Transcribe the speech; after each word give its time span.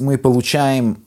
мы 0.00 0.18
получаем 0.18 0.98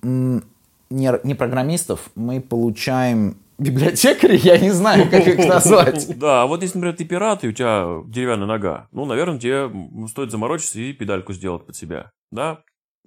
не, 0.89 1.11
не 1.23 1.35
программистов, 1.35 2.09
мы 2.15 2.41
получаем 2.41 3.37
библиотекарей, 3.57 4.37
я 4.37 4.57
не 4.57 4.71
знаю, 4.71 5.09
как 5.09 5.27
их 5.27 5.37
назвать. 5.47 6.17
Да, 6.17 6.43
а 6.43 6.47
вот 6.47 6.61
если, 6.61 6.77
например, 6.77 6.97
ты 6.97 7.05
пират, 7.05 7.43
и 7.43 7.47
у 7.47 7.51
тебя 7.51 8.01
деревянная 8.05 8.47
нога, 8.47 8.87
ну, 8.91 9.05
наверное, 9.05 9.39
тебе 9.39 9.69
стоит 10.07 10.31
заморочиться 10.31 10.79
и 10.79 10.93
педальку 10.93 11.33
сделать 11.33 11.65
под 11.65 11.75
себя, 11.75 12.11
да? 12.31 12.59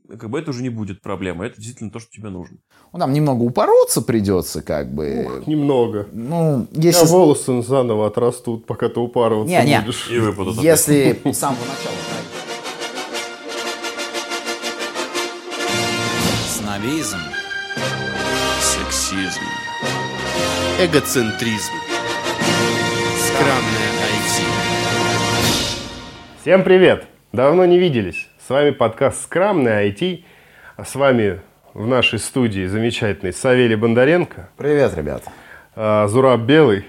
Как 0.08 0.29
бы 0.29 0.40
это 0.40 0.51
уже 0.51 0.62
не 0.62 0.71
будет 0.71 1.03
проблема, 1.03 1.46
это 1.46 1.56
действительно 1.56 1.90
то, 1.92 2.01
что 2.01 2.10
тебе 2.10 2.31
нужно. 2.31 2.56
Ну, 2.92 2.99
там 2.99 3.12
немного 3.12 3.42
упороться 3.42 4.03
придется, 4.03 4.60
как 4.60 4.92
бы. 4.92 5.38
Ух, 5.38 5.47
немного. 5.47 6.08
Ну, 6.10 6.67
если... 6.72 7.04
А 7.04 7.08
волосы 7.08 7.62
заново 7.62 8.08
отрастут, 8.08 8.67
пока 8.67 8.88
ты 8.88 8.99
упарываться 8.99 9.62
не, 9.62 9.69
не. 9.69 9.81
будешь. 9.81 10.10
И 10.10 10.19
выпадут. 10.19 10.56
Если 10.56 11.21
с 11.24 11.38
самого 11.38 11.60
начала 11.60 11.94
Снобизм. 16.91 17.18
Сексизм 18.58 19.42
эгоцентризм. 20.80 21.72
Скромное 23.16 23.92
IT. 24.10 24.42
Всем 26.40 26.64
привет! 26.64 27.06
Давно 27.32 27.64
не 27.64 27.78
виделись. 27.78 28.28
С 28.45 28.50
вами 28.50 28.70
подкаст 28.70 29.22
«Скромное 29.22 29.88
IT». 29.88 30.24
А 30.76 30.84
с 30.84 30.96
вами 30.96 31.40
в 31.74 31.86
нашей 31.86 32.18
студии 32.18 32.66
замечательный 32.66 33.32
Савелий 33.32 33.76
Бондаренко. 33.76 34.48
Привет, 34.56 34.96
ребят. 34.96 35.22
А, 35.76 36.09
Зураб 36.09 36.40
Белый. 36.40 36.86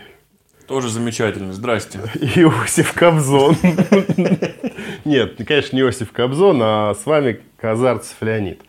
Тоже 0.66 0.90
замечательный. 0.90 1.54
Здрасте. 1.54 2.00
И 2.16 2.26
Иосиф 2.42 2.94
Кобзон. 2.94 3.56
Нет, 5.06 5.36
конечно, 5.48 5.76
не 5.76 5.84
Иосиф 5.84 6.12
Кобзон, 6.12 6.60
а 6.64 6.96
с 6.96 7.06
вами 7.06 7.42
Казарцев 7.58 8.16
Леонид. 8.22 8.62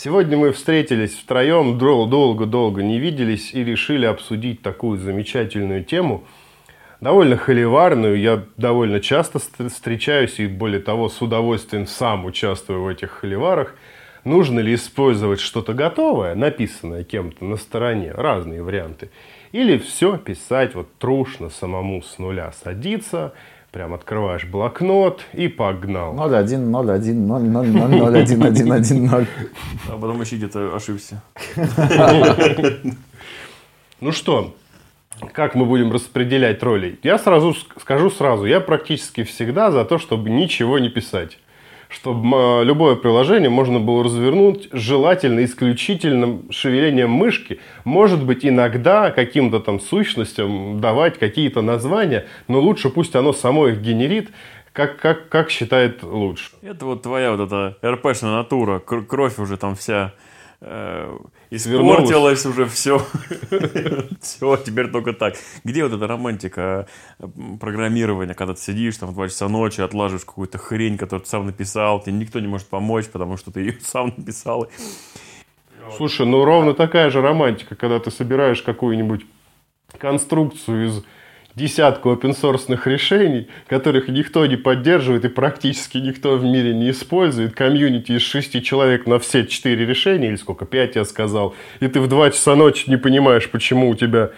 Сегодня 0.00 0.38
мы 0.38 0.52
встретились 0.52 1.12
втроем, 1.12 1.76
долго-долго 1.76 2.84
не 2.84 3.00
виделись 3.00 3.52
и 3.52 3.64
решили 3.64 4.06
обсудить 4.06 4.62
такую 4.62 4.96
замечательную 4.96 5.82
тему, 5.82 6.22
довольно 7.00 7.36
холиварную. 7.36 8.16
Я 8.16 8.44
довольно 8.56 9.00
часто 9.00 9.40
встречаюсь 9.40 10.38
и, 10.38 10.46
более 10.46 10.78
того, 10.78 11.08
с 11.08 11.20
удовольствием 11.20 11.88
сам 11.88 12.26
участвую 12.26 12.84
в 12.84 12.86
этих 12.86 13.10
холиварах. 13.10 13.74
Нужно 14.22 14.60
ли 14.60 14.76
использовать 14.76 15.40
что-то 15.40 15.74
готовое, 15.74 16.36
написанное 16.36 17.02
кем-то 17.02 17.44
на 17.44 17.56
стороне, 17.56 18.12
разные 18.12 18.62
варианты, 18.62 19.10
или 19.50 19.78
все 19.78 20.16
писать 20.16 20.76
вот 20.76 20.94
трушно 20.98 21.50
самому 21.50 22.02
с 22.02 22.20
нуля 22.20 22.52
садиться– 22.52 23.32
Прям 23.70 23.92
открываешь 23.92 24.44
блокнот 24.46 25.20
и 25.34 25.46
погнал. 25.46 26.14
01, 26.14 26.74
01, 26.74 27.26
0, 27.26 27.42
0, 27.42 27.66
0, 27.66 27.90
0, 27.90 28.16
1, 28.16 28.42
1, 28.42 28.72
1, 28.72 29.06
0. 29.06 29.26
А 29.88 29.92
потом 29.92 30.20
еще 30.22 30.36
где-то 30.36 30.74
ошибся. 30.74 31.22
Ну 34.00 34.12
что, 34.12 34.54
как 35.32 35.54
мы 35.54 35.66
будем 35.66 35.92
распределять 35.92 36.62
роли? 36.62 36.98
Я 37.02 37.18
сразу 37.18 37.54
скажу 37.78 38.10
сразу, 38.10 38.46
я 38.46 38.60
практически 38.60 39.24
всегда 39.24 39.70
за 39.70 39.84
то, 39.84 39.98
чтобы 39.98 40.30
ничего 40.30 40.78
не 40.78 40.88
писать 40.88 41.38
чтобы 41.88 42.64
любое 42.64 42.96
приложение 42.96 43.48
можно 43.48 43.80
было 43.80 44.04
развернуть 44.04 44.68
желательно 44.72 45.44
исключительным 45.44 46.50
шевелением 46.50 47.10
мышки. 47.10 47.60
Может 47.84 48.24
быть, 48.24 48.44
иногда 48.44 49.10
каким-то 49.10 49.60
там 49.60 49.80
сущностям 49.80 50.80
давать 50.80 51.18
какие-то 51.18 51.62
названия, 51.62 52.26
но 52.46 52.60
лучше 52.60 52.90
пусть 52.90 53.16
оно 53.16 53.32
само 53.32 53.68
их 53.68 53.80
генерит, 53.80 54.30
как, 54.72 54.98
как, 54.98 55.28
как 55.28 55.50
считает 55.50 56.02
лучше. 56.02 56.50
Это 56.62 56.84
вот 56.84 57.02
твоя 57.02 57.34
вот 57.34 57.40
эта 57.46 57.76
РПшная 57.84 58.32
натура, 58.32 58.78
кровь 58.78 59.38
уже 59.38 59.56
там 59.56 59.74
вся 59.74 60.12
э, 60.60 61.18
испортилось 61.50 62.44
уже 62.46 62.66
все. 62.66 62.98
все, 64.20 64.56
теперь 64.56 64.88
только 64.88 65.12
так. 65.12 65.34
Где 65.64 65.84
вот 65.84 65.92
эта 65.92 66.06
романтика 66.06 66.86
программирования, 67.60 68.34
когда 68.34 68.54
ты 68.54 68.60
сидишь 68.60 68.96
там 68.96 69.10
в 69.10 69.14
2 69.14 69.28
часа 69.28 69.48
ночи, 69.48 69.80
отлаживаешь 69.80 70.24
какую-то 70.24 70.58
хрень, 70.58 70.98
которую 70.98 71.24
ты 71.24 71.30
сам 71.30 71.46
написал, 71.46 72.00
тебе 72.00 72.12
никто 72.12 72.40
не 72.40 72.48
может 72.48 72.68
помочь, 72.68 73.06
потому 73.06 73.36
что 73.36 73.50
ты 73.50 73.60
ее 73.60 73.78
сам 73.82 74.12
написал. 74.16 74.68
Слушай, 75.96 76.26
ну 76.26 76.44
ровно 76.44 76.74
такая 76.74 77.10
же 77.10 77.22
романтика, 77.22 77.74
когда 77.74 77.98
ты 77.98 78.10
собираешь 78.10 78.62
какую-нибудь 78.62 79.24
конструкцию 79.98 80.88
из 80.88 81.04
десятку 81.58 82.10
open 82.12 82.34
решений, 82.86 83.48
которых 83.66 84.08
никто 84.08 84.46
не 84.46 84.56
поддерживает 84.56 85.26
и 85.26 85.28
практически 85.28 85.98
никто 85.98 86.36
в 86.36 86.44
мире 86.44 86.72
не 86.72 86.90
использует. 86.90 87.54
Комьюнити 87.54 88.12
из 88.12 88.22
шести 88.22 88.62
человек 88.62 89.06
на 89.06 89.18
все 89.18 89.44
четыре 89.44 89.84
решения, 89.84 90.28
или 90.28 90.36
сколько, 90.36 90.64
пять 90.64 90.96
я 90.96 91.04
сказал, 91.04 91.54
и 91.80 91.88
ты 91.88 92.00
в 92.00 92.08
два 92.08 92.30
часа 92.30 92.56
ночи 92.56 92.88
не 92.88 92.96
понимаешь, 92.96 93.50
почему 93.50 93.90
у 93.90 93.94
тебя 93.94 94.30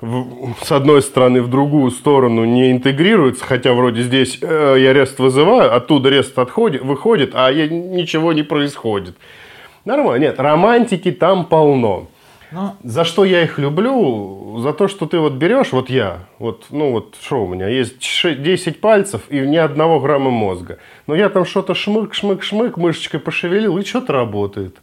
в, 0.00 0.54
с 0.62 0.70
одной 0.70 1.02
стороны 1.02 1.42
в 1.42 1.48
другую 1.48 1.90
сторону 1.90 2.44
не 2.44 2.70
интегрируется, 2.70 3.44
хотя 3.44 3.72
вроде 3.72 4.02
здесь 4.02 4.38
э, 4.42 4.76
я 4.78 4.92
рест 4.92 5.18
вызываю, 5.18 5.74
оттуда 5.74 6.08
рест 6.10 6.38
отходит, 6.38 6.82
выходит, 6.82 7.30
а 7.34 7.50
я, 7.50 7.68
ничего 7.68 8.32
не 8.32 8.42
происходит. 8.42 9.16
Нормально. 9.84 10.26
Нет, 10.26 10.38
романтики 10.38 11.10
там 11.10 11.46
полно. 11.46 12.08
Но... 12.50 12.76
За 12.82 13.04
что 13.04 13.24
я 13.24 13.42
их 13.42 13.58
люблю? 13.58 14.60
За 14.60 14.72
то, 14.72 14.88
что 14.88 15.06
ты 15.06 15.18
вот 15.18 15.34
берешь, 15.34 15.72
вот 15.72 15.90
я, 15.90 16.26
вот, 16.38 16.66
ну 16.70 16.92
вот 16.92 17.16
что 17.20 17.44
у 17.44 17.48
меня, 17.48 17.68
есть 17.68 17.98
10 18.00 18.80
пальцев 18.80 19.22
и 19.28 19.40
ни 19.40 19.56
одного 19.56 20.00
грамма 20.00 20.30
мозга. 20.30 20.78
Но 21.06 21.14
я 21.14 21.28
там 21.28 21.44
что-то 21.44 21.74
шмык, 21.74 22.14
шмык, 22.14 22.42
шмык, 22.42 22.76
мышечкой 22.76 23.20
пошевелил, 23.20 23.78
и 23.78 23.84
что-то 23.84 24.12
работает. 24.12 24.78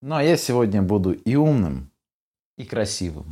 Ну, 0.00 0.14
а 0.16 0.22
я 0.22 0.36
сегодня 0.36 0.80
буду 0.80 1.12
и 1.12 1.36
умным, 1.36 1.90
и 2.56 2.64
красивым. 2.64 3.26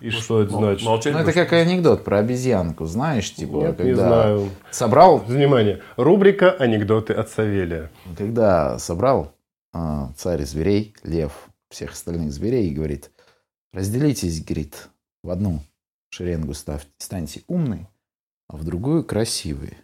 И 0.00 0.10
что 0.10 0.42
это 0.42 0.52
значит? 0.52 0.84
ну, 0.84 0.96
это 0.96 1.32
как 1.32 1.52
анекдот 1.52 2.04
про 2.04 2.18
обезьянку, 2.18 2.84
знаешь, 2.84 3.32
типа, 3.32 3.56
Нет, 3.56 3.76
когда 3.76 3.84
не 3.84 3.94
знаю. 3.94 4.50
собрал... 4.70 5.18
Внимание, 5.18 5.82
рубрика 5.96 6.50
«Анекдоты 6.50 7.14
от 7.14 7.30
Савелия». 7.30 7.90
Когда 8.18 8.78
собрал 8.78 9.32
а, 9.72 10.10
царь 10.16 10.42
зверей, 10.42 10.94
лев, 11.04 11.32
всех 11.74 11.92
остальных 11.92 12.32
зверей 12.32 12.68
и 12.68 12.74
говорит, 12.74 13.10
разделитесь, 13.72 14.44
говорит, 14.44 14.88
в 15.22 15.30
одну 15.30 15.60
шеренгу 16.10 16.54
ставьте, 16.54 16.88
станьте 16.98 17.42
умные, 17.48 17.88
а 18.48 18.56
в 18.56 18.64
другую 18.64 19.04
красивые. 19.04 19.76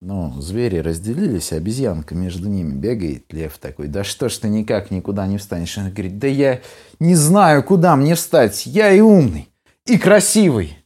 Но 0.00 0.38
звери 0.40 0.78
разделились, 0.78 1.52
а 1.52 1.56
обезьянка 1.56 2.14
между 2.14 2.48
ними 2.48 2.74
бегает, 2.74 3.32
лев 3.32 3.56
такой, 3.58 3.88
да 3.88 4.04
что 4.04 4.28
ж 4.28 4.36
ты 4.36 4.48
никак 4.48 4.90
никуда 4.90 5.26
не 5.26 5.38
встанешь? 5.38 5.78
Она 5.78 5.90
говорит, 5.90 6.18
да 6.18 6.28
я 6.28 6.60
не 7.00 7.14
знаю, 7.14 7.64
куда 7.64 7.96
мне 7.96 8.14
встать, 8.14 8.66
я 8.66 8.92
и 8.92 9.00
умный, 9.00 9.48
и 9.86 9.98
красивый. 9.98 10.76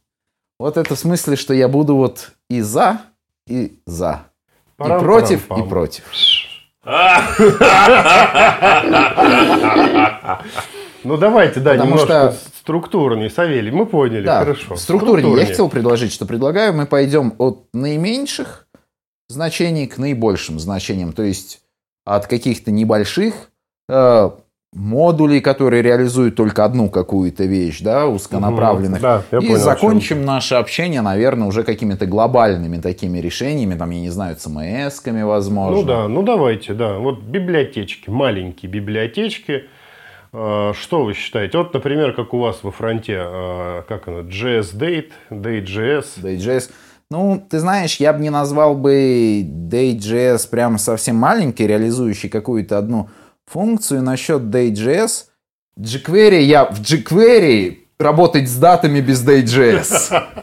Вот 0.57 0.77
это 0.77 0.95
в 0.95 0.99
смысле, 0.99 1.35
что 1.35 1.53
я 1.53 1.67
буду 1.67 1.95
вот 1.95 2.31
и 2.49 2.61
за, 2.61 3.01
и 3.45 3.79
за, 3.85 4.25
и 4.79 4.83
против, 4.83 5.51
и 5.51 5.69
против. 5.69 6.05
Ну 11.03 11.17
давайте, 11.17 11.59
да, 11.61 11.71
Потому 11.71 11.91
немножко 11.91 12.33
что... 12.33 12.49
структурнее, 12.59 13.29
Савелий, 13.29 13.71
мы 13.71 13.85
поняли, 13.85 14.25
да, 14.25 14.39
хорошо. 14.39 14.75
Структурнее. 14.75 15.21
структурнее. 15.21 15.39
Я 15.39 15.47
хотел 15.47 15.69
предложить, 15.69 16.11
что 16.11 16.25
предлагаю, 16.25 16.73
мы 16.73 16.85
пойдем 16.85 17.33
от 17.37 17.67
наименьших 17.73 18.67
значений 19.29 19.87
к 19.87 19.97
наибольшим 19.97 20.59
значениям, 20.59 21.13
то 21.13 21.23
есть 21.23 21.61
от 22.05 22.27
каких-то 22.27 22.71
небольших 22.71 23.33
э, 23.87 24.29
модулей, 24.73 25.41
которые 25.41 25.81
реализуют 25.81 26.35
только 26.35 26.63
одну 26.63 26.89
какую-то 26.89 27.45
вещь, 27.45 27.81
да, 27.81 28.07
узконаправленных. 28.07 29.01
Да, 29.01 29.23
я 29.31 29.39
и 29.39 29.47
понял, 29.47 29.57
закончим 29.57 30.23
наше 30.25 30.55
общение, 30.55 31.01
наверное, 31.01 31.47
уже 31.47 31.63
какими-то 31.63 32.05
глобальными 32.05 32.79
такими 32.79 33.17
решениями, 33.19 33.75
там, 33.75 33.89
я 33.89 34.01
не 34.01 34.09
знаю, 34.09 34.35
CMS-ками, 34.35 35.23
возможно. 35.23 35.81
Ну 35.81 35.83
да, 35.83 36.07
ну 36.07 36.21
давайте, 36.21 36.73
да. 36.73 36.99
Вот 36.99 37.21
библиотечки, 37.21 38.09
маленькие 38.09 38.71
библиотечки. 38.71 39.63
А, 40.31 40.73
что 40.73 41.03
вы 41.03 41.15
считаете? 41.15 41.57
Вот, 41.57 41.73
например, 41.73 42.13
как 42.13 42.33
у 42.35 42.39
вас 42.39 42.59
во 42.61 42.71
фронте, 42.71 43.17
а, 43.17 43.81
как 43.87 44.07
она, 44.07 44.19
JS-Date, 44.19 45.11
Date.js. 45.31 46.05
Date.js. 46.21 46.69
Ну, 47.09 47.43
ты 47.49 47.57
знаешь, 47.57 47.95
я 47.95 48.13
бы 48.13 48.19
не 48.19 48.29
назвал 48.29 48.75
бы 48.75 49.41
Date.js 49.41 50.47
прям 50.47 50.77
совсем 50.77 51.15
маленький, 51.15 51.65
реализующий 51.65 52.29
какую-то 52.29 52.77
одну 52.77 53.09
функцию 53.51 54.03
насчет 54.03 54.43
Day.js. 54.43 55.25
jQuery, 55.79 56.41
я 56.41 56.65
в 56.65 56.81
jQuery 56.81 57.77
работать 57.99 58.47
с 58.47 58.55
датами 58.55 59.01
без 59.01 59.25
Day.js. 59.25 60.23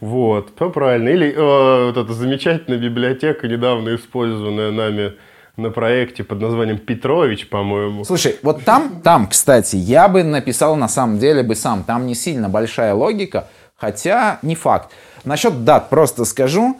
Вот, 0.00 0.52
все 0.54 0.70
правильно. 0.70 1.08
Или 1.08 1.32
э, 1.32 1.86
вот 1.86 1.96
эта 1.96 2.12
замечательная 2.12 2.78
библиотека, 2.78 3.48
недавно 3.48 3.96
использованная 3.96 4.70
нами 4.70 5.14
на 5.56 5.70
проекте 5.70 6.22
под 6.22 6.40
названием 6.40 6.78
Петрович, 6.78 7.48
по-моему. 7.48 8.04
Слушай, 8.04 8.36
вот 8.42 8.62
там, 8.62 9.00
там, 9.02 9.26
кстати, 9.26 9.74
я 9.74 10.06
бы 10.06 10.22
написал 10.22 10.76
на 10.76 10.86
самом 10.86 11.18
деле 11.18 11.42
бы 11.42 11.56
сам. 11.56 11.82
Там 11.82 12.06
не 12.06 12.14
сильно 12.14 12.48
большая 12.48 12.94
логика, 12.94 13.48
хотя 13.74 14.38
не 14.42 14.54
факт. 14.54 14.92
Насчет 15.24 15.64
дат 15.64 15.88
просто 15.90 16.24
скажу. 16.24 16.78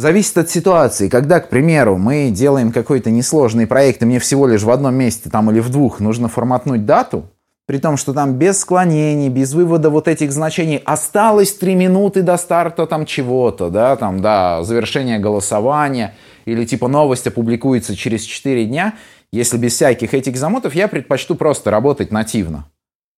Зависит 0.00 0.38
от 0.38 0.48
ситуации. 0.48 1.10
Когда, 1.10 1.40
к 1.40 1.50
примеру, 1.50 1.98
мы 1.98 2.30
делаем 2.30 2.72
какой-то 2.72 3.10
несложный 3.10 3.66
проект, 3.66 4.00
и 4.00 4.06
мне 4.06 4.18
всего 4.18 4.46
лишь 4.46 4.62
в 4.62 4.70
одном 4.70 4.94
месте 4.94 5.28
там 5.28 5.50
или 5.50 5.60
в 5.60 5.68
двух 5.68 6.00
нужно 6.00 6.28
форматнуть 6.28 6.86
дату, 6.86 7.24
при 7.66 7.76
том, 7.76 7.98
что 7.98 8.14
там 8.14 8.32
без 8.32 8.60
склонений, 8.60 9.28
без 9.28 9.52
вывода 9.52 9.90
вот 9.90 10.08
этих 10.08 10.32
значений 10.32 10.78
осталось 10.78 11.52
3 11.52 11.74
минуты 11.74 12.22
до 12.22 12.38
старта 12.38 12.86
там 12.86 13.04
чего-то, 13.04 13.68
да, 13.68 13.94
там, 13.96 14.22
до 14.22 14.60
завершения 14.62 15.18
голосования, 15.18 16.14
или 16.46 16.64
типа 16.64 16.88
новость 16.88 17.26
опубликуется 17.26 17.94
через 17.94 18.22
4 18.22 18.64
дня, 18.64 18.94
если 19.32 19.58
без 19.58 19.74
всяких 19.74 20.14
этих 20.14 20.38
замотов, 20.38 20.74
я 20.74 20.88
предпочту 20.88 21.34
просто 21.34 21.70
работать 21.70 22.10
нативно. 22.10 22.64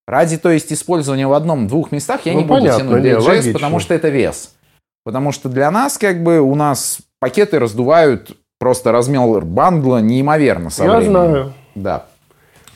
Ради, 0.08 0.36
то 0.36 0.50
есть, 0.50 0.72
использования 0.72 1.28
в 1.28 1.32
одном-двух 1.32 1.92
местах 1.92 2.22
я 2.24 2.32
Ну, 2.32 2.40
не 2.40 2.44
буду 2.44 2.58
понятно, 2.58 2.84
тянуть 2.88 3.04
не, 3.04 3.10
DJS, 3.10 3.52
потому 3.52 3.78
что 3.78 3.94
это 3.94 4.08
вес. 4.08 4.50
Потому 5.04 5.32
что 5.32 5.48
для 5.48 5.70
нас, 5.70 5.98
как 5.98 6.22
бы, 6.22 6.40
у 6.40 6.54
нас 6.54 6.98
пакеты 7.18 7.58
раздувают 7.58 8.36
просто 8.58 8.92
размер 8.92 9.44
бандла 9.44 9.98
неимоверно 9.98 10.70
со 10.70 10.84
Я 10.84 10.90
временем. 10.96 11.10
знаю. 11.10 11.52
Да. 11.74 12.06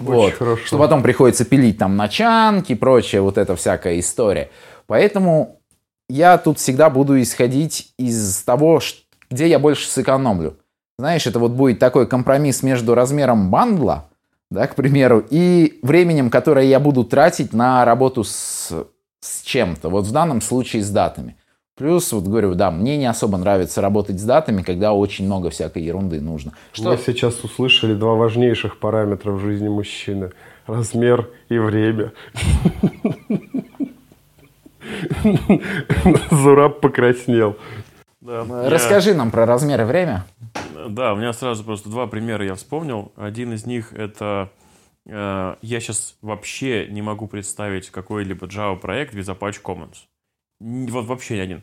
Очень 0.00 0.12
вот. 0.12 0.34
хорошо. 0.34 0.66
Что 0.66 0.78
потом 0.78 1.02
приходится 1.02 1.44
пилить 1.44 1.78
там 1.78 1.96
начанки 1.96 2.72
и 2.72 2.74
прочее, 2.74 3.22
вот 3.22 3.38
эта 3.38 3.54
всякая 3.56 3.98
история. 4.00 4.50
Поэтому 4.86 5.60
я 6.08 6.38
тут 6.38 6.58
всегда 6.58 6.90
буду 6.90 7.20
исходить 7.20 7.92
из 7.98 8.42
того, 8.42 8.80
где 9.30 9.48
я 9.48 9.58
больше 9.58 9.88
сэкономлю. 9.88 10.56
Знаешь, 10.98 11.26
это 11.26 11.38
вот 11.38 11.52
будет 11.52 11.78
такой 11.78 12.06
компромисс 12.06 12.62
между 12.62 12.94
размером 12.94 13.50
бандла, 13.50 14.08
да, 14.50 14.66
к 14.66 14.74
примеру, 14.74 15.24
и 15.28 15.78
временем, 15.82 16.30
которое 16.30 16.66
я 16.66 16.80
буду 16.80 17.04
тратить 17.04 17.52
на 17.52 17.84
работу 17.84 18.24
с, 18.24 18.72
с 19.20 19.42
чем-то. 19.42 19.88
Вот 19.88 20.06
в 20.06 20.12
данном 20.12 20.40
случае 20.40 20.82
с 20.82 20.90
датами. 20.90 21.36
Плюс, 21.76 22.10
вот 22.12 22.24
говорю, 22.24 22.54
да, 22.54 22.70
мне 22.70 22.96
не 22.96 23.04
особо 23.04 23.36
нравится 23.36 23.82
работать 23.82 24.18
с 24.18 24.24
датами, 24.24 24.62
когда 24.62 24.94
очень 24.94 25.26
много 25.26 25.50
всякой 25.50 25.82
ерунды 25.82 26.20
нужно. 26.22 26.52
Что, 26.72 26.90
Мы 26.92 26.96
сейчас 26.96 27.44
услышали 27.44 27.92
два 27.94 28.14
важнейших 28.14 28.78
параметра 28.78 29.30
в 29.32 29.40
жизни 29.40 29.68
мужчины. 29.68 30.32
Размер 30.66 31.28
и 31.50 31.58
время. 31.58 32.12
Зураб 36.30 36.80
покраснел. 36.80 37.56
Да, 38.20 38.44
я- 38.48 38.70
Расскажи 38.70 39.14
нам 39.14 39.30
про 39.30 39.46
размер 39.46 39.82
и 39.82 39.84
время. 39.84 40.24
Да, 40.88 41.12
у 41.12 41.16
меня 41.16 41.32
сразу 41.32 41.62
просто 41.64 41.88
два 41.88 42.06
примера 42.06 42.44
я 42.44 42.54
вспомнил. 42.54 43.12
Один 43.16 43.52
из 43.52 43.66
них 43.66 43.92
это 43.92 44.50
э, 45.06 45.54
я 45.60 45.80
сейчас 45.80 46.16
вообще 46.22 46.86
не 46.88 47.02
могу 47.02 47.26
представить 47.28 47.90
какой-либо 47.90 48.46
Java 48.46 48.76
проект 48.78 49.14
без 49.14 49.28
Apache 49.28 49.60
Commons. 49.62 50.06
Вообще 50.60 51.36
ни 51.36 51.40
один. 51.40 51.62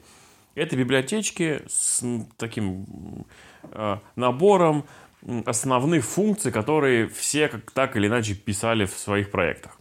Это 0.55 0.75
библиотечки 0.75 1.63
с 1.67 2.03
таким 2.37 3.25
э, 3.71 3.97
набором 4.15 4.85
основных 5.45 6.05
функций, 6.05 6.51
которые 6.51 7.07
все 7.07 7.47
как 7.47 7.71
так 7.71 7.95
или 7.95 8.07
иначе 8.07 8.35
писали 8.35 8.85
в 8.85 8.91
своих 8.91 9.31
проектах. 9.31 9.79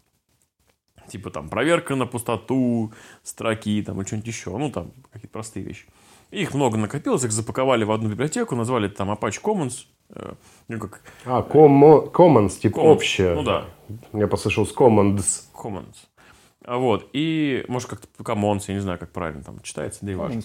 Типа 1.08 1.30
там 1.30 1.48
проверка 1.50 1.94
на 1.94 2.06
пустоту, 2.06 2.92
строки 3.22 3.82
там 3.82 4.00
и 4.00 4.06
что-нибудь 4.06 4.28
еще. 4.28 4.56
Ну 4.56 4.70
там 4.70 4.92
какие-то 5.12 5.32
простые 5.32 5.64
вещи. 5.66 5.86
Их 6.30 6.54
много 6.54 6.78
накопилось, 6.78 7.24
их 7.24 7.32
запаковали 7.32 7.84
в 7.84 7.90
одну 7.92 8.08
библиотеку, 8.08 8.56
назвали 8.56 8.88
там 8.88 9.10
Apache 9.10 9.42
Commons. 9.42 9.86
э, 10.14 10.32
Ну, 10.68 10.78
как 10.78 11.02
А, 11.26 11.42
комо- 11.42 12.10
commons, 12.10 12.58
типа 12.58 12.78
Commons. 12.78 12.92
общее. 12.92 13.34
Ну 13.34 13.42
да, 13.42 13.66
Я 14.14 14.26
послышал 14.28 14.64
commons. 14.64 15.42
Commons. 15.52 15.96
А 16.64 16.78
Вот, 16.78 17.08
и, 17.12 17.64
может, 17.68 17.88
как-то 17.88 18.08
Commons, 18.18 18.64
я 18.68 18.74
не 18.74 18.80
знаю, 18.80 18.98
как 18.98 19.10
правильно 19.10 19.42
там 19.42 19.60
читается, 19.62 20.00
да 20.02 20.12
и 20.12 20.14
важно. 20.14 20.40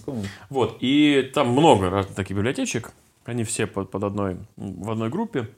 Вот, 0.49 0.77
и 0.81 1.29
там 1.33 1.49
много 1.49 1.89
разных 1.89 2.15
таких 2.15 2.35
библиотечек, 2.35 2.91
они 3.25 3.43
все 3.43 3.67
под, 3.67 3.91
под 3.91 4.03
одной, 4.03 4.37
в 4.55 4.89
одной 4.89 5.09
группе, 5.09 5.49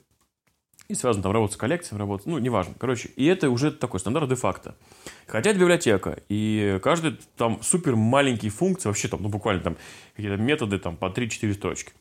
и 0.90 0.96
связано 0.96 1.22
там 1.22 1.32
работа 1.32 1.54
с 1.54 1.58
коллекцией, 1.58 2.00
работа, 2.00 2.28
ну, 2.28 2.40
неважно. 2.40 2.74
Короче, 2.78 3.10
и 3.16 3.26
это 3.26 3.52
уже 3.52 3.72
такой 3.72 4.00
стандарт 4.00 4.28
де-факто. 4.28 4.76
Хотя 5.28 5.52
это 5.52 5.60
библиотека, 5.60 6.18
и 6.30 6.80
каждый 6.82 7.20
там 7.38 7.62
супер 7.62 7.96
маленькие 7.96 8.50
функции, 8.52 8.90
вообще 8.90 9.08
там, 9.08 9.22
ну, 9.22 9.30
буквально 9.30 9.62
там 9.62 9.78
какие-то 10.16 10.42
методы 10.42 10.80
там 10.80 10.98
по 10.98 11.06
3-4 11.06 11.54
строчки. 11.54 11.94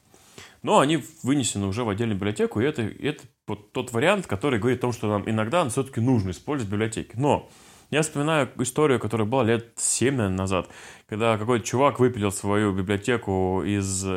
Но 0.62 0.78
они 0.78 1.02
вынесены 1.22 1.66
уже 1.66 1.84
в 1.84 1.88
отдельную 1.90 2.16
библиотеку, 2.16 2.60
и 2.60 2.64
это, 2.64 2.82
это 2.82 3.22
вот 3.46 3.72
тот 3.72 3.92
вариант, 3.92 4.26
который 4.26 4.58
говорит 4.58 4.78
о 4.78 4.82
том, 4.82 4.92
что 4.92 5.06
нам 5.08 5.28
иногда 5.28 5.68
все-таки 5.68 6.00
нужно 6.00 6.30
использовать 6.30 6.72
библиотеки. 6.72 7.12
Но 7.14 7.48
я 7.90 8.02
вспоминаю 8.02 8.48
историю, 8.58 8.98
которая 9.00 9.26
была 9.26 9.44
лет 9.44 9.72
7, 9.76 10.14
наверное, 10.14 10.36
назад, 10.38 10.68
когда 11.08 11.36
какой-то 11.38 11.64
чувак 11.64 12.00
выпилил 12.00 12.30
свою 12.32 12.72
библиотеку 12.72 13.62
из 13.64 14.04
э, 14.06 14.08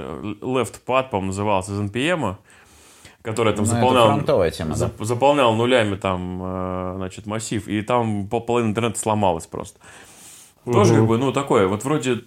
LeftPad, 0.41 1.09
по-моему, 1.09 1.27
назывался, 1.27 1.71
из 1.73 1.79
NPM, 1.79 2.35
которая 3.21 3.53
там 3.53 3.65
Ну, 3.65 3.71
фронтовая 4.15 4.51
тема, 4.51 4.75
да. 4.75 4.85
зап- 4.87 5.03
заполнял 5.05 5.53
нулями 5.55 5.95
там, 5.95 6.41
э, 6.43 6.93
значит, 6.97 7.25
массив, 7.25 7.67
и 7.67 7.81
там 7.81 8.27
пол- 8.27 8.41
половина 8.41 8.71
интернета 8.71 8.99
сломалась 8.99 9.47
просто. 9.47 9.79
Тоже 10.65 10.95
как 10.95 11.07
бы, 11.07 11.17
ну, 11.17 11.31
такое, 11.31 11.67
вот 11.67 11.83
вроде 11.83 12.21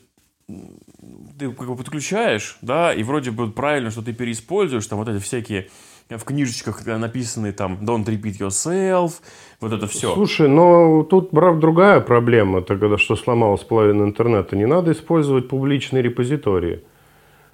ты 1.38 1.50
как 1.52 1.66
бы 1.68 1.76
подключаешь, 1.76 2.58
да, 2.62 2.92
и 2.94 3.02
вроде 3.02 3.30
бы 3.30 3.50
правильно, 3.50 3.90
что 3.90 4.02
ты 4.02 4.12
переиспользуешь, 4.12 4.86
там 4.86 4.98
вот 4.98 5.08
эти 5.08 5.22
всякие 5.22 5.68
в 6.08 6.24
книжечках 6.24 6.84
написанные 6.86 7.52
там 7.52 7.78
don't 7.82 8.04
repeat 8.04 8.38
yourself, 8.38 9.14
вот 9.60 9.72
это 9.72 9.86
все. 9.86 10.12
Слушай, 10.12 10.48
но 10.48 11.02
тут, 11.04 11.30
брат, 11.32 11.58
другая 11.58 12.00
проблема. 12.00 12.60
Это 12.60 12.76
когда 12.76 12.98
что 12.98 13.16
сломалась 13.16 13.62
половина 13.62 14.04
интернета. 14.04 14.56
Не 14.56 14.66
надо 14.66 14.92
использовать 14.92 15.48
публичные 15.48 16.02
репозитории 16.02 16.84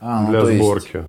А, 0.01 0.23
ну, 0.23 0.31
для 0.31 0.41
то 0.41 0.49
есть 0.49 0.63
сборки. 0.63 1.07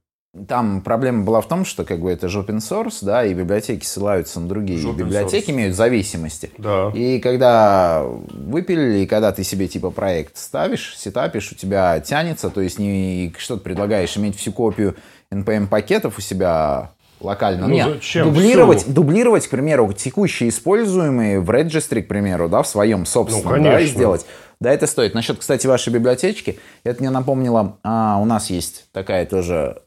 Там 0.48 0.80
проблема 0.80 1.26
была 1.26 1.42
в 1.42 1.48
том, 1.50 1.66
что 1.66 1.84
как 1.84 2.00
бы 2.00 2.10
это 2.10 2.30
же 2.30 2.40
open 2.40 2.60
source, 2.60 3.00
да, 3.02 3.26
и 3.26 3.34
библиотеки 3.34 3.84
ссылаются 3.84 4.40
на 4.40 4.48
другие 4.48 4.80
Open 4.80 4.96
библиотеки, 4.96 5.50
source. 5.50 5.54
имеют 5.54 5.76
зависимости. 5.76 6.52
Да. 6.58 6.90
И 6.96 7.20
когда 7.20 8.06
выпилили, 8.06 9.00
и 9.00 9.08
когда 9.08 9.34
ты 9.34 9.44
себе 9.44 9.68
типа 9.68 9.90
проект 9.90 10.38
ставишь, 10.38 10.96
сетапишь, 10.98 11.52
у 11.52 11.56
тебя 11.56 12.00
тянется, 12.00 12.50
то 12.50 12.62
есть 12.62 12.80
не 12.80 13.34
что 13.40 13.58
ты 13.58 13.64
предлагаешь 13.64 14.16
иметь 14.16 14.38
всю 14.38 14.54
копию 14.54 14.96
NPM 15.34 15.68
пакетов 15.68 16.18
у 16.18 16.22
себя 16.22 16.92
локально. 17.24 17.68
Ну, 17.68 17.74
Нет, 17.74 17.88
зачем 17.96 18.34
дублировать, 18.34 18.84
всю? 18.84 18.92
дублировать, 18.92 19.48
к 19.48 19.50
примеру, 19.50 19.92
текущие 19.94 20.50
используемые 20.50 21.40
в 21.40 21.50
регистре, 21.50 22.02
к 22.02 22.08
примеру, 22.08 22.50
да, 22.50 22.62
в 22.64 22.68
своем 22.68 23.06
собственном, 23.06 23.58
Ну, 23.58 23.64
да, 23.64 23.82
сделать. 23.84 24.26
Да, 24.60 24.72
это 24.72 24.88
стоит. 24.88 25.14
Насчет, 25.16 25.40
кстати, 25.40 25.66
вашей 25.68 25.92
библиотечки, 25.92 26.60
это 26.84 27.02
мне 27.02 27.10
напомнило, 27.10 27.78
а, 27.84 28.20
у 28.22 28.26
нас 28.26 28.50
есть 28.50 28.86
такая 28.92 29.26
тоже 29.26 29.82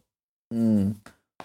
м, 0.53 0.97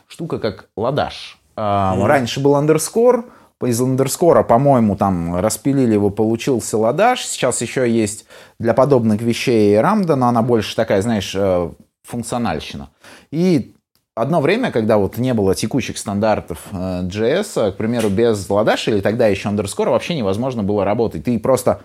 штука, 0.07 0.39
как 0.39 0.69
ладаш. 0.75 1.39
А, 1.55 1.95
Раньше 2.07 2.39
был 2.39 2.55
андерскор, 2.55 3.25
из 3.61 3.81
андерскора, 3.81 4.43
по-моему, 4.43 4.95
там 4.95 5.35
распилили 5.35 5.93
его, 5.93 6.09
получился 6.09 6.77
ладаш. 6.77 7.25
Сейчас 7.25 7.61
еще 7.61 7.89
есть 7.89 8.25
для 8.57 8.73
подобных 8.73 9.21
вещей 9.21 9.77
рамда, 9.79 10.15
но 10.15 10.29
она 10.29 10.41
больше 10.41 10.75
такая, 10.75 11.01
знаешь, 11.01 11.33
э, 11.35 11.69
функциональщина. 12.03 12.89
И 13.31 13.75
одно 14.21 14.41
время, 14.41 14.71
когда 14.71 14.97
вот 14.97 15.17
не 15.17 15.33
было 15.33 15.55
текущих 15.55 15.97
стандартов 15.97 16.67
э, 16.71 17.03
JS, 17.03 17.71
к 17.71 17.77
примеру, 17.77 18.09
без 18.09 18.49
Lodash 18.49 18.85
а 18.85 18.91
или 18.91 19.01
тогда 19.01 19.27
еще 19.27 19.49
Underscore 19.49 19.87
а 19.87 19.91
вообще 19.91 20.15
невозможно 20.15 20.63
было 20.63 20.85
работать. 20.85 21.23
Ты 21.23 21.39
просто 21.39 21.81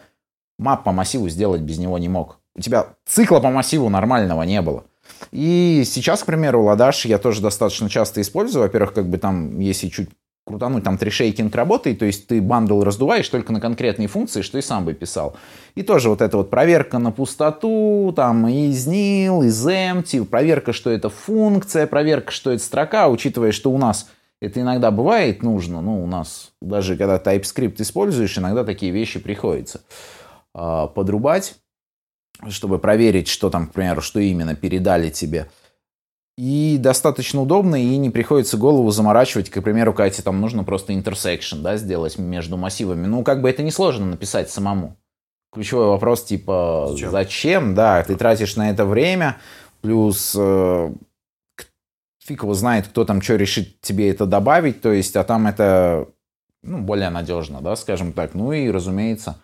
map 0.58 0.84
по 0.84 0.92
массиву 0.92 1.28
сделать 1.28 1.62
без 1.62 1.78
него 1.78 1.98
не 1.98 2.08
мог. 2.08 2.38
У 2.56 2.60
тебя 2.60 2.86
цикла 3.06 3.40
по 3.40 3.50
массиву 3.50 3.88
нормального 3.88 4.42
не 4.42 4.62
было. 4.62 4.84
И 5.32 5.82
сейчас, 5.84 6.22
к 6.22 6.26
примеру, 6.26 6.62
Lodash 6.62 7.04
я 7.06 7.18
тоже 7.18 7.40
достаточно 7.40 7.88
часто 7.88 8.20
использую. 8.20 8.62
Во-первых, 8.62 8.94
как 8.94 9.08
бы 9.08 9.18
там, 9.18 9.58
если 9.58 9.88
чуть 9.88 10.10
крутануть, 10.44 10.84
там 10.84 10.98
tree 10.98 11.19
shaking 11.19 11.54
работает, 11.54 11.98
то 11.98 12.04
есть 12.04 12.26
ты 12.26 12.42
bundle 12.42 12.82
раздуваешь 12.82 13.28
только 13.28 13.52
на 13.52 13.60
конкретные 13.60 14.08
функции, 14.08 14.42
что 14.42 14.58
и 14.58 14.62
сам 14.62 14.84
бы 14.84 14.92
писал. 14.92 15.36
И 15.74 15.82
тоже 15.82 16.10
вот 16.10 16.20
эта 16.20 16.36
вот 16.36 16.50
проверка 16.50 16.98
на 16.98 17.10
пустоту, 17.12 18.12
там 18.14 18.46
из 18.46 18.86
nil, 18.86 19.46
из 19.46 19.66
empty, 19.66 20.24
проверка, 20.24 20.72
что 20.72 20.90
это 20.90 21.08
функция, 21.08 21.86
проверка, 21.86 22.30
что 22.30 22.50
это 22.50 22.62
строка, 22.62 23.08
учитывая, 23.08 23.52
что 23.52 23.70
у 23.70 23.78
нас 23.78 24.08
это 24.40 24.60
иногда 24.60 24.90
бывает 24.90 25.42
нужно, 25.42 25.80
ну, 25.80 26.02
у 26.02 26.06
нас 26.06 26.52
даже 26.60 26.96
когда 26.96 27.16
TypeScript 27.16 27.76
используешь, 27.78 28.36
иногда 28.36 28.64
такие 28.64 28.92
вещи 28.92 29.18
приходится 29.18 29.80
а, 30.52 30.88
подрубать, 30.88 31.56
чтобы 32.50 32.78
проверить, 32.78 33.28
что 33.28 33.48
там, 33.48 33.66
к 33.66 33.72
примеру, 33.72 34.02
что 34.02 34.20
именно 34.20 34.54
передали 34.54 35.08
тебе. 35.08 35.48
И 36.36 36.78
достаточно 36.80 37.42
удобно, 37.42 37.76
и 37.76 37.96
не 37.96 38.10
приходится 38.10 38.56
голову 38.56 38.90
заморачивать. 38.90 39.50
К 39.50 39.60
примеру, 39.62 39.92
тебе 39.92 40.22
там 40.22 40.40
нужно 40.40 40.64
просто 40.64 40.92
intersection 40.92 41.62
да, 41.62 41.76
сделать 41.76 42.18
между 42.18 42.56
массивами. 42.56 43.06
Ну, 43.06 43.22
как 43.22 43.40
бы 43.40 43.48
это 43.48 43.62
несложно 43.62 44.06
написать 44.06 44.50
самому. 44.50 44.96
Ключевой 45.52 45.86
вопрос, 45.86 46.24
типа, 46.24 46.88
Зачем? 46.90 47.10
зачем? 47.12 47.74
Да, 47.76 48.02
ты 48.02 48.16
тратишь 48.16 48.56
на 48.56 48.70
это 48.70 48.84
время, 48.84 49.36
плюс 49.80 50.34
э, 50.36 50.92
фиг 52.24 52.42
его 52.42 52.54
знает, 52.54 52.88
кто 52.88 53.04
там 53.04 53.22
что 53.22 53.36
решит 53.36 53.80
тебе 53.80 54.10
это 54.10 54.26
добавить, 54.26 54.80
то 54.80 54.92
есть, 54.92 55.14
а 55.14 55.22
там 55.22 55.46
это 55.46 56.08
ну, 56.64 56.80
более 56.80 57.10
надежно, 57.10 57.60
да, 57.60 57.76
скажем 57.76 58.12
так. 58.12 58.34
Ну 58.34 58.52
и, 58.52 58.70
разумеется, 58.70 59.36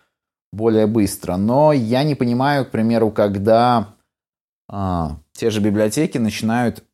более 0.52 0.86
быстро. 0.86 1.36
Но 1.36 1.72
я 1.72 2.02
не 2.02 2.14
понимаю, 2.14 2.64
к 2.64 2.70
примеру, 2.70 3.10
когда 3.10 3.94
а, 4.72 5.16
те 5.32 5.50
же 5.50 5.60
библиотеки 5.60 6.16
начинают 6.16 6.84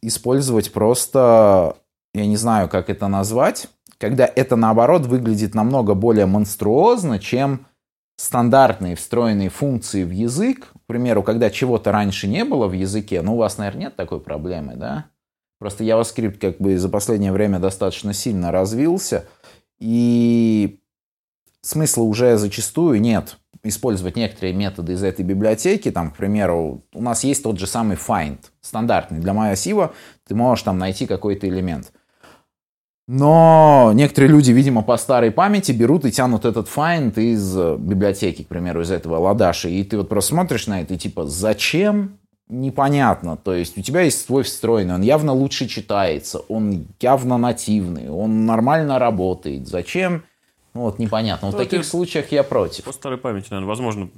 использовать 0.00 0.72
просто, 0.72 1.76
я 2.14 2.26
не 2.26 2.36
знаю, 2.36 2.68
как 2.68 2.88
это 2.90 3.08
назвать, 3.08 3.68
когда 3.98 4.24
это, 4.24 4.54
наоборот, 4.54 5.06
выглядит 5.06 5.54
намного 5.54 5.94
более 5.94 6.26
монструозно, 6.26 7.18
чем 7.18 7.66
стандартные 8.16 8.94
встроенные 8.94 9.48
функции 9.48 10.04
в 10.04 10.10
язык. 10.10 10.68
К 10.72 10.86
примеру, 10.86 11.24
когда 11.24 11.50
чего-то 11.50 11.90
раньше 11.90 12.28
не 12.28 12.44
было 12.44 12.68
в 12.68 12.72
языке, 12.72 13.20
ну, 13.22 13.34
у 13.34 13.38
вас, 13.38 13.58
наверное, 13.58 13.82
нет 13.82 13.96
такой 13.96 14.20
проблемы, 14.20 14.76
да? 14.76 15.06
Просто 15.58 15.82
JavaScript 15.82 16.38
как 16.38 16.58
бы 16.58 16.78
за 16.78 16.88
последнее 16.88 17.32
время 17.32 17.58
достаточно 17.58 18.12
сильно 18.12 18.52
развился, 18.52 19.26
и 19.80 20.80
смысла 21.68 22.02
уже 22.02 22.36
зачастую 22.36 23.00
нет 23.00 23.36
использовать 23.62 24.16
некоторые 24.16 24.54
методы 24.54 24.92
из 24.92 25.02
этой 25.02 25.24
библиотеки. 25.24 25.90
Там, 25.90 26.10
к 26.10 26.16
примеру, 26.16 26.82
у 26.94 27.02
нас 27.02 27.24
есть 27.24 27.42
тот 27.42 27.58
же 27.58 27.66
самый 27.66 27.96
find, 27.96 28.38
стандартный. 28.60 29.18
Для 29.18 29.32
MyAsiva 29.32 29.92
ты 30.26 30.34
можешь 30.34 30.62
там 30.62 30.78
найти 30.78 31.06
какой-то 31.06 31.48
элемент. 31.48 31.92
Но 33.06 33.90
некоторые 33.94 34.30
люди, 34.30 34.52
видимо, 34.52 34.82
по 34.82 34.96
старой 34.96 35.30
памяти 35.30 35.72
берут 35.72 36.04
и 36.04 36.12
тянут 36.12 36.44
этот 36.44 36.68
find 36.68 37.18
из 37.18 37.56
библиотеки, 37.78 38.44
к 38.44 38.48
примеру, 38.48 38.82
из 38.82 38.90
этого 38.90 39.18
ладаши. 39.18 39.70
И 39.70 39.82
ты 39.82 39.96
вот 39.96 40.08
просто 40.08 40.30
смотришь 40.30 40.66
на 40.66 40.82
это 40.82 40.94
и 40.94 40.98
типа, 40.98 41.26
зачем 41.26 42.18
непонятно. 42.48 43.36
То 43.36 43.54
есть 43.54 43.76
у 43.76 43.82
тебя 43.82 44.02
есть 44.02 44.24
свой 44.24 44.42
встроенный, 44.42 44.94
он 44.94 45.02
явно 45.02 45.32
лучше 45.32 45.66
читается, 45.66 46.38
он 46.48 46.86
явно 47.00 47.38
нативный, 47.38 48.08
он 48.08 48.46
нормально 48.46 48.98
работает. 48.98 49.68
Зачем? 49.68 50.22
Ну 50.74 50.82
вот 50.82 50.98
непонятно. 50.98 51.50
Ну, 51.50 51.54
в 51.54 51.56
таких 51.56 51.84
случаях 51.84 52.30
я 52.32 52.42
против. 52.42 52.84
По 52.84 52.92
старой 52.92 53.18
памяти, 53.18 53.48
наверное, 53.50 53.68
возможно, 53.68 54.10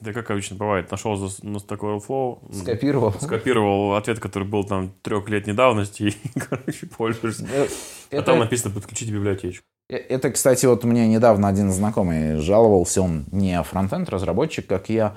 да 0.00 0.12
как 0.12 0.30
обычно 0.30 0.56
бывает, 0.56 0.90
нашел 0.90 1.16
за 1.16 1.60
такой 1.60 1.96
Overflow. 1.96 2.38
Скопировал. 2.54 3.12
Скопировал 3.12 3.94
ответ, 3.94 4.18
который 4.18 4.48
был 4.48 4.64
там 4.64 4.92
трехлетней 5.02 5.54
давности, 5.54 6.02
и, 6.34 6.38
короче, 6.38 6.86
пользуешься. 6.86 7.46
Э, 7.52 7.68
это... 8.10 8.22
А 8.22 8.22
там 8.22 8.38
написано 8.38 8.74
«подключить 8.74 9.12
библиотечку». 9.12 9.64
Э, 9.90 9.96
это, 9.96 10.30
кстати, 10.30 10.66
вот 10.66 10.84
мне 10.84 11.06
недавно 11.06 11.48
один 11.48 11.70
знакомый 11.70 12.36
жаловался, 12.36 13.02
он 13.02 13.26
не 13.30 13.62
фронтенд 13.62 14.08
разработчик, 14.08 14.66
как 14.66 14.88
я, 14.88 15.16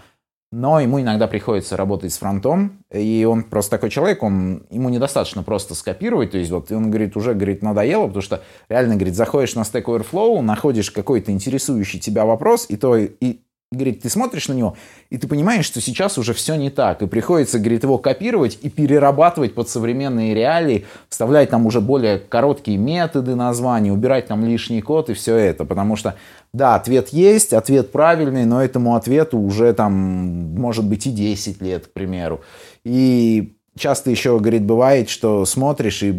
но 0.53 0.79
ему 0.79 1.01
иногда 1.01 1.25
приходится 1.25 1.75
работать 1.75 2.13
с 2.13 2.19
фронтом, 2.19 2.83
и 2.91 3.25
он 3.27 3.41
просто 3.41 3.72
такой 3.72 3.89
человек, 3.89 4.22
он, 4.22 4.67
ему 4.69 4.89
недостаточно 4.89 5.41
просто 5.41 5.74
скопировать, 5.74 6.29
то 6.29 6.38
есть 6.38 6.51
вот 6.51 6.72
он 6.72 6.91
говорит, 6.91 7.17
уже, 7.17 7.33
говорит, 7.33 7.63
надоело, 7.63 8.05
потому 8.05 8.22
что 8.22 8.43
реально, 8.69 8.93
говорит, 8.93 9.15
заходишь 9.15 9.55
на 9.55 9.62
Stack 9.62 9.86
Overflow, 9.86 10.41
находишь 10.41 10.91
какой-то 10.91 11.31
интересующий 11.31 12.00
тебя 12.00 12.25
вопрос, 12.25 12.67
и 12.69 12.77
то 12.77 12.95
и 12.95 13.39
говорит, 13.74 14.01
ты 14.01 14.10
смотришь 14.10 14.48
на 14.48 14.53
него, 14.53 14.75
и 15.10 15.18
ты 15.18 15.27
понимаешь, 15.27 15.65
что 15.65 15.82
сейчас 15.82 16.18
уже 16.18 16.34
все 16.34 16.56
не 16.56 16.70
так, 16.70 17.01
и 17.01 17.08
приходится, 17.08 17.60
говорит, 17.60 17.84
его 17.84 17.98
копировать 17.98 18.58
и 18.62 18.70
перерабатывать 18.70 19.53
под 19.53 19.70
современные 19.70 20.34
реалии, 20.34 20.86
вставлять 21.10 21.50
там 21.50 21.65
уже 21.65 21.82
более 21.82 22.20
короткие 22.20 22.77
методы 22.77 23.36
названий, 23.36 23.92
убирать 23.92 24.27
там 24.27 24.46
лишний 24.46 24.82
код 24.82 25.10
и 25.10 25.13
все 25.13 25.36
это, 25.36 25.65
потому 25.65 25.96
что, 25.96 26.15
да, 26.53 26.75
ответ 26.75 27.10
есть, 27.10 27.53
ответ 27.53 27.92
правильный, 27.92 28.46
но 28.46 28.63
этому 28.63 28.96
ответу 28.96 29.38
уже 29.38 29.74
там, 29.74 29.94
может 29.94 30.86
быть, 30.86 31.08
и 31.08 31.12
10 31.12 31.62
лет, 31.62 31.88
к 31.88 31.94
примеру. 31.94 32.42
И 32.84 33.56
часто 33.77 34.12
еще, 34.12 34.39
говорит, 34.39 34.63
бывает, 34.63 35.10
что 35.10 35.46
смотришь, 35.46 36.03
и 36.03 36.13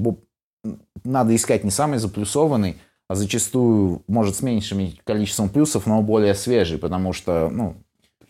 надо 1.04 1.34
искать 1.36 1.64
не 1.64 1.70
самый 1.70 1.98
заплюсованный, 1.98 2.76
а 3.08 3.14
зачастую, 3.14 4.02
может, 4.06 4.36
с 4.36 4.42
меньшим 4.42 4.92
количеством 5.04 5.48
плюсов, 5.48 5.86
но 5.86 6.00
более 6.02 6.34
свежий, 6.34 6.78
потому 6.78 7.12
что, 7.12 7.50
ну, 7.50 7.76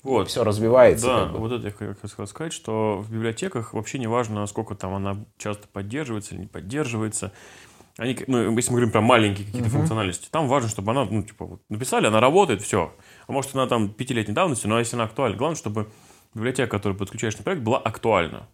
вот. 0.03 0.29
все 0.29 0.45
развивается. 0.45 1.07
Да, 1.07 1.23
как 1.25 1.33
бы. 1.33 1.39
вот 1.39 1.53
это 1.53 1.67
я 1.67 1.95
хотел 1.95 2.27
сказать, 2.27 2.53
что 2.53 2.99
в 2.99 3.11
библиотеках 3.11 3.73
вообще 3.73 3.99
не 3.99 4.07
важно, 4.07 4.47
сколько 4.47 4.75
там 4.75 4.95
она 4.95 5.25
часто 5.39 5.69
поддерживается 5.69 6.35
или 6.35 6.43
не 6.43 6.47
поддерживается. 6.47 7.33
Они, 7.97 8.19
ну, 8.27 8.55
если 8.57 8.71
мы 8.71 8.77
говорим 8.77 8.91
про 8.91 9.01
маленькие 9.01 9.47
какие-то 9.47 9.69
uh-huh. 9.69 9.73
функциональности, 9.73 10.29
там 10.29 10.49
важно, 10.49 10.69
чтобы 10.69 10.91
она, 10.91 11.05
ну, 11.05 11.23
типа, 11.23 11.45
вот, 11.45 11.63
написали, 11.69 12.09
она 12.09 12.21
работает, 12.21 12.61
все. 12.61 12.93
А 13.29 13.33
может, 13.33 13.55
она 13.55 13.69
там 13.69 13.89
пятилетней 13.89 14.35
давности, 14.35 14.67
но 14.67 14.81
если 14.81 14.97
она 14.97 15.05
актуальна, 15.05 15.37
главное, 15.37 15.57
чтобы 15.57 15.89
библиотека, 16.35 16.69
которую 16.69 16.99
подключаешь 16.99 17.37
на 17.37 17.45
проект, 17.45 17.63
была 17.63 17.79
актуальна. 17.79 18.49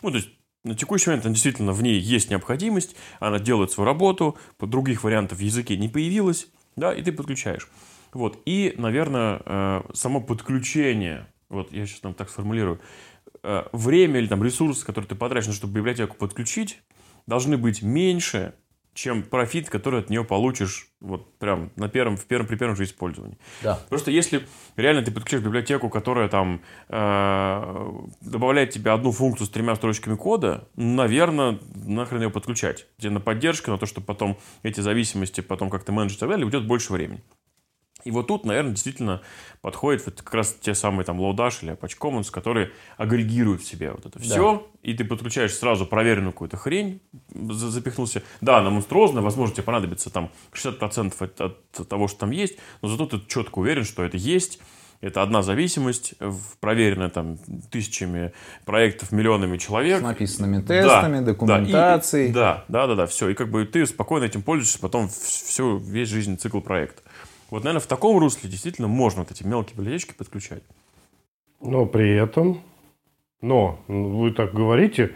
Ну, 0.00 0.10
то 0.10 0.16
есть, 0.16 0.30
на 0.64 0.74
текущий 0.74 1.10
момент 1.10 1.26
действительно 1.26 1.72
в 1.72 1.82
ней 1.82 1.98
есть 1.98 2.30
необходимость, 2.30 2.96
она 3.18 3.38
делает 3.38 3.70
свою 3.70 3.86
работу, 3.86 4.36
других 4.58 5.04
вариантов 5.04 5.38
в 5.38 5.42
языке 5.42 5.76
не 5.76 5.88
появилось, 5.88 6.48
да, 6.76 6.92
и 6.92 7.02
ты 7.02 7.12
подключаешь. 7.12 7.68
Вот. 8.12 8.40
И, 8.44 8.74
наверное, 8.76 9.40
э, 9.44 9.82
само 9.94 10.20
подключение, 10.20 11.26
вот 11.48 11.72
я 11.72 11.86
сейчас 11.86 12.00
там 12.00 12.14
так 12.14 12.28
сформулирую, 12.28 12.80
э, 13.42 13.64
время 13.72 14.20
или 14.20 14.26
там 14.26 14.42
ресурсы, 14.42 14.84
которые 14.84 15.08
ты 15.08 15.14
потратишь, 15.14 15.54
чтобы 15.54 15.74
библиотеку 15.74 16.16
подключить, 16.16 16.82
должны 17.26 17.56
быть 17.56 17.82
меньше, 17.82 18.54
чем 18.94 19.22
профит, 19.22 19.70
который 19.70 20.00
от 20.00 20.10
нее 20.10 20.24
получишь 20.24 20.88
вот 21.00 21.38
прям 21.38 21.70
на 21.76 21.88
первом, 21.88 22.16
в 22.16 22.24
первом, 22.26 22.46
при 22.46 22.56
первом 22.56 22.76
же 22.76 22.84
использовании. 22.84 23.38
Да. 23.62 23.80
Просто 23.88 24.10
если 24.10 24.46
реально 24.76 25.02
ты 25.02 25.10
подключаешь 25.10 25.44
библиотеку, 25.44 25.88
которая 25.88 26.28
там 26.28 26.60
э, 26.88 27.92
добавляет 28.20 28.70
тебе 28.70 28.90
одну 28.90 29.12
функцию 29.12 29.46
с 29.46 29.50
тремя 29.50 29.74
строчками 29.76 30.16
кода, 30.16 30.68
наверное, 30.76 31.58
нахрен 31.74 32.22
ее 32.22 32.30
подключать. 32.30 32.86
Где 32.98 33.10
на 33.10 33.20
поддержку, 33.20 33.70
на 33.70 33.78
то, 33.78 33.86
чтобы 33.86 34.06
потом 34.06 34.38
эти 34.62 34.80
зависимости 34.80 35.40
потом 35.40 35.70
как-то 35.70 35.92
менеджить 35.92 36.18
и 36.18 36.20
так 36.20 36.28
далее, 36.28 36.44
уйдет 36.44 36.66
больше 36.66 36.92
времени. 36.92 37.22
И 38.04 38.10
вот 38.10 38.26
тут, 38.28 38.44
наверное, 38.44 38.72
действительно 38.72 39.20
подходит 39.60 40.04
вот 40.06 40.22
как 40.22 40.34
раз 40.34 40.56
те 40.60 40.74
самые 40.74 41.04
там 41.04 41.20
Lodash 41.20 41.62
или 41.62 41.72
Apache 41.72 41.96
Commons, 41.98 42.30
которые 42.30 42.70
агрегируют 42.96 43.62
в 43.62 43.66
себе 43.66 43.92
вот 43.92 44.06
это 44.06 44.18
все, 44.18 44.54
да. 44.54 44.62
и 44.82 44.94
ты 44.94 45.04
подключаешь 45.04 45.54
сразу 45.54 45.86
проверенную 45.86 46.32
какую-то 46.32 46.56
хрень, 46.56 47.00
запихнулся. 47.32 48.22
Да, 48.40 48.58
она 48.58 48.70
монструозная, 48.70 49.22
возможно, 49.22 49.54
тебе 49.54 49.64
понадобится 49.64 50.10
там 50.10 50.30
60% 50.52 51.14
от, 51.18 51.40
от 51.40 51.88
того, 51.88 52.08
что 52.08 52.20
там 52.20 52.30
есть, 52.30 52.56
но 52.82 52.88
зато 52.88 53.06
ты 53.06 53.20
четко 53.26 53.58
уверен, 53.58 53.84
что 53.84 54.02
это 54.02 54.16
есть, 54.16 54.60
это 55.00 55.22
одна 55.22 55.42
зависимость, 55.42 56.14
проверенная 56.60 57.08
там 57.08 57.38
тысячами 57.70 58.32
проектов, 58.66 59.12
миллионами 59.12 59.56
человек. 59.56 60.00
С 60.00 60.02
написанными 60.02 60.60
тестами, 60.60 61.20
да, 61.20 61.24
документацией. 61.24 62.32
Да, 62.32 62.64
да, 62.68 62.86
да, 62.86 62.94
да, 62.94 63.06
все. 63.06 63.30
И 63.30 63.34
как 63.34 63.50
бы 63.50 63.64
ты 63.64 63.86
спокойно 63.86 64.24
этим 64.24 64.42
пользуешься 64.42 64.78
потом 64.78 65.08
всю, 65.08 65.78
весь 65.78 66.08
жизненный 66.08 66.36
цикл 66.36 66.60
проекта. 66.60 67.02
Вот, 67.50 67.64
наверное, 67.64 67.82
в 67.82 67.86
таком 67.86 68.18
русле 68.18 68.48
действительно 68.48 68.88
можно 68.88 69.22
вот 69.22 69.30
эти 69.30 69.42
мелкие 69.44 69.76
библиотечки 69.76 70.14
подключать. 70.14 70.62
Но 71.60 71.84
при 71.84 72.16
этом, 72.16 72.62
но 73.42 73.78
вы 73.88 74.30
так 74.30 74.54
говорите, 74.54 75.12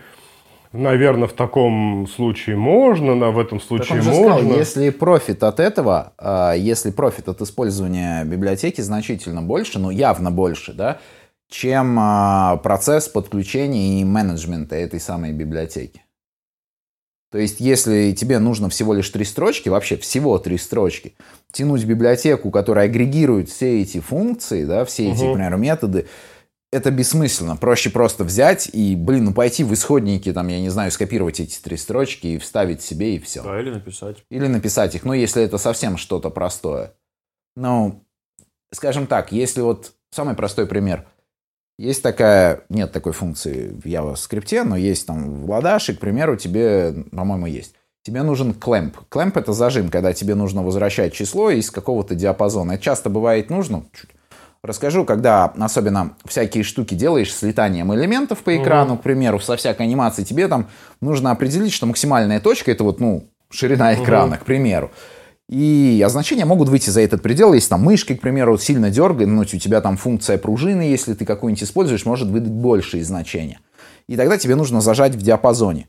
наверное, 0.72 1.28
в 1.28 1.32
таком 1.32 2.06
случае 2.06 2.56
можно, 2.56 3.14
на 3.14 3.30
в 3.30 3.38
этом 3.38 3.60
случае 3.60 4.02
так 4.02 4.06
можно. 4.06 4.36
Сказал, 4.36 4.58
если 4.58 4.90
профит 4.90 5.42
от 5.42 5.60
этого, 5.60 6.12
а, 6.18 6.52
если 6.52 6.90
профит 6.90 7.28
от 7.28 7.40
использования 7.40 8.24
библиотеки 8.24 8.80
значительно 8.80 9.40
больше, 9.40 9.78
ну 9.78 9.90
явно 9.90 10.30
больше, 10.30 10.72
да, 10.72 10.98
чем 11.48 11.96
а, 11.98 12.56
процесс 12.56 13.08
подключения 13.08 14.00
и 14.00 14.04
менеджмента 14.04 14.74
этой 14.74 15.00
самой 15.00 15.32
библиотеки. 15.32 16.03
То 17.34 17.40
есть, 17.40 17.58
если 17.58 18.12
тебе 18.12 18.38
нужно 18.38 18.68
всего 18.68 18.94
лишь 18.94 19.10
три 19.10 19.24
строчки, 19.24 19.68
вообще 19.68 19.96
всего 19.96 20.38
три 20.38 20.56
строчки, 20.56 21.16
тянуть 21.50 21.84
библиотеку, 21.84 22.52
которая 22.52 22.84
агрегирует 22.84 23.48
все 23.48 23.82
эти 23.82 23.98
функции, 23.98 24.64
да, 24.64 24.84
все 24.84 25.10
эти, 25.10 25.18
угу. 25.18 25.30
например, 25.30 25.56
методы, 25.56 26.06
это 26.70 26.92
бессмысленно. 26.92 27.56
Проще 27.56 27.90
просто 27.90 28.22
взять 28.22 28.70
и, 28.72 28.94
блин, 28.94 29.24
ну 29.24 29.34
пойти 29.34 29.64
в 29.64 29.74
исходники, 29.74 30.32
там, 30.32 30.46
я 30.46 30.60
не 30.60 30.68
знаю, 30.68 30.92
скопировать 30.92 31.40
эти 31.40 31.58
три 31.58 31.76
строчки 31.76 32.28
и 32.28 32.38
вставить 32.38 32.82
себе 32.82 33.16
и 33.16 33.18
все. 33.18 33.42
Да, 33.42 33.60
или 33.60 33.70
написать. 33.70 34.18
Или 34.30 34.46
написать 34.46 34.94
их, 34.94 35.02
ну, 35.02 35.12
если 35.12 35.42
это 35.42 35.58
совсем 35.58 35.96
что-то 35.96 36.30
простое. 36.30 36.94
Ну, 37.56 38.04
скажем 38.72 39.08
так, 39.08 39.32
если 39.32 39.60
вот 39.60 39.90
самый 40.12 40.36
простой 40.36 40.68
пример. 40.68 41.04
Есть 41.78 42.02
такая, 42.02 42.62
нет 42.68 42.92
такой 42.92 43.12
функции 43.12 43.68
в 43.68 43.84
JavaScript, 43.84 44.62
но 44.62 44.76
есть 44.76 45.06
там 45.06 45.44
в 45.44 45.50
Ладаше, 45.50 45.94
к 45.94 46.00
примеру, 46.00 46.36
тебе, 46.36 46.94
по-моему, 47.10 47.46
есть. 47.46 47.74
Тебе 48.02 48.22
нужен 48.22 48.52
clamp. 48.52 48.94
Clamp— 49.10 49.32
это 49.34 49.52
зажим, 49.52 49.88
когда 49.88 50.12
тебе 50.12 50.34
нужно 50.34 50.62
возвращать 50.62 51.14
число 51.14 51.50
из 51.50 51.70
какого-то 51.70 52.14
диапазона. 52.14 52.72
Это 52.72 52.82
часто 52.82 53.10
бывает 53.10 53.50
нужно. 53.50 53.84
Чуть 53.92 54.10
расскажу, 54.62 55.04
когда 55.04 55.46
особенно 55.46 56.16
всякие 56.24 56.64
штуки 56.64 56.94
делаешь 56.94 57.32
с 57.34 57.42
летанием 57.42 57.94
элементов 57.94 58.40
по 58.42 58.56
экрану, 58.56 58.94
mm-hmm. 58.94 58.98
к 58.98 59.02
примеру, 59.02 59.40
со 59.40 59.56
всякой 59.56 59.82
анимацией, 59.82 60.26
тебе 60.26 60.48
там 60.48 60.68
нужно 61.00 61.30
определить, 61.30 61.72
что 61.72 61.86
максимальная 61.86 62.40
точка— 62.40 62.70
это 62.72 62.84
вот, 62.84 63.00
ну, 63.00 63.24
ширина 63.50 63.94
экрана, 63.94 64.34
mm-hmm. 64.34 64.38
к 64.38 64.44
примеру. 64.44 64.90
И 65.50 66.04
значения 66.08 66.46
могут 66.46 66.68
выйти 66.68 66.88
за 66.90 67.02
этот 67.02 67.22
предел, 67.22 67.52
если 67.52 67.68
там 67.68 67.82
мышкой, 67.82 68.16
к 68.16 68.22
примеру, 68.22 68.56
сильно 68.56 68.90
дергает, 68.90 69.28
ну, 69.28 69.42
у 69.42 69.44
тебя 69.44 69.80
там 69.80 69.96
функция 69.96 70.38
пружины, 70.38 70.82
если 70.82 71.12
ты 71.12 71.26
какую-нибудь 71.26 71.64
используешь, 71.64 72.06
может 72.06 72.28
выдать 72.28 72.52
большие 72.52 73.04
значения. 73.04 73.60
И 74.08 74.16
тогда 74.16 74.38
тебе 74.38 74.54
нужно 74.54 74.80
зажать 74.80 75.14
в 75.14 75.22
диапазоне. 75.22 75.88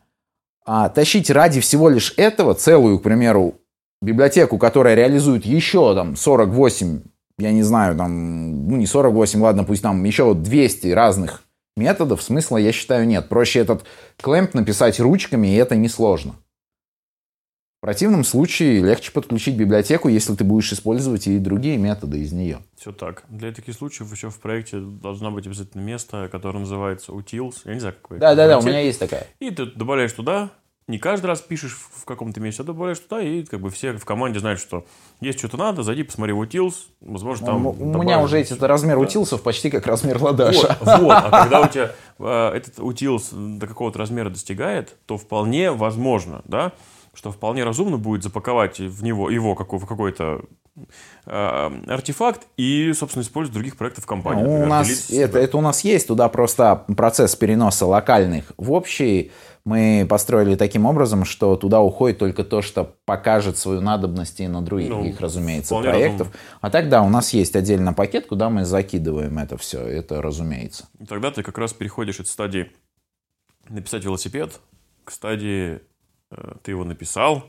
А 0.66 0.90
тащить 0.90 1.30
ради 1.30 1.62
всего 1.62 1.90
лишь 1.90 2.14
этого 2.18 2.54
целую, 2.54 3.00
к 3.00 3.04
примеру, 3.04 3.56
библиотеку, 4.02 4.58
которая 4.58 4.96
реализует 4.96 5.46
еще 5.46 5.94
там 5.96 6.16
48, 6.16 7.02
я 7.38 7.52
не 7.52 7.64
знаю, 7.64 7.96
там, 7.96 8.68
ну 8.68 8.76
не 8.76 8.88
48, 8.88 9.42
ладно, 9.42 9.64
пусть 9.64 9.84
там 9.84 10.04
еще 10.04 10.34
200 10.34 10.88
разных 10.88 11.44
методов 11.78 12.22
смысла, 12.22 12.58
я 12.58 12.72
считаю, 12.72 13.08
нет. 13.08 13.30
Проще 13.30 13.60
этот 13.60 13.86
клемп 14.22 14.54
написать 14.54 15.00
ручками, 15.00 15.48
и 15.48 15.56
это 15.56 15.76
несложно. 15.76 16.36
В 17.86 17.88
противном 17.88 18.24
случае 18.24 18.82
легче 18.82 19.12
подключить 19.12 19.56
библиотеку, 19.56 20.10
если 20.10 20.34
ты 20.34 20.44
будешь 20.44 20.74
использовать 20.74 21.28
и 21.28 21.38
другие 21.38 21.78
методы 21.78 22.20
из 22.20 22.32
нее. 22.32 22.64
Все 22.76 22.92
так. 22.92 23.26
Для 23.30 23.52
таких 23.52 23.76
случаев 23.76 24.12
еще 24.12 24.32
в 24.32 24.40
проекте 24.40 24.80
должно 24.80 25.30
быть 25.30 25.46
обязательно 25.46 25.82
место, 25.82 26.28
которое 26.32 26.58
называется 26.58 27.12
utils. 27.12 27.58
Я 27.64 27.76
не 27.76 27.80
знаю, 27.80 27.96
какое. 28.02 28.18
Да, 28.18 28.34
да, 28.34 28.48
да, 28.48 28.58
у 28.58 28.64
меня 28.64 28.80
есть 28.80 28.98
такая. 28.98 29.28
И 29.40 29.52
ты 29.52 29.68
добавляешь 29.68 30.14
туда 30.14 30.50
не 30.88 30.98
каждый 30.98 31.28
раз 31.28 31.42
пишешь 31.42 31.78
в 31.78 32.06
каком-то 32.06 32.40
месте, 32.40 32.64
а 32.64 32.66
добавляешь 32.66 33.00
туда, 33.00 33.22
и 33.22 33.44
как 33.44 33.60
бы 33.60 33.70
все 33.70 33.94
в 33.94 34.06
команде 34.06 34.40
знают, 34.40 34.60
что 34.60 34.86
есть 35.20 35.40
что-то 35.40 35.58
надо, 35.58 35.82
зайди, 35.84 36.04
посмотри 36.04 36.34
в 36.34 36.42
utils, 36.42 36.76
возможно, 37.02 37.46
там... 37.48 37.66
У 37.66 37.74
меня 38.02 38.20
уже 38.20 38.40
эти 38.40 38.54
размер 38.54 38.96
да. 38.96 39.02
утилсов 39.02 39.42
почти 39.42 39.72
как 39.72 39.88
размер 39.88 40.22
ладаша. 40.22 40.78
Вот, 40.80 41.00
вот. 41.02 41.12
а 41.12 41.44
когда 41.44 41.62
у 41.62 41.68
тебя 41.68 41.92
э, 42.20 42.58
этот 42.58 42.80
утилс 42.80 43.30
до 43.32 43.66
какого-то 43.66 43.98
размера 43.98 44.30
достигает, 44.30 44.96
то 45.08 45.18
вполне 45.18 45.72
возможно, 45.72 46.42
да, 46.46 46.74
что 47.16 47.32
вполне 47.32 47.64
разумно 47.64 47.98
будет 47.98 48.24
запаковать 48.24 48.80
в 48.80 49.04
него 49.04 49.30
его 49.30 49.56
какой, 49.56 49.80
в 49.80 49.86
какой-то 49.86 50.42
э, 51.26 51.72
артефакт 51.88 52.48
и, 52.58 52.94
собственно, 52.94 53.24
использовать 53.24 53.52
в 53.52 53.56
других 53.56 53.78
проектах 53.78 54.06
компании. 54.06 54.44
Ну, 54.44 54.62
у 54.62 54.66
нас 54.66 55.10
это, 55.10 55.40
это 55.40 55.58
у 55.58 55.62
нас 55.62 55.84
есть, 55.84 56.08
туда 56.08 56.30
просто 56.30 56.86
процесс 56.96 57.36
переноса 57.36 57.86
локальных 57.86 58.52
в 58.58 58.72
общий 58.72 59.32
мы 59.66 60.06
построили 60.08 60.56
таким 60.56 60.86
образом, 60.86 61.26
что 61.26 61.56
туда 61.56 61.82
уходит 61.82 62.20
только 62.20 62.44
то, 62.44 62.62
что 62.62 62.96
покажет 63.06 63.58
свою 63.58 63.82
надобность 63.82 64.40
и 64.40 64.48
на 64.48 64.62
других, 64.62 64.90
ну, 64.90 65.16
разумеется, 65.20 65.76
проектов. 65.76 66.28
Разумно. 66.28 66.60
А 66.62 66.70
тогда 66.70 67.02
у 67.02 67.10
нас 67.10 67.34
есть 67.34 67.56
отдельно 67.56 67.92
пакет, 67.92 68.28
куда 68.28 68.52
мы 68.52 68.64
закидываем 68.64 69.40
это 69.40 69.58
все, 69.58 69.80
это 69.80 70.22
разумеется. 70.22 70.88
И 71.00 71.06
тогда 71.06 71.32
ты 71.32 71.42
как 71.42 71.58
раз 71.58 71.74
переходишь 71.74 72.20
от 72.20 72.28
стадии 72.28 72.72
написать 73.68 74.04
велосипед 74.04 74.60
к 75.04 75.12
стадии 75.12 75.80
ты 76.64 76.72
его 76.72 76.84
написал, 76.84 77.46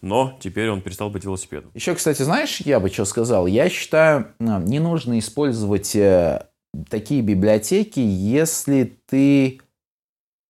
но 0.00 0.36
теперь 0.40 0.70
он 0.70 0.80
перестал 0.80 1.10
быть 1.10 1.24
велосипедом. 1.24 1.70
Еще, 1.74 1.94
кстати, 1.94 2.22
знаешь, 2.22 2.60
я 2.60 2.80
бы 2.80 2.88
что 2.88 3.04
сказал? 3.04 3.46
Я 3.46 3.68
считаю, 3.68 4.32
э, 4.38 4.62
не 4.64 4.78
нужно 4.78 5.18
использовать 5.18 5.94
э, 5.94 6.46
такие 6.88 7.22
библиотеки, 7.22 8.00
если 8.00 8.98
ты 9.06 9.60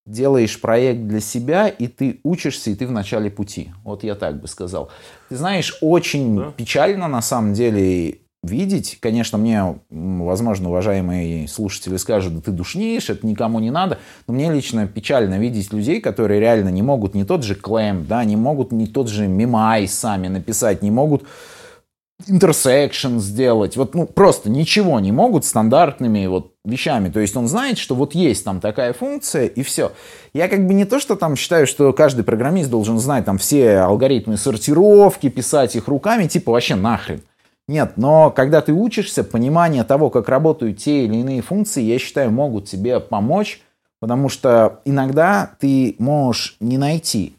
делаешь 0.06 0.60
проект 0.60 1.06
для 1.06 1.20
себя, 1.20 1.68
и 1.68 1.86
ты 1.86 2.20
учишься, 2.22 2.70
и 2.70 2.74
ты 2.74 2.86
в 2.86 2.92
начале 2.92 3.30
пути. 3.30 3.70
Вот 3.84 4.02
я 4.02 4.14
так 4.14 4.40
бы 4.40 4.48
сказал. 4.48 4.90
Ты 5.28 5.36
знаешь, 5.36 5.76
очень 5.80 6.36
да. 6.36 6.52
печально 6.52 7.08
на 7.08 7.22
самом 7.22 7.54
деле 7.54 8.20
видеть. 8.42 8.98
Конечно, 9.00 9.38
мне, 9.38 9.78
возможно, 9.90 10.70
уважаемые 10.70 11.46
слушатели 11.48 11.96
скажут, 11.96 12.36
да 12.36 12.40
ты 12.40 12.50
душнишь, 12.50 13.10
это 13.10 13.26
никому 13.26 13.60
не 13.60 13.70
надо. 13.70 13.98
Но 14.26 14.34
мне 14.34 14.52
лично 14.52 14.86
печально 14.86 15.38
видеть 15.38 15.72
людей, 15.72 16.00
которые 16.00 16.40
реально 16.40 16.70
не 16.70 16.82
могут 16.82 17.14
не 17.14 17.24
тот 17.24 17.44
же 17.44 17.54
clamp, 17.54 18.06
да, 18.06 18.24
не 18.24 18.36
могут 18.36 18.72
не 18.72 18.86
тот 18.86 19.08
же 19.08 19.26
memoize 19.26 19.86
сами 19.86 20.28
написать, 20.28 20.82
не 20.82 20.90
могут 20.90 21.24
intersection 22.26 23.18
сделать. 23.18 23.76
Вот, 23.76 23.94
ну, 23.94 24.06
просто 24.06 24.50
ничего 24.50 25.00
не 25.00 25.12
могут 25.12 25.44
стандартными 25.44 26.26
вот 26.26 26.52
вещами. 26.64 27.10
То 27.10 27.20
есть 27.20 27.36
он 27.36 27.48
знает, 27.48 27.78
что 27.78 27.94
вот 27.94 28.14
есть 28.14 28.44
там 28.44 28.60
такая 28.60 28.92
функция, 28.92 29.46
и 29.46 29.62
все. 29.62 29.92
Я 30.34 30.48
как 30.48 30.66
бы 30.66 30.74
не 30.74 30.84
то, 30.84 31.00
что 31.00 31.16
там 31.16 31.36
считаю, 31.36 31.66
что 31.66 31.92
каждый 31.92 32.24
программист 32.24 32.70
должен 32.70 32.98
знать 32.98 33.24
там 33.24 33.38
все 33.38 33.78
алгоритмы 33.78 34.36
сортировки, 34.36 35.28
писать 35.28 35.76
их 35.76 35.88
руками, 35.88 36.26
типа 36.26 36.52
вообще 36.52 36.74
нахрен. 36.74 37.22
Нет, 37.70 37.92
но 37.96 38.30
когда 38.30 38.60
ты 38.60 38.72
учишься, 38.72 39.22
понимание 39.22 39.84
того, 39.84 40.10
как 40.10 40.28
работают 40.28 40.78
те 40.78 41.04
или 41.04 41.16
иные 41.16 41.40
функции, 41.40 41.82
я 41.82 41.98
считаю, 41.98 42.30
могут 42.30 42.66
тебе 42.66 43.00
помочь, 43.00 43.62
потому 44.00 44.28
что 44.28 44.80
иногда 44.84 45.52
ты 45.60 45.94
можешь 45.98 46.56
не 46.60 46.78
найти 46.78 47.36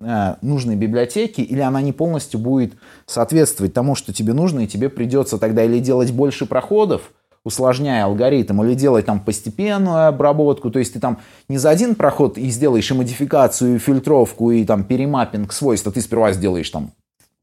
Э, 0.00 0.34
нужной 0.42 0.76
библиотеки, 0.76 1.40
или 1.40 1.60
она 1.60 1.80
не 1.80 1.92
полностью 1.92 2.38
будет 2.38 2.74
соответствовать 3.06 3.72
тому, 3.72 3.94
что 3.94 4.12
тебе 4.12 4.32
нужно, 4.32 4.60
и 4.60 4.66
тебе 4.66 4.88
придется 4.88 5.38
тогда 5.38 5.64
или 5.64 5.78
делать 5.78 6.10
больше 6.10 6.46
проходов, 6.46 7.12
усложняя 7.44 8.04
алгоритм, 8.04 8.62
или 8.62 8.74
делать 8.74 9.06
там 9.06 9.20
постепенную 9.20 10.08
обработку, 10.08 10.70
то 10.70 10.78
есть 10.78 10.94
ты 10.94 11.00
там 11.00 11.20
не 11.48 11.58
за 11.58 11.70
один 11.70 11.94
проход 11.94 12.38
и 12.38 12.50
сделаешь 12.50 12.90
и 12.90 12.94
модификацию, 12.94 13.76
и 13.76 13.78
фильтровку, 13.78 14.50
и 14.50 14.64
там 14.64 14.84
перемаппинг 14.84 15.52
свойств, 15.52 15.86
а 15.86 15.90
ты 15.90 16.00
сперва 16.00 16.32
сделаешь 16.32 16.68
там 16.70 16.90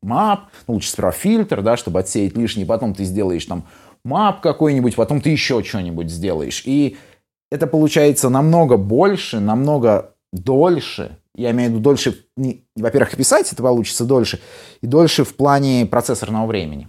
мап, 0.01 0.47
ну, 0.67 0.75
лучше 0.75 0.89
сперва 0.89 1.11
фильтр, 1.11 1.61
да, 1.61 1.77
чтобы 1.77 1.99
отсеять 1.99 2.35
лишнее, 2.35 2.65
потом 2.65 2.93
ты 2.93 3.03
сделаешь 3.03 3.45
там 3.45 3.65
мап 4.03 4.41
какой-нибудь, 4.41 4.95
потом 4.95 5.21
ты 5.21 5.29
еще 5.29 5.63
что-нибудь 5.63 6.09
сделаешь. 6.09 6.63
И 6.65 6.97
это 7.51 7.67
получается 7.67 8.29
намного 8.29 8.77
больше, 8.77 9.39
намного 9.39 10.15
дольше, 10.33 11.17
я 11.35 11.51
имею 11.51 11.69
в 11.69 11.73
виду 11.73 11.83
дольше, 11.83 12.25
во-первых, 12.75 13.15
писать 13.15 13.51
это 13.51 13.61
получится 13.61 14.05
дольше, 14.05 14.39
и 14.81 14.87
дольше 14.87 15.23
в 15.23 15.35
плане 15.35 15.85
процессорного 15.85 16.47
времени. 16.47 16.87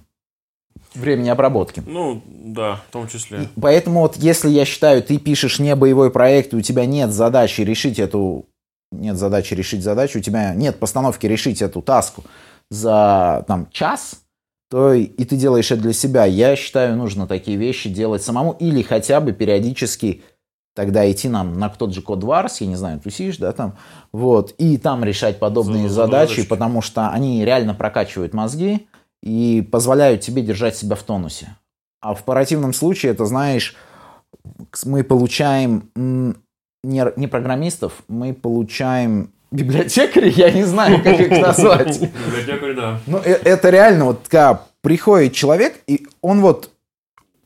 Времени 0.95 1.31
обработки. 1.31 1.83
Ну, 1.87 2.23
да, 2.27 2.83
в 2.89 2.93
том 2.93 3.09
числе. 3.09 3.45
И 3.45 3.49
поэтому 3.61 4.01
вот 4.01 4.17
если 4.17 4.51
я 4.51 4.65
считаю, 4.65 5.03
ты 5.03 5.19
пишешь 5.19 5.59
не 5.59 5.75
боевой 5.75 6.11
проект, 6.11 6.53
и 6.53 6.57
у 6.57 6.61
тебя 6.61 6.85
нет 6.87 7.11
задачи 7.13 7.63
решить 7.63 7.99
эту... 7.99 8.47
Нет 8.91 9.17
задачи 9.17 9.55
решить 9.55 9.83
задачу, 9.83 10.19
у 10.19 10.23
тебя 10.23 10.55
нет 10.55 10.79
постановки 10.79 11.25
решить 11.27 11.63
эту 11.63 11.81
таску 11.81 12.25
за 12.73 13.45
там, 13.47 13.69
час, 13.71 14.23
то 14.71 14.95
и 14.95 15.25
ты 15.25 15.37
делаешь 15.37 15.71
это 15.71 15.83
для 15.83 15.93
себя. 15.93 16.25
Я 16.25 16.57
считаю, 16.57 16.97
нужно 16.97 17.27
такие 17.27 17.59
вещи 17.59 17.91
делать 17.91 18.23
самому 18.23 18.53
или 18.53 18.81
хотя 18.81 19.21
бы 19.21 19.33
периодически 19.33 20.23
тогда 20.75 21.11
идти 21.11 21.29
нам 21.29 21.59
на 21.59 21.69
тот 21.69 21.93
же 21.93 22.01
код 22.01 22.25
Wars, 22.25 22.57
я 22.61 22.67
не 22.67 22.77
знаю, 22.77 22.99
тусишь, 22.99 23.37
да, 23.37 23.53
там, 23.53 23.77
вот, 24.11 24.55
и 24.57 24.79
там 24.79 25.05
решать 25.05 25.39
подобные 25.39 25.91
За, 25.91 26.07
задачи, 26.07 26.31
задачки. 26.31 26.49
потому 26.49 26.81
что 26.81 27.11
они 27.11 27.45
реально 27.45 27.75
прокачивают 27.75 28.33
мозги 28.33 28.89
и 29.23 29.69
позволяют 29.71 30.23
тебе 30.23 30.41
держать 30.41 30.75
себя 30.75 30.97
в 30.97 31.03
тонусе. 31.03 31.55
А 32.01 32.15
в 32.15 32.25
противном 32.25 32.73
случае, 32.73 33.13
это, 33.13 33.27
знаешь, 33.27 33.77
мы 34.87 35.05
получаем 35.05 35.91
не 36.83 37.27
программистов, 37.27 38.03
мы 38.09 38.33
получаем 38.33 39.35
библиотекарей, 39.53 40.31
я 40.31 40.51
не 40.51 40.65
знаю, 40.65 41.03
как 41.03 41.21
их 41.21 41.31
назвать. 41.41 42.01
Библиотекарь, 42.01 42.75
да. 42.75 43.01
Ну, 43.07 43.19
э, 43.19 43.39
это 43.45 43.71
реально 43.71 44.07
вот, 44.07 44.21
когда 44.29 44.63
приходит 44.81 45.35
человек, 45.35 45.75
и 45.87 46.07
он 46.21 46.41
вот 46.41 46.71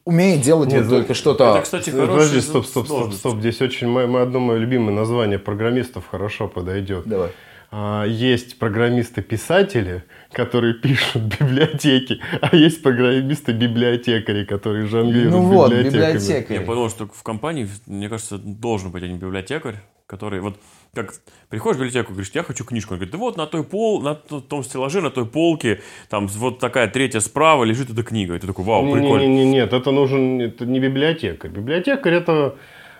умеет 0.04 0.40
делать 0.40 0.70
Нет, 0.70 0.84
вот 0.84 0.90
только 0.90 1.14
что-то. 1.14 1.56
Это, 1.56 1.62
кстати, 1.62 1.90
хороший 1.90 2.12
Подожди, 2.12 2.40
стоп, 2.40 2.66
стоп, 2.66 2.86
стоп, 2.86 3.12
стоп. 3.12 3.38
Здесь 3.40 3.60
очень 3.60 3.88
мы, 3.88 4.20
одно 4.20 4.40
мое 4.40 4.58
любимое 4.58 4.94
название 4.94 5.38
программистов 5.38 6.06
хорошо 6.08 6.48
подойдет. 6.48 7.04
Давай. 7.06 7.30
А, 7.72 8.04
есть 8.04 8.58
программисты-писатели, 8.60 10.04
которые 10.32 10.74
пишут 10.74 11.22
библиотеки, 11.40 12.20
а 12.40 12.54
есть 12.54 12.82
программисты-библиотекари, 12.82 14.44
которые 14.44 14.86
жонглируют 14.86 15.32
ну 15.32 15.42
вот, 15.42 15.72
библиотеками. 15.74 16.58
Я 16.58 16.64
подумал, 16.64 16.88
что 16.88 17.08
в 17.12 17.22
компании, 17.24 17.68
мне 17.86 18.08
кажется, 18.08 18.38
должен 18.38 18.92
быть 18.92 19.02
один 19.02 19.18
библиотекарь, 19.18 19.82
который 20.06 20.40
вот 20.40 20.56
как 20.96 21.14
приходишь 21.48 21.76
в 21.76 21.80
библиотеку, 21.80 22.12
говоришь, 22.12 22.30
я 22.34 22.42
хочу 22.42 22.64
книжку. 22.64 22.94
Он 22.94 22.98
говорит, 22.98 23.12
да 23.12 23.18
вот 23.18 23.36
на 23.36 23.46
той 23.46 23.62
пол, 23.62 24.00
на 24.02 24.14
том 24.14 24.64
стеллаже, 24.64 25.00
на 25.00 25.10
той 25.10 25.26
полке, 25.26 25.80
там 26.08 26.26
вот 26.26 26.58
такая 26.58 26.88
третья 26.88 27.20
справа 27.20 27.64
лежит 27.64 27.90
эта 27.90 28.02
книга. 28.02 28.34
И 28.34 28.38
ты 28.38 28.46
такой, 28.46 28.64
вау, 28.64 28.92
прикольно. 28.92 29.22
Не, 29.22 29.28
не, 29.28 29.44
не, 29.44 29.50
нет, 29.52 29.72
это 29.72 29.90
нужен, 29.90 30.40
это 30.40 30.66
не 30.66 30.80
библиотекарь. 30.80 31.50
Библиотекарь 31.50 32.14
это 32.14 32.56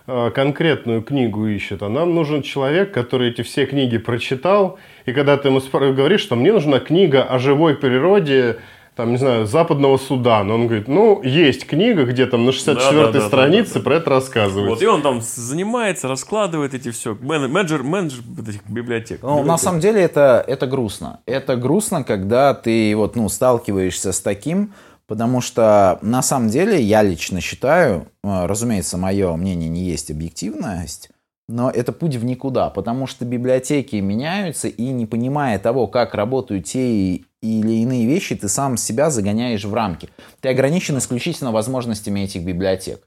э, 0.07 0.31
конкретную 0.35 1.03
книгу 1.03 1.47
ищет, 1.47 1.83
а 1.83 1.89
нам 1.89 2.15
нужен 2.15 2.43
человек, 2.43 2.93
который 2.93 3.31
эти 3.31 3.43
все 3.43 3.67
книги 3.67 3.99
прочитал, 3.99 4.79
и 5.07 5.13
когда 5.13 5.37
ты 5.37 5.49
ему 5.49 5.61
говоришь, 5.95 6.21
что 6.21 6.37
мне 6.37 6.53
нужна 6.53 6.79
книга 6.79 7.23
о 7.25 7.39
живой 7.39 7.75
природе, 7.75 8.59
там, 8.97 9.11
не 9.11 9.19
знаю, 9.19 9.47
западного 9.47 9.99
Судана. 9.99 10.55
Он 10.55 10.67
говорит, 10.67 10.89
ну, 10.89 11.23
есть 11.23 11.67
книга, 11.67 12.07
где 12.07 12.25
там 12.25 12.47
на 12.47 12.51
64-й 12.51 13.13
да, 13.13 13.13
да, 13.13 13.27
странице 13.27 13.75
да, 13.75 13.81
да, 13.81 13.85
про 13.85 13.95
это 13.97 14.11
рассказывается. 14.11 14.71
Вот, 14.71 14.83
и 14.83 14.87
он 14.87 15.03
там 15.03 15.21
занимается, 15.21 16.09
раскладывает 16.09 16.73
эти 16.73 16.91
все. 16.91 17.15
Менеджер, 17.15 17.83
менеджер 17.83 18.21
этих 18.49 18.67
библиотек. 18.67 19.23
Ну, 19.23 19.45
на 19.45 19.59
самом 19.59 19.81
деле 19.81 20.01
это, 20.01 20.43
это 20.47 20.67
грустно. 20.67 21.21
Это 21.27 21.57
грустно, 21.57 22.05
когда 22.05 22.55
ты 22.55 22.97
вот, 22.97 23.17
ну, 23.17 23.29
сталкиваешься 23.29 24.13
с 24.13 24.21
таким, 24.21 24.73
потому 25.07 25.43
что 25.43 25.99
на 26.01 26.23
самом 26.23 26.49
деле 26.49 26.81
я 26.81 27.03
лично 27.03 27.43
считаю, 27.43 28.07
э, 28.25 28.47
разумеется, 28.47 28.97
мое 28.97 29.37
мнение 29.37 29.69
не 29.69 29.83
есть 29.83 30.11
объективность, 30.11 31.11
но 31.49 31.71
это 31.71 31.93
путь 31.93 32.17
в 32.17 32.25
никуда, 32.25 32.71
потому 32.71 33.07
что 33.07 33.25
библиотеки 33.25 33.97
меняются, 33.97 34.69
и 34.69 34.89
не 34.89 35.07
понимая 35.07 35.59
того, 35.59 35.87
как 35.87 36.15
работают 36.15 36.65
те 36.65 37.21
или 37.47 37.83
иные 38.07 38.17
вещи, 38.17 38.37
ты 38.37 38.49
сам 38.49 38.77
себя 38.77 39.11
загоняешь 39.11 39.65
в 39.65 39.75
рамки. 39.75 40.09
Ты 40.41 40.49
ограничен 40.49 40.99
исключительно 40.99 41.53
возможностями 41.53 42.21
этих 42.21 42.45
библиотек. 42.45 43.07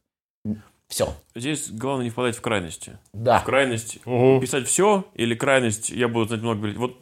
Все. 0.88 1.14
Здесь 1.36 1.70
главное 1.70 2.06
не 2.06 2.10
впадать 2.10 2.36
в 2.36 2.42
крайности. 2.42 2.98
Да. 3.14 3.40
В 3.40 3.44
крайность 3.44 4.00
угу. 4.06 4.40
писать 4.42 4.68
все 4.68 5.06
или 5.14 5.36
крайность 5.36 5.92
я 5.92 6.08
буду 6.08 6.28
знать 6.28 6.42
много 6.42 6.58
библиотек. 6.58 6.80
Вот 6.80 7.00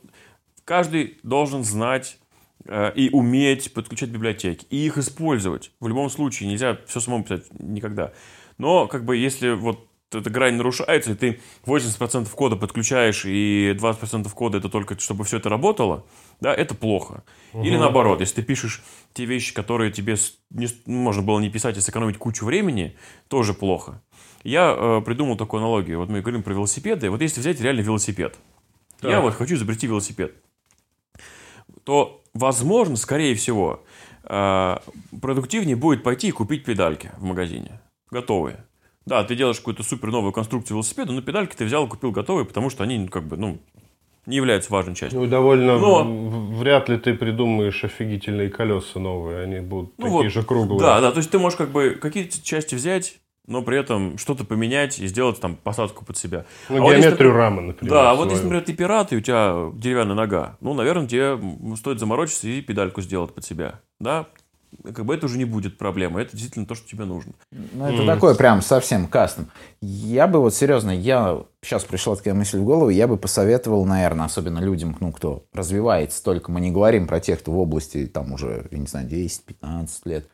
каждый 0.66 1.18
должен 1.24 1.64
знать 1.64 2.18
э, 2.66 2.92
и 2.96 3.10
уметь 3.10 3.74
подключать 3.74 4.10
библиотеки 4.10 4.66
и 4.70 4.86
их 4.86 4.98
использовать. 4.98 5.72
В 5.80 5.88
любом 5.88 6.10
случае 6.10 6.50
нельзя 6.50 6.78
все 6.86 7.00
самому 7.00 7.24
писать 7.24 7.46
никогда. 7.60 8.12
Но 8.58 8.88
как 8.88 9.06
бы 9.06 9.16
если 9.16 9.52
вот 9.52 9.87
эта 10.14 10.30
грань 10.30 10.56
нарушается, 10.56 11.12
и 11.12 11.16
ты 11.16 11.40
80% 11.66 12.30
кода 12.34 12.56
подключаешь, 12.56 13.26
и 13.26 13.76
20% 13.78 14.30
кода 14.34 14.58
это 14.58 14.70
только, 14.70 14.98
чтобы 15.00 15.26
все 15.26 15.38
это 15.38 15.50
работало, 15.50 16.06
да, 16.40 16.54
это 16.54 16.76
плохо. 16.76 17.24
Угу. 17.54 17.64
Или 17.64 17.78
наоборот, 17.78 18.22
если 18.22 18.36
ты 18.36 18.44
пишешь 18.44 18.84
те 19.14 19.26
вещи, 19.26 19.54
которые 19.54 19.92
тебе 19.92 20.16
не, 20.50 20.68
можно 20.86 21.22
было 21.22 21.40
не 21.40 21.50
писать 21.50 21.78
и 21.78 21.82
сэкономить 21.82 22.18
кучу 22.18 22.46
времени, 22.46 22.96
тоже 23.28 23.54
плохо. 23.54 24.02
Я 24.44 24.74
э, 24.78 25.02
придумал 25.06 25.36
такую 25.36 25.60
аналогию. 25.60 26.00
Вот 26.00 26.10
мы 26.10 26.22
говорим 26.22 26.44
про 26.44 26.54
велосипеды. 26.54 27.10
Вот 27.10 27.22
если 27.22 27.42
взять 27.42 27.60
реально 27.60 27.82
велосипед. 27.82 28.38
Так. 29.02 29.12
Я 29.12 29.20
вот 29.20 29.34
хочу 29.34 29.56
изобрести 29.56 29.88
велосипед. 29.88 30.36
То, 31.84 32.22
возможно, 32.34 32.96
скорее 32.96 33.36
всего, 33.36 33.84
э, 34.24 34.78
продуктивнее 35.22 35.76
будет 35.76 36.04
пойти 36.04 36.30
и 36.30 36.32
купить 36.32 36.64
педальки 36.64 37.12
в 37.18 37.24
магазине. 37.24 37.82
Готовые. 38.10 38.67
Да, 39.08 39.24
ты 39.24 39.36
делаешь 39.36 39.58
какую-то 39.58 39.84
супер 39.84 40.12
новую 40.12 40.34
конструкцию 40.34 40.76
велосипеда, 40.76 41.14
но 41.14 41.22
педальки 41.22 41.56
ты 41.56 41.64
взял 41.64 41.88
купил 41.88 42.12
готовые, 42.12 42.46
потому 42.46 42.70
что 42.70 42.84
они, 42.84 43.00
ну, 43.00 43.08
как 43.08 43.24
бы, 43.24 43.38
ну, 43.38 43.58
не 44.26 44.36
являются 44.36 44.72
важной 44.72 44.96
частью. 44.96 45.22
Ну, 45.22 45.28
довольно 45.28 45.80
но... 45.80 46.04
вряд 46.04 46.90
ли 46.90 46.98
ты 46.98 47.14
придумаешь 47.14 47.86
офигительные 47.86 48.50
колеса 48.50 49.00
новые, 49.00 49.44
они 49.44 49.62
будут 49.62 49.94
ну, 49.98 50.04
такие 50.04 50.24
вот, 50.24 50.32
же 50.32 50.44
круглые. 50.44 50.82
Да, 50.82 51.00
да, 51.00 51.12
то 51.12 51.20
есть 51.20 51.32
ты 51.32 51.40
можешь 51.40 51.58
как 51.58 51.70
бы 51.70 51.92
какие-то 51.92 52.44
части 52.44 52.76
взять, 52.76 53.20
но 53.48 53.62
при 53.62 53.80
этом 53.80 54.18
что-то 54.18 54.44
поменять 54.44 55.00
и 55.00 55.08
сделать 55.08 55.40
там 55.40 55.56
посадку 55.56 56.04
под 56.04 56.18
себя. 56.18 56.46
Ну, 56.68 56.86
а 56.86 56.92
геометрию 56.92 57.32
вот 57.32 57.38
рамы, 57.38 57.62
например. 57.62 57.94
Да, 57.94 58.12
а 58.12 58.16
вот 58.16 58.30
если, 58.30 58.44
например, 58.44 58.66
ты 58.66 58.74
пират, 58.74 59.14
и 59.14 59.16
у 59.16 59.22
тебя 59.22 59.72
деревянная 59.74 60.16
нога, 60.16 60.58
ну, 60.60 60.74
наверное, 60.74 61.08
тебе 61.08 61.40
стоит 61.78 62.00
заморочиться 62.00 62.50
и 62.50 62.60
педальку 62.60 63.02
сделать 63.02 63.34
под 63.34 63.46
себя. 63.46 63.80
Да, 64.02 64.28
как 64.84 65.06
бы 65.06 65.16
это 65.16 65.26
уже 65.26 65.38
не 65.38 65.46
будет 65.46 65.78
проблема. 65.78 66.22
Это 66.22 66.32
действительно 66.32 66.66
то, 66.66 66.76
что 66.76 66.88
тебе 66.88 67.06
нужно. 67.06 67.34
Ну, 67.52 67.86
это 67.86 68.04
mm. 68.04 68.06
такое 68.06 68.36
прям 68.36 68.62
совсем 68.62 69.08
кастом. 69.08 69.50
Я 69.82 70.28
бы 70.28 70.40
вот 70.40 70.54
серьезно, 70.54 70.92
я 70.92 71.44
сейчас 71.62 71.84
пришла 71.84 72.16
такая 72.16 72.34
мысль 72.34 72.60
в 72.60 72.64
голову, 72.64 72.90
я 72.90 73.08
бы 73.08 73.18
посоветовал, 73.18 73.86
наверное, 73.86 74.26
особенно 74.26 74.60
людям, 74.60 74.96
ну, 75.00 75.12
кто 75.12 75.46
развивается 75.54 76.24
только, 76.24 76.52
мы 76.52 76.62
не 76.62 76.72
говорим 76.72 77.08
про 77.08 77.20
тех, 77.20 77.40
кто 77.40 77.52
в 77.52 77.60
области, 77.60 78.06
там 78.08 78.34
уже, 78.34 78.68
я 78.72 78.78
не 78.78 78.88
знаю, 78.88 79.08
10-15 79.08 79.90
лет, 80.06 80.28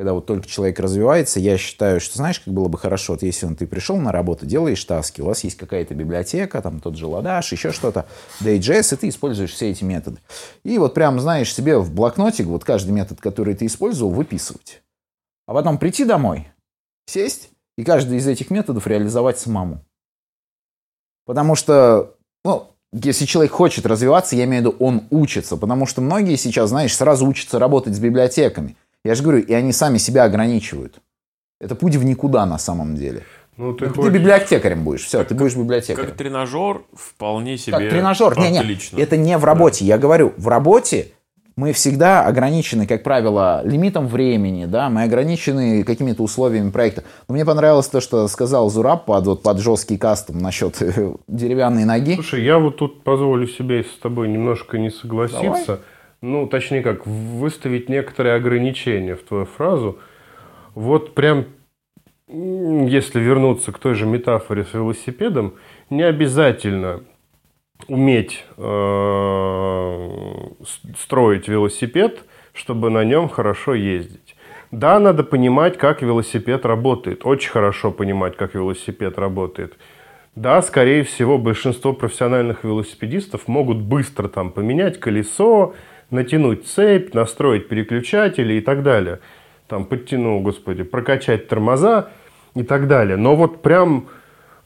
когда 0.00 0.14
вот 0.14 0.24
только 0.24 0.48
человек 0.48 0.80
развивается, 0.80 1.40
я 1.40 1.58
считаю, 1.58 2.00
что 2.00 2.16
знаешь, 2.16 2.40
как 2.40 2.54
было 2.54 2.68
бы 2.68 2.78
хорошо, 2.78 3.12
вот 3.12 3.22
если 3.22 3.44
он, 3.44 3.54
ты 3.54 3.66
пришел 3.66 3.98
на 3.98 4.12
работу, 4.12 4.46
делаешь 4.46 4.82
таски, 4.82 5.20
у 5.20 5.26
вас 5.26 5.44
есть 5.44 5.58
какая-то 5.58 5.94
библиотека, 5.94 6.62
там 6.62 6.80
тот 6.80 6.96
же 6.96 7.06
Ладаш, 7.06 7.52
еще 7.52 7.70
что-то, 7.70 8.06
DJS, 8.40 8.94
и 8.94 8.96
ты 8.96 9.08
используешь 9.10 9.52
все 9.52 9.68
эти 9.68 9.84
методы. 9.84 10.16
И 10.64 10.78
вот 10.78 10.94
прям, 10.94 11.20
знаешь, 11.20 11.52
себе 11.52 11.76
в 11.76 11.92
блокнотик 11.92 12.46
вот 12.46 12.64
каждый 12.64 12.92
метод, 12.92 13.20
который 13.20 13.54
ты 13.54 13.66
использовал, 13.66 14.10
выписывать. 14.10 14.82
А 15.46 15.52
потом 15.52 15.76
прийти 15.76 16.06
домой, 16.06 16.48
сесть 17.04 17.50
и 17.76 17.84
каждый 17.84 18.16
из 18.16 18.26
этих 18.26 18.48
методов 18.48 18.86
реализовать 18.86 19.38
самому. 19.38 19.84
Потому 21.26 21.54
что, 21.56 22.16
ну, 22.42 22.70
если 22.94 23.26
человек 23.26 23.52
хочет 23.52 23.84
развиваться, 23.84 24.34
я 24.34 24.44
имею 24.44 24.62
в 24.62 24.66
виду, 24.66 24.76
он 24.82 25.02
учится. 25.10 25.58
Потому 25.58 25.84
что 25.84 26.00
многие 26.00 26.36
сейчас, 26.36 26.70
знаешь, 26.70 26.96
сразу 26.96 27.26
учатся 27.26 27.58
работать 27.58 27.94
с 27.94 27.98
библиотеками. 27.98 28.76
Я 29.04 29.14
же 29.14 29.22
говорю, 29.22 29.40
и 29.40 29.52
они 29.52 29.72
сами 29.72 29.98
себя 29.98 30.24
ограничивают. 30.24 31.00
Это 31.60 31.74
путь 31.74 31.96
в 31.96 32.04
никуда 32.04 32.46
на 32.46 32.58
самом 32.58 32.96
деле. 32.96 33.22
Ну, 33.56 33.74
ты, 33.74 33.86
ну, 33.86 33.94
хочешь... 33.94 34.12
ты 34.12 34.18
библиотекарем 34.18 34.84
будешь, 34.84 35.04
все, 35.04 35.18
как, 35.18 35.28
ты 35.28 35.34
будешь 35.34 35.54
библиотекарем. 35.54 36.08
Как 36.08 36.16
тренажер 36.16 36.82
вполне 36.94 37.58
себе 37.58 37.76
Как 37.76 37.90
тренажер, 37.90 38.38
не, 38.38 38.50
не, 38.50 39.02
это 39.02 39.16
не 39.18 39.36
в 39.36 39.44
работе. 39.44 39.84
Да. 39.84 39.88
Я 39.88 39.98
говорю, 39.98 40.32
в 40.38 40.48
работе 40.48 41.08
мы 41.56 41.74
всегда 41.74 42.24
ограничены, 42.24 42.86
как 42.86 43.02
правило, 43.02 43.60
лимитом 43.64 44.06
времени, 44.06 44.64
да, 44.64 44.88
мы 44.88 45.02
ограничены 45.02 45.84
какими-то 45.84 46.22
условиями 46.22 46.70
проекта. 46.70 47.04
Но 47.28 47.34
мне 47.34 47.44
понравилось 47.44 47.88
то, 47.88 48.00
что 48.00 48.26
сказал 48.28 48.70
Зураб 48.70 49.04
под, 49.04 49.26
вот, 49.26 49.42
под 49.42 49.58
жесткий 49.58 49.98
кастом 49.98 50.38
насчет 50.38 50.78
деревянной 51.28 51.84
ноги. 51.84 52.14
Слушай, 52.14 52.44
я 52.44 52.58
вот 52.58 52.78
тут 52.78 53.02
позволю 53.02 53.46
себе 53.46 53.84
с 53.84 53.98
тобой 54.00 54.28
немножко 54.28 54.78
не 54.78 54.88
согласиться. 54.90 55.66
Давай 55.66 55.80
ну, 56.22 56.46
точнее 56.46 56.82
как, 56.82 57.06
выставить 57.06 57.88
некоторые 57.88 58.34
ограничения 58.34 59.16
в 59.16 59.22
твою 59.22 59.46
фразу. 59.46 59.98
Вот 60.74 61.14
прям, 61.14 61.46
если 62.28 63.20
вернуться 63.20 63.72
к 63.72 63.78
той 63.78 63.94
же 63.94 64.06
метафоре 64.06 64.64
с 64.64 64.74
велосипедом, 64.74 65.54
не 65.88 66.02
обязательно 66.02 67.02
уметь 67.88 68.44
э, 68.56 70.08
строить 70.98 71.48
велосипед, 71.48 72.24
чтобы 72.52 72.90
на 72.90 73.04
нем 73.04 73.28
хорошо 73.28 73.74
ездить. 73.74 74.36
Да, 74.70 74.98
надо 75.00 75.24
понимать, 75.24 75.78
как 75.78 76.02
велосипед 76.02 76.64
работает. 76.64 77.26
Очень 77.26 77.50
хорошо 77.50 77.90
понимать, 77.90 78.36
как 78.36 78.54
велосипед 78.54 79.18
работает. 79.18 79.76
Да, 80.36 80.62
скорее 80.62 81.02
всего, 81.02 81.38
большинство 81.38 81.92
профессиональных 81.92 82.62
велосипедистов 82.62 83.48
могут 83.48 83.78
быстро 83.78 84.28
там 84.28 84.52
поменять 84.52 85.00
колесо, 85.00 85.74
натянуть 86.10 86.66
цепь, 86.66 87.14
настроить 87.14 87.68
переключатели 87.68 88.54
и 88.54 88.60
так 88.60 88.82
далее. 88.82 89.20
Там 89.68 89.84
подтянул, 89.84 90.40
господи, 90.40 90.82
прокачать 90.82 91.48
тормоза 91.48 92.10
и 92.54 92.62
так 92.62 92.88
далее. 92.88 93.16
Но 93.16 93.36
вот 93.36 93.62
прям 93.62 94.08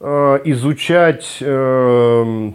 э, 0.01 0.41
изучать 0.45 1.39
э, 1.41 2.53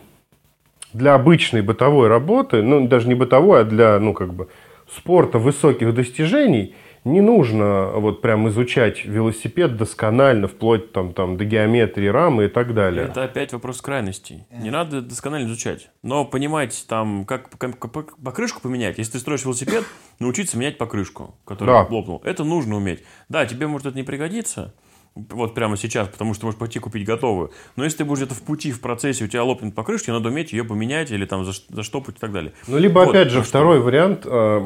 для 0.93 1.13
обычной 1.13 1.61
бытовой 1.61 2.07
работы, 2.07 2.61
ну 2.61 2.87
даже 2.87 3.07
не 3.07 3.15
бытовой, 3.15 3.61
а 3.61 3.63
для, 3.63 3.99
ну 3.99 4.13
как 4.13 4.33
бы, 4.33 4.47
спорта 4.87 5.37
высоких 5.37 5.93
достижений– 5.93 6.75
не 7.03 7.21
нужно 7.21 7.91
вот 7.95 8.21
прям 8.21 8.47
изучать 8.49 9.05
велосипед 9.05 9.77
досконально, 9.77 10.47
вплоть 10.47 10.91
там, 10.91 11.13
там, 11.13 11.37
до 11.37 11.45
геометрии 11.45 12.07
рамы 12.07 12.45
и 12.45 12.47
так 12.47 12.73
далее. 12.73 13.05
Это 13.05 13.23
опять 13.23 13.53
вопрос 13.53 13.81
крайностей. 13.81 14.45
Не 14.51 14.69
надо 14.69 15.01
досконально 15.01 15.47
изучать. 15.47 15.89
Но 16.03 16.25
понимать, 16.25 16.85
там, 16.87 17.25
как, 17.25 17.49
покрышку 18.23 18.61
поменять. 18.61 18.97
Если 18.97 19.13
ты 19.13 19.19
строишь 19.19 19.43
велосипед, 19.43 19.83
научиться 20.19 20.57
менять 20.57 20.77
покрышку, 20.77 21.35
которая 21.45 21.83
да. 21.83 21.95
лопнула. 21.95 22.21
Это 22.23 22.43
нужно 22.43 22.77
уметь. 22.77 23.03
Да, 23.29 23.45
тебе 23.45 23.67
может 23.67 23.87
это 23.87 23.95
не 23.95 24.03
пригодиться, 24.03 24.73
вот 25.15 25.53
прямо 25.53 25.77
сейчас, 25.77 26.07
потому 26.07 26.33
что 26.33 26.45
можешь 26.45 26.59
пойти 26.59 26.79
купить 26.79 27.05
готовую. 27.05 27.51
Но 27.75 27.83
если 27.83 27.99
ты 27.99 28.05
будешь 28.05 28.19
где-то 28.19 28.35
в 28.35 28.41
пути, 28.41 28.71
в 28.71 28.79
процессе, 28.79 29.25
у 29.25 29.27
тебя 29.27 29.43
лопнет 29.43 29.75
покрышка, 29.75 30.11
надо 30.11 30.29
уметь 30.29 30.53
ее 30.53 30.63
поменять 30.63 31.11
или 31.11 31.25
там 31.25 31.45
заштопать 31.45 32.17
и 32.17 32.19
так 32.19 32.31
далее. 32.31 32.53
Ну, 32.67 32.77
либо, 32.77 32.99
вот, 32.99 33.09
опять 33.09 33.29
же, 33.29 33.41
второй 33.41 33.77
что... 33.77 33.85
вариант, 33.85 34.25
э, 34.25 34.57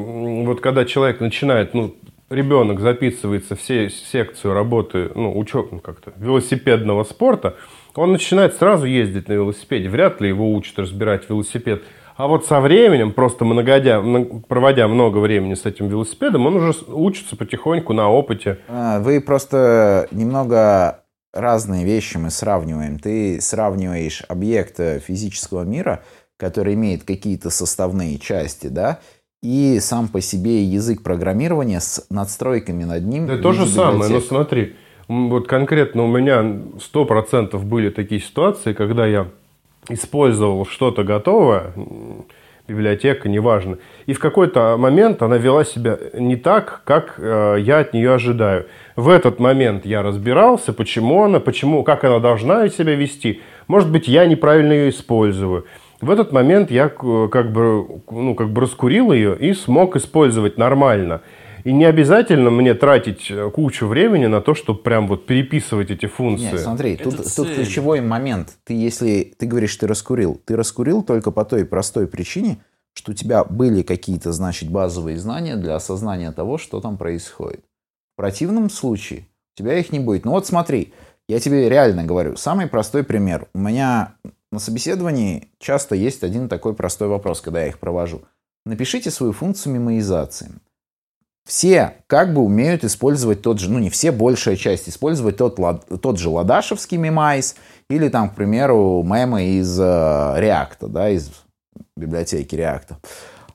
вот 0.45 0.61
когда 0.61 0.85
человек 0.85 1.19
начинает, 1.19 1.73
ну, 1.73 1.95
ребенок 2.33 2.79
записывается 2.79 3.55
в 3.55 3.61
секцию 3.61 4.53
работы, 4.53 5.11
ну, 5.15 5.37
учеб, 5.37 5.71
ну, 5.71 5.79
как-то, 5.79 6.13
велосипедного 6.17 7.03
спорта, 7.03 7.55
он 7.95 8.11
начинает 8.11 8.55
сразу 8.55 8.85
ездить 8.85 9.27
на 9.27 9.33
велосипеде. 9.33 9.89
Вряд 9.89 10.19
ли 10.19 10.29
его 10.29 10.51
учат 10.53 10.79
разбирать 10.79 11.29
велосипед. 11.29 11.83
А 12.15 12.27
вот 12.27 12.45
со 12.45 12.59
временем, 12.59 13.11
просто 13.11 13.45
многодя, 13.45 14.03
проводя 14.47 14.87
много 14.87 15.17
времени 15.17 15.55
с 15.55 15.65
этим 15.65 15.87
велосипедом, 15.87 16.45
он 16.45 16.55
уже 16.55 16.73
учится 16.87 17.35
потихоньку 17.35 17.93
на 17.93 18.09
опыте. 18.09 18.59
А, 18.67 18.99
вы 18.99 19.19
просто 19.21 20.07
немного 20.11 21.03
разные 21.33 21.85
вещи 21.85 22.17
мы 22.17 22.29
сравниваем. 22.29 22.99
Ты 22.99 23.41
сравниваешь 23.41 24.23
объект 24.27 24.79
физического 25.03 25.63
мира, 25.63 26.03
который 26.37 26.75
имеет 26.75 27.03
какие-то 27.03 27.49
составные 27.49 28.19
части, 28.19 28.67
да, 28.67 28.99
и 29.43 29.79
сам 29.81 30.07
по 30.07 30.21
себе 30.21 30.63
язык 30.63 31.03
программирования 31.03 31.81
с 31.81 32.07
надстройками 32.09 32.85
над 32.85 33.05
ним. 33.05 33.27
Да 33.27 33.37
то 33.37 33.51
же 33.51 33.67
самое, 33.67 34.09
но 34.11 34.21
смотри, 34.21 34.73
вот 35.09 35.47
конкретно 35.47 36.05
у 36.05 36.07
меня 36.07 36.61
сто 36.81 37.05
процентов 37.05 37.65
были 37.65 37.89
такие 37.89 38.21
ситуации, 38.21 38.71
когда 38.71 39.05
я 39.05 39.27
использовал 39.89 40.65
что-то 40.65 41.03
готовое, 41.03 41.73
библиотека, 42.69 43.27
неважно, 43.27 43.79
и 44.05 44.13
в 44.13 44.19
какой-то 44.19 44.77
момент 44.77 45.21
она 45.21 45.35
вела 45.35 45.65
себя 45.65 45.99
не 46.13 46.37
так, 46.37 46.81
как 46.85 47.15
э, 47.17 47.57
я 47.59 47.79
от 47.79 47.93
нее 47.93 48.13
ожидаю. 48.13 48.67
В 48.95 49.09
этот 49.09 49.39
момент 49.39 49.85
я 49.85 50.01
разбирался, 50.01 50.71
почему 50.71 51.23
она, 51.23 51.41
почему, 51.41 51.83
как 51.83 52.05
она 52.05 52.19
должна 52.19 52.69
себя 52.69 52.95
вести. 52.95 53.41
Может 53.67 53.91
быть, 53.91 54.07
я 54.07 54.25
неправильно 54.25 54.71
ее 54.71 54.89
использую. 54.91 55.65
В 56.03 56.09
этот 56.09 56.33
момент 56.33 56.69
я 56.69 56.89
как 56.89 57.51
бы, 57.53 58.01
ну, 58.11 58.35
как 58.35 58.51
бы 58.51 58.61
раскурил 58.61 59.13
ее 59.13 59.37
и 59.37 59.53
смог 59.53 59.95
использовать 59.95 60.57
нормально. 60.57 61.21
И 61.63 61.71
не 61.71 61.85
обязательно 61.85 62.49
мне 62.49 62.73
тратить 62.73 63.31
э, 63.31 63.49
кучу 63.49 63.87
времени 63.87 64.25
на 64.25 64.41
то, 64.41 64.53
чтобы 64.53 64.81
прям 64.81 65.07
вот 65.07 65.25
переписывать 65.25 65.91
эти 65.91 66.07
функции. 66.07 66.51
Нет, 66.51 66.59
смотри, 66.59 66.97
тут, 66.97 67.15
тут 67.33 67.49
ключевой 67.49 68.01
момент. 68.01 68.57
Ты 68.65 68.73
если 68.73 69.33
ты 69.37 69.45
говоришь, 69.45 69.73
ты 69.77 69.87
раскурил, 69.87 70.41
ты 70.43 70.57
раскурил 70.57 71.03
только 71.03 71.31
по 71.31 71.45
той 71.45 71.63
простой 71.65 72.05
причине, 72.05 72.57
что 72.93 73.13
у 73.13 73.15
тебя 73.15 73.45
были 73.45 73.81
какие-то, 73.81 74.33
значит, 74.33 74.69
базовые 74.69 75.17
знания 75.17 75.55
для 75.55 75.75
осознания 75.75 76.33
того, 76.33 76.57
что 76.57 76.81
там 76.81 76.97
происходит. 76.97 77.61
В 78.13 78.17
противном 78.17 78.69
случае 78.69 79.27
у 79.55 79.59
тебя 79.59 79.79
их 79.79 79.93
не 79.93 79.99
будет. 79.99 80.25
Ну 80.25 80.31
вот 80.31 80.45
смотри, 80.45 80.93
я 81.29 81.39
тебе 81.39 81.69
реально 81.69 82.03
говорю, 82.03 82.35
самый 82.35 82.67
простой 82.67 83.05
пример. 83.05 83.47
У 83.53 83.59
меня 83.59 84.15
на 84.53 84.59
собеседовании 84.59 85.49
часто 85.59 85.95
есть 85.95 86.23
один 86.23 86.47
такой 86.47 86.75
простой 86.75 87.07
вопрос, 87.07 87.41
когда 87.41 87.61
я 87.61 87.67
их 87.67 87.79
провожу. 87.79 88.21
Напишите 88.65 89.11
свою 89.11 89.33
функцию 89.33 89.73
мемоизации. 89.73 90.51
все 91.45 91.95
как 92.07 92.33
бы 92.33 92.41
умеют 92.41 92.83
использовать 92.83 93.41
тот 93.41 93.59
же, 93.59 93.69
ну 93.69 93.79
не 93.79 93.89
все, 93.89 94.11
большая 94.11 94.55
часть, 94.55 94.87
использовать 94.87 95.37
тот, 95.37 95.59
тот 96.01 96.19
же 96.19 96.29
ладашевский 96.29 96.97
мемайс 96.97 97.55
или 97.89 98.07
там, 98.07 98.29
к 98.29 98.35
примеру, 98.35 99.03
мемы 99.03 99.43
из 99.59 99.77
э, 99.79 99.83
React, 99.83 100.87
да, 100.87 101.09
из 101.09 101.31
библиотеки 101.97 102.55
React. 102.55 102.95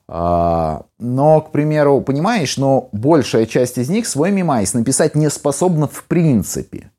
А, 0.09 0.85
но, 0.99 1.41
к 1.41 1.51
примеру, 1.51 2.01
понимаешь, 2.01 2.57
но 2.57 2.89
большая 2.91 3.45
часть 3.45 3.77
из 3.77 3.89
них 3.89 4.05
свой 4.05 4.31
мемайс 4.31 4.73
написать 4.73 5.15
не 5.15 5.29
способна 5.29 5.87
в 5.87 6.03
принципе. 6.03 6.91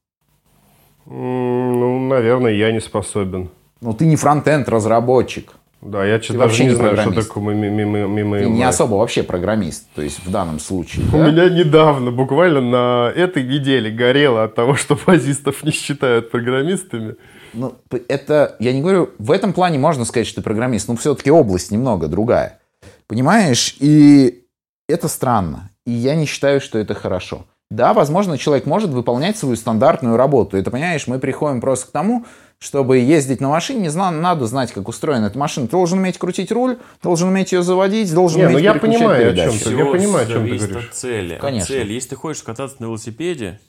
Ну, 1.06 2.08
наверное, 2.08 2.52
я 2.52 2.72
не 2.72 2.80
способен. 2.80 3.50
Ну, 3.81 3.95
ты 3.95 4.07
не 4.07 4.16
фронтенд 4.16 4.69
разработчик. 4.69 5.53
Да, 5.81 6.05
я 6.05 6.21
что 6.21 6.35
даже 6.35 6.62
не, 6.62 6.71
знаю, 6.71 6.95
что 6.99 7.12
такое 7.12 7.55
мимо 7.55 8.38
Ты 8.38 8.51
не 8.51 8.64
особо 8.64 8.97
вообще 8.97 9.23
программист, 9.23 9.87
то 9.95 10.03
есть 10.03 10.23
в 10.23 10.31
данном 10.31 10.61
случае. 10.61 11.07
У 11.11 11.16
меня 11.16 11.49
недавно, 11.49 12.11
буквально 12.11 12.61
на 12.61 13.11
этой 13.16 13.45
неделе 13.45 13.90
горело 13.90 14.45
от 14.45 14.55
того, 14.55 14.75
что 14.75 14.95
фазистов 14.95 15.64
не 15.64 15.71
считают 15.71 16.31
программистами. 16.31 17.16
Ну, 17.55 17.75
это, 18.09 18.57
я 18.61 18.75
не 18.75 18.83
говорю, 18.83 19.11
в 19.19 19.31
этом 19.31 19.55
плане 19.55 19.79
можно 19.79 20.05
сказать, 20.05 20.27
что 20.27 20.37
ты 20.37 20.43
программист, 20.43 20.87
но 20.88 20.97
все-таки 20.97 21.31
область 21.31 21.71
немного 21.71 22.09
другая. 22.09 22.61
Понимаешь? 23.07 23.77
И 23.81 24.45
это 24.87 25.09
странно. 25.09 25.71
И 25.87 25.93
я 25.93 26.14
не 26.14 26.27
считаю, 26.27 26.61
что 26.61 26.79
это 26.79 26.95
хорошо. 26.95 27.47
Да, 27.71 27.95
возможно, 27.95 28.37
человек 28.37 28.66
может 28.66 28.90
выполнять 28.90 29.37
свою 29.37 29.57
стандартную 29.57 30.16
работу. 30.16 30.57
Это, 30.57 30.71
понимаешь, 30.71 31.07
мы 31.07 31.19
приходим 31.19 31.61
просто 31.61 31.87
к 31.87 31.90
тому, 31.90 32.27
чтобы 32.62 32.99
ездить 32.99 33.40
на 33.40 33.49
машине, 33.49 33.81
не 33.81 33.88
знаю, 33.88 34.20
надо 34.20 34.46
знать, 34.46 34.70
как 34.73 34.87
устроена 34.87 35.27
эта 35.27 35.38
машина. 35.38 35.66
Ты 35.66 35.73
должен 35.73 35.99
уметь 35.99 36.18
крутить 36.18 36.53
руль, 36.53 36.79
должен 37.03 37.29
уметь 37.29 37.53
ее 37.53 37.62
заводить, 37.62 38.12
должен 38.12 38.38
не, 38.38 38.46
уметь 38.46 38.59
ну 38.59 38.62
я 38.62 38.75
понимаю, 38.75 39.33
передачи. 39.33 39.57
о 39.57 39.59
чем 39.59 39.73
ты. 39.73 39.79
Я 39.79 39.87
понимаю, 39.87 40.27
о 40.27 40.31
чем 40.31 40.49
ты 40.49 40.57
говоришь. 40.57 40.88
От 40.88 40.94
цели. 40.94 41.38
Конечно. 41.40 41.75
Цель. 41.75 41.92
Если 41.92 42.11
ты 42.11 42.16
хочешь 42.16 42.42
кататься 42.42 42.77
на 42.81 42.85
велосипеде, 42.87 43.61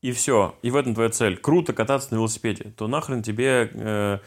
и 0.00 0.12
все, 0.12 0.54
и 0.62 0.70
в 0.70 0.76
этом 0.76 0.94
твоя 0.94 1.10
цель. 1.10 1.36
Круто 1.36 1.72
кататься 1.72 2.08
на 2.12 2.18
велосипеде, 2.18 2.72
то 2.76 2.86
нахрен 2.86 3.20
тебе 3.20 3.68
э, 3.72 4.18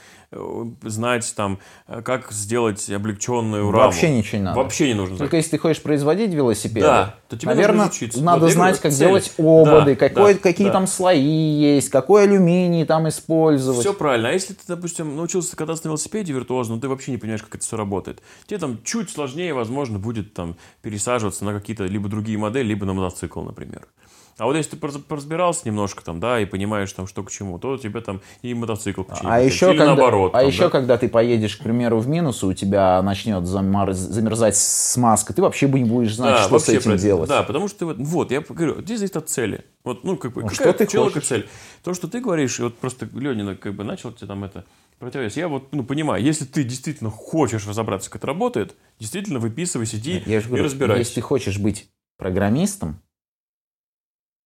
знать 0.83 1.33
там, 1.33 1.59
как 1.87 2.33
сделать 2.33 2.89
облегченную 2.89 3.71
раму. 3.71 3.85
Вообще 3.85 4.09
ничего 4.09 4.39
не 4.39 4.43
надо. 4.43 4.59
Вообще 4.59 4.87
не 4.89 4.95
нужно. 4.95 5.17
Только 5.17 5.37
если 5.37 5.51
ты 5.51 5.57
хочешь 5.59 5.81
производить 5.81 6.33
велосипед, 6.33 6.83
да, 6.83 7.15
то 7.29 7.37
тебе 7.37 7.53
наверное, 7.53 7.87
учиться. 7.87 8.21
надо 8.21 8.47
вот, 8.47 8.51
знать, 8.51 8.81
как 8.81 8.91
цель. 8.91 8.99
делать 8.99 9.33
ободы, 9.37 9.91
да, 9.91 9.95
какой, 9.95 10.33
да, 10.33 10.39
какие 10.41 10.67
да. 10.67 10.73
там 10.73 10.87
слои 10.87 11.21
есть, 11.21 11.89
какой 11.89 12.23
алюминий 12.23 12.85
там 12.85 13.07
использовать. 13.07 13.79
Все 13.79 13.93
правильно. 13.93 14.27
А 14.27 14.31
если 14.33 14.53
ты, 14.53 14.63
допустим, 14.67 15.15
научился 15.15 15.55
кататься 15.55 15.85
на 15.85 15.89
велосипеде 15.91 16.33
виртуозно, 16.33 16.75
но 16.75 16.81
ты 16.81 16.89
вообще 16.89 17.11
не 17.11 17.17
понимаешь, 17.17 17.43
как 17.43 17.55
это 17.55 17.63
все 17.63 17.77
работает, 17.77 18.21
тебе 18.45 18.59
там 18.59 18.79
чуть 18.83 19.09
сложнее, 19.09 19.53
возможно, 19.53 19.99
будет 19.99 20.33
там 20.33 20.57
пересаживаться 20.81 21.45
на 21.45 21.53
какие-то 21.53 21.85
либо 21.85 22.09
другие 22.09 22.37
модели, 22.37 22.67
либо 22.67 22.85
на 22.85 22.93
мотоцикл, 22.93 23.41
например. 23.41 23.87
А 24.37 24.45
вот 24.45 24.55
если 24.55 24.75
ты 24.75 24.77
поразбирался 24.77 25.61
немножко 25.65 26.03
там, 26.03 26.19
да, 26.19 26.39
и 26.39 26.45
понимаешь 26.45 26.91
там, 26.93 27.07
что 27.07 27.23
к 27.23 27.31
чему, 27.31 27.59
то 27.59 27.77
тебе 27.77 28.01
там 28.01 28.21
и 28.41 28.53
мотоцикл 28.53 29.03
починить. 29.03 29.25
А 29.25 29.39
еще, 29.39 29.71
или 29.71 29.77
когда, 29.77 29.95
наоборот. 29.95 30.31
А 30.33 30.39
там, 30.39 30.47
еще, 30.47 30.63
да? 30.63 30.69
когда 30.69 30.97
ты 30.97 31.09
поедешь, 31.09 31.57
к 31.57 31.63
примеру, 31.63 31.99
в 31.99 32.07
минус, 32.07 32.43
и 32.43 32.45
у 32.47 32.53
тебя 32.53 33.01
начнет 33.01 33.45
замерз, 33.45 33.97
замерзать 33.97 34.55
смазка, 34.55 35.33
ты 35.33 35.41
вообще 35.41 35.67
не 35.69 35.83
будешь 35.85 36.15
знать, 36.15 36.35
да, 36.35 36.43
что 36.43 36.59
с 36.59 36.69
этим 36.69 36.91
про... 36.91 36.97
делать. 36.97 37.29
Да, 37.29 37.43
потому 37.43 37.67
что 37.67 37.79
ты 37.79 37.85
вот, 37.85 37.97
вот, 37.97 38.31
я 38.31 38.41
говорю, 38.41 38.81
здесь 38.81 38.99
зависит 38.99 39.17
от 39.17 39.29
цели. 39.29 39.65
Вот, 39.83 40.03
ну, 40.03 40.17
как 40.17 40.33
бы, 40.33 40.41
ну, 40.41 40.47
какая 40.47 40.69
что 40.69 40.73
ты 40.73 40.87
человека 40.87 41.15
хочешь? 41.15 41.29
цель? 41.29 41.49
То, 41.83 41.93
что 41.93 42.07
ты 42.07 42.19
говоришь, 42.19 42.59
и 42.59 42.63
вот 42.63 42.77
просто 42.77 43.07
Ленина 43.13 43.55
как 43.55 43.73
бы 43.73 43.83
начал 43.83 44.11
тебе 44.11 44.27
там 44.27 44.43
это 44.43 44.63
противовес. 44.99 45.35
Я 45.35 45.47
вот, 45.47 45.73
ну, 45.73 45.83
понимаю, 45.83 46.23
если 46.23 46.45
ты 46.45 46.63
действительно 46.63 47.09
хочешь 47.09 47.67
разобраться, 47.67 48.09
как 48.09 48.17
это 48.17 48.27
работает, 48.27 48.75
действительно 48.99 49.39
выписывай, 49.39 49.85
сиди 49.85 50.21
я 50.25 50.39
же 50.39 50.47
говорю, 50.47 50.63
и 50.63 50.65
разбирайся. 50.67 50.99
Если 50.99 51.15
ты 51.15 51.21
хочешь 51.21 51.57
быть 51.57 51.89
программистом, 52.17 53.01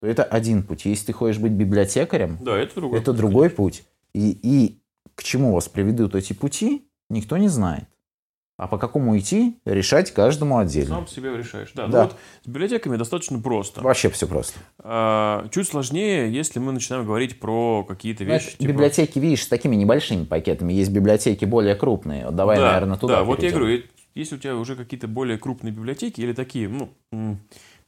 то 0.01 0.07
это 0.07 0.23
один 0.23 0.63
путь. 0.63 0.85
Если 0.85 1.07
ты 1.07 1.13
хочешь 1.13 1.39
быть 1.41 1.51
библиотекарем, 1.53 2.37
да, 2.41 2.57
это 2.57 2.75
другой, 2.75 2.99
это 2.99 3.11
путь, 3.11 3.17
другой 3.17 3.49
путь. 3.49 3.83
И, 4.13 4.37
и 4.41 4.79
к 5.15 5.23
чему 5.23 5.53
вас 5.53 5.67
приведут 5.67 6.15
эти 6.15 6.33
пути, 6.33 6.87
никто 7.09 7.37
не 7.37 7.47
знает. 7.47 7.85
А 8.57 8.67
по 8.67 8.77
какому 8.77 9.17
идти, 9.17 9.57
решать 9.65 10.11
каждому 10.11 10.59
отдельно. 10.59 10.95
Сам 10.95 11.07
себе 11.07 11.35
решаешь. 11.35 11.71
Да, 11.75 11.87
Да. 11.87 12.03
Ну 12.03 12.03
вот 12.09 12.15
с 12.43 12.47
библиотеками 12.47 12.95
достаточно 12.95 13.37
просто. 13.39 13.81
Вообще 13.81 14.09
все 14.09 14.27
просто. 14.27 14.57
А, 14.79 15.45
чуть 15.49 15.67
сложнее, 15.67 16.31
если 16.33 16.59
мы 16.59 16.71
начинаем 16.71 17.05
говорить 17.05 17.37
про 17.41 17.83
какие-то 17.83 18.23
вещи. 18.23 18.43
Знаешь, 18.43 18.57
типа- 18.57 18.69
Библиотеки, 18.71 19.19
видишь, 19.19 19.43
с 19.43 19.47
такими 19.49 19.75
небольшими 19.75 20.23
пакетами. 20.23 20.71
Есть 20.71 20.91
библиотеки 20.91 21.43
более 21.43 21.75
крупные. 21.75 22.27
Вот 22.27 22.35
давай, 22.37 22.55
да, 22.55 22.71
наверное, 22.71 22.97
туда 22.97 23.15
Да, 23.17 23.23
вот 23.25 23.39
я 23.43 23.49
перейдем. 23.49 23.59
говорю, 23.59 23.83
если 24.13 24.35
у 24.35 24.39
тебя 24.39 24.55
уже 24.55 24.77
какие-то 24.77 25.09
более 25.09 25.37
крупные 25.37 25.73
библиотеки 25.73 26.21
или 26.21 26.31
такие, 26.31 26.69
ну, 26.69 27.37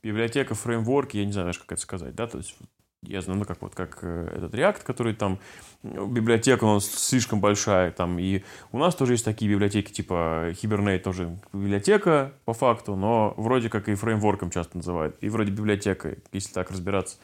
библиотека, 0.08 0.56
фреймворки, 0.56 1.17
я 1.17 1.26
не 1.26 1.32
знаю 1.32 1.48
даже, 1.48 1.60
как 1.60 1.74
это 1.74 1.82
сказать, 1.82 2.15
да, 2.15 2.28
то 2.28 2.38
есть 2.38 2.56
я 3.04 3.22
знаю, 3.22 3.39
ну, 3.39 3.46
как 3.46 3.62
вот, 3.62 3.76
как 3.76 4.00
э, 4.02 4.32
этот 4.36 4.54
React, 4.54 4.84
который 4.84 5.13
там, 5.13 5.39
э, 5.84 6.06
библиотека 6.08 6.63
у 6.63 6.74
нас 6.76 6.86
слишком 6.86 7.39
большая, 7.39 7.91
там, 7.91 8.17
и 8.20 8.43
у 8.72 8.80
нас 8.80 8.96
тоже 8.96 9.13
есть 9.13 9.26
такие 9.26 9.52
библиотеки, 9.52 9.91
типа 9.91 10.52
Hibernate 10.52 11.00
тоже 11.00 11.38
библиотека, 11.54 12.34
по 12.46 12.54
факту, 12.54 12.96
но 12.96 13.34
вроде 13.38 13.70
как 13.70 13.88
и 13.88 13.96
фреймворком 13.96 14.50
часто 14.50 14.78
называют, 14.78 15.15
и 15.22 15.30
вроде 15.30 15.52
библиотека, 15.52 16.17
если 16.32 16.54
так 16.54 16.72
разбираться, 16.72 17.17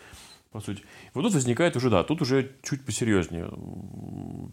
по 0.52 0.60
сути. 0.60 0.84
Вот 1.14 1.24
тут 1.24 1.34
возникает 1.34 1.76
уже, 1.76 1.90
да, 1.90 2.04
тут 2.04 2.22
уже 2.22 2.52
чуть 2.62 2.86
посерьезнее 2.86 3.50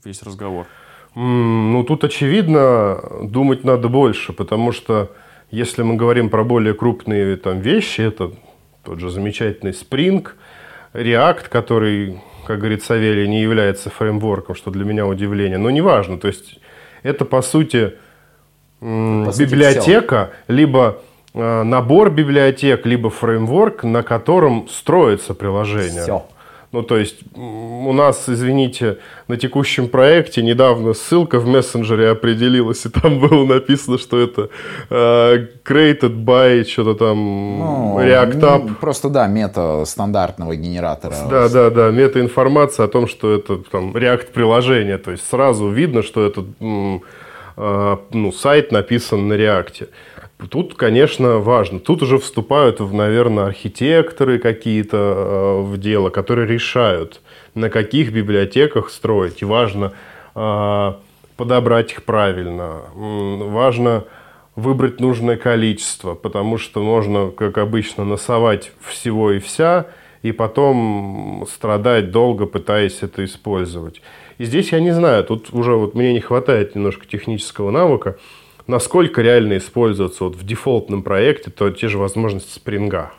весь 0.04 0.22
разговор. 0.22 0.66
Ну, 1.14 1.84
тут, 1.84 2.04
очевидно, 2.04 3.02
думать 3.24 3.64
надо 3.64 3.88
больше, 3.88 4.32
потому 4.32 4.72
что 4.72 5.12
если 5.50 5.82
мы 5.82 5.96
говорим 5.96 6.28
про 6.30 6.44
более 6.44 6.74
крупные 6.74 7.36
там, 7.36 7.60
вещи, 7.60 8.02
это 8.02 8.32
тот 8.84 9.00
же 9.00 9.10
замечательный 9.10 9.72
Spring, 9.72 10.26
React, 10.92 11.48
который, 11.48 12.20
как 12.46 12.58
говорит 12.58 12.82
Савелий, 12.82 13.28
не 13.28 13.42
является 13.42 13.90
фреймворком, 13.90 14.54
что 14.54 14.70
для 14.70 14.84
меня 14.84 15.06
удивление, 15.06 15.58
но 15.58 15.70
неважно, 15.70 16.18
то 16.18 16.28
есть 16.28 16.58
это, 17.02 17.24
по 17.24 17.42
сути, 17.42 17.94
По 18.80 19.32
сути, 19.32 19.42
библиотека, 19.42 20.30
либо 20.48 21.00
э, 21.34 21.62
набор 21.62 22.10
библиотек, 22.10 22.86
либо 22.86 23.10
фреймворк, 23.10 23.84
на 23.84 24.02
котором 24.02 24.68
строится 24.68 25.34
приложение. 25.34 26.02
Все. 26.02 26.26
Ну, 26.72 26.84
то 26.84 26.96
есть 26.98 27.16
у 27.34 27.92
нас, 27.92 28.28
извините, 28.28 28.98
на 29.26 29.36
текущем 29.36 29.88
проекте 29.88 30.40
недавно 30.40 30.94
ссылка 30.94 31.40
в 31.40 31.46
мессенджере 31.48 32.10
определилась, 32.10 32.86
и 32.86 32.88
там 32.88 33.18
было 33.18 33.44
написано, 33.44 33.98
что 33.98 34.20
это 34.20 34.50
э, 34.88 35.46
created 35.64 36.14
by 36.24 36.64
что-то 36.64 36.94
там 36.94 37.18
Ну, 37.58 37.98
React 38.00 38.40
App. 38.40 38.64
ну, 38.68 38.74
Просто, 38.80 39.08
да, 39.08 39.26
мета 39.26 39.84
стандартного 39.84 40.54
генератора. 40.54 41.14
Да, 41.28 41.48
да, 41.48 41.70
да, 41.70 41.90
метаинформация 41.90 42.84
о 42.84 42.88
том, 42.88 43.08
что 43.08 43.34
это 43.34 43.56
там 43.56 43.90
React 43.96 44.30
приложение, 44.32 44.98
то 44.98 45.10
есть 45.10 45.28
сразу 45.28 45.68
видно, 45.68 46.04
что 46.04 46.24
этот 46.24 46.46
м, 46.60 47.02
э, 47.56 47.96
ну, 48.12 48.30
сайт 48.30 48.70
написан 48.70 49.26
на 49.26 49.32
React. 49.34 49.88
Тут, 50.48 50.74
конечно, 50.74 51.38
важно. 51.38 51.80
Тут 51.80 52.02
уже 52.02 52.18
вступают, 52.18 52.80
наверное, 52.80 53.46
архитекторы 53.46 54.38
какие-то 54.38 54.96
э, 54.96 55.60
в 55.62 55.78
дело, 55.78 56.10
которые 56.10 56.46
решают, 56.48 57.20
на 57.54 57.68
каких 57.68 58.12
библиотеках 58.12 58.90
строить. 58.90 59.42
И 59.42 59.44
важно 59.44 59.92
э, 60.34 60.92
подобрать 61.36 61.92
их 61.92 62.04
правильно. 62.04 62.82
Важно 62.94 64.04
выбрать 64.56 65.00
нужное 65.00 65.36
количество, 65.36 66.14
потому 66.14 66.58
что 66.58 66.82
можно, 66.82 67.30
как 67.30 67.58
обычно, 67.58 68.04
насовать 68.04 68.72
всего 68.80 69.32
и 69.32 69.38
вся, 69.38 69.86
и 70.22 70.32
потом 70.32 71.46
страдать 71.50 72.10
долго, 72.10 72.46
пытаясь 72.46 72.98
это 73.02 73.24
использовать. 73.24 74.02
И 74.38 74.44
здесь 74.44 74.72
я 74.72 74.80
не 74.80 74.90
знаю, 74.90 75.24
тут 75.24 75.52
уже 75.52 75.74
вот 75.74 75.94
мне 75.94 76.12
не 76.12 76.20
хватает 76.20 76.74
немножко 76.74 77.06
технического 77.06 77.70
навыка, 77.70 78.18
насколько 78.70 79.20
реально 79.20 79.58
используются 79.58 80.24
вот 80.24 80.36
в 80.36 80.44
дефолтном 80.44 81.02
проекте 81.02 81.50
то 81.50 81.70
те 81.70 81.88
же 81.88 81.98
возможности 81.98 82.52
спринга. 82.54 83.12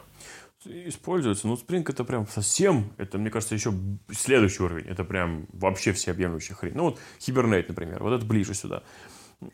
Используется. 0.65 1.47
Ну, 1.47 1.55
Spring 1.55 1.83
это 1.87 2.03
прям 2.03 2.27
совсем, 2.27 2.93
это, 2.97 3.17
мне 3.17 3.31
кажется, 3.31 3.55
еще 3.55 3.73
следующий 4.11 4.61
уровень. 4.61 4.87
Это 4.87 5.03
прям 5.03 5.47
вообще 5.53 5.91
всеобъемлющая 5.91 6.55
хрень. 6.55 6.73
Ну, 6.75 6.83
вот 6.83 6.99
Hibernate, 7.19 7.65
например, 7.67 8.03
вот 8.03 8.13
это 8.13 8.25
ближе 8.25 8.53
сюда. 8.53 8.83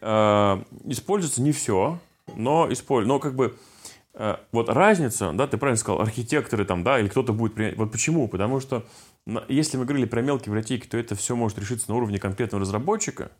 А, 0.01 0.63
Используется 0.85 1.41
не 1.41 1.53
все, 1.53 1.99
но 2.35 2.71
используется. 2.71 3.07
Но 3.07 3.19
как 3.19 3.35
бы 3.35 3.57
а, 4.13 4.41
вот 4.51 4.67
разница, 4.67 5.31
да, 5.31 5.47
ты 5.47 5.57
правильно 5.57 5.77
сказал, 5.77 6.01
архитекторы 6.01 6.65
там, 6.65 6.83
да, 6.83 6.99
или 6.99 7.07
кто-то 7.07 7.31
будет 7.31 7.53
принять. 7.53 7.77
Вот 7.77 7.91
почему? 7.91 8.27
Потому 8.27 8.59
что 8.59 8.85
если 9.47 9.77
мы 9.77 9.85
говорили 9.85 10.07
про 10.07 10.21
мелкие 10.21 10.47
библиотеки, 10.47 10.87
то 10.87 10.97
это 10.97 11.15
все 11.15 11.37
может 11.37 11.57
решиться 11.57 11.89
на 11.89 11.95
уровне 11.95 12.19
конкретного 12.19 12.61
разработчика, 12.61 13.31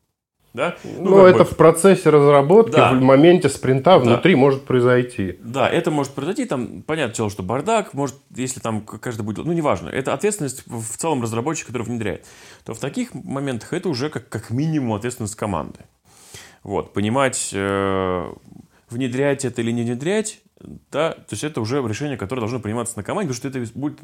да? 0.54 0.76
Ну, 0.84 1.16
как 1.16 1.26
это 1.36 1.44
бы- 1.44 1.46
в 1.46 1.56
процессе 1.58 2.10
разработки, 2.10 2.76
Да. 2.76 2.92
в 2.92 3.02
моменте 3.02 3.50
спринта 3.50 3.92
Да. 3.92 4.00
внутри 4.00 4.36
может 4.36 4.64
произойти. 4.66 5.38
Да, 5.44 5.70
это 5.70 5.92
может 5.92 6.14
произойти, 6.14 6.46
там, 6.46 6.82
понятное 6.82 7.16
дело, 7.16 7.30
что 7.30 7.44
бардак, 7.44 7.94
может, 7.94 8.16
если 8.36 8.60
там 8.60 8.82
каждый 8.82 9.22
будет, 9.24 9.46
ну, 9.46 9.54
неважно, 9.54 9.90
это 9.90 10.14
ответственность 10.14 10.64
в 10.66 10.82
в 10.82 10.98
целом 10.98 11.22
разработчика, 11.22 11.68
который 11.68 11.84
внедряет, 11.84 12.26
то 12.66 12.74
в 12.74 12.80
таких 12.80 13.14
моментах 13.14 13.74
это 13.74 13.90
уже 13.90 14.10
как, 14.10 14.30
как 14.30 14.50
минимум 14.50 14.94
ответственность 14.94 15.36
команды. 15.36 15.80
Вот, 16.64 16.92
понимать, 16.94 17.52
э, 17.54 18.34
внедрять 18.90 19.46
это 19.46 19.62
или 19.62 19.72
не 19.72 19.84
внедрять, 19.84 20.42
да, 20.92 21.12
то 21.12 21.32
есть 21.32 21.44
это 21.44 21.62
уже 21.62 21.82
решение, 21.82 22.18
которое 22.18 22.42
должно 22.42 22.60
приниматься 22.60 22.98
на 22.98 23.04
команде, 23.04 23.34
потому 23.34 23.52
что 23.52 23.60
это 23.60 23.72
будет 23.78 24.00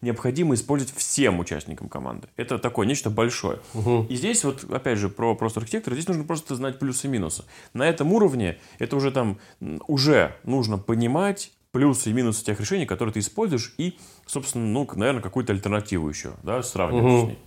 необходимо 0.00 0.54
использовать 0.54 0.94
всем 0.96 1.38
участникам 1.40 1.88
команды. 1.88 2.28
Это 2.36 2.58
такое 2.58 2.86
нечто 2.86 3.10
большое. 3.10 3.58
Угу. 3.74 4.06
И 4.08 4.16
здесь 4.16 4.44
вот, 4.44 4.64
опять 4.72 4.98
же, 4.98 5.08
про 5.08 5.34
просто 5.34 5.60
архитектора, 5.60 5.94
здесь 5.94 6.08
нужно 6.08 6.24
просто 6.24 6.54
знать 6.54 6.78
плюсы 6.78 7.06
и 7.06 7.10
минусы. 7.10 7.44
На 7.74 7.88
этом 7.88 8.12
уровне 8.12 8.58
это 8.78 8.96
уже 8.96 9.10
там, 9.10 9.38
уже 9.86 10.36
нужно 10.44 10.78
понимать 10.78 11.52
плюсы 11.72 12.10
и 12.10 12.12
минусы 12.12 12.44
тех 12.44 12.58
решений, 12.58 12.86
которые 12.86 13.12
ты 13.12 13.20
используешь, 13.20 13.74
и, 13.76 13.98
собственно, 14.26 14.66
ну, 14.66 14.88
наверное, 14.94 15.22
какую-то 15.22 15.52
альтернативу 15.52 16.08
еще, 16.08 16.32
да, 16.42 16.62
сравнивать 16.62 17.04
угу. 17.04 17.20
с 17.20 17.28
ней. 17.28 17.38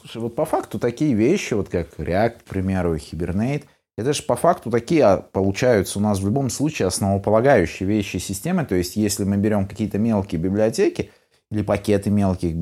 Слушай, 0.00 0.22
вот 0.22 0.34
по 0.34 0.44
факту 0.44 0.78
такие 0.78 1.14
вещи, 1.14 1.54
вот 1.54 1.68
как 1.68 1.98
React, 1.98 2.40
к 2.40 2.44
примеру, 2.44 2.96
Hibernate, 2.96 3.64
это 3.96 4.12
же 4.12 4.22
по 4.24 4.34
факту 4.34 4.70
такие 4.70 5.04
а, 5.04 5.16
получаются 5.18 5.98
у 5.98 6.02
нас 6.02 6.18
в 6.18 6.24
любом 6.26 6.50
случае 6.50 6.88
основополагающие 6.88 7.88
вещи 7.88 8.16
системы. 8.16 8.64
То 8.64 8.74
есть, 8.74 8.96
если 8.96 9.24
мы 9.24 9.36
берем 9.36 9.66
какие-то 9.66 9.98
мелкие 9.98 10.40
библиотеки 10.40 11.10
или 11.50 11.62
пакеты 11.62 12.10
мелких 12.10 12.54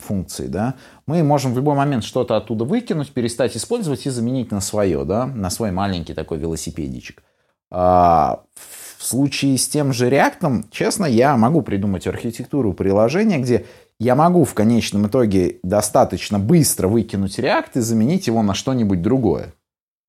функций, 0.00 0.48
да, 0.48 0.74
мы 1.06 1.22
можем 1.22 1.52
в 1.52 1.56
любой 1.56 1.76
момент 1.76 2.02
что-то 2.02 2.36
оттуда 2.36 2.64
выкинуть, 2.64 3.12
перестать 3.12 3.56
использовать 3.56 4.06
и 4.06 4.10
заменить 4.10 4.50
на 4.50 4.60
свое, 4.60 5.04
да, 5.04 5.26
на 5.26 5.50
свой 5.50 5.70
маленький 5.70 6.14
такой 6.14 6.38
велосипедичек. 6.38 7.22
А 7.70 8.42
в 8.56 9.04
случае 9.04 9.58
с 9.58 9.68
тем 9.68 9.92
же 9.92 10.10
React, 10.10 10.66
честно, 10.70 11.06
я 11.06 11.36
могу 11.36 11.62
придумать 11.62 12.06
архитектуру 12.06 12.72
приложения, 12.72 13.38
где 13.38 13.66
я 14.00 14.16
могу 14.16 14.44
в 14.44 14.54
конечном 14.54 15.06
итоге 15.06 15.60
достаточно 15.62 16.40
быстро 16.40 16.88
выкинуть 16.88 17.38
React 17.38 17.70
и 17.74 17.80
заменить 17.80 18.26
его 18.26 18.42
на 18.42 18.54
что-нибудь 18.54 19.00
другое. 19.00 19.54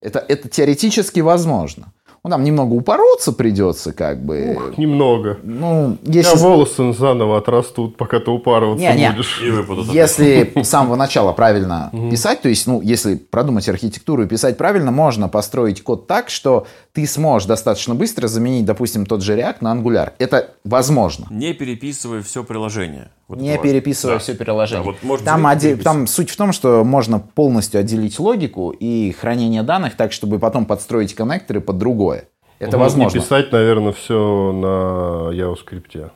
Это, 0.03 0.23
это 0.27 0.49
теоретически 0.49 1.21
возможно. 1.21 1.93
Ну, 2.25 2.29
там 2.29 2.45
немного 2.45 2.73
упороться 2.73 3.33
придется, 3.33 3.91
как 3.91 4.23
бы. 4.23 4.55
Ух, 4.55 4.77
немного. 4.77 5.39
Ну, 5.43 5.97
если... 6.03 6.31
А 6.31 6.37
волосы 6.37 6.93
заново 6.93 7.37
отрастут, 7.37 7.97
пока 7.97 8.21
ты 8.21 8.31
упарываться 8.31 8.93
не, 8.93 8.97
не. 8.97 9.11
будешь. 9.11 9.41
Если 9.93 10.53
с 10.63 10.69
самого 10.69 10.95
начала 10.95 11.33
правильно 11.33 11.91
писать, 12.09 12.41
то 12.41 12.47
есть, 12.47 12.65
ну, 12.65 12.79
если 12.79 13.15
продумать 13.15 13.67
архитектуру 13.67 14.23
и 14.23 14.27
писать 14.27 14.57
правильно, 14.57 14.89
можно 14.89 15.27
построить 15.27 15.83
код 15.83 16.07
так, 16.07 16.29
что 16.29 16.65
ты 16.93 17.05
сможешь 17.07 17.45
достаточно 17.45 17.93
быстро 17.93 18.29
заменить, 18.29 18.63
допустим, 18.63 19.05
тот 19.05 19.21
же 19.21 19.37
React 19.37 19.57
на 19.59 19.75
Angular. 19.75 20.13
Это 20.17 20.51
возможно. 20.63 21.27
Не 21.29 21.53
переписывая 21.53 22.21
все 22.21 22.45
приложение. 22.45 23.09
Вот 23.33 23.41
не 23.41 23.57
переписывая 23.57 24.15
да. 24.15 24.19
все 24.19 24.35
приложение. 24.35 24.85
Да, 24.85 25.07
вот 25.07 25.23
там, 25.23 25.45
оде... 25.45 25.75
там 25.75 26.07
суть 26.07 26.29
в 26.29 26.37
том, 26.37 26.51
что 26.51 26.83
можно 26.83 27.19
полностью 27.19 27.79
отделить 27.79 28.19
логику 28.19 28.71
и 28.71 29.11
хранение 29.11 29.63
данных 29.63 29.95
так, 29.95 30.11
чтобы 30.11 30.39
потом 30.39 30.65
подстроить 30.65 31.13
коннекторы 31.15 31.61
под 31.61 31.77
другое. 31.77 32.25
Это 32.59 32.77
угу, 32.77 32.83
возможно. 32.83 33.17
И 33.17 33.21
писать, 33.21 33.51
наверное, 33.51 33.91
все 33.91 34.51
на 34.53 35.33
JavaScript. 35.33 36.11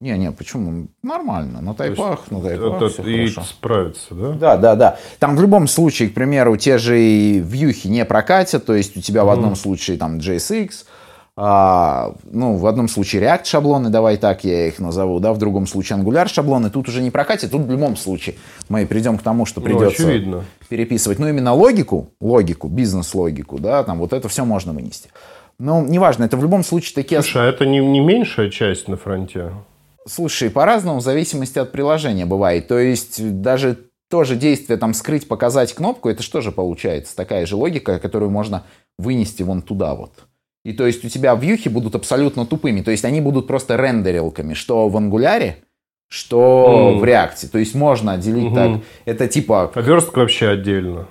Не, 0.00 0.16
не, 0.16 0.32
почему? 0.32 0.88
Нормально. 1.02 1.60
На 1.60 1.74
тайпах, 1.74 2.30
на 2.30 2.40
тайпах 2.40 2.76
это, 2.76 2.88
все 2.88 3.02
и 3.02 3.28
хорошо. 3.28 3.50
справится, 3.50 4.14
да? 4.14 4.32
Да, 4.32 4.56
да, 4.56 4.74
да. 4.74 4.98
Там 5.18 5.36
в 5.36 5.42
любом 5.42 5.68
случае, 5.68 6.08
к 6.08 6.14
примеру, 6.14 6.56
те 6.56 6.78
же 6.78 6.98
вьюхи 7.38 7.86
не 7.86 8.06
прокатят, 8.06 8.64
то 8.64 8.74
есть 8.74 8.96
у 8.96 9.02
тебя 9.02 9.20
mm. 9.20 9.24
в 9.26 9.28
одном 9.28 9.56
случае 9.56 9.98
там 9.98 10.16
JSX, 10.16 10.70
а, 11.42 12.16
ну, 12.30 12.56
в 12.56 12.66
одном 12.66 12.86
случае 12.86 13.22
React 13.22 13.46
шаблоны, 13.46 13.88
давай 13.88 14.18
так 14.18 14.44
я 14.44 14.66
их 14.68 14.78
назову, 14.78 15.20
да, 15.20 15.32
в 15.32 15.38
другом 15.38 15.66
случае 15.66 15.98
Angular 15.98 16.28
шаблоны, 16.28 16.68
тут 16.68 16.86
уже 16.90 17.00
не 17.00 17.10
прокатит, 17.10 17.52
тут 17.52 17.62
в 17.62 17.70
любом 17.70 17.96
случае 17.96 18.34
мы 18.68 18.84
придем 18.84 19.16
к 19.16 19.22
тому, 19.22 19.46
что 19.46 19.60
ну, 19.60 19.64
придется 19.64 20.06
ну, 20.06 20.44
переписывать, 20.68 21.18
ну, 21.18 21.26
именно 21.26 21.54
логику, 21.54 22.10
логику, 22.20 22.68
бизнес-логику, 22.68 23.58
да, 23.58 23.82
там 23.84 24.00
вот 24.00 24.12
это 24.12 24.28
все 24.28 24.44
можно 24.44 24.74
вынести. 24.74 25.08
Но 25.58 25.80
неважно, 25.80 26.24
это 26.24 26.36
в 26.36 26.42
любом 26.42 26.62
случае 26.62 26.94
такие... 26.94 27.22
Слушай, 27.22 27.46
а 27.46 27.48
это 27.48 27.64
не, 27.64 27.78
не 27.78 28.00
меньшая 28.00 28.50
часть 28.50 28.86
на 28.86 28.98
фронте? 28.98 29.50
Слушай, 30.06 30.50
по-разному, 30.50 30.98
в 30.98 31.02
зависимости 31.02 31.58
от 31.58 31.72
приложения 31.72 32.26
бывает. 32.26 32.68
То 32.68 32.78
есть 32.78 33.40
даже 33.40 33.78
то 34.10 34.24
же 34.24 34.36
действие, 34.36 34.76
там, 34.76 34.92
скрыть, 34.92 35.26
показать 35.26 35.72
кнопку, 35.72 36.10
это 36.10 36.22
что 36.22 36.42
же 36.42 36.52
получается? 36.52 37.16
Такая 37.16 37.46
же 37.46 37.56
логика, 37.56 37.98
которую 37.98 38.30
можно 38.30 38.64
вынести 38.98 39.42
вон 39.42 39.62
туда 39.62 39.94
вот. 39.94 40.12
И 40.64 40.72
то 40.72 40.86
есть 40.86 41.04
у 41.04 41.08
тебя 41.08 41.34
вьюхи 41.34 41.68
будут 41.68 41.94
абсолютно 41.94 42.44
тупыми. 42.44 42.82
То 42.82 42.90
есть 42.90 43.04
они 43.04 43.20
будут 43.20 43.46
просто 43.46 43.76
рендерилками, 43.76 44.54
что 44.54 44.88
в 44.88 44.96
ангуляре, 44.96 45.58
что 46.08 46.92
mm. 46.96 46.98
в 46.98 47.04
реакте. 47.04 47.46
То 47.46 47.58
есть 47.58 47.74
можно 47.74 48.12
отделить 48.12 48.46
угу. 48.46 48.54
так. 48.54 48.70
Это 49.04 49.28
типа... 49.28 49.70
А 49.72 49.80
верстка 49.80 50.18
вообще 50.18 50.48
отдельно? 50.48 51.06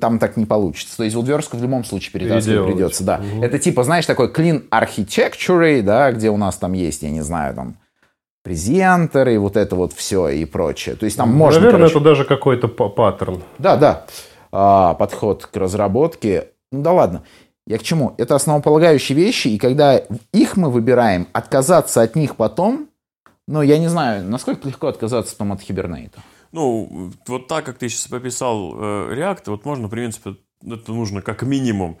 Там 0.00 0.18
так 0.18 0.36
не 0.36 0.46
получится. 0.46 0.96
То 0.96 1.02
есть 1.02 1.16
вот 1.16 1.26
верстку 1.26 1.56
в 1.56 1.62
любом 1.62 1.84
случае 1.84 2.12
перетаскивать 2.12 2.72
придется. 2.72 3.04
Да. 3.04 3.20
Угу. 3.20 3.44
Это 3.44 3.58
типа, 3.58 3.82
знаешь, 3.82 4.06
такой 4.06 4.28
clean 4.28 4.68
architecture, 4.70 5.82
да, 5.82 6.12
где 6.12 6.30
у 6.30 6.36
нас 6.36 6.56
там 6.56 6.72
есть, 6.72 7.02
я 7.02 7.10
не 7.10 7.22
знаю, 7.22 7.54
там 7.54 7.76
презентеры, 8.44 9.34
и 9.34 9.38
вот 9.38 9.56
это 9.56 9.74
вот 9.74 9.92
все 9.92 10.28
и 10.28 10.44
прочее. 10.44 10.94
То 10.94 11.04
есть 11.04 11.16
там 11.16 11.32
можно... 11.32 11.60
Наверное, 11.60 11.88
короче... 11.88 11.96
это 11.96 12.04
даже 12.04 12.24
какой-то 12.24 12.68
паттерн. 12.68 13.42
Да, 13.58 13.76
да. 13.76 14.06
А, 14.52 14.94
подход 14.94 15.46
к 15.46 15.56
разработке. 15.56 16.50
Ну 16.70 16.82
да 16.82 16.92
ладно. 16.92 17.24
Я 17.66 17.78
к 17.78 17.82
чему? 17.82 18.14
Это 18.18 18.34
основополагающие 18.34 19.16
вещи, 19.16 19.48
и 19.48 19.58
когда 19.58 19.96
их 20.32 20.56
мы 20.56 20.70
выбираем, 20.70 21.26
отказаться 21.32 22.02
от 22.02 22.14
них 22.14 22.36
потом, 22.36 22.90
ну, 23.46 23.62
я 23.62 23.78
не 23.78 23.88
знаю, 23.88 24.24
насколько 24.24 24.68
легко 24.68 24.88
отказаться 24.88 25.36
там 25.36 25.52
от 25.52 25.62
хибернейта. 25.62 26.22
Ну, 26.52 27.10
вот 27.26 27.48
так, 27.48 27.64
как 27.64 27.78
ты 27.78 27.88
сейчас 27.88 28.06
пописал 28.06 28.74
э, 28.74 29.14
React, 29.14 29.42
вот 29.46 29.64
можно, 29.64 29.88
в 29.88 29.90
принципе, 29.90 30.36
это 30.64 30.92
нужно 30.92 31.22
как 31.22 31.42
минимум 31.42 31.98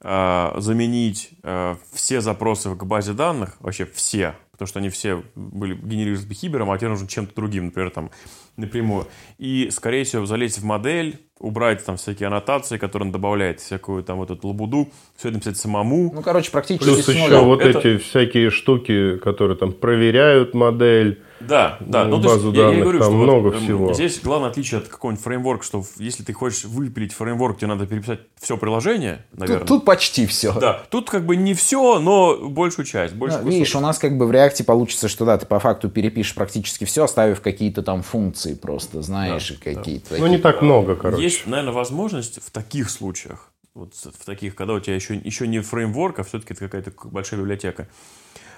э, 0.00 0.52
заменить 0.58 1.30
э, 1.42 1.76
все 1.92 2.20
запросы 2.20 2.74
к 2.74 2.84
базе 2.84 3.12
данных, 3.12 3.56
вообще 3.60 3.86
все, 3.86 4.34
потому 4.50 4.66
что 4.66 4.80
они 4.80 4.90
все 4.90 5.22
были 5.34 5.74
генерировались 5.74 6.24
бихибером, 6.24 6.70
а 6.70 6.76
теперь 6.76 6.90
нужно 6.90 7.08
чем-то 7.08 7.34
другим, 7.34 7.66
например, 7.66 7.90
там, 7.90 8.10
напрямую. 8.56 9.06
И, 9.38 9.68
скорее 9.70 10.04
всего, 10.04 10.26
залезть 10.26 10.58
в 10.58 10.64
модель, 10.64 11.20
убрать 11.38 11.84
там 11.84 11.96
всякие 11.96 12.28
аннотации, 12.28 12.78
которые 12.78 13.06
он 13.06 13.12
добавляет, 13.12 13.60
всякую 13.60 14.02
там 14.02 14.18
вот 14.18 14.30
эту 14.30 14.48
лабуду, 14.48 14.90
все 15.16 15.28
это 15.28 15.36
написать 15.36 15.56
самому. 15.58 16.10
Ну, 16.14 16.22
короче, 16.22 16.50
практически 16.50 16.84
Плюс 16.84 17.08
еще 17.08 17.40
вот 17.40 17.60
это... 17.60 17.78
эти 17.78 17.98
всякие 17.98 18.50
штуки, 18.50 19.18
которые 19.18 19.56
там 19.56 19.72
проверяют 19.72 20.54
модель, 20.54 21.22
да, 21.40 21.76
да. 21.80 22.04
Ну, 22.04 22.20
базу 22.20 22.48
есть, 22.48 22.56
данных, 22.56 22.72
я, 22.72 22.78
я 22.78 22.82
говорю, 22.82 22.98
там 22.98 23.08
что 23.08 23.16
много 23.16 23.46
вот, 23.48 23.56
всего. 23.56 23.92
Здесь 23.92 24.20
главное 24.22 24.50
отличие 24.50 24.78
от 24.78 24.88
какого-нибудь 24.88 25.22
фреймворка, 25.24 25.64
что 25.64 25.84
если 25.98 26.22
ты 26.22 26.32
хочешь 26.32 26.64
выпилить 26.64 27.12
фреймворк, 27.12 27.58
тебе 27.58 27.68
надо 27.68 27.86
переписать 27.86 28.20
все 28.40 28.56
приложение, 28.56 29.24
наверное. 29.32 29.60
Тут, 29.60 29.68
тут 29.68 29.84
почти 29.84 30.26
все. 30.26 30.52
Да, 30.52 30.82
тут 30.90 31.10
как 31.10 31.26
бы 31.26 31.36
не 31.36 31.54
все, 31.54 31.98
но 31.98 32.48
большую 32.48 32.86
часть. 32.86 33.14
Больше 33.14 33.38
да, 33.38 33.48
видишь, 33.48 33.74
у 33.74 33.80
нас 33.80 33.98
как 33.98 34.16
бы 34.16 34.26
в 34.26 34.32
реакте 34.32 34.64
получится, 34.64 35.08
что 35.08 35.24
да, 35.24 35.38
ты 35.38 35.46
по 35.46 35.58
факту 35.60 35.88
перепишешь 35.88 36.34
практически 36.34 36.84
все, 36.84 37.04
оставив 37.04 37.40
какие-то 37.40 37.82
там 37.82 38.02
функции 38.02 38.54
просто, 38.54 39.02
знаешь, 39.02 39.50
да, 39.50 39.74
какие-то. 39.74 40.14
Да. 40.14 40.18
Ну, 40.18 40.26
не 40.26 40.38
так 40.38 40.62
много, 40.62 40.96
короче. 40.96 41.22
Есть, 41.22 41.46
наверное, 41.46 41.72
возможность 41.72 42.40
в 42.42 42.50
таких 42.50 42.90
случаях, 42.90 43.52
вот 43.74 43.94
в 43.94 44.24
таких, 44.24 44.54
когда 44.54 44.74
у 44.74 44.80
тебя 44.80 44.94
еще, 44.94 45.14
еще 45.16 45.46
не 45.46 45.60
фреймворк, 45.60 46.18
а 46.18 46.24
все-таки 46.24 46.54
это 46.54 46.64
какая-то 46.64 46.92
большая 47.08 47.40
библиотека, 47.40 47.88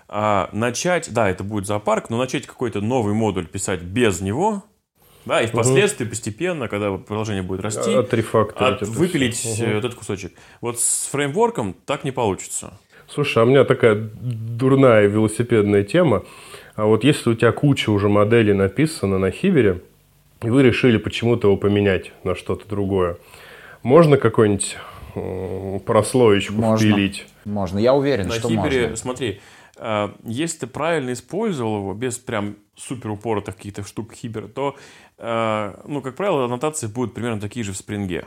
а, 0.08 0.48
начать, 0.52 1.12
да, 1.12 1.28
это 1.28 1.44
будет 1.44 1.66
зоопарк, 1.66 2.10
но 2.10 2.18
начать 2.18 2.46
какой-то 2.46 2.80
новый 2.80 3.14
модуль 3.14 3.46
писать 3.46 3.82
без 3.82 4.20
него, 4.20 4.64
да, 5.26 5.42
и 5.42 5.46
впоследствии 5.46 6.04
угу. 6.04 6.10
постепенно, 6.10 6.68
когда 6.68 6.96
приложение 6.96 7.42
будет 7.42 7.60
расти, 7.60 7.92
от, 7.92 8.12
от 8.12 8.82
выпилить 8.82 9.44
угу. 9.44 9.70
этот 9.70 9.94
кусочек. 9.94 10.32
Вот 10.62 10.80
с 10.80 11.08
фреймворком 11.12 11.74
так 11.84 12.04
не 12.04 12.12
получится. 12.12 12.72
Слушай, 13.06 13.42
а 13.42 13.46
у 13.46 13.48
меня 13.48 13.64
такая 13.64 13.94
дурная 13.94 15.06
велосипедная 15.06 15.82
тема. 15.82 16.24
А 16.76 16.86
вот 16.86 17.04
если 17.04 17.30
у 17.30 17.34
тебя 17.34 17.52
куча 17.52 17.90
уже 17.90 18.08
моделей 18.08 18.52
написана 18.52 19.18
на 19.18 19.30
Хибере, 19.30 19.82
и 20.42 20.48
вы 20.48 20.62
решили 20.62 20.96
почему-то 20.98 21.48
его 21.48 21.56
поменять 21.56 22.12
на 22.24 22.34
что-то 22.34 22.68
другое, 22.68 23.16
можно 23.82 24.16
какой-нибудь 24.16 24.76
прослоечку 25.84 26.54
можно, 26.54 26.86
впилить? 26.86 27.26
Можно, 27.44 27.78
я 27.78 27.94
уверен, 27.94 28.28
на 28.28 28.34
что 28.34 28.48
Хибере, 28.48 28.80
можно. 28.82 28.96
смотри, 28.96 29.40
а, 29.40 29.57
если 30.24 30.58
ты 30.58 30.66
правильно 30.66 31.12
использовал 31.12 31.78
его, 31.78 31.94
без 31.94 32.18
прям 32.18 32.56
супер 32.76 33.10
упоротых 33.10 33.56
каких-то 33.56 33.84
штук 33.84 34.12
хибер, 34.12 34.48
то, 34.48 34.76
а, 35.18 35.82
ну, 35.86 36.00
как 36.02 36.16
правило, 36.16 36.44
аннотации 36.44 36.86
будут 36.86 37.14
примерно 37.14 37.40
такие 37.40 37.64
же 37.64 37.72
в 37.72 37.76
спринге. 37.76 38.26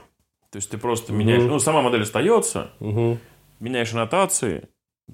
То 0.52 0.58
есть 0.58 0.70
ты 0.70 0.78
просто 0.78 1.12
угу. 1.12 1.20
меняешь, 1.20 1.44
ну, 1.44 1.60
сама 1.60 1.82
модель 1.82 2.04
остается, 2.04 2.72
угу. 2.80 3.18
меняешь 3.60 3.94
аннотации, 3.94 4.70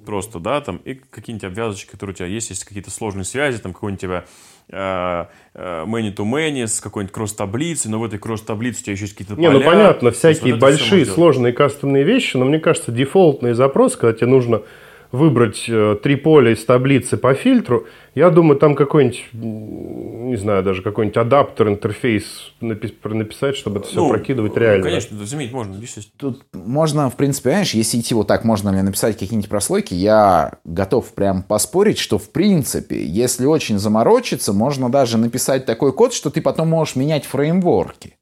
просто, 0.05 0.39
да, 0.39 0.61
там, 0.61 0.77
и 0.77 0.93
какие-нибудь 0.93 1.45
обвязочки, 1.45 1.91
которые 1.91 2.13
у 2.13 2.17
тебя 2.17 2.27
есть, 2.27 2.49
есть 2.49 2.65
какие-то 2.65 2.91
сложные 2.91 3.25
связи, 3.25 3.57
там, 3.57 3.73
какой-нибудь 3.73 4.01
тебя 4.01 4.25
many 4.69 6.13
to 6.13 6.25
many 6.25 6.67
с 6.67 6.81
какой-нибудь 6.81 7.13
кросс-таблицей, 7.13 7.89
но 7.89 7.99
в 7.99 8.03
этой 8.03 8.19
кросс-таблице 8.19 8.81
у 8.81 8.83
тебя 8.83 8.93
еще 8.93 9.05
есть 9.05 9.15
какие-то 9.15 9.39
Не, 9.39 9.49
ну 9.49 9.61
понятно, 9.61 10.11
всякие 10.11 10.53
вот 10.53 10.61
большие 10.61 11.05
сложные 11.05 11.53
кастомные 11.53 12.03
вещи, 12.03 12.37
но 12.37 12.45
мне 12.45 12.59
кажется, 12.59 12.91
дефолтный 12.91 13.53
запрос, 13.53 13.95
когда 13.95 14.17
тебе 14.17 14.27
нужно 14.27 14.63
выбрать 15.11 15.65
э, 15.67 15.97
три 16.01 16.15
поля 16.15 16.51
из 16.51 16.63
таблицы 16.65 17.17
по 17.17 17.33
фильтру, 17.33 17.85
я 18.15 18.29
думаю, 18.29 18.59
там 18.59 18.75
какой-нибудь, 18.75 19.25
не 19.33 20.35
знаю, 20.37 20.63
даже 20.63 20.81
какой-нибудь 20.81 21.17
адаптер, 21.17 21.69
интерфейс 21.69 22.51
напи- 22.61 22.93
написать, 23.13 23.55
чтобы 23.55 23.79
это 23.79 23.87
все 23.87 24.01
Ну, 24.01 24.09
прокидывать 24.09 24.57
реально. 24.57 24.83
Конечно, 24.83 25.25
заменить 25.25 25.53
можно. 25.53 25.79
Тут 26.17 26.43
можно, 26.53 27.09
в 27.09 27.15
принципе, 27.15 27.49
понимаешь, 27.49 27.73
если 27.73 27.99
идти 27.99 28.13
вот 28.15 28.27
так, 28.27 28.43
можно 28.43 28.69
ли 28.69 28.81
написать 28.81 29.17
какие-нибудь 29.17 29.49
прослойки, 29.49 29.93
я 29.93 30.53
готов 30.65 31.13
прям 31.13 31.43
поспорить, 31.43 31.99
что 31.99 32.17
в 32.17 32.29
принципе, 32.31 33.05
если 33.05 33.45
очень 33.45 33.77
заморочиться, 33.79 34.51
можно 34.51 34.89
даже 34.89 35.17
написать 35.17 35.65
такой 35.65 35.93
код, 35.93 36.13
что 36.13 36.29
ты 36.29 36.41
потом 36.41 36.69
можешь 36.69 36.95
менять 36.95 37.25
фреймворки. 37.25 38.15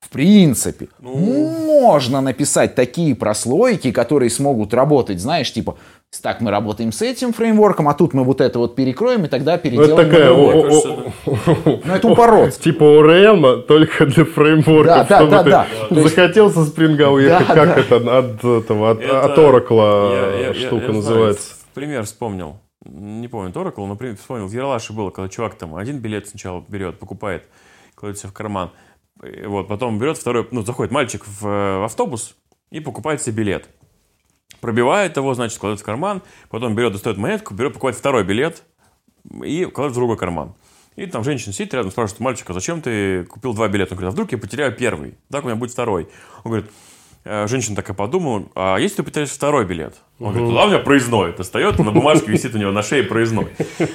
В 0.00 0.10
принципе, 0.10 0.88
можно 1.00 2.20
написать 2.20 2.76
такие 2.76 3.16
прослойки, 3.16 3.90
которые 3.90 4.30
смогут 4.30 4.72
работать, 4.72 5.20
знаешь, 5.20 5.52
типа, 5.52 5.76
так 6.22 6.40
мы 6.40 6.50
работаем 6.50 6.90
с 6.90 7.02
этим 7.02 7.32
фреймворком, 7.32 7.88
а 7.88 7.94
тут 7.94 8.14
мы 8.14 8.24
вот 8.24 8.40
это 8.40 8.58
вот 8.58 8.74
перекроем, 8.74 9.26
и 9.26 9.28
тогда 9.28 9.52
Ну, 9.52 9.56
это 9.56 9.62
переделаем. 9.62 10.10
такая, 10.10 10.32
Ну, 11.84 11.94
это 11.94 12.08
упорот. 12.08 12.54
Типа 12.54 12.82
ORM, 12.82 13.62
только 13.62 14.06
для 14.06 14.24
фреймворков, 14.24 15.08
Да, 15.08 15.26
да, 15.26 15.42
да, 15.42 15.66
захотел 15.90 16.50
со 16.50 16.64
спринга 16.64 17.10
уехать, 17.10 17.46
как 17.46 17.76
это 17.78 17.96
от 17.96 18.42
Oracle 19.38 20.54
штука 20.54 20.92
называется. 20.92 21.54
пример 21.74 22.04
вспомнил. 22.04 22.56
Не 22.84 23.28
помню, 23.28 23.52
Oracle, 23.52 23.86
но 23.86 23.96
вспомнил. 24.16 24.46
В 24.46 24.52
Ералаше 24.52 24.92
было, 24.94 25.10
когда 25.10 25.28
чувак 25.28 25.56
там 25.56 25.74
один 25.74 25.98
билет 25.98 26.26
сначала 26.28 26.64
берет, 26.68 26.98
покупает, 26.98 27.44
кладет 27.94 28.18
себе 28.18 28.30
в 28.30 28.32
карман. 28.32 28.70
Вот, 29.46 29.68
потом 29.68 29.98
берет 29.98 30.16
второй, 30.16 30.46
ну, 30.52 30.62
заходит 30.62 30.92
мальчик 30.92 31.24
в, 31.26 31.46
э, 31.46 31.84
автобус 31.84 32.36
и 32.70 32.80
покупает 32.80 33.20
себе 33.20 33.34
билет. 33.42 33.68
Пробивает 34.60 35.16
его, 35.16 35.34
значит, 35.34 35.58
кладет 35.58 35.80
в 35.80 35.84
карман, 35.84 36.22
потом 36.50 36.74
берет, 36.74 36.92
достает 36.92 37.16
монетку, 37.18 37.54
берет, 37.54 37.74
покупает 37.74 37.96
второй 37.96 38.24
билет 38.24 38.62
и 39.44 39.64
кладет 39.66 39.92
в 39.92 39.96
другой 39.96 40.16
карман. 40.16 40.54
И 40.96 41.06
там 41.06 41.22
женщина 41.22 41.52
сидит 41.52 41.74
рядом, 41.74 41.92
спрашивает 41.92 42.18
мальчика, 42.20 42.52
зачем 42.52 42.82
ты 42.82 43.22
купил 43.24 43.54
два 43.54 43.68
билета? 43.68 43.92
Он 43.94 43.98
говорит, 43.98 44.10
а 44.12 44.14
вдруг 44.14 44.32
я 44.32 44.38
потеряю 44.38 44.72
первый? 44.74 45.14
Так 45.30 45.44
у 45.44 45.46
меня 45.46 45.54
будет 45.56 45.70
второй. 45.70 46.08
Он 46.42 46.50
говорит, 46.50 46.70
э, 47.24 47.46
женщина 47.46 47.76
такая 47.76 47.94
подумала, 47.94 48.46
а 48.56 48.78
если 48.78 48.96
ты 48.96 49.02
потеряешь 49.04 49.30
второй 49.30 49.64
билет? 49.64 49.94
Он 50.18 50.32
говорит, 50.34 50.52
да, 50.56 50.64
у 50.64 50.68
меня 50.68 50.78
проездной. 50.80 51.36
Достает, 51.36 51.78
на 51.78 51.92
бумажке 51.92 52.32
висит 52.32 52.52
у 52.56 52.58
него 52.58 52.72
на 52.72 52.82
шее 52.82 53.04
проездной. 53.04 53.46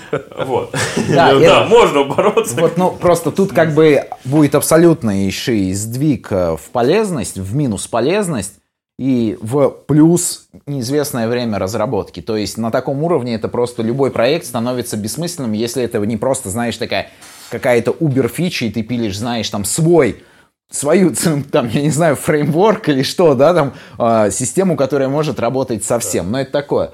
Вот. 0.46 0.72
Да, 1.10 1.34
Да, 1.40 1.42
это- 1.42 1.66
можно 1.68 2.06
бороться. 2.06 2.56
Вот, 2.62 2.78
ну, 2.78 2.92
просто 2.92 3.32
тут 3.34 3.52
как 3.52 3.74
бы 3.74 4.06
будет 4.24 4.56
абсолютнейший 4.56 5.74
сдвиг 5.74 6.32
э, 6.32 6.56
в 6.56 6.70
полезность, 6.72 7.38
в 7.38 7.54
минус 7.54 7.86
полезность 7.88 8.54
и 9.00 9.38
в 9.42 9.70
плюс 9.88 10.48
неизвестное 10.68 11.28
время 11.28 11.58
разработки. 11.58 12.22
То 12.22 12.38
есть 12.38 12.58
на 12.58 12.72
таком 12.72 13.04
уровне 13.04 13.36
это 13.36 13.48
просто 13.48 13.82
любой 13.82 14.12
проект 14.12 14.46
становится 14.46 14.98
бессмысленным, 14.98 15.54
если 15.54 15.84
это 15.84 16.00
не 16.00 16.18
просто, 16.18 16.50
знаешь, 16.50 16.78
такая 16.78 17.10
какая-то 17.50 17.92
убер-фича, 17.92 18.66
и 18.66 18.72
ты 18.72 18.84
пилишь, 18.84 19.18
знаешь, 19.18 19.50
там 19.50 19.66
свой 19.66 20.24
свою, 20.70 21.14
там, 21.52 21.70
я 21.70 21.82
не 21.82 21.90
знаю, 21.90 22.16
фреймворк 22.16 22.90
или 22.90 23.04
что, 23.04 23.36
да, 23.36 23.54
там, 23.54 23.74
э, 24.00 24.32
систему, 24.32 24.76
которая 24.76 25.08
может 25.08 25.40
работать 25.40 25.84
совсем. 25.84 26.32
Но 26.32 26.42
это 26.42 26.52
такое. 26.52 26.92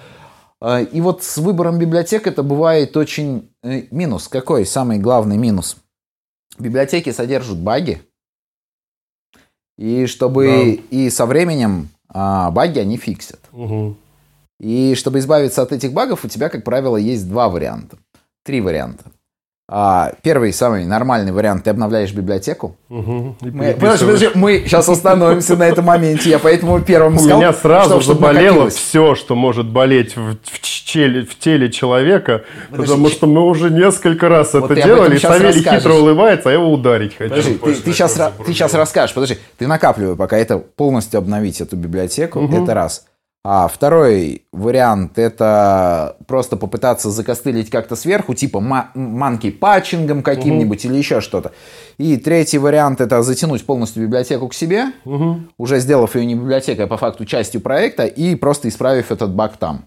Э, 0.61 0.85
И 0.91 1.01
вот 1.01 1.23
с 1.23 1.37
выбором 1.37 1.79
библиотек 1.79 2.27
это 2.27 2.43
бывает 2.43 2.95
очень 2.97 3.51
э, 3.63 3.83
минус. 3.91 4.27
Какой 4.27 4.65
самый 4.65 4.99
главный 4.99 5.37
минус? 5.37 5.77
Библиотеки 6.57 7.11
содержат 7.11 7.57
баги. 7.57 8.01
И 9.79 10.07
чтобы 10.07 10.81
и 10.91 11.09
со 11.09 11.25
временем 11.25 11.87
а, 12.09 12.51
баги 12.51 12.79
они 12.79 12.97
фиксят. 12.97 13.39
Мгм. 13.53 13.95
И 14.59 14.93
чтобы 14.95 15.19
избавиться 15.19 15.61
от 15.61 15.71
этих 15.71 15.93
багов, 15.93 16.25
у 16.25 16.27
тебя, 16.27 16.49
как 16.49 16.65
правило, 16.65 16.97
есть 16.97 17.29
два 17.29 17.47
варианта. 17.47 17.97
Три 18.43 18.59
варианта. 18.59 19.05
А, 19.71 20.13
первый, 20.23 20.51
самый 20.51 20.83
нормальный 20.85 21.31
вариант, 21.31 21.63
ты 21.65 21.69
обновляешь 21.69 22.11
библиотеку. 22.11 22.75
И 22.89 22.93
Мы, 22.93 23.75
подожди, 23.79 24.05
подожди, 24.05 24.29
мы 24.33 24.63
сейчас 24.65 24.89
остановимся 24.89 25.55
на 25.57 25.67
этом 25.67 25.85
моменте. 25.85 26.31
Я 26.31 26.39
поэтому 26.39 26.81
первым 26.81 27.17
У 27.17 27.19
сказал, 27.19 27.37
меня 27.37 27.53
сразу 27.53 27.89
что- 27.91 28.01
чтобы 28.01 28.19
заболело 28.19 28.45
накопилось. 28.45 28.73
все, 28.75 29.13
что 29.13 29.35
может 29.35 29.67
болеть 29.67 30.15
в, 30.17 30.37
в 30.43 30.59
челе, 30.61 31.23
в 31.23 31.37
теле 31.37 31.69
человека, 31.71 32.45
Подожди, 32.71 32.91
потому 32.93 33.09
ч- 33.09 33.15
что 33.15 33.27
мы 33.27 33.45
уже 33.45 33.69
несколько 33.69 34.27
раз 34.27 34.53
Вот 34.55 34.65
это 34.71 34.73
ты 34.75 34.81
делали, 34.81 35.15
и 35.15 35.19
Савелий 35.19 35.61
хитро 35.61 35.93
улыбается, 35.93 36.49
а 36.49 36.51
я 36.51 36.57
его 36.57 36.71
ударить 36.73 37.15
хочу. 37.15 37.29
Подожди, 37.29 37.53
ты, 37.53 37.59
Позже 37.59 37.81
сейчас, 37.85 38.13
ты 38.43 38.53
сейчас 38.53 38.73
расскажешь. 38.73 39.13
Подожди, 39.13 39.37
ты 39.59 39.67
накапливай 39.67 40.15
пока 40.15 40.35
это 40.39 40.57
полностью 40.57 41.19
обновить 41.19 41.61
эту 41.61 41.75
библиотеку. 41.75 42.43
Это 42.51 42.73
раз. 42.73 43.05
А 43.41 43.69
второй 43.69 44.43
вариант 44.51 45.17
это 45.17 46.17
просто 46.27 46.57
попытаться 46.57 47.09
закостылить 47.09 47.69
как-то 47.69 47.95
сверху, 47.95 48.33
типа 48.33 48.59
ма- 48.59 48.91
манки 48.95 49.49
патчингом 49.49 50.23
каким-нибудь 50.23 50.83
или 50.83 50.95
еще 50.95 51.21
что-то. 51.21 51.53
И 51.97 52.17
третий 52.17 52.57
вариант 52.57 52.99
это 52.99 53.23
затянуть 53.23 53.65
полностью 53.65 54.03
библиотеку 54.03 54.49
к 54.49 54.53
себе, 54.53 54.87
уже 55.57 55.79
сделав 55.79 56.15
ее 56.15 56.25
не 56.25 56.35
библиотекой, 56.35 56.85
а 56.85 56.87
по 56.87 56.97
факту 56.97 57.23
частью 57.25 57.61
проекта, 57.61 58.05
и 58.05 58.35
просто 58.35 58.67
исправив 58.67 59.09
этот 59.11 59.33
баг 59.33 59.55
там. 59.57 59.85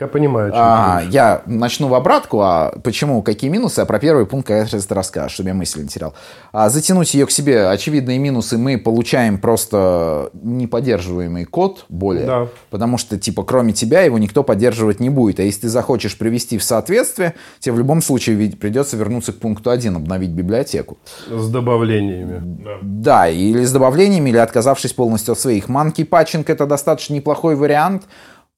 Я 0.00 0.06
понимаю, 0.06 0.48
о 0.48 0.50
чем 0.50 0.60
А, 0.60 1.02
я 1.10 1.42
начну 1.46 1.88
в 1.88 1.94
обратку, 1.94 2.40
а 2.40 2.72
почему, 2.84 3.20
какие 3.22 3.50
минусы, 3.50 3.80
а 3.80 3.84
про 3.84 3.98
первый 3.98 4.26
пункт 4.26 4.48
ты 4.48 4.66
расскажешь, 4.90 5.32
чтобы 5.32 5.48
я 5.48 5.54
мысль 5.54 5.82
не 5.82 5.88
терял. 5.88 6.14
А 6.52 6.68
затянуть 6.68 7.12
ее 7.14 7.26
к 7.26 7.30
себе, 7.32 7.68
очевидные 7.68 8.18
минусы, 8.18 8.58
мы 8.58 8.78
получаем 8.78 9.38
просто 9.38 10.30
неподдерживаемый 10.34 11.44
код 11.44 11.84
более, 11.88 12.26
Да. 12.26 12.48
потому 12.70 12.96
что, 12.98 13.18
типа, 13.18 13.42
кроме 13.42 13.72
тебя 13.72 14.02
его 14.02 14.18
никто 14.18 14.44
поддерживать 14.44 15.00
не 15.00 15.10
будет. 15.10 15.40
А 15.40 15.42
если 15.42 15.62
ты 15.62 15.68
захочешь 15.68 16.16
привести 16.16 16.58
в 16.58 16.62
соответствие, 16.62 17.34
тебе 17.58 17.74
в 17.74 17.78
любом 17.78 18.00
случае 18.00 18.50
придется 18.52 18.96
вернуться 18.96 19.32
к 19.32 19.38
пункту 19.38 19.70
1, 19.70 19.96
обновить 19.96 20.30
библиотеку. 20.30 20.98
С 21.28 21.48
добавлениями. 21.48 22.40
Да, 22.82 23.28
или 23.28 23.64
с 23.64 23.72
добавлениями, 23.72 24.30
или 24.30 24.36
отказавшись 24.38 24.92
полностью 24.92 25.32
от 25.32 25.40
своих. 25.40 25.68
Манки 25.68 26.04
патчинг 26.04 26.50
это 26.50 26.66
достаточно 26.66 27.14
неплохой 27.14 27.56
вариант. 27.56 28.04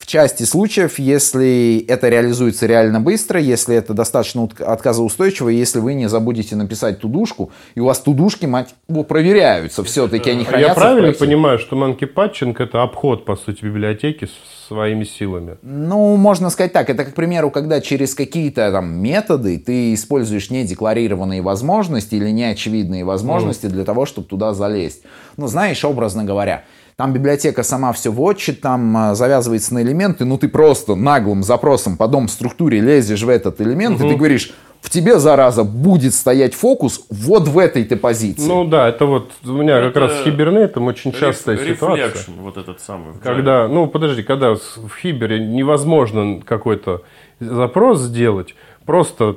В 0.01 0.07
части 0.07 0.45
случаев, 0.45 0.99
если 0.99 1.85
это 1.87 2.09
реализуется 2.09 2.65
реально 2.67 3.01
быстро, 3.03 3.39
если 3.39 3.77
это 3.77 3.93
достаточно 3.93 4.49
отказоустойчиво, 4.59 5.51
если 5.51 5.79
вы 5.79 5.93
не 5.93 6.09
забудете 6.09 6.57
написать 6.57 7.01
тудушку, 7.01 7.53
и 7.75 7.81
у 7.81 7.85
вас 7.85 8.01
тудушки, 8.01 8.47
мать, 8.47 8.75
его 8.89 9.05
проверяются 9.05 9.85
все-таки, 9.85 10.31
они 10.31 10.45
А 10.45 10.47
хранятся 10.47 10.69
я 10.69 10.75
правильно 10.75 11.13
понимаю, 11.13 11.59
что 11.59 11.77
манки 11.77 12.07
патчинг 12.07 12.61
это 12.63 12.83
обход, 12.83 13.27
по 13.27 13.37
сути, 13.37 13.63
библиотеки 13.63 14.27
своими 14.67 15.05
силами? 15.05 15.59
Ну, 15.61 16.17
можно 16.17 16.49
сказать 16.49 16.73
так. 16.73 16.89
Это, 16.89 17.05
к 17.05 17.15
примеру, 17.15 17.51
когда 17.51 17.83
через 17.83 18.15
какие-то 18.15 18.73
там 18.73 18.95
методы 18.95 19.59
ты 19.59 19.93
используешь 19.93 20.49
недекларированные 20.49 21.43
возможности 21.43 22.15
или 22.15 22.31
неочевидные 22.31 23.05
возможности 23.05 23.67
для 23.67 23.85
того, 23.85 24.07
чтобы 24.07 24.29
туда 24.29 24.55
залезть. 24.55 25.03
Ну, 25.37 25.47
знаешь, 25.47 25.85
образно 25.85 26.25
говоря, 26.25 26.65
там 27.01 27.15
библиотека 27.15 27.63
сама 27.63 27.95
все 27.95 28.13
вотчит, 28.13 28.61
там 28.61 28.95
а, 28.95 29.15
завязывается 29.15 29.73
на 29.73 29.81
элементы, 29.81 30.27
ну 30.27 30.37
ты 30.37 30.49
просто 30.49 30.95
наглым 30.95 31.43
запросом 31.43 31.97
по 31.97 32.07
дом 32.09 32.29
структуре 32.29 32.79
лезешь 32.81 33.23
в 33.23 33.29
этот 33.31 33.59
элемент, 33.63 33.99
и 34.03 34.07
ты 34.07 34.17
говоришь, 34.17 34.53
в 34.83 34.91
тебе, 34.91 35.19
зараза, 35.19 35.65
будет 35.65 36.13
стоять 36.13 36.53
фокус 36.53 37.07
вот 37.09 37.49
в 37.49 37.59
этой-то 37.59 37.97
позиции. 37.97 38.47
Ну 38.47 38.67
да, 38.67 38.91
это 38.91 39.07
вот 39.07 39.31
у 39.47 39.53
меня 39.53 39.81
как 39.81 39.93
Это 39.93 40.01
раз 40.01 40.21
с 40.21 40.25
Hibernate 40.25 40.77
ом 40.77 40.89
очень 40.89 41.13
частая 41.13 41.57
Ref- 41.57 41.77
ситуация. 41.77 42.09
reflection, 42.09 42.33
вот 42.39 42.59
этот 42.59 42.83
самый. 42.83 43.15
Когда, 43.23 43.67
ну 43.67 43.87
подожди, 43.87 44.23
когда 44.23 44.57
в 44.57 44.91
Хибере 45.01 45.39
невозможно 45.39 46.43
какой-то 46.45 47.01
запрос 47.41 48.01
сделать, 48.01 48.55
просто 48.85 49.37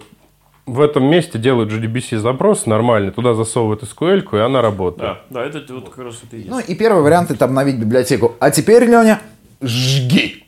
в 0.66 0.80
этом 0.80 1.06
месте 1.06 1.38
делают 1.38 1.72
JDBC 1.72 2.18
запрос 2.20 2.66
нормальный, 2.66 3.12
туда 3.12 3.34
засовывают 3.34 3.84
SQL, 3.84 4.24
и 4.34 4.40
она 4.40 4.62
работает. 4.62 5.20
Да, 5.30 5.42
да, 5.42 5.46
это 5.46 5.74
вот 5.74 5.90
как 5.90 6.06
раз 6.06 6.22
это 6.24 6.36
и 6.36 6.40
есть. 6.40 6.50
Ну 6.50 6.60
и 6.60 6.76
первый 6.76 7.04
вариант 7.04 7.32
это 7.32 7.46
обновить 7.46 7.78
библиотеку. 7.78 8.36
А 8.40 8.50
теперь, 8.50 8.86
Леня, 8.86 9.20
жги. 9.62 10.46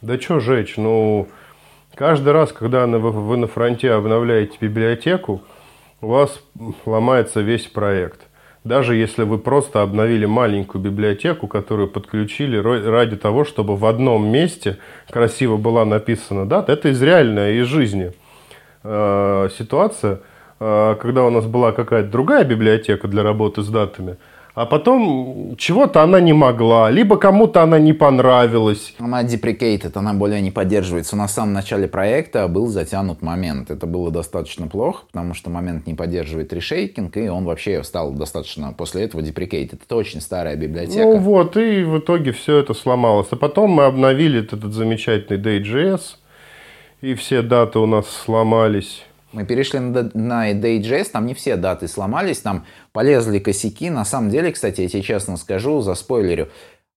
Да 0.00 0.18
что 0.18 0.40
жечь, 0.40 0.76
ну 0.76 1.28
каждый 1.94 2.32
раз, 2.32 2.52
когда 2.52 2.86
вы, 2.86 3.36
на 3.36 3.46
фронте 3.46 3.92
обновляете 3.92 4.56
библиотеку, 4.60 5.42
у 6.00 6.08
вас 6.08 6.40
ломается 6.86 7.40
весь 7.40 7.66
проект. 7.66 8.22
Даже 8.64 8.94
если 8.94 9.24
вы 9.24 9.38
просто 9.38 9.82
обновили 9.82 10.24
маленькую 10.24 10.82
библиотеку, 10.82 11.46
которую 11.46 11.88
подключили 11.88 12.56
ради 12.56 13.16
того, 13.16 13.44
чтобы 13.44 13.76
в 13.76 13.84
одном 13.84 14.28
месте 14.28 14.78
красиво 15.10 15.56
была 15.56 15.84
написана 15.84 16.46
дата, 16.46 16.72
это 16.72 16.88
из 16.88 17.02
реальной, 17.02 17.60
из 17.60 17.66
жизни 17.66 18.12
э, 18.84 19.48
ситуация, 19.56 20.20
э, 20.60 20.96
когда 21.00 21.24
у 21.24 21.30
нас 21.30 21.44
была 21.44 21.72
какая-то 21.72 22.10
другая 22.10 22.44
библиотека 22.44 23.08
для 23.08 23.22
работы 23.22 23.62
с 23.62 23.68
датами, 23.68 24.16
а 24.54 24.66
потом 24.66 25.54
чего-то 25.56 26.02
она 26.02 26.20
не 26.20 26.34
могла, 26.34 26.90
либо 26.90 27.16
кому-то 27.16 27.62
она 27.62 27.78
не 27.78 27.94
понравилась. 27.94 28.94
Она 28.98 29.22
deprecated, 29.24 29.92
она 29.94 30.12
более 30.12 30.42
не 30.42 30.50
поддерживается. 30.50 31.16
У 31.16 31.18
нас 31.18 31.30
в 31.30 31.34
самом 31.34 31.54
начале 31.54 31.88
проекта 31.88 32.48
был 32.48 32.66
затянут 32.66 33.22
момент. 33.22 33.70
Это 33.70 33.86
было 33.86 34.10
достаточно 34.10 34.68
плохо, 34.68 35.04
потому 35.10 35.32
что 35.32 35.48
момент 35.48 35.86
не 35.86 35.94
поддерживает 35.94 36.52
решейкинг, 36.52 37.16
и 37.16 37.28
он 37.28 37.44
вообще 37.44 37.82
стал 37.82 38.12
достаточно 38.12 38.74
после 38.76 39.04
этого 39.04 39.22
deprecated. 39.22 39.80
Это 39.84 39.96
очень 39.96 40.20
старая 40.20 40.56
библиотека. 40.56 41.02
Ну 41.02 41.16
вот, 41.16 41.56
и 41.56 41.82
в 41.84 41.98
итоге 41.98 42.32
все 42.32 42.58
это 42.58 42.74
сломалось. 42.74 43.28
А 43.30 43.36
потом 43.36 43.70
мы 43.70 43.84
обновили 43.84 44.40
этот 44.40 44.70
замечательный 44.74 45.40
Day.js, 45.40 46.00
и 47.02 47.14
все 47.14 47.42
даты 47.42 47.78
у 47.78 47.86
нас 47.86 48.08
сломались. 48.08 49.04
Мы 49.32 49.44
перешли 49.44 49.80
на, 49.80 50.10
на 50.14 51.04
там 51.04 51.26
не 51.26 51.34
все 51.34 51.56
даты 51.56 51.88
сломались, 51.88 52.40
там 52.40 52.64
полезли 52.92 53.38
косяки. 53.38 53.90
На 53.90 54.04
самом 54.04 54.30
деле, 54.30 54.52
кстати, 54.52 54.82
я 54.82 54.88
тебе 54.88 55.02
честно 55.02 55.36
скажу, 55.36 55.80
за 55.80 55.94
спойлерю, 55.94 56.48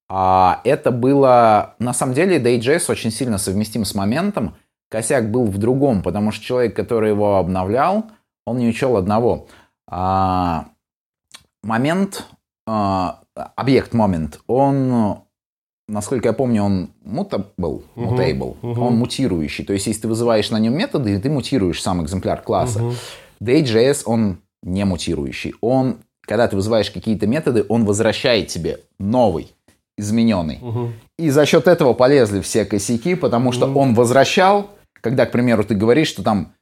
а 0.07 0.61
это 0.63 0.91
было... 0.91 1.75
На 1.79 1.93
самом 1.93 2.13
деле 2.13 2.37
Day.js 2.37 2.91
очень 2.91 3.11
сильно 3.11 3.37
совместим 3.37 3.83
с 3.83 3.95
моментом. 3.95 4.55
Косяк 4.89 5.31
был 5.31 5.45
в 5.45 5.57
другом, 5.57 6.03
потому 6.03 6.31
что 6.31 6.45
человек, 6.45 6.75
который 6.75 7.09
его 7.09 7.37
обновлял, 7.37 8.05
он 8.45 8.57
не 8.57 8.67
учел 8.67 8.97
одного. 8.97 9.47
А, 9.87 10.67
момент, 11.63 12.27
а, 12.67 13.21
объект 13.33 13.93
момент, 13.93 14.39
он 14.45 15.24
насколько 15.87 16.29
я 16.29 16.33
помню, 16.33 16.63
он 16.63 16.89
mutable, 17.05 17.83
mutable, 17.95 18.57
uh-huh, 18.61 18.79
он 18.79 18.95
мутирующий. 18.97 19.65
То 19.65 19.73
есть, 19.73 19.87
если 19.87 20.01
ты 20.01 20.07
вызываешь 20.07 20.49
на 20.49 20.59
нем 20.59 20.77
методы, 20.77 21.19
ты 21.19 21.29
мутируешь 21.29 21.81
сам 21.81 22.03
экземпляр 22.03 22.41
класса. 22.41 22.79
Uh-huh. 22.79 22.93
Day.js, 23.41 24.03
он 24.05 24.39
не 24.63 24.83
мутирующий. 24.85 25.53
Он, 25.61 25.97
когда 26.21 26.47
ты 26.47 26.55
вызываешь 26.55 26.89
какие-то 26.89 27.27
методы, 27.27 27.65
он 27.69 27.85
возвращает 27.85 28.47
тебе 28.47 28.79
новый, 28.99 29.53
измененный. 29.97 30.59
Uh-huh. 30.61 30.91
И 31.17 31.29
за 31.29 31.45
счет 31.45 31.67
этого 31.67 31.93
полезли 31.93 32.41
все 32.41 32.65
косяки, 32.65 33.15
потому 33.15 33.51
что 33.51 33.67
uh-huh. 33.67 33.75
он 33.75 33.93
возвращал, 33.93 34.71
когда, 35.01 35.25
к 35.25 35.31
примеру, 35.31 35.63
ты 35.63 35.75
говоришь, 35.75 36.07
что 36.07 36.23
там 36.23 36.53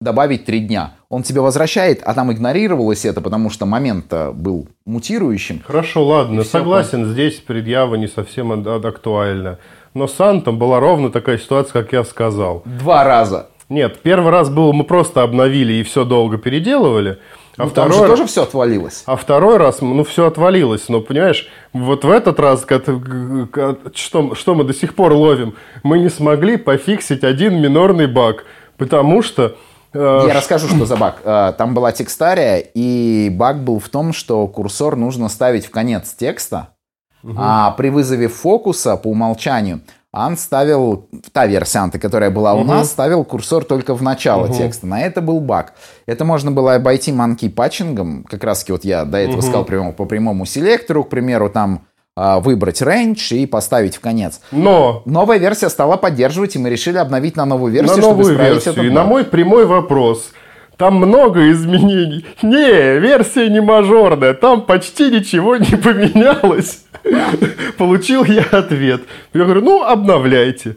добавить 0.00 0.44
три 0.44 0.60
дня. 0.60 0.96
Он 1.12 1.22
тебе 1.22 1.42
возвращает, 1.42 2.00
а 2.06 2.14
там 2.14 2.32
игнорировалось 2.32 3.04
это, 3.04 3.20
потому 3.20 3.50
что 3.50 3.66
момент 3.66 4.10
был 4.32 4.66
мутирующим. 4.86 5.62
Хорошо, 5.66 6.06
ладно, 6.06 6.42
согласен, 6.42 7.04
все... 7.04 7.12
здесь 7.12 7.34
предъява 7.34 7.96
не 7.96 8.08
совсем 8.08 8.50
актуальна. 8.66 9.58
Но 9.92 10.08
с 10.08 10.18
Антом 10.18 10.56
была 10.56 10.80
ровно 10.80 11.10
такая 11.10 11.36
ситуация, 11.36 11.82
как 11.82 11.92
я 11.92 12.04
сказал. 12.04 12.62
Два 12.64 13.04
раза. 13.04 13.50
Нет, 13.68 13.98
первый 14.02 14.30
раз 14.30 14.48
был, 14.48 14.72
мы 14.72 14.84
просто 14.84 15.22
обновили 15.22 15.74
и 15.74 15.82
все 15.82 16.06
долго 16.06 16.38
переделывали. 16.38 17.18
А 17.58 17.64
ну, 17.64 17.68
второй, 17.68 17.90
там 17.90 18.00
же 18.00 18.08
тоже 18.08 18.26
все 18.26 18.44
отвалилось. 18.44 19.02
А 19.04 19.16
второй 19.16 19.58
раз, 19.58 19.82
ну, 19.82 20.04
все 20.04 20.26
отвалилось. 20.28 20.88
Но, 20.88 21.02
понимаешь, 21.02 21.46
вот 21.74 22.06
в 22.06 22.10
этот 22.10 22.40
раз, 22.40 22.64
что, 23.94 24.34
что 24.34 24.54
мы 24.54 24.64
до 24.64 24.72
сих 24.72 24.94
пор 24.94 25.12
ловим, 25.12 25.56
мы 25.82 25.98
не 25.98 26.08
смогли 26.08 26.56
пофиксить 26.56 27.22
один 27.22 27.60
минорный 27.60 28.06
баг. 28.06 28.46
Потому 28.78 29.20
что 29.20 29.56
Я 29.94 30.32
расскажу, 30.34 30.68
что 30.68 30.86
за 30.86 30.96
баг. 30.96 31.16
Э, 31.24 31.52
там 31.56 31.74
была 31.74 31.92
текстария, 31.92 32.58
и 32.58 33.30
баг 33.30 33.62
был 33.62 33.78
в 33.78 33.88
том, 33.88 34.12
что 34.12 34.46
курсор 34.48 34.96
нужно 34.96 35.28
ставить 35.28 35.66
в 35.66 35.70
конец 35.70 36.14
текста, 36.14 36.68
угу. 37.22 37.34
а 37.36 37.72
при 37.72 37.88
вызове 37.88 38.28
фокуса 38.28 38.96
по 38.96 39.08
умолчанию 39.08 39.80
Ан 40.14 40.36
ставил, 40.36 41.08
та 41.32 41.46
версия 41.46 41.78
Анты, 41.78 41.98
которая 41.98 42.30
была 42.30 42.52
угу. 42.52 42.62
у 42.62 42.64
нас, 42.64 42.90
ставил 42.90 43.24
курсор 43.24 43.64
только 43.64 43.94
в 43.94 44.02
начало 44.02 44.44
угу. 44.44 44.54
текста. 44.54 44.86
На 44.86 45.00
это 45.00 45.22
был 45.22 45.40
баг. 45.40 45.72
Это 46.04 46.26
можно 46.26 46.50
было 46.50 46.74
обойти 46.74 47.12
манки 47.12 47.48
патчингом. 47.48 48.24
Как 48.24 48.44
раз 48.44 48.60
таки 48.60 48.72
вот 48.72 48.84
я 48.84 49.06
до 49.06 49.16
этого 49.16 49.38
угу. 49.38 49.42
сказал 49.42 49.64
прямо, 49.64 49.92
по 49.92 50.04
прямому 50.04 50.44
селектору, 50.44 51.04
к 51.04 51.08
примеру, 51.08 51.48
там 51.48 51.86
выбрать 52.16 52.82
range 52.82 53.34
и 53.34 53.46
поставить 53.46 53.96
в 53.96 54.00
конец. 54.00 54.40
Но 54.50 55.02
новая 55.06 55.38
версия 55.38 55.70
стала 55.70 55.96
поддерживать, 55.96 56.56
и 56.56 56.58
мы 56.58 56.68
решили 56.68 56.98
обновить 56.98 57.36
на 57.36 57.46
новую 57.46 57.72
версию, 57.72 57.96
на 57.96 58.02
новую 58.02 58.24
чтобы 58.26 58.44
версию. 58.44 58.72
Этот 58.74 58.84
и 58.84 58.90
на 58.90 59.04
мой 59.04 59.24
прямой 59.24 59.64
вопрос. 59.64 60.32
Там 60.76 60.96
много 60.96 61.50
изменений. 61.52 62.26
Не, 62.42 62.98
версия 62.98 63.48
не 63.48 63.60
мажорная, 63.60 64.34
там 64.34 64.62
почти 64.62 65.10
ничего 65.10 65.56
не 65.56 65.76
поменялось. 65.76 66.84
Получил 67.78 68.24
я 68.24 68.42
ответ. 68.50 69.02
Я 69.32 69.44
говорю, 69.44 69.62
ну, 69.62 69.82
обновляйте 69.82 70.76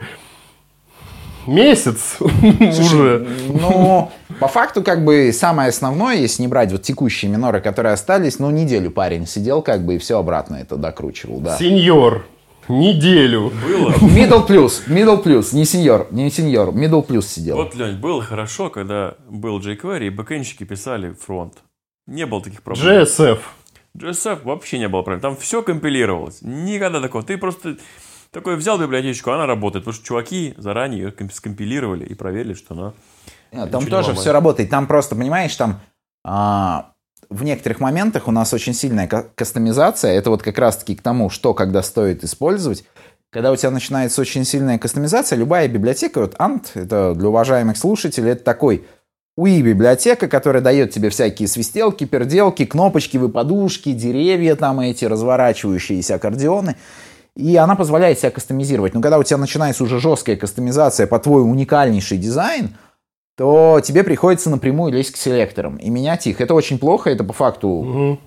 месяц 1.47 2.17
уже. 2.19 3.27
Ну, 3.47 4.11
по 4.39 4.47
факту, 4.47 4.83
как 4.83 5.03
бы, 5.03 5.31
самое 5.33 5.69
основное, 5.69 6.15
если 6.15 6.41
не 6.41 6.47
брать 6.47 6.71
вот 6.71 6.81
текущие 6.81 7.31
миноры, 7.31 7.61
которые 7.61 7.93
остались, 7.93 8.39
ну, 8.39 8.49
неделю 8.51 8.91
парень 8.91 9.27
сидел, 9.27 9.61
как 9.61 9.85
бы, 9.85 9.95
и 9.95 9.97
все 9.97 10.19
обратно 10.19 10.55
это 10.57 10.75
докручивал, 10.77 11.39
да. 11.39 11.57
Сеньор, 11.57 12.25
неделю. 12.67 13.51
Было. 13.65 13.91
Middle 14.01 14.45
плюс, 14.45 14.83
middle 14.87 15.21
плюс, 15.21 15.53
не 15.53 15.65
сеньор, 15.65 16.07
не 16.11 16.29
сеньор, 16.29 16.69
middle 16.69 17.03
плюс 17.03 17.27
сидел. 17.27 17.57
Вот, 17.57 17.75
Лень, 17.75 17.97
было 17.97 18.21
хорошо, 18.21 18.69
когда 18.69 19.15
был 19.29 19.59
jQuery, 19.59 20.07
и 20.07 20.09
бэкэнщики 20.09 20.63
писали 20.63 21.13
фронт. 21.13 21.55
Не 22.07 22.25
было 22.25 22.41
таких 22.41 22.61
проблем. 22.61 22.85
JSF. 22.85 23.39
JSF 23.97 24.43
вообще 24.43 24.77
не 24.77 24.89
было 24.89 25.01
проблем. 25.01 25.21
Там 25.21 25.37
все 25.37 25.63
компилировалось. 25.63 26.39
Никогда 26.41 27.01
такого. 27.01 27.23
Ты 27.23 27.37
просто 27.37 27.77
такой 28.35 28.57
взял 28.57 28.77
библиотечку, 28.77 29.31
она 29.31 29.45
работает, 29.45 29.85
потому 29.85 29.95
что 29.95 30.05
чуваки 30.05 30.53
заранее 30.57 31.03
ее 31.03 31.29
скомпилировали 31.31 32.05
и 32.05 32.13
проверили, 32.13 32.53
что 32.53 32.73
она... 32.73 32.93
Нет, 33.53 33.71
там 33.71 33.87
тоже 33.87 34.13
все 34.13 34.33
работает. 34.33 34.69
Там 34.69 34.87
просто, 34.87 35.15
понимаешь, 35.15 35.55
там 35.55 35.79
а, 36.25 36.91
в 37.29 37.45
некоторых 37.45 37.79
моментах 37.79 38.27
у 38.27 38.31
нас 38.31 38.53
очень 38.53 38.73
сильная 38.73 39.07
кастомизация. 39.07 40.11
Это 40.11 40.29
вот 40.29 40.43
как 40.43 40.57
раз-таки 40.57 40.95
к 40.95 41.01
тому, 41.01 41.29
что 41.29 41.53
когда 41.53 41.81
стоит 41.81 42.25
использовать. 42.25 42.83
Когда 43.31 43.53
у 43.53 43.55
тебя 43.55 43.71
начинается 43.71 44.19
очень 44.19 44.43
сильная 44.43 44.77
кастомизация, 44.79 45.37
любая 45.37 45.69
библиотека, 45.69 46.19
вот 46.19 46.35
Ant, 46.35 46.67
это 46.73 47.15
для 47.15 47.29
уважаемых 47.29 47.77
слушателей, 47.77 48.31
это 48.31 48.43
такой 48.43 48.85
UI 49.39 49.61
библиотека, 49.61 50.27
которая 50.27 50.61
дает 50.61 50.91
тебе 50.91 51.09
всякие 51.09 51.47
свистелки, 51.47 52.05
перделки, 52.05 52.65
кнопочки, 52.65 53.15
выпадушки, 53.15 53.93
деревья 53.93 54.55
там 54.55 54.81
эти, 54.81 55.05
разворачивающиеся 55.05 56.15
аккордеоны. 56.15 56.75
И 57.35 57.57
она 57.57 57.75
позволяет 57.75 58.19
себя 58.19 58.31
кастомизировать. 58.31 58.93
Но 58.93 59.01
когда 59.01 59.17
у 59.19 59.23
тебя 59.23 59.37
начинается 59.37 59.83
уже 59.83 59.99
жесткая 59.99 60.37
кастомизация 60.37 61.05
по 61.05 61.19
твой 61.19 61.43
уникальнейший 61.43 62.17
дизайн, 62.17 62.75
то 63.37 63.81
тебе 63.83 64.03
приходится 64.03 64.49
напрямую 64.49 64.93
лезть 64.93 65.11
к 65.11 65.17
селекторам 65.17 65.75
и 65.75 65.89
менять 65.89 66.25
их. 66.27 66.39
Это 66.39 66.53
очень 66.53 66.79
плохо, 66.79 67.09
это 67.09 67.25
по 67.25 67.33
факту 67.33 67.67
угу. 67.67 68.19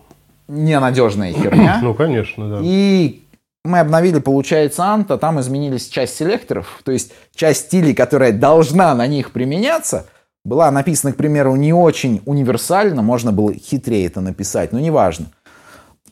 ненадежная 0.49 1.33
херня. 1.33 1.79
Ну, 1.83 1.95
конечно, 1.95 2.51
да. 2.51 2.61
И 2.63 3.23
мы 3.65 3.81
обновили, 3.81 4.19
получается, 4.19 4.85
ант, 4.85 5.11
а 5.11 5.17
там 5.17 5.41
изменились 5.41 5.89
часть 5.89 6.17
селекторов, 6.17 6.81
то 6.85 6.93
есть 6.93 7.13
часть 7.35 7.67
стилей, 7.67 7.95
которая 7.95 8.33
должна 8.33 8.95
на 8.95 9.07
них 9.07 9.33
применяться, 9.33 10.07
была 10.45 10.71
написана, 10.71 11.13
к 11.13 11.17
примеру, 11.17 11.57
не 11.57 11.73
очень 11.73 12.23
универсально, 12.25 13.03
можно 13.03 13.33
было 13.33 13.53
хитрее 13.55 14.07
это 14.07 14.21
написать, 14.21 14.73
но 14.73 14.81
неважно. 14.81 15.27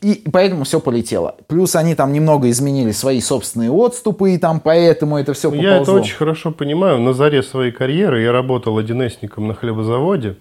И 0.01 0.23
поэтому 0.31 0.63
все 0.63 0.79
полетело. 0.79 1.35
Плюс 1.47 1.75
они 1.75 1.95
там 1.95 2.13
немного 2.13 2.49
изменили 2.49 2.91
свои 2.91 3.19
собственные 3.19 3.71
отступы, 3.71 4.33
и 4.33 4.37
там 4.37 4.59
поэтому 4.59 5.17
это 5.17 5.33
все 5.33 5.49
поползло. 5.49 5.69
Я 5.69 5.81
это 5.81 5.91
очень 5.91 6.15
хорошо 6.15 6.51
понимаю. 6.51 6.99
На 6.99 7.13
заре 7.13 7.41
своей 7.41 7.71
карьеры 7.71 8.21
я 8.21 8.31
работал 8.31 8.77
одинесником 8.77 9.47
на 9.47 9.53
хлебозаводе, 9.53 10.35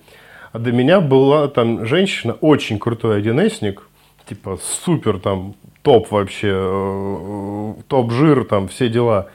а 0.53 0.59
до 0.59 0.73
меня 0.73 1.01
была 1.01 1.49
там 1.49 1.87
женщина, 1.87 2.35
очень 2.41 2.79
крутой 2.79 3.19
одинесник, 3.19 3.83
типа 4.29 4.59
супер 4.85 5.19
там 5.21 5.55
топ 5.83 6.11
вообще, 6.11 6.53
э, 6.53 7.75
топ 7.89 8.13
жир 8.13 8.45
там, 8.45 8.69
все 8.69 8.89
дела. 8.89 9.29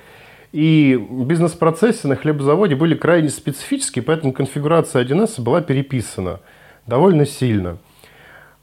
И 0.51 1.03
бизнес-процессы 1.09 2.07
на 2.07 2.15
хлебозаводе 2.15 2.76
были 2.76 2.93
крайне 2.93 3.30
специфические, 3.30 4.03
поэтому 4.03 4.34
конфигурация 4.34 5.03
1С 5.03 5.41
была 5.41 5.61
переписана 5.61 6.41
довольно 6.86 7.26
сильно– 7.26 7.78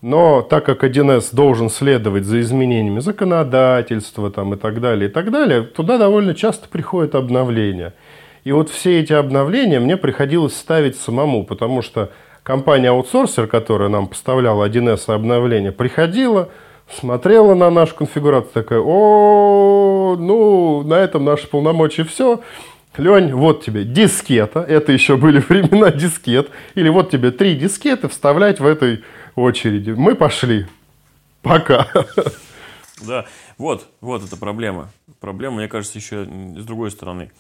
но 0.01 0.43
так 0.43 0.65
как 0.65 0.85
1С 0.85 1.35
должен 1.35 1.71
следовать 1.71 2.25
за 2.25 2.41
изменениями 2.41 3.01
законодательства 3.01 4.31
там, 4.31 4.55
и 4.55 4.57
так 4.57 4.81
далее, 4.81 5.09
и 5.09 5.13
так 5.13 5.31
далее, 5.31 5.63
туда 5.63 5.99
довольно 5.99 6.35
часто 6.35 6.69
приходят 6.69 7.15
обновления. 7.15 7.95
И 8.45 8.53
вот 8.53 8.71
все 8.71 9.01
эти 9.01 9.13
обновления 9.13 9.81
мне 9.81 9.97
приходилось 9.97 10.57
ставить 10.57 10.97
самому, 10.97 11.45
потому 11.45 11.83
что 11.83 12.11
компания-аутсорсер, 12.45 13.47
которая 13.47 13.89
нам 13.89 14.07
поставляла 14.07 14.69
1С 14.69 15.13
обновления, 15.13 15.73
приходила, 15.73 16.49
смотрела 16.89 17.55
на 17.55 17.69
нашу 17.69 17.97
конфигурацию, 17.97 18.53
такая, 18.55 18.81
о, 18.81 20.17
ну, 20.19 20.83
на 20.85 20.95
этом 20.95 21.25
наши 21.25 21.49
полномочия 21.49 22.05
все. 22.05 22.41
Лень, 22.97 23.33
вот 23.33 23.65
тебе 23.65 23.85
дискета, 23.85 24.65
это 24.67 24.93
еще 24.93 25.17
были 25.17 25.39
времена 25.49 25.91
дискет, 25.91 26.49
или 26.75 26.89
вот 26.89 27.11
тебе 27.11 27.31
три 27.31 27.55
дискеты 27.55 28.09
вставлять 28.09 28.61
в 28.61 28.67
этой 28.67 29.05
очереди. 29.39 29.91
Мы 29.91 30.15
пошли. 30.15 30.67
Пока. 31.43 31.89
Да, 33.07 33.27
вот, 33.59 33.89
вот 34.01 34.25
эта 34.25 34.37
проблема. 34.37 34.91
Проблема, 35.21 35.57
мне 35.57 35.69
кажется, 35.69 35.99
еще 35.99 36.25
с 36.25 36.65
другой 36.65 36.91
стороны. 36.91 37.31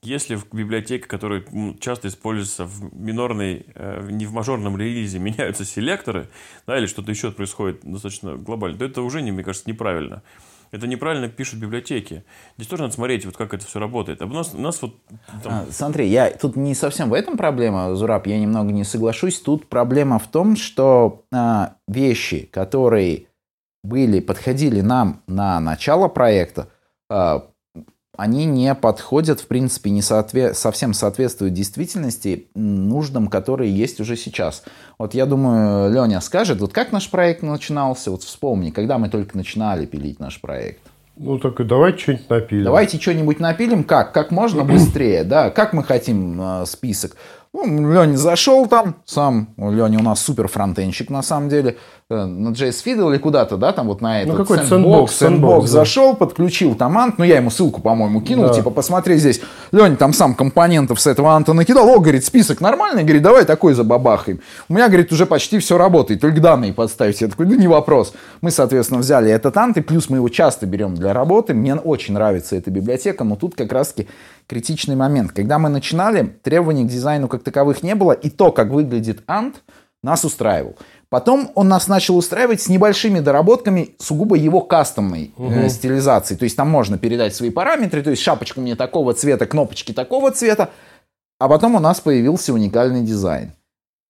если 0.00 0.38
библиотека, 0.52 1.08
которая 1.08 1.44
часто 1.80 2.06
используется 2.06 2.64
в 2.64 2.94
минорной, 2.94 3.66
э, 3.74 4.06
не 4.10 4.26
в 4.26 4.32
мажорном 4.32 4.78
релизе, 4.78 5.18
меняются 5.18 5.64
селекторы, 5.64 6.28
да, 6.66 6.78
или 6.78 6.86
что-то 6.86 7.10
еще 7.10 7.32
происходит 7.32 7.80
достаточно 7.82 8.36
глобально, 8.36 8.78
то 8.78 8.84
это 8.84 9.02
уже, 9.02 9.20
мне 9.20 9.42
кажется, 9.42 9.68
неправильно. 9.68 10.22
Это 10.70 10.86
неправильно 10.86 11.28
пишут 11.28 11.60
библиотеки. 11.60 12.24
Здесь 12.56 12.68
тоже 12.68 12.82
надо 12.82 12.94
смотреть, 12.94 13.24
вот 13.24 13.36
как 13.36 13.54
это 13.54 13.66
все 13.66 13.78
работает. 13.78 14.22
А 14.22 14.26
у 14.26 14.28
нас, 14.28 14.54
у 14.54 14.60
нас 14.60 14.82
вот... 14.82 14.96
Там... 15.42 15.52
А, 15.52 15.66
смотри, 15.70 16.08
я 16.08 16.30
тут 16.30 16.56
не 16.56 16.74
совсем 16.74 17.10
в 17.10 17.14
этом 17.14 17.36
проблема, 17.36 17.94
Зураб, 17.94 18.26
я 18.26 18.38
немного 18.38 18.72
не 18.72 18.84
соглашусь. 18.84 19.40
Тут 19.40 19.68
проблема 19.68 20.18
в 20.18 20.26
том, 20.26 20.56
что 20.56 21.24
а, 21.32 21.76
вещи, 21.86 22.48
которые 22.52 23.26
были, 23.82 24.20
подходили 24.20 24.80
нам 24.80 25.22
на 25.26 25.60
начало 25.60 26.08
проекта, 26.08 26.68
а, 27.08 27.50
они 28.18 28.46
не 28.46 28.74
подходят, 28.74 29.38
в 29.38 29.46
принципе, 29.46 29.90
не 29.90 30.00
соотве- 30.00 30.52
совсем 30.52 30.92
соответствуют 30.92 31.54
действительности, 31.54 32.48
нуждам, 32.56 33.28
которые 33.28 33.72
есть 33.72 34.00
уже 34.00 34.16
сейчас. 34.16 34.64
Вот 34.98 35.14
я 35.14 35.24
думаю, 35.24 35.92
Леня 35.92 36.20
скажет, 36.20 36.60
вот 36.60 36.72
как 36.72 36.90
наш 36.90 37.08
проект 37.10 37.42
начинался, 37.42 38.10
вот 38.10 38.24
вспомни, 38.24 38.70
когда 38.70 38.98
мы 38.98 39.08
только 39.08 39.36
начинали 39.36 39.86
пилить 39.86 40.18
наш 40.18 40.40
проект. 40.40 40.80
Ну, 41.16 41.38
так 41.38 41.60
и 41.60 41.64
давайте 41.64 42.02
что-нибудь 42.02 42.28
напилим. 42.28 42.64
Давайте 42.64 43.00
что-нибудь 43.00 43.40
напилим. 43.40 43.84
Как? 43.84 44.12
Как 44.12 44.32
можно 44.32 44.64
быстрее, 44.72 45.22
да? 45.22 45.50
Как 45.50 45.72
мы 45.72 45.84
хотим 45.84 46.40
э, 46.42 46.66
список? 46.66 47.16
Ну, 47.52 47.64
Леня 47.92 48.16
зашел 48.16 48.66
там, 48.66 48.96
сам, 49.04 49.54
Леня 49.56 50.00
у 50.00 50.02
нас 50.02 50.20
супер 50.20 50.48
фронтенщик 50.48 51.08
на 51.08 51.22
самом 51.22 51.48
деле, 51.48 51.76
на 52.10 52.52
JS 52.52 52.82
Fiddle 52.86 53.10
или 53.10 53.18
куда-то, 53.18 53.58
да, 53.58 53.72
там 53.72 53.86
вот 53.86 54.00
на 54.00 54.22
этот 54.22 54.32
ну, 54.32 54.42
какой 54.42 54.56
Sandbox, 54.60 55.08
Sandbox, 55.08 55.60
да. 55.60 55.66
зашел, 55.66 56.16
подключил 56.16 56.74
там 56.74 56.96
ант, 56.96 57.18
ну 57.18 57.24
я 57.24 57.36
ему 57.36 57.50
ссылку, 57.50 57.82
по-моему, 57.82 58.22
кинул, 58.22 58.46
да. 58.46 58.54
типа, 58.54 58.70
посмотри 58.70 59.16
здесь, 59.16 59.42
Леня 59.72 59.96
там 59.96 60.14
сам 60.14 60.34
компонентов 60.34 61.02
с 61.02 61.06
этого 61.06 61.32
анта 61.34 61.52
накидал, 61.52 61.86
о, 61.86 62.00
говорит, 62.00 62.24
список 62.24 62.62
нормальный, 62.62 63.02
говорит, 63.02 63.20
давай 63.20 63.44
такой 63.44 63.74
забабахаем. 63.74 64.40
У 64.70 64.72
меня, 64.72 64.88
говорит, 64.88 65.12
уже 65.12 65.26
почти 65.26 65.58
все 65.58 65.76
работает, 65.76 66.22
только 66.22 66.40
данные 66.40 66.72
подставить. 66.72 67.20
Я 67.20 67.28
такой, 67.28 67.44
ну 67.44 67.54
не 67.56 67.68
вопрос. 67.68 68.14
Мы, 68.40 68.50
соответственно, 68.52 69.00
взяли 69.00 69.30
этот 69.30 69.54
ант, 69.58 69.76
и 69.76 69.82
плюс 69.82 70.08
мы 70.08 70.16
его 70.16 70.30
часто 70.30 70.64
берем 70.64 70.94
для 70.94 71.12
работы, 71.12 71.52
мне 71.52 71.74
очень 71.74 72.14
нравится 72.14 72.56
эта 72.56 72.70
библиотека, 72.70 73.22
но 73.24 73.36
тут 73.36 73.54
как 73.54 73.70
раз-таки 73.70 74.08
критичный 74.46 74.96
момент. 74.96 75.32
Когда 75.32 75.58
мы 75.58 75.68
начинали, 75.68 76.22
требований 76.42 76.84
к 76.84 76.88
дизайну 76.88 77.28
как 77.28 77.42
таковых 77.42 77.82
не 77.82 77.94
было, 77.94 78.12
и 78.12 78.30
то, 78.30 78.50
как 78.50 78.70
выглядит 78.70 79.24
Ant, 79.26 79.56
нас 80.02 80.24
устраивал. 80.24 80.76
Потом 81.10 81.50
он 81.54 81.68
нас 81.68 81.88
начал 81.88 82.18
устраивать 82.18 82.60
с 82.60 82.68
небольшими 82.68 83.20
доработками 83.20 83.94
сугубо 83.98 84.36
его 84.36 84.60
кастомной 84.60 85.32
угу. 85.38 85.50
э, 85.50 85.68
стилизации. 85.70 86.36
То 86.36 86.44
есть 86.44 86.56
там 86.56 86.68
можно 86.68 86.98
передать 86.98 87.34
свои 87.34 87.48
параметры, 87.50 88.02
то 88.02 88.10
есть 88.10 88.22
шапочка 88.22 88.60
мне 88.60 88.76
такого 88.76 89.14
цвета, 89.14 89.46
кнопочки 89.46 89.92
такого 89.92 90.30
цвета. 90.32 90.68
А 91.38 91.48
потом 91.48 91.76
у 91.76 91.80
нас 91.80 92.00
появился 92.00 92.52
уникальный 92.52 93.02
дизайн. 93.02 93.52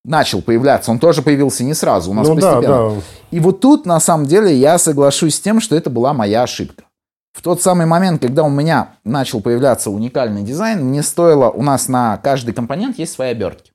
Начал 0.04 0.42
появляться, 0.42 0.90
он 0.90 0.98
тоже 0.98 1.22
появился 1.22 1.62
не 1.62 1.74
сразу, 1.74 2.10
у 2.10 2.14
нас 2.14 2.26
ну, 2.26 2.34
постепенно. 2.34 2.62
Да, 2.62 2.90
да. 2.90 3.00
И 3.30 3.40
вот 3.40 3.60
тут, 3.60 3.84
на 3.84 4.00
самом 4.00 4.26
деле, 4.26 4.54
я 4.54 4.78
соглашусь 4.78 5.36
с 5.36 5.40
тем, 5.40 5.60
что 5.60 5.76
это 5.76 5.90
была 5.90 6.12
моя 6.14 6.42
ошибка. 6.42 6.84
В 7.32 7.42
тот 7.42 7.62
самый 7.62 7.86
момент, 7.86 8.22
когда 8.22 8.42
у 8.42 8.48
меня 8.48 8.94
начал 9.04 9.40
появляться 9.40 9.90
уникальный 9.90 10.42
дизайн, 10.42 10.84
мне 10.84 11.02
стоило, 11.02 11.50
у 11.50 11.62
нас 11.62 11.86
на 11.88 12.16
каждый 12.16 12.54
компонент 12.54 12.98
есть 12.98 13.12
свои 13.12 13.30
обертки. 13.30 13.67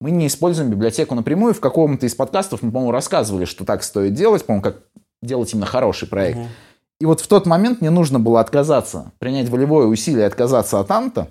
Мы 0.00 0.10
не 0.10 0.26
используем 0.26 0.70
библиотеку 0.70 1.14
напрямую. 1.14 1.54
В 1.54 1.60
каком-то 1.60 2.06
из 2.06 2.14
подкастов 2.14 2.62
мы, 2.62 2.70
по-моему, 2.70 2.92
рассказывали, 2.92 3.44
что 3.44 3.64
так 3.64 3.82
стоит 3.82 4.14
делать, 4.14 4.44
по-моему, 4.44 4.62
как 4.62 4.82
делать 5.22 5.52
именно 5.52 5.66
хороший 5.66 6.08
проект. 6.08 6.38
Угу. 6.38 6.46
И 7.00 7.06
вот 7.06 7.20
в 7.20 7.26
тот 7.26 7.46
момент 7.46 7.80
мне 7.80 7.90
нужно 7.90 8.18
было 8.18 8.40
отказаться, 8.40 9.12
принять 9.18 9.48
волевое 9.48 9.86
усилие, 9.86 10.26
отказаться 10.26 10.80
от 10.80 10.90
анта 10.90 11.28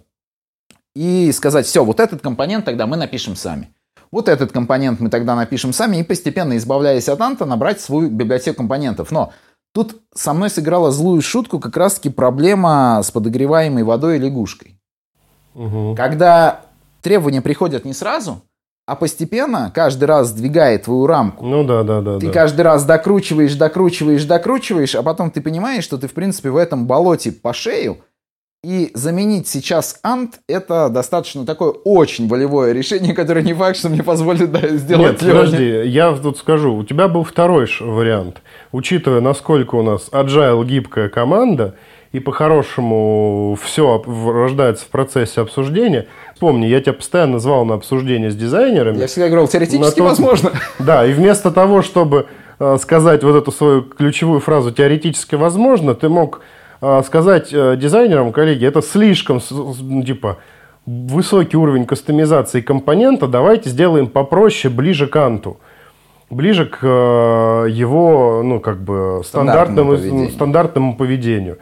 и 0.95 1.31
сказать, 1.31 1.65
все, 1.65 1.83
вот 1.83 1.99
этот 1.99 2.21
компонент 2.21 2.65
тогда 2.65 2.87
мы 2.87 2.97
напишем 2.97 3.35
сами. 3.35 3.73
Вот 4.11 4.27
этот 4.27 4.51
компонент 4.51 4.99
мы 4.99 5.09
тогда 5.09 5.35
напишем 5.35 5.73
сами 5.73 5.97
и 5.97 6.03
постепенно, 6.03 6.57
избавляясь 6.57 7.09
от 7.09 7.21
анта, 7.21 7.45
набрать 7.45 7.79
свою 7.79 8.09
библиотеку 8.09 8.57
компонентов. 8.57 9.11
Но 9.11 9.31
Тут 9.71 10.01
со 10.13 10.33
мной 10.33 10.49
сыграла 10.49 10.91
злую 10.91 11.21
шутку 11.21 11.59
как 11.59 11.77
раз-таки 11.77 12.09
проблема 12.09 13.01
с 13.03 13.11
подогреваемой 13.11 13.83
водой 13.83 14.17
и 14.17 14.19
лягушкой. 14.19 14.79
Угу. 15.53 15.95
Когда 15.95 16.61
требования 17.01 17.41
приходят 17.41 17.85
не 17.85 17.93
сразу, 17.93 18.41
а 18.89 18.95
постепенно 18.95 19.71
каждый 19.73 20.05
раз 20.05 20.29
сдвигает 20.29 20.83
твою 20.83 21.05
рамку. 21.05 21.45
Ну 21.45 21.63
да, 21.63 21.83
да, 21.83 22.01
да. 22.01 22.19
Ты 22.19 22.27
да. 22.27 22.33
каждый 22.33 22.61
раз 22.61 22.85
докручиваешь, 22.85 23.53
докручиваешь, 23.53 24.25
докручиваешь, 24.25 24.95
а 24.95 25.03
потом 25.03 25.29
ты 25.29 25.41
понимаешь, 25.41 25.83
что 25.83 25.97
ты 25.97 26.07
в 26.07 26.13
принципе 26.13 26.49
в 26.49 26.57
этом 26.57 26.87
болоте 26.87 27.31
по 27.31 27.53
шею, 27.53 27.99
и 28.61 28.91
заменить 28.93 29.47
сейчас 29.47 29.99
ант 30.03 30.39
это 30.49 30.89
достаточно 30.89 31.45
такое 31.45 31.69
очень 31.69 32.27
волевое 32.27 32.73
решение, 32.73 33.13
которое 33.13 33.41
не 33.41 33.53
факт, 33.53 33.77
что 33.77 33.89
мне 33.89 34.03
позволит 34.03 34.51
да, 34.51 34.67
сделать. 34.69 35.21
Нет, 35.21 35.31
подожди, 35.31 35.85
я 35.85 36.11
тут 36.13 36.37
скажу, 36.37 36.75
у 36.75 36.83
тебя 36.83 37.07
был 37.07 37.23
второй 37.23 37.69
вариант. 37.79 38.41
Учитывая, 38.71 39.21
насколько 39.21 39.75
у 39.75 39.83
нас 39.83 40.09
agile 40.11 40.65
гибкая 40.65 41.07
команда, 41.07 41.75
и 42.11 42.19
по-хорошему 42.19 43.57
все 43.61 44.03
рождается 44.05 44.85
в 44.85 44.87
процессе 44.89 45.41
обсуждения. 45.41 46.07
Помни, 46.39 46.65
я 46.65 46.79
тебя 46.81 46.93
постоянно 46.93 47.39
звал 47.39 47.65
на 47.65 47.75
обсуждение 47.75 48.31
с 48.31 48.35
дизайнерами. 48.35 48.97
Я 48.97 49.07
всегда 49.07 49.27
говорил, 49.27 49.47
теоретически 49.47 49.97
то... 49.97 50.03
возможно. 50.03 50.51
Да, 50.79 51.05
и 51.05 51.11
вместо 51.11 51.51
того, 51.51 51.81
чтобы 51.81 52.27
э, 52.59 52.77
сказать 52.79 53.23
вот 53.23 53.35
эту 53.35 53.51
свою 53.51 53.83
ключевую 53.83 54.39
фразу 54.39 54.71
«теоретически 54.71 55.35
возможно», 55.35 55.95
ты 55.95 56.07
мог 56.09 56.41
а, 56.81 57.03
сказать 57.03 57.49
э, 57.51 57.75
дизайнерам, 57.75 58.31
коллеги, 58.31 58.65
это 58.65 58.81
слишком, 58.81 59.41
ну, 59.49 60.03
типа, 60.03 60.37
высокий 60.85 61.57
уровень 61.57 61.85
кастомизации 61.85 62.61
компонента, 62.61 63.27
давайте 63.27 63.69
сделаем 63.69 64.07
попроще, 64.07 64.73
ближе 64.73 65.07
к 65.07 65.15
анту. 65.17 65.59
Ближе 66.29 66.65
к 66.65 66.79
э, 66.81 67.67
его, 67.69 68.43
ну, 68.43 68.59
как 68.59 68.81
бы, 68.81 69.23
стандартному, 69.25 69.25
стандартному 69.25 69.97
поведению. 69.97 70.31
стандартному 70.31 70.95
поведению. 70.95 71.57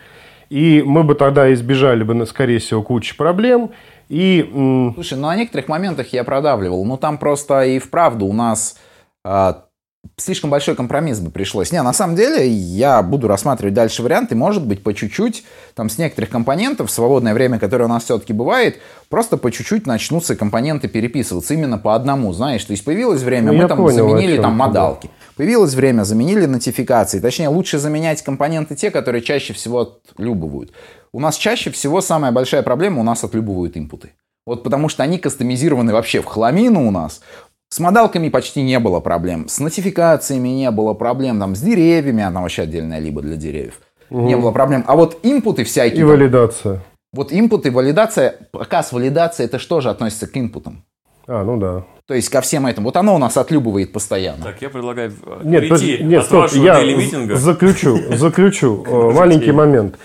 И 0.50 0.84
мы 0.86 1.04
бы 1.04 1.16
тогда 1.16 1.52
избежали 1.54 2.04
бы, 2.04 2.26
скорее 2.26 2.60
всего, 2.60 2.84
кучи 2.84 3.18
проблем. 3.18 3.72
И... 4.10 4.92
Слушай, 4.94 5.18
ну 5.18 5.28
о 5.28 5.36
некоторых 5.36 5.68
моментах 5.68 6.14
я 6.14 6.24
продавливал. 6.24 6.84
Ну 6.86 6.98
там 6.98 7.18
просто 7.18 7.64
и 7.64 7.80
вправду 7.80 8.26
у 8.26 8.34
нас 8.34 8.78
а, 9.24 9.68
слишком 10.16 10.50
большой 10.50 10.76
компромисс 10.76 11.20
бы 11.20 11.32
пришлось. 11.32 11.72
Не, 11.72 11.82
на 11.82 11.94
самом 11.94 12.16
деле 12.16 12.48
я 12.48 13.02
буду 13.02 13.28
рассматривать 13.28 13.74
дальше 13.74 14.02
варианты, 14.04 14.36
может 14.36 14.66
быть, 14.66 14.84
по 14.84 14.94
чуть-чуть, 14.94 15.44
там 15.76 15.90
с 15.90 15.98
некоторых 15.98 16.30
компонентов, 16.30 16.90
в 16.90 16.94
свободное 16.94 17.34
время, 17.34 17.60
которое 17.60 17.86
у 17.86 17.90
нас 17.90 18.06
все-таки 18.06 18.34
бывает, 18.34 18.78
просто 19.10 19.38
по 19.38 19.52
чуть-чуть 19.52 19.86
начнутся 19.86 20.36
компоненты 20.36 20.88
переписываться 20.88 21.54
именно 21.54 21.78
по 21.78 21.96
одному, 21.96 22.32
знаешь, 22.34 22.64
то 22.64 22.72
есть 22.72 22.84
появилось 22.86 23.22
время, 23.22 23.52
ну, 23.52 23.62
мы 23.62 23.68
там 23.68 23.78
понял, 23.78 24.10
заменили 24.10 24.42
там 24.42 24.56
модалки. 24.56 25.10
Появилось 25.36 25.76
время, 25.76 26.04
заменили 26.04 26.46
нотификации. 26.46 27.20
Точнее, 27.20 27.50
лучше 27.50 27.78
заменять 27.78 28.24
компоненты 28.24 28.76
те, 28.76 28.90
которые 28.90 29.22
чаще 29.22 29.54
всего 29.54 29.82
отлюбывают. 29.82 30.72
У 31.12 31.20
нас 31.20 31.38
чаще 31.38 31.72
всего 31.72 32.02
самая 32.02 32.32
большая 32.32 32.64
проблема, 32.64 33.02
у 33.02 33.04
нас 33.04 33.24
отлюбывают 33.24 33.78
импуты. 33.78 34.12
Вот 34.46 34.64
потому 34.64 34.90
что 34.90 35.04
они 35.04 35.18
кастомизированы 35.18 35.94
вообще 35.94 36.22
в 36.22 36.26
хламину 36.26 36.88
у 36.88 36.92
нас. 36.92 37.22
С 37.70 37.80
модалками 37.80 38.30
почти 38.30 38.62
не 38.62 38.80
было 38.80 39.02
проблем, 39.02 39.50
с 39.50 39.60
нотификациями 39.60 40.48
не 40.50 40.72
было 40.72 40.94
проблем, 40.94 41.40
там, 41.40 41.54
с 41.54 41.60
деревьями, 41.60 42.24
она 42.24 42.42
вообще 42.42 42.62
отдельная 42.62 43.00
либо 43.00 43.22
для 43.22 43.36
деревьев, 43.36 43.82
угу. 44.10 44.22
не 44.22 44.38
было 44.38 44.52
проблем. 44.52 44.86
А 44.88 44.96
вот 44.96 45.20
инпуты 45.24 45.66
всякие... 45.66 45.98
И 45.98 46.02
там, 46.02 46.10
валидация. 46.10 46.82
Вот 47.12 47.34
инпуты, 47.34 47.72
валидация, 47.72 48.36
показ 48.52 48.94
валидации, 48.94 49.44
это 49.44 49.60
что 49.60 49.82
же 49.82 49.90
относится 49.90 50.28
к 50.28 50.38
инпутам? 50.38 50.86
А, 51.28 51.44
ну 51.44 51.58
да. 51.58 51.84
То 52.08 52.14
есть 52.14 52.30
ко 52.30 52.40
всем 52.40 52.66
этим. 52.66 52.86
Вот 52.86 52.96
оно 52.96 53.14
у 53.16 53.18
нас 53.18 53.36
отлюбывает 53.36 53.92
постоянно. 53.92 54.46
Так, 54.46 54.62
я 54.62 54.70
предлагаю 54.70 55.12
нет, 55.44 55.64
перейти 55.64 56.04
нет, 56.04 56.22
от 56.22 56.26
стоп, 56.28 56.42
вашего 56.44 56.64
я 56.64 56.82
митинга. 56.96 57.36
заключу, 57.36 58.16
заключу 58.16 58.86
э, 58.88 59.12
маленький 59.12 59.52
момент. 59.52 59.98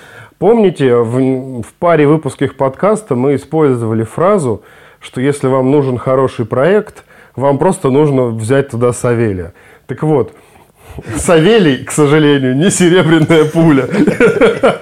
Помните, 0.42 0.96
в, 0.96 1.62
в 1.62 1.72
паре 1.78 2.08
выпусков 2.08 2.56
подкаста 2.56 3.14
мы 3.14 3.36
использовали 3.36 4.02
фразу, 4.02 4.62
что 4.98 5.20
если 5.20 5.46
вам 5.46 5.70
нужен 5.70 5.98
хороший 5.98 6.46
проект– 6.46 7.04
вам 7.36 7.58
просто 7.58 7.90
нужно 7.90 8.26
взять 8.26 8.70
туда 8.70 8.92
Савелия. 8.92 9.54
Так 9.86 10.02
вот, 10.02 10.34
Савелий, 11.16 11.84
к 11.84 11.90
сожалению, 11.90 12.56
не 12.56 12.70
серебряная 12.70 13.44
пуля. 13.46 13.88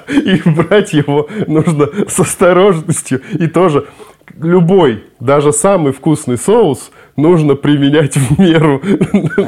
И 0.08 0.40
брать 0.48 0.92
его 0.92 1.28
нужно 1.46 1.88
с 2.08 2.18
осторожностью. 2.18 3.20
И 3.32 3.46
тоже 3.46 3.86
любой, 4.40 5.04
даже 5.20 5.52
самый 5.52 5.92
вкусный 5.92 6.38
соус 6.38 6.90
нужно 7.20 7.54
применять 7.54 8.16
в 8.16 8.38
меру. 8.38 8.80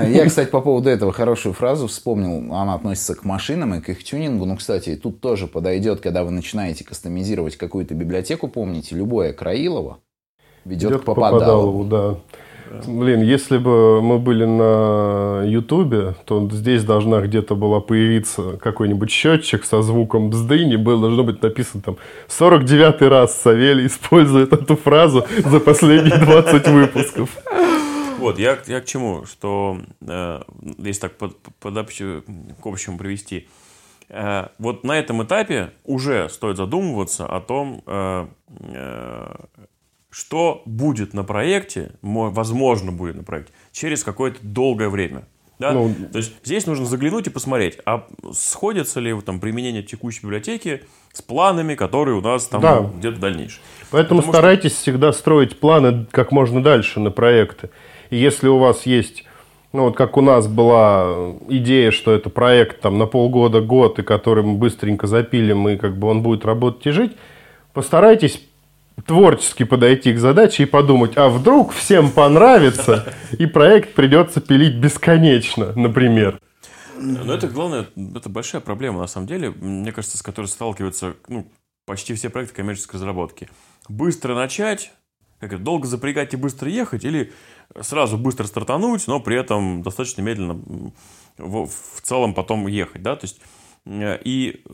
Я, 0.09 0.27
кстати, 0.27 0.51
по 0.51 0.61
поводу 0.61 0.89
этого 0.89 1.13
хорошую 1.13 1.53
фразу 1.53 1.87
вспомнил. 1.87 2.55
Она 2.55 2.75
относится 2.75 3.15
к 3.15 3.25
машинам 3.25 3.75
и 3.75 3.81
к 3.81 3.89
их 3.89 4.05
тюнингу. 4.05 4.45
Ну, 4.45 4.57
кстати, 4.57 4.97
тут 4.97 5.21
тоже 5.21 5.47
подойдет, 5.47 6.01
когда 6.01 6.25
вы 6.25 6.31
начинаете 6.31 6.85
кастомизировать 6.85 7.57
какую-то 7.57 7.95
библиотеку. 7.95 8.49
Помните, 8.49 8.97
любое 8.97 9.33
Краилово 9.33 9.99
ведет, 10.65 10.91
ведет 10.91 11.03
к 11.03 11.05
Попадалову. 11.05 11.85
да. 11.85 12.17
Блин, 12.87 13.21
если 13.21 13.59
бы 13.59 14.01
мы 14.01 14.19
были 14.19 14.45
на 14.45 15.43
Ютубе, 15.45 16.15
то 16.25 16.49
здесь 16.51 16.85
должна 16.85 17.21
где-то 17.21 17.55
была 17.55 17.81
появиться 17.81 18.59
какой-нибудь 18.63 19.11
счетчик 19.11 19.65
со 19.65 19.83
звуком 19.83 20.31
бздыни. 20.31 20.77
Было 20.77 21.03
должно 21.03 21.25
быть 21.25 21.43
написано 21.43 21.83
там 21.83 21.97
49 22.29 23.03
раз 23.03 23.39
Савелий 23.41 23.87
использует 23.87 24.53
эту 24.53 24.77
фразу 24.77 25.27
за 25.45 25.61
последние 25.61 26.17
20 26.17 26.69
выпусков. 26.69 27.31
Вот, 28.23 28.39
я, 28.39 28.59
я 28.67 28.81
к 28.81 28.85
чему, 28.85 29.27
что 29.27 29.81
э, 30.01 30.43
если 30.79 31.01
так 31.01 31.17
под, 31.17 31.39
под 31.39 31.77
общую, 31.77 32.23
к 32.23 32.67
общему 32.67 32.99
привести, 32.99 33.49
э, 34.09 34.49
вот 34.59 34.85
на 34.85 34.99
этом 34.99 35.23
этапе 35.23 35.73
уже 35.85 36.29
стоит 36.29 36.57
задумываться 36.57 37.27
о 37.27 37.41
том, 37.41 37.83
э, 37.87 38.27
э, 38.49 39.35
что 40.11 40.63
будет 40.67 41.15
на 41.15 41.25
проекте, 41.25 41.93
возможно 42.03 42.93
будет 42.93 43.17
на 43.17 43.23
проекте, 43.25 43.53
через 43.73 44.05
какое-то 44.05 44.39
долгое 44.43 44.89
время. 44.89 45.27
Да? 45.63 45.73
Ну, 45.73 45.95
То 46.11 46.19
есть 46.19 46.33
здесь 46.45 46.67
нужно 46.67 46.87
заглянуть 46.87 47.29
и 47.29 47.31
посмотреть, 47.31 47.79
а 47.87 48.09
сходится 48.33 48.99
ли 48.99 49.19
там 49.21 49.39
применение 49.39 49.83
текущей 49.83 50.23
библиотеки 50.23 50.83
с 51.13 51.23
планами, 51.23 51.77
которые 51.77 52.17
у 52.17 52.21
нас 52.21 52.47
там 52.49 52.61
да. 52.61 52.81
где-то 52.81 53.21
дальнейшие. 53.21 53.63
Поэтому 53.91 54.21
Потому 54.21 54.33
старайтесь 54.33 54.73
что... 54.73 54.81
всегда 54.81 55.13
строить 55.13 55.61
планы 55.61 56.07
как 56.11 56.33
можно 56.33 56.63
дальше 56.63 56.99
на 56.99 57.13
проекты. 57.13 57.71
Если 58.17 58.47
у 58.49 58.59
вас 58.59 58.85
есть, 58.85 59.25
ну 59.73 59.85
вот 59.85 59.97
как 59.97 60.17
у 60.17 60.21
нас 60.21 60.47
была 60.47 61.35
идея, 61.49 61.91
что 61.91 62.13
это 62.13 62.29
проект 62.29 62.81
там 62.81 62.99
на 62.99 63.07
полгода, 63.07 63.61
год, 63.63 63.99
и 63.99 64.03
который 64.03 64.45
мы 64.45 64.55
быстренько 64.59 65.07
запилим, 65.07 65.69
и 65.69 65.77
как 65.77 65.97
бы 65.99 66.09
он 66.09 66.23
будет 66.23 66.45
работать 66.45 66.87
и 66.87 66.91
жить, 66.91 67.13
постарайтесь 67.73 68.43
творчески 69.07 69.65
подойти 69.65 70.13
к 70.13 70.19
задаче 70.19 70.65
и 70.65 70.67
подумать, 70.67 71.17
а 71.17 71.31
вдруг 71.31 71.73
всем 71.73 72.11
понравится, 72.11 73.15
и 73.39 73.47
проект 73.47 73.95
придется 73.95 74.43
пилить 74.43 74.77
бесконечно, 74.77 75.73
например. 75.75 76.39
Но 76.99 77.33
это 77.33 77.49
главное, 77.49 77.87
это 78.15 78.29
большая 78.29 78.61
проблема 78.61 79.01
на 79.01 79.07
самом 79.07 79.27
деле, 79.27 79.51
мне 79.51 79.91
кажется, 79.91 80.19
с 80.19 80.23
которой 80.23 80.47
сталкиваются 80.47 81.15
ну, 81.29 81.47
почти 81.87 82.15
все 82.15 82.29
проекты 82.29 82.57
коммерческой 82.57 82.97
разработки. 82.97 83.49
Быстро 83.89 84.35
начать, 84.35 84.93
как 85.41 85.55
это, 85.55 85.63
долго 85.63 85.87
запрягать 85.87 86.35
и 86.35 86.37
быстро 86.37 86.71
ехать, 86.71 87.05
или 87.05 87.33
сразу 87.81 88.19
быстро 88.19 88.45
стартануть, 88.47 89.07
но 89.07 89.21
при 89.21 89.37
этом 89.37 89.83
достаточно 89.83 90.23
медленно 90.23 90.55
в, 91.39 91.67
в 91.67 92.01
целом 92.03 92.35
потом 92.35 92.67
ехать, 92.67 93.03
да, 93.03 93.17
то 93.17 93.25
есть 93.25 93.41
э, 93.87 94.19
и 94.25 94.65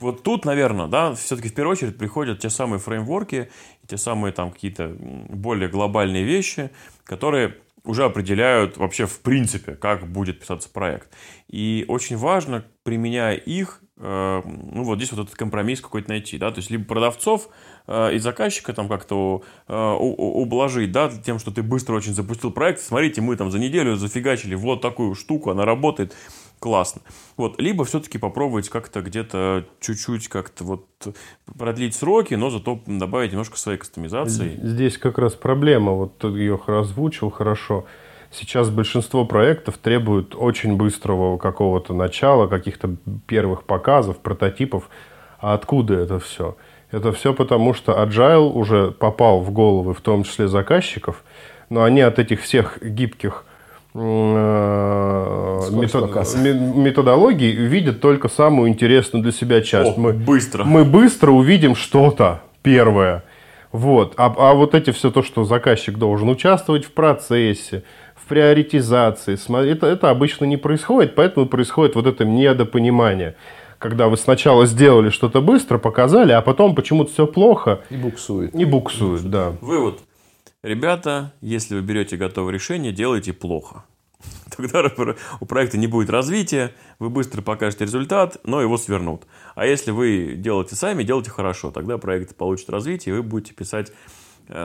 вот 0.00 0.22
тут, 0.22 0.44
наверное, 0.44 0.86
да, 0.86 1.14
все-таки 1.14 1.48
в 1.48 1.54
первую 1.54 1.72
очередь 1.72 1.98
приходят 1.98 2.38
те 2.38 2.50
самые 2.50 2.78
фреймворки, 2.78 3.50
те 3.86 3.96
самые 3.96 4.32
там 4.32 4.52
какие-то 4.52 4.94
более 5.28 5.68
глобальные 5.68 6.24
вещи, 6.24 6.70
которые 7.04 7.56
уже 7.84 8.04
определяют 8.04 8.76
вообще 8.76 9.06
в 9.06 9.20
принципе, 9.20 9.74
как 9.74 10.06
будет 10.06 10.40
писаться 10.40 10.68
проект. 10.68 11.08
И 11.48 11.84
очень 11.88 12.16
важно, 12.16 12.64
применяя 12.84 13.34
их, 13.34 13.82
э, 13.96 14.42
ну 14.44 14.84
вот 14.84 14.98
здесь 14.98 15.12
вот 15.12 15.24
этот 15.24 15.34
компромисс 15.34 15.80
какой-то 15.80 16.10
найти, 16.10 16.38
да, 16.38 16.50
то 16.50 16.58
есть 16.58 16.70
либо 16.70 16.84
продавцов 16.84 17.48
э, 17.48 17.50
и 17.88 18.18
заказчика 18.18 18.72
там 18.72 18.88
как-то 18.88 19.42
э, 19.66 19.94
ублажить, 19.98 20.92
да, 20.92 21.10
тем, 21.10 21.38
что 21.38 21.50
ты 21.50 21.62
быстро 21.62 21.94
очень 21.96 22.12
запустил 22.12 22.50
проект, 22.50 22.80
смотрите, 22.80 23.20
мы 23.20 23.36
там 23.36 23.50
за 23.50 23.58
неделю 23.58 23.96
зафигачили 23.96 24.54
вот 24.54 24.82
такую 24.82 25.14
штуку, 25.14 25.50
она 25.50 25.64
работает, 25.64 26.14
классно. 26.58 27.02
Вот, 27.36 27.60
либо 27.60 27.84
все-таки 27.84 28.18
попробовать 28.18 28.68
как-то 28.68 29.00
где-то 29.00 29.64
чуть-чуть 29.80 30.28
как-то 30.28 30.64
вот 30.64 30.86
продлить 31.56 31.94
сроки, 31.94 32.34
но 32.34 32.50
зато 32.50 32.80
добавить 32.86 33.32
немножко 33.32 33.56
своей 33.56 33.78
кастомизации. 33.78 34.58
Здесь 34.62 34.98
как 34.98 35.18
раз 35.18 35.34
проблема, 35.34 35.92
вот 35.92 36.18
ты 36.18 36.28
ее 36.28 36.60
озвучил 36.66 37.30
хорошо. 37.30 37.86
Сейчас 38.30 38.68
большинство 38.68 39.24
проектов 39.24 39.78
требуют 39.78 40.34
очень 40.36 40.76
быстрого 40.76 41.38
какого-то 41.38 41.94
начала, 41.94 42.46
каких-то 42.46 42.96
первых 43.26 43.64
показов, 43.64 44.18
прототипов. 44.18 44.90
А 45.40 45.54
откуда 45.54 45.94
это 45.94 46.18
все? 46.18 46.56
Это 46.90 47.12
все 47.12 47.34
потому, 47.34 47.74
что 47.74 47.92
Agile 47.92 48.50
уже 48.50 48.92
попал 48.92 49.40
в 49.40 49.50
головы, 49.52 49.92
в 49.92 50.00
том 50.00 50.24
числе 50.24 50.48
заказчиков, 50.48 51.22
но 51.68 51.84
они 51.84 52.00
от 52.00 52.18
этих 52.18 52.40
всех 52.40 52.78
гибких 52.82 53.44
э, 53.94 53.98
метод, 55.70 56.10
методологий 56.74 57.52
видят 57.52 58.00
только 58.00 58.28
самую 58.28 58.70
интересную 58.70 59.22
для 59.22 59.32
себя 59.32 59.60
часть. 59.60 59.98
О, 59.98 60.00
мы 60.00 60.14
быстро. 60.14 60.64
Мы 60.64 60.84
быстро 60.86 61.30
увидим 61.32 61.76
что-то 61.76 62.40
первое. 62.62 63.22
Вот. 63.70 64.14
А, 64.16 64.34
а 64.38 64.54
вот 64.54 64.74
эти 64.74 64.90
все 64.90 65.10
то, 65.10 65.22
что 65.22 65.44
заказчик 65.44 65.98
должен 65.98 66.30
участвовать 66.30 66.86
в 66.86 66.92
процессе, 66.92 67.82
в 68.14 68.26
приоритизации, 68.26 69.34
это, 69.70 69.86
это 69.86 70.08
обычно 70.08 70.46
не 70.46 70.56
происходит, 70.56 71.14
поэтому 71.14 71.44
происходит 71.46 71.94
вот 71.96 72.06
это 72.06 72.24
недопонимание 72.24 73.34
когда 73.78 74.08
вы 74.08 74.16
сначала 74.16 74.66
сделали 74.66 75.10
что-то 75.10 75.40
быстро, 75.40 75.78
показали, 75.78 76.32
а 76.32 76.42
потом 76.42 76.74
почему-то 76.74 77.12
все 77.12 77.26
плохо. 77.26 77.82
И 77.90 77.96
буксует. 77.96 78.54
И 78.54 78.64
буксует, 78.64 79.30
да. 79.30 79.56
Вывод. 79.60 80.00
Ребята, 80.62 81.32
если 81.40 81.76
вы 81.76 81.82
берете 81.82 82.16
готовое 82.16 82.52
решение, 82.52 82.92
делайте 82.92 83.32
плохо. 83.32 83.84
Тогда 84.56 84.82
у 85.40 85.46
проекта 85.46 85.78
не 85.78 85.86
будет 85.86 86.10
развития, 86.10 86.72
вы 86.98 87.10
быстро 87.10 87.42
покажете 87.42 87.84
результат, 87.84 88.38
но 88.44 88.60
его 88.60 88.76
свернут. 88.76 89.26
А 89.54 89.66
если 89.66 89.92
вы 89.92 90.34
делаете 90.36 90.74
сами, 90.74 91.04
делайте 91.04 91.30
хорошо, 91.30 91.70
тогда 91.70 91.98
проект 91.98 92.34
получит 92.34 92.68
развитие, 92.70 93.14
и 93.14 93.18
вы 93.18 93.22
будете 93.22 93.54
писать 93.54 93.92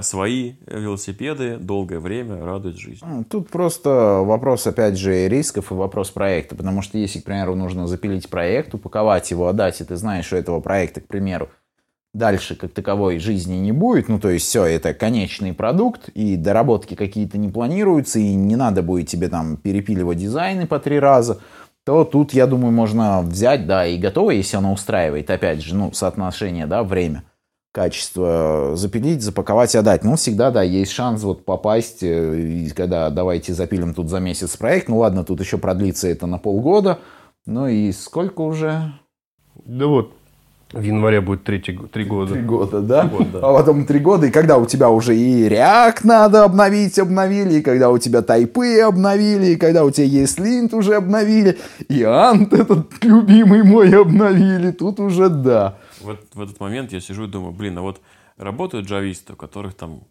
свои 0.01 0.53
велосипеды 0.67 1.57
долгое 1.57 1.99
время 1.99 2.43
радуют 2.43 2.77
жизнь. 2.77 3.05
Тут 3.29 3.49
просто 3.49 4.21
вопрос, 4.23 4.65
опять 4.67 4.97
же, 4.97 5.27
рисков 5.27 5.71
и 5.71 5.75
вопрос 5.75 6.11
проекта. 6.11 6.55
Потому 6.55 6.81
что 6.81 6.97
если, 6.97 7.19
к 7.19 7.25
примеру, 7.25 7.55
нужно 7.55 7.87
запилить 7.87 8.29
проект, 8.29 8.73
упаковать 8.73 9.31
его, 9.31 9.47
отдать, 9.47 9.81
и 9.81 9.83
ты 9.83 9.95
знаешь, 9.95 10.25
что 10.25 10.37
этого 10.37 10.59
проекта, 10.59 11.01
к 11.01 11.07
примеру, 11.07 11.49
дальше 12.13 12.55
как 12.55 12.71
таковой 12.71 13.19
жизни 13.19 13.55
не 13.55 13.71
будет, 13.71 14.07
ну 14.07 14.19
то 14.19 14.29
есть 14.29 14.45
все, 14.45 14.65
это 14.65 14.93
конечный 14.93 15.53
продукт, 15.53 16.09
и 16.09 16.35
доработки 16.35 16.93
какие-то 16.93 17.37
не 17.37 17.49
планируются, 17.49 18.19
и 18.19 18.35
не 18.35 18.55
надо 18.55 18.83
будет 18.83 19.07
тебе 19.07 19.29
там 19.29 19.57
перепиливать 19.57 20.19
дизайны 20.19 20.67
по 20.67 20.79
три 20.79 20.99
раза, 20.99 21.39
то 21.83 22.05
тут, 22.05 22.33
я 22.33 22.47
думаю, 22.47 22.71
можно 22.71 23.21
взять, 23.21 23.65
да, 23.65 23.85
и 23.85 23.97
готово, 23.97 24.31
если 24.31 24.57
оно 24.57 24.71
устраивает, 24.73 25.29
опять 25.29 25.61
же, 25.61 25.75
ну, 25.75 25.91
соотношение, 25.91 26.65
да, 26.65 26.83
время 26.83 27.23
качество 27.73 28.73
запилить, 28.75 29.23
запаковать 29.23 29.73
и 29.73 29.79
отдать. 29.79 30.03
Ну, 30.03 30.15
всегда, 30.15 30.51
да, 30.51 30.61
есть 30.61 30.91
шанс 30.91 31.23
вот 31.23 31.43
попасть, 31.43 32.03
э, 32.03 32.39
и 32.39 32.69
когда 32.69 33.09
давайте 33.09 33.53
запилим 33.53 33.95
тут 33.95 34.09
за 34.09 34.19
месяц 34.19 34.55
проект, 34.55 34.87
ну 34.87 34.99
ладно, 34.99 35.25
тут 35.25 35.41
еще 35.41 35.57
продлится 35.57 36.07
это 36.07 36.27
на 36.27 36.37
полгода, 36.37 36.99
ну 37.47 37.67
и 37.67 37.91
сколько 37.91 38.41
уже? 38.41 38.93
Да 39.65 39.87
вот, 39.87 40.13
в 40.71 40.81
январе 40.81 41.19
будет 41.19 41.45
третий, 41.45 41.75
три 41.91 42.05
года. 42.05 42.33
Три 42.33 42.43
года, 42.43 42.79
да? 42.79 43.09
А 43.41 43.53
потом 43.53 43.87
три 43.87 43.97
года, 43.97 44.27
и 44.27 44.31
когда 44.31 44.59
у 44.59 44.67
тебя 44.67 44.91
уже 44.91 45.17
и 45.17 45.49
React 45.49 46.01
надо 46.03 46.43
обновить, 46.43 46.99
обновили, 46.99 47.55
и 47.55 47.61
когда 47.63 47.89
у 47.89 47.97
тебя 47.97 48.21
тайпы 48.21 48.81
обновили, 48.81 49.47
и 49.47 49.55
когда 49.55 49.83
у 49.83 49.89
тебя 49.89 50.05
есть 50.05 50.39
линт 50.39 50.75
уже 50.75 50.93
обновили, 50.93 51.57
и 51.89 52.03
ант 52.03 52.53
этот 52.53 53.03
любимый 53.03 53.63
мой 53.63 53.99
обновили, 53.99 54.69
тут 54.69 54.99
уже 54.99 55.29
да 55.29 55.79
вот 56.03 56.19
в 56.33 56.41
этот 56.41 56.59
момент 56.59 56.93
я 56.93 56.99
сижу 56.99 57.25
и 57.25 57.27
думаю, 57.27 57.53
блин, 57.53 57.77
а 57.77 57.81
вот 57.81 58.01
работают 58.37 58.87
джависты, 58.87 59.33
у 59.33 59.35
которых 59.35 59.75
там 59.75 60.01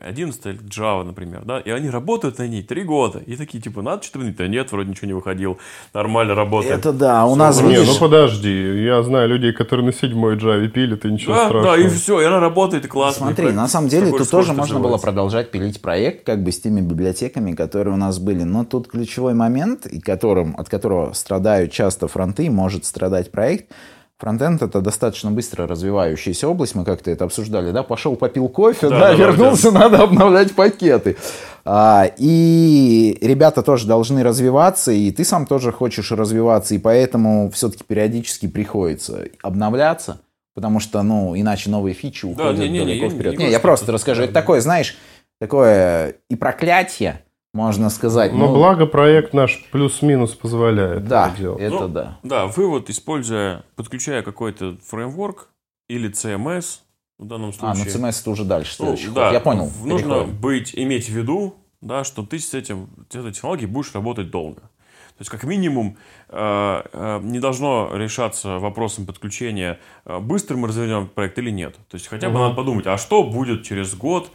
11 0.00 0.60
Java, 0.62 1.02
например, 1.02 1.42
да, 1.44 1.58
и 1.58 1.70
они 1.70 1.90
работают 1.90 2.38
на 2.38 2.46
ней 2.46 2.62
три 2.62 2.84
года, 2.84 3.18
и 3.18 3.36
такие, 3.36 3.60
типа, 3.60 3.82
надо 3.82 4.02
что-то 4.02 4.20
менять, 4.20 4.36
да 4.36 4.46
нет, 4.46 4.70
вроде 4.70 4.90
ничего 4.90 5.06
не 5.08 5.12
выходил, 5.12 5.58
нормально 5.92 6.34
работает. 6.34 6.78
Это 6.78 6.92
да, 6.92 7.26
у 7.26 7.34
нас, 7.34 7.60
видишь... 7.60 7.86
Не, 7.86 7.92
ну 7.92 7.98
подожди, 7.98 8.84
я 8.84 9.02
знаю 9.02 9.28
людей, 9.28 9.52
которые 9.52 9.86
на 9.86 9.92
седьмой 9.92 10.36
Java 10.36 10.66
пилят, 10.68 11.04
и 11.04 11.10
ничего 11.10 11.34
да, 11.34 11.46
страшного. 11.46 11.76
Да, 11.76 11.82
и 11.82 11.88
все, 11.88 12.20
и 12.20 12.24
она 12.24 12.40
работает, 12.40 12.84
и 12.84 12.88
классно. 12.88 13.26
Смотри, 13.26 13.52
на 13.52 13.66
самом 13.66 13.88
деле, 13.88 14.10
тут 14.10 14.30
тоже 14.30 14.52
можно 14.52 14.78
было 14.78 14.98
продолжать 14.98 15.50
пилить 15.50 15.80
проект, 15.80 16.24
как 16.24 16.42
бы 16.42 16.52
с 16.52 16.60
теми 16.60 16.80
библиотеками, 16.80 17.54
которые 17.54 17.94
у 17.94 17.98
нас 17.98 18.18
были, 18.18 18.44
но 18.44 18.64
тут 18.64 18.88
ключевой 18.88 19.34
момент, 19.34 19.86
и 19.86 20.00
которым, 20.00 20.54
от 20.56 20.68
которого 20.68 21.12
страдают 21.12 21.72
часто 21.72 22.06
фронты, 22.06 22.50
может 22.50 22.84
страдать 22.84 23.32
проект– 23.32 23.72
Фронтенд 24.18 24.62
это 24.62 24.80
достаточно 24.80 25.32
быстро 25.32 25.66
развивающаяся 25.66 26.48
область, 26.48 26.76
мы 26.76 26.84
как-то 26.84 27.10
это 27.10 27.24
обсуждали, 27.24 27.72
да, 27.72 27.82
пошел 27.82 28.14
попил 28.14 28.48
кофе, 28.48 28.88
да, 28.88 28.98
да, 28.98 29.08
да 29.08 29.14
вернулся, 29.14 29.72
да. 29.72 29.80
надо 29.80 30.02
обновлять 30.04 30.54
пакеты. 30.54 31.16
А, 31.64 32.08
и 32.16 33.18
ребята 33.20 33.62
тоже 33.62 33.88
должны 33.88 34.22
развиваться, 34.22 34.92
и 34.92 35.10
ты 35.10 35.24
сам 35.24 35.46
тоже 35.46 35.72
хочешь 35.72 36.12
развиваться, 36.12 36.76
и 36.76 36.78
поэтому 36.78 37.50
все-таки 37.50 37.82
периодически 37.82 38.46
приходится 38.46 39.24
обновляться, 39.42 40.20
потому 40.54 40.78
что, 40.78 41.02
ну, 41.02 41.36
иначе 41.36 41.68
новые 41.68 41.94
фичи 41.94 42.24
уходят 42.24 42.56
да, 42.56 42.62
не, 42.62 42.68
не, 42.68 42.78
далеко 42.80 43.06
не, 43.06 43.10
вперед. 43.10 43.38
Не, 43.38 43.46
не, 43.46 43.50
я 43.50 43.58
просто 43.58 43.90
расскажу, 43.90 44.22
это 44.22 44.32
такое, 44.32 44.60
знаешь, 44.60 44.96
такое 45.40 46.14
и 46.30 46.36
проклятие, 46.36 47.23
можно 47.54 47.88
сказать. 47.88 48.32
Но 48.32 48.48
ну, 48.48 48.54
благо 48.54 48.84
проект 48.84 49.32
наш 49.32 49.64
плюс-минус 49.70 50.34
позволяет 50.34 51.06
да, 51.06 51.28
это 51.28 51.38
делать. 51.38 51.62
Это 51.62 51.80
ну, 51.80 51.88
да. 51.88 52.18
Да, 52.22 52.46
вы 52.48 52.68
вот 52.68 52.90
используя, 52.90 53.64
подключая 53.76 54.22
какой-то 54.22 54.76
фреймворк 54.84 55.48
или 55.88 56.10
CMS 56.10 56.80
в 57.16 57.26
данном 57.26 57.52
случае. 57.52 57.84
А, 57.84 57.98
ну 58.00 58.06
CMS 58.06 58.20
это 58.20 58.30
уже 58.30 58.44
дальше. 58.44 58.74
Ну, 58.80 58.96
да, 59.14 59.30
Я 59.30 59.40
понял. 59.40 59.70
Нужно 59.84 60.14
переход. 60.14 60.34
быть, 60.34 60.74
иметь 60.74 61.06
в 61.06 61.12
виду, 61.12 61.54
да, 61.80 62.02
что 62.02 62.26
ты 62.26 62.40
с 62.40 62.52
этим, 62.54 62.88
с 63.08 63.14
этой 63.14 63.32
технологией 63.32 63.70
будешь 63.70 63.94
работать 63.94 64.30
долго. 64.30 64.60
То 64.60 65.20
есть, 65.20 65.30
как 65.30 65.44
минимум, 65.44 65.96
э, 66.30 66.82
э, 66.92 67.20
не 67.22 67.38
должно 67.38 67.88
решаться 67.94 68.58
вопросом 68.58 69.06
подключения, 69.06 69.78
э, 70.06 70.18
быстро 70.18 70.56
мы 70.56 70.66
развернем 70.66 71.06
проект 71.06 71.38
или 71.38 71.50
нет. 71.50 71.76
То 71.88 71.94
есть, 71.94 72.08
хотя 72.08 72.30
бы 72.30 72.40
надо 72.40 72.56
подумать, 72.56 72.88
а 72.88 72.98
что 72.98 73.22
будет 73.22 73.62
через 73.62 73.94
год, 73.94 74.32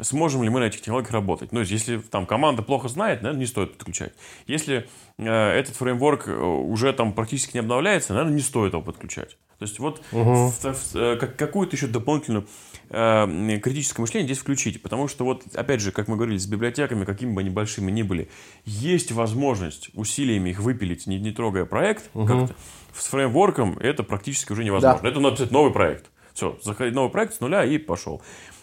сможем 0.00 0.42
ли 0.42 0.48
мы 0.48 0.60
на 0.60 0.64
этих 0.64 0.80
технологиях 0.80 1.12
работать. 1.12 1.52
Ну, 1.52 1.60
если 1.60 1.98
там 1.98 2.26
команда 2.26 2.62
плохо 2.62 2.88
знает, 2.88 3.22
наверное, 3.22 3.40
не 3.40 3.46
стоит 3.46 3.76
подключать. 3.76 4.12
Если 4.46 4.88
этот 5.18 5.76
фреймворк 5.76 6.28
уже 6.28 6.92
там 6.92 7.12
практически 7.12 7.54
не 7.54 7.60
обновляется, 7.60 8.14
наверное, 8.14 8.34
не 8.34 8.42
стоит 8.42 8.72
его 8.72 8.82
подключать. 8.82 9.36
То 9.62 9.66
есть 9.66 9.78
вот 9.78 10.02
угу. 10.10 10.48
в, 10.48 10.64
в, 10.64 10.94
в, 10.94 11.16
какую-то 11.16 11.76
еще 11.76 11.86
дополнительную 11.86 12.48
э, 12.90 13.60
критическое 13.62 14.02
мышление 14.02 14.26
здесь 14.26 14.38
включите. 14.38 14.80
Потому 14.80 15.06
что 15.06 15.24
вот, 15.24 15.44
опять 15.54 15.80
же, 15.80 15.92
как 15.92 16.08
мы 16.08 16.16
говорили, 16.16 16.38
с 16.38 16.46
библиотеками, 16.46 17.04
какими 17.04 17.32
бы 17.32 17.42
они 17.42 17.50
большими 17.50 17.92
ни 17.92 18.02
были, 18.02 18.28
есть 18.64 19.12
возможность 19.12 19.90
усилиями 19.94 20.50
их 20.50 20.58
выпилить, 20.58 21.06
не, 21.06 21.20
не 21.20 21.30
трогая 21.30 21.64
проект 21.64 22.10
угу. 22.12 22.26
как-то. 22.26 22.56
С 22.92 23.06
фреймворком 23.06 23.78
это 23.78 24.02
практически 24.02 24.50
уже 24.50 24.64
невозможно. 24.64 25.00
Да. 25.00 25.08
Это 25.08 25.20
надо 25.20 25.34
написать 25.34 25.52
новый 25.52 25.72
проект. 25.72 26.10
Все, 26.34 26.58
заходить 26.62 26.94
новый 26.94 27.10
проект 27.10 27.34
с 27.34 27.40
нуля 27.40 27.64
и 27.64 27.78
пошел. 27.78 28.20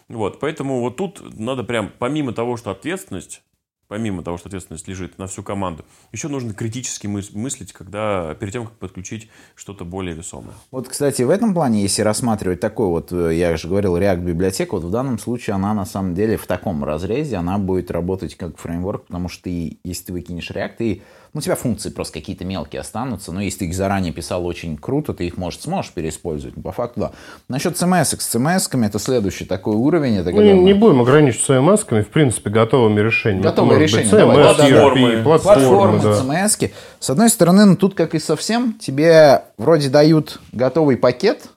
Вот, 0.09 0.39
поэтому 0.39 0.81
вот 0.81 0.97
тут 0.97 1.21
надо 1.37 1.63
прям, 1.63 1.91
помимо 1.97 2.33
того, 2.33 2.57
что 2.57 2.71
ответственность 2.71 3.41
помимо 3.89 4.23
того, 4.23 4.37
что 4.37 4.47
ответственность 4.47 4.87
лежит 4.87 5.17
на 5.17 5.27
всю 5.27 5.43
команду, 5.43 5.83
еще 6.13 6.29
нужно 6.29 6.53
критически 6.53 7.07
мыслить, 7.07 7.73
когда 7.73 8.33
перед 8.35 8.53
тем, 8.53 8.65
как 8.67 8.77
подключить 8.77 9.29
что-то 9.55 9.83
более 9.83 10.15
весомое. 10.15 10.53
Вот, 10.71 10.87
кстати, 10.87 11.23
в 11.23 11.29
этом 11.29 11.53
плане, 11.53 11.81
если 11.81 12.03
рассматривать 12.03 12.59
такой 12.59 12.87
вот, 12.87 13.11
э, 13.11 13.35
я 13.35 13.57
же 13.57 13.67
говорил, 13.67 13.97
React 13.97 14.23
библиотека, 14.23 14.73
вот 14.75 14.83
в 14.83 14.91
данном 14.91 15.17
случае 15.17 15.55
она 15.55 15.73
на 15.73 15.85
самом 15.85 16.13
деле 16.13 16.37
в 16.37 16.45
таком 16.45 16.83
разрезе, 16.83 17.37
она 17.37 17.57
будет 17.57 17.89
работать 17.89 18.35
как 18.35 18.57
фреймворк, 18.57 19.07
потому 19.07 19.27
что 19.27 19.45
ты, 19.45 19.79
если 19.83 20.05
ты 20.05 20.13
выкинешь 20.13 20.51
React, 20.51 20.75
ты 20.77 21.01
ну, 21.33 21.39
у 21.39 21.41
тебя 21.41 21.55
функции 21.55 21.89
просто 21.89 22.15
какие-то 22.15 22.43
мелкие 22.43 22.79
останутся, 22.79 23.31
но 23.31 23.41
если 23.41 23.59
ты 23.59 23.65
их 23.65 23.75
заранее 23.75 24.11
писал 24.11 24.45
очень 24.45 24.77
круто, 24.77 25.13
ты 25.13 25.27
их, 25.27 25.37
может, 25.37 25.61
сможешь 25.61 25.91
переиспользовать. 25.91 26.57
Но 26.57 26.63
по 26.63 26.71
факту, 26.71 26.99
да. 27.01 27.11
Насчет 27.47 27.75
CMS, 27.75 28.05
с 28.19 28.35
CMS 28.35 28.85
это 28.85 28.97
следующий 28.99 29.45
такой 29.45 29.75
уровень. 29.75 30.17
Это 30.17 30.31
ну, 30.31 30.41
не, 30.41 30.53
не 30.53 30.73
будем 30.73 31.01
ограничиваться 31.01 31.53
CMS, 31.53 32.03
в 32.03 32.07
принципе, 32.07 32.49
готовыми 32.49 32.99
решениями. 32.99 33.43
Готовые 33.43 33.79
решения, 33.79 34.09
быть, 34.09 34.13
CMS, 34.13 34.17
давай, 34.17 34.35
платформы, 34.37 34.99
ERP, 34.99 35.23
платформы, 35.23 35.99
платформы 35.99 35.99
да. 35.99 36.45
CMS. 36.45 36.71
С 36.99 37.09
одной 37.09 37.29
стороны, 37.29 37.65
ну, 37.65 37.75
тут, 37.75 37.93
как 37.93 38.15
и 38.15 38.19
совсем, 38.19 38.73
тебе 38.73 39.43
вроде 39.57 39.89
дают 39.89 40.39
готовый 40.51 40.97
пакет, 40.97 41.49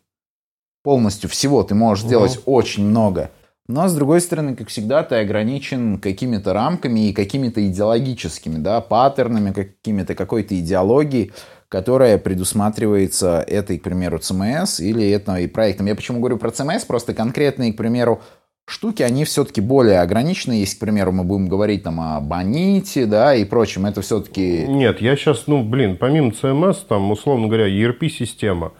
полностью 0.82 1.30
всего 1.30 1.62
ты 1.62 1.74
можешь 1.74 2.04
сделать 2.04 2.36
угу. 2.38 2.52
очень 2.52 2.86
много– 2.86 3.30
но, 3.68 3.88
с 3.88 3.94
другой 3.94 4.20
стороны, 4.20 4.56
как 4.56 4.68
всегда, 4.68 5.02
ты 5.04 5.16
ограничен 5.16 5.98
какими-то 5.98 6.52
рамками 6.52 7.08
и 7.08 7.12
какими-то 7.12 7.64
идеологическими, 7.66 8.58
да, 8.58 8.80
паттернами, 8.80 9.52
какими-то 9.52 10.14
какой-то 10.14 10.58
идеологией, 10.58 11.32
которая 11.68 12.18
предусматривается 12.18 13.42
этой, 13.46 13.78
к 13.78 13.82
примеру, 13.82 14.18
ЦМС 14.18 14.80
или 14.80 15.08
этой 15.10 15.48
проектом. 15.48 15.86
Я 15.86 15.94
почему 15.94 16.18
говорю 16.18 16.38
про 16.38 16.50
ЦМС? 16.50 16.84
Просто 16.84 17.14
конкретные, 17.14 17.72
к 17.72 17.76
примеру, 17.76 18.20
штуки, 18.66 19.02
они 19.02 19.24
все-таки 19.24 19.60
более 19.60 20.00
ограничены. 20.00 20.54
Если, 20.54 20.76
к 20.76 20.80
примеру, 20.80 21.12
мы 21.12 21.24
будем 21.24 21.48
говорить 21.48 21.84
там 21.84 22.00
о 22.00 22.20
Боните, 22.20 23.06
да, 23.06 23.34
и 23.34 23.44
прочем, 23.44 23.86
это 23.86 24.02
все-таки... 24.02 24.66
Нет, 24.66 25.00
я 25.00 25.16
сейчас, 25.16 25.46
ну, 25.46 25.62
блин, 25.62 25.96
помимо 25.96 26.32
ЦМС, 26.32 26.78
там, 26.80 27.10
условно 27.10 27.46
говоря, 27.46 27.68
ERP-система, 27.68 28.72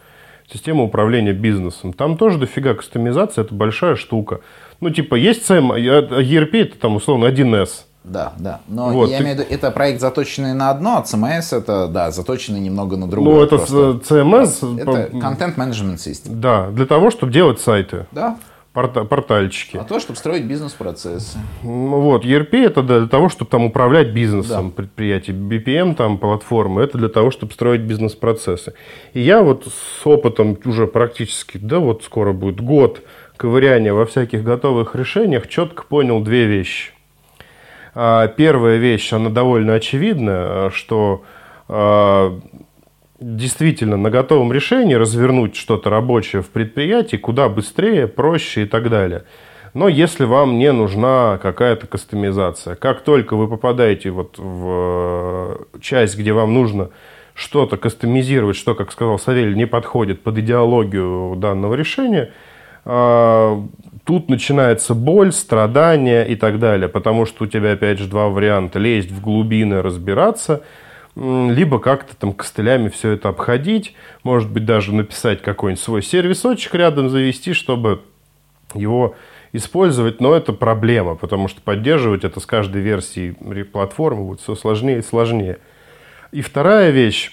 система 0.51 0.83
управления 0.83 1.33
бизнесом, 1.33 1.93
там 1.93 2.17
тоже 2.17 2.37
дофига 2.37 2.73
кастомизация, 2.73 3.43
это 3.43 3.55
большая 3.55 3.95
штука. 3.95 4.41
Ну, 4.83 4.89
типа, 4.89 5.15
есть 5.15 5.49
CM, 5.49 5.71
а 5.73 5.79
ERP 5.79 6.61
это 6.61 6.77
там, 6.77 6.97
условно, 6.97 7.27
1С. 7.27 7.69
Да, 8.03 8.33
да. 8.37 8.59
Но 8.67 8.89
вот, 8.89 9.09
я 9.09 9.19
ты... 9.19 9.23
имею 9.23 9.37
в 9.37 9.39
виду, 9.39 9.49
это 9.49 9.71
проект 9.71 10.01
заточенный 10.01 10.53
на 10.53 10.71
одно, 10.71 10.97
а 10.97 11.03
CMS 11.03 11.57
это, 11.57 11.87
да, 11.87 12.11
заточенный 12.11 12.59
немного 12.59 12.97
на 12.97 13.07
другое. 13.07 13.35
Ну, 13.35 13.43
это 13.43 13.57
просто. 13.57 14.01
CMS... 14.03 14.81
Это 14.81 15.15
Content 15.15 15.55
Management 15.55 15.95
System. 15.95 16.35
Да, 16.35 16.69
для 16.71 16.85
того, 16.85 17.11
чтобы 17.11 17.31
делать 17.31 17.61
сайты. 17.61 18.07
Да. 18.11 18.37
Порта 18.73 19.05
портальчики. 19.05 19.77
А 19.77 19.83
то, 19.83 19.99
чтобы 19.99 20.17
строить 20.17 20.43
бизнес-процессы. 20.45 21.37
Ну, 21.61 22.01
вот, 22.01 22.25
ERP 22.25 22.55
это 22.65 22.81
для 22.81 23.07
того, 23.07 23.29
чтобы 23.29 23.49
там 23.51 23.63
управлять 23.65 24.09
бизнесом 24.09 24.69
да. 24.69 24.75
предприятий. 24.75 25.31
BPM, 25.31 25.95
там, 25.95 26.17
платформы, 26.17 26.81
это 26.81 26.97
для 26.97 27.09
того, 27.09 27.31
чтобы 27.31 27.53
строить 27.53 27.81
бизнес-процессы. 27.81 28.73
И 29.13 29.21
я 29.21 29.43
вот 29.43 29.67
с 29.67 30.05
опытом 30.05 30.57
уже 30.65 30.87
практически, 30.87 31.57
да, 31.57 31.79
вот 31.79 32.03
скоро 32.03 32.33
будет 32.33 32.59
год, 32.59 33.01
ковыряния 33.37 33.93
во 33.93 34.05
всяких 34.05 34.43
готовых 34.43 34.95
решениях 34.95 35.47
четко 35.47 35.83
понял 35.83 36.21
две 36.21 36.45
вещи. 36.45 36.91
А, 37.95 38.27
первая 38.27 38.77
вещь, 38.77 39.13
она 39.13 39.29
довольно 39.29 39.75
очевидна, 39.75 40.71
что 40.73 41.23
а, 41.67 42.39
действительно 43.19 43.97
на 43.97 44.09
готовом 44.09 44.51
решении 44.51 44.95
развернуть 44.95 45.55
что-то 45.55 45.89
рабочее 45.89 46.41
в 46.41 46.49
предприятии 46.49 47.17
куда 47.17 47.49
быстрее, 47.49 48.07
проще 48.07 48.63
и 48.63 48.65
так 48.65 48.89
далее. 48.89 49.23
Но 49.73 49.87
если 49.87 50.25
вам 50.25 50.59
не 50.59 50.71
нужна 50.71 51.39
какая-то 51.41 51.87
кастомизация, 51.87 52.75
как 52.75 53.01
только 53.01 53.35
вы 53.35 53.47
попадаете 53.47 54.11
вот 54.11 54.37
в 54.37 55.57
э, 55.73 55.79
часть, 55.81 56.17
где 56.17 56.31
вам 56.31 56.53
нужно 56.53 56.89
что-то 57.33 57.77
кастомизировать, 57.77 58.55
что, 58.55 58.75
как 58.75 58.91
сказал 58.91 59.17
Савелий, 59.17 59.55
не 59.55 59.65
подходит 59.65 60.21
под 60.21 60.37
идеологию 60.37 61.35
данного 61.37 61.73
решения– 61.73 62.31
тут 62.83 64.29
начинается 64.29 64.93
боль, 64.93 65.31
страдания 65.31 66.23
и 66.23 66.35
так 66.35 66.59
далее, 66.59 66.89
потому 66.89 67.25
что 67.25 67.45
у 67.45 67.47
тебя, 67.47 67.73
опять 67.73 67.99
же, 67.99 68.07
два 68.07 68.27
варианта. 68.27 68.79
Лезть 68.79 69.11
в 69.11 69.21
глубины, 69.21 69.81
разбираться, 69.81 70.63
либо 71.15 71.79
как-то 71.79 72.15
там 72.15 72.33
костылями 72.33 72.89
все 72.89 73.11
это 73.11 73.29
обходить, 73.29 73.95
может 74.23 74.51
быть, 74.51 74.65
даже 74.65 74.93
написать 74.93 75.41
какой-нибудь 75.41 75.81
свой 75.81 76.01
сервисочек 76.01 76.73
рядом 76.75 77.09
завести, 77.09 77.53
чтобы 77.53 78.01
его 78.73 79.15
использовать, 79.53 80.19
но 80.19 80.33
это 80.33 80.51
проблема, 80.51 81.13
потому 81.13 81.47
что 81.47 81.61
поддерживать 81.61 82.23
это 82.23 82.39
с 82.39 82.45
каждой 82.47 82.81
версией 82.81 83.33
платформы 83.63 84.23
будет 84.23 84.41
все 84.41 84.55
сложнее 84.55 84.97
и 84.97 85.03
сложнее. 85.03 85.59
И 86.31 86.41
вторая 86.41 86.89
вещь, 86.89 87.31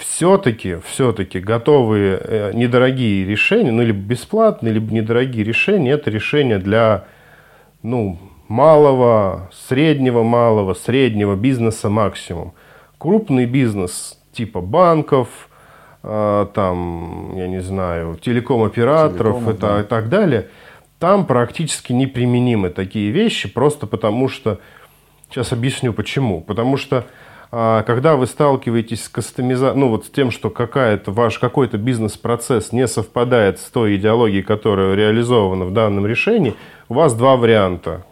все-таки, 0.00 0.78
все-таки 0.86 1.40
готовые 1.40 2.18
э, 2.22 2.50
недорогие 2.54 3.24
решения, 3.24 3.70
ну, 3.70 3.82
либо 3.82 3.98
бесплатные, 3.98 4.72
либо 4.72 4.92
недорогие 4.92 5.44
решения, 5.44 5.92
это 5.92 6.10
решения 6.10 6.58
для, 6.58 7.04
ну, 7.82 8.18
малого, 8.48 9.50
среднего, 9.52 10.22
малого, 10.22 10.74
среднего 10.74 11.36
бизнеса 11.36 11.90
максимум. 11.90 12.54
Крупный 12.98 13.44
бизнес 13.44 14.18
типа 14.32 14.60
банков, 14.60 15.28
э, 16.02 16.46
там, 16.54 17.36
я 17.36 17.46
не 17.46 17.60
знаю, 17.60 18.18
телеком-операторов 18.20 19.36
Телеком, 19.36 19.52
это, 19.52 19.60
да. 19.60 19.80
и 19.82 19.84
так 19.84 20.08
далее, 20.08 20.48
там 20.98 21.26
практически 21.26 21.92
неприменимы 21.92 22.70
такие 22.70 23.10
вещи, 23.10 23.48
просто 23.48 23.86
потому 23.86 24.28
что, 24.28 24.60
сейчас 25.28 25.52
объясню 25.52 25.92
почему, 25.92 26.40
потому 26.40 26.76
что 26.76 27.04
когда 27.50 28.14
вы 28.14 28.26
сталкиваетесь 28.26 29.04
с 29.04 29.08
кастомизацией, 29.08 29.80
ну 29.80 29.88
вот 29.88 30.06
с 30.06 30.10
тем, 30.10 30.30
что 30.30 30.50
какая-то 30.50 31.10
ваш 31.10 31.38
какой-то 31.38 31.78
бизнес-процесс 31.78 32.72
не 32.72 32.86
совпадает 32.86 33.58
с 33.58 33.64
той 33.64 33.96
идеологией, 33.96 34.42
которая 34.42 34.94
реализована 34.94 35.64
в 35.64 35.72
данном 35.72 36.06
решении, 36.06 36.54
у 36.88 36.94
вас 36.94 37.14
два 37.14 37.36
варианта. 37.36 38.04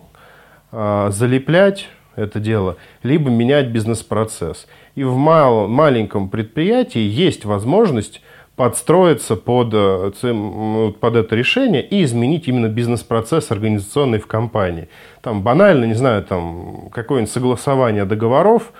А, 0.73 1.11
залеплять 1.11 1.89
это 2.17 2.41
дело, 2.41 2.77
либо 3.03 3.31
менять 3.31 3.69
бизнес-процесс. 3.69 4.67
И 4.97 5.05
в 5.05 5.17
мал, 5.17 5.69
маленьком 5.69 6.29
предприятии 6.29 7.01
есть 7.01 7.45
возможность 7.45 8.21
подстроиться 8.57 9.37
под, 9.37 9.69
э, 9.73 10.93
под 11.01 11.15
это 11.15 11.37
решение 11.37 11.81
и 11.81 12.03
изменить 12.03 12.49
именно 12.49 12.67
бизнес-процесс 12.67 13.53
организационный 13.53 14.19
в 14.19 14.27
компании. 14.27 14.89
Там 15.23 15.43
банально, 15.43 15.85
не 15.85 15.95
знаю, 15.95 16.25
там 16.25 16.89
какое-нибудь 16.93 17.33
согласование 17.33 18.05
договоров, 18.05 18.73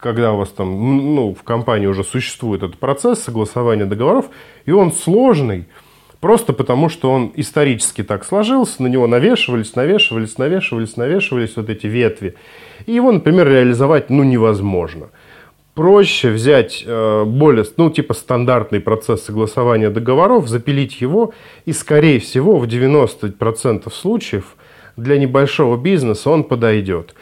когда 0.00 0.32
у 0.32 0.38
вас 0.38 0.50
там, 0.50 1.14
ну, 1.14 1.34
в 1.34 1.42
компании 1.42 1.86
уже 1.86 2.04
существует 2.04 2.62
этот 2.62 2.78
процесс 2.78 3.20
согласования 3.20 3.84
договоров, 3.84 4.26
и 4.66 4.72
он 4.72 4.92
сложный, 4.92 5.66
просто 6.20 6.52
потому 6.52 6.88
что 6.88 7.10
он 7.10 7.32
исторически 7.36 8.02
так 8.02 8.24
сложился, 8.24 8.82
на 8.82 8.86
него 8.86 9.06
навешивались, 9.06 9.74
навешивались, 9.74 10.38
навешивались, 10.38 10.96
навешивались 10.96 11.56
вот 11.56 11.68
эти 11.68 11.86
ветви. 11.86 12.34
И 12.86 12.92
его, 12.92 13.12
например, 13.12 13.48
реализовать, 13.48 14.10
ну, 14.10 14.22
невозможно. 14.22 15.10
Проще 15.74 16.30
взять 16.30 16.84
э, 16.86 17.24
более, 17.24 17.64
ну, 17.78 17.90
типа 17.90 18.12
стандартный 18.12 18.80
процесс 18.80 19.24
согласования 19.24 19.88
договоров, 19.88 20.48
запилить 20.48 21.00
его, 21.00 21.32
и, 21.64 21.72
скорее 21.72 22.18
всего, 22.20 22.58
в 22.58 22.66
90% 22.66 23.90
случаев 23.90 24.56
для 24.96 25.18
небольшого 25.18 25.76
бизнеса 25.76 26.30
он 26.30 26.44
подойдет. 26.44 27.14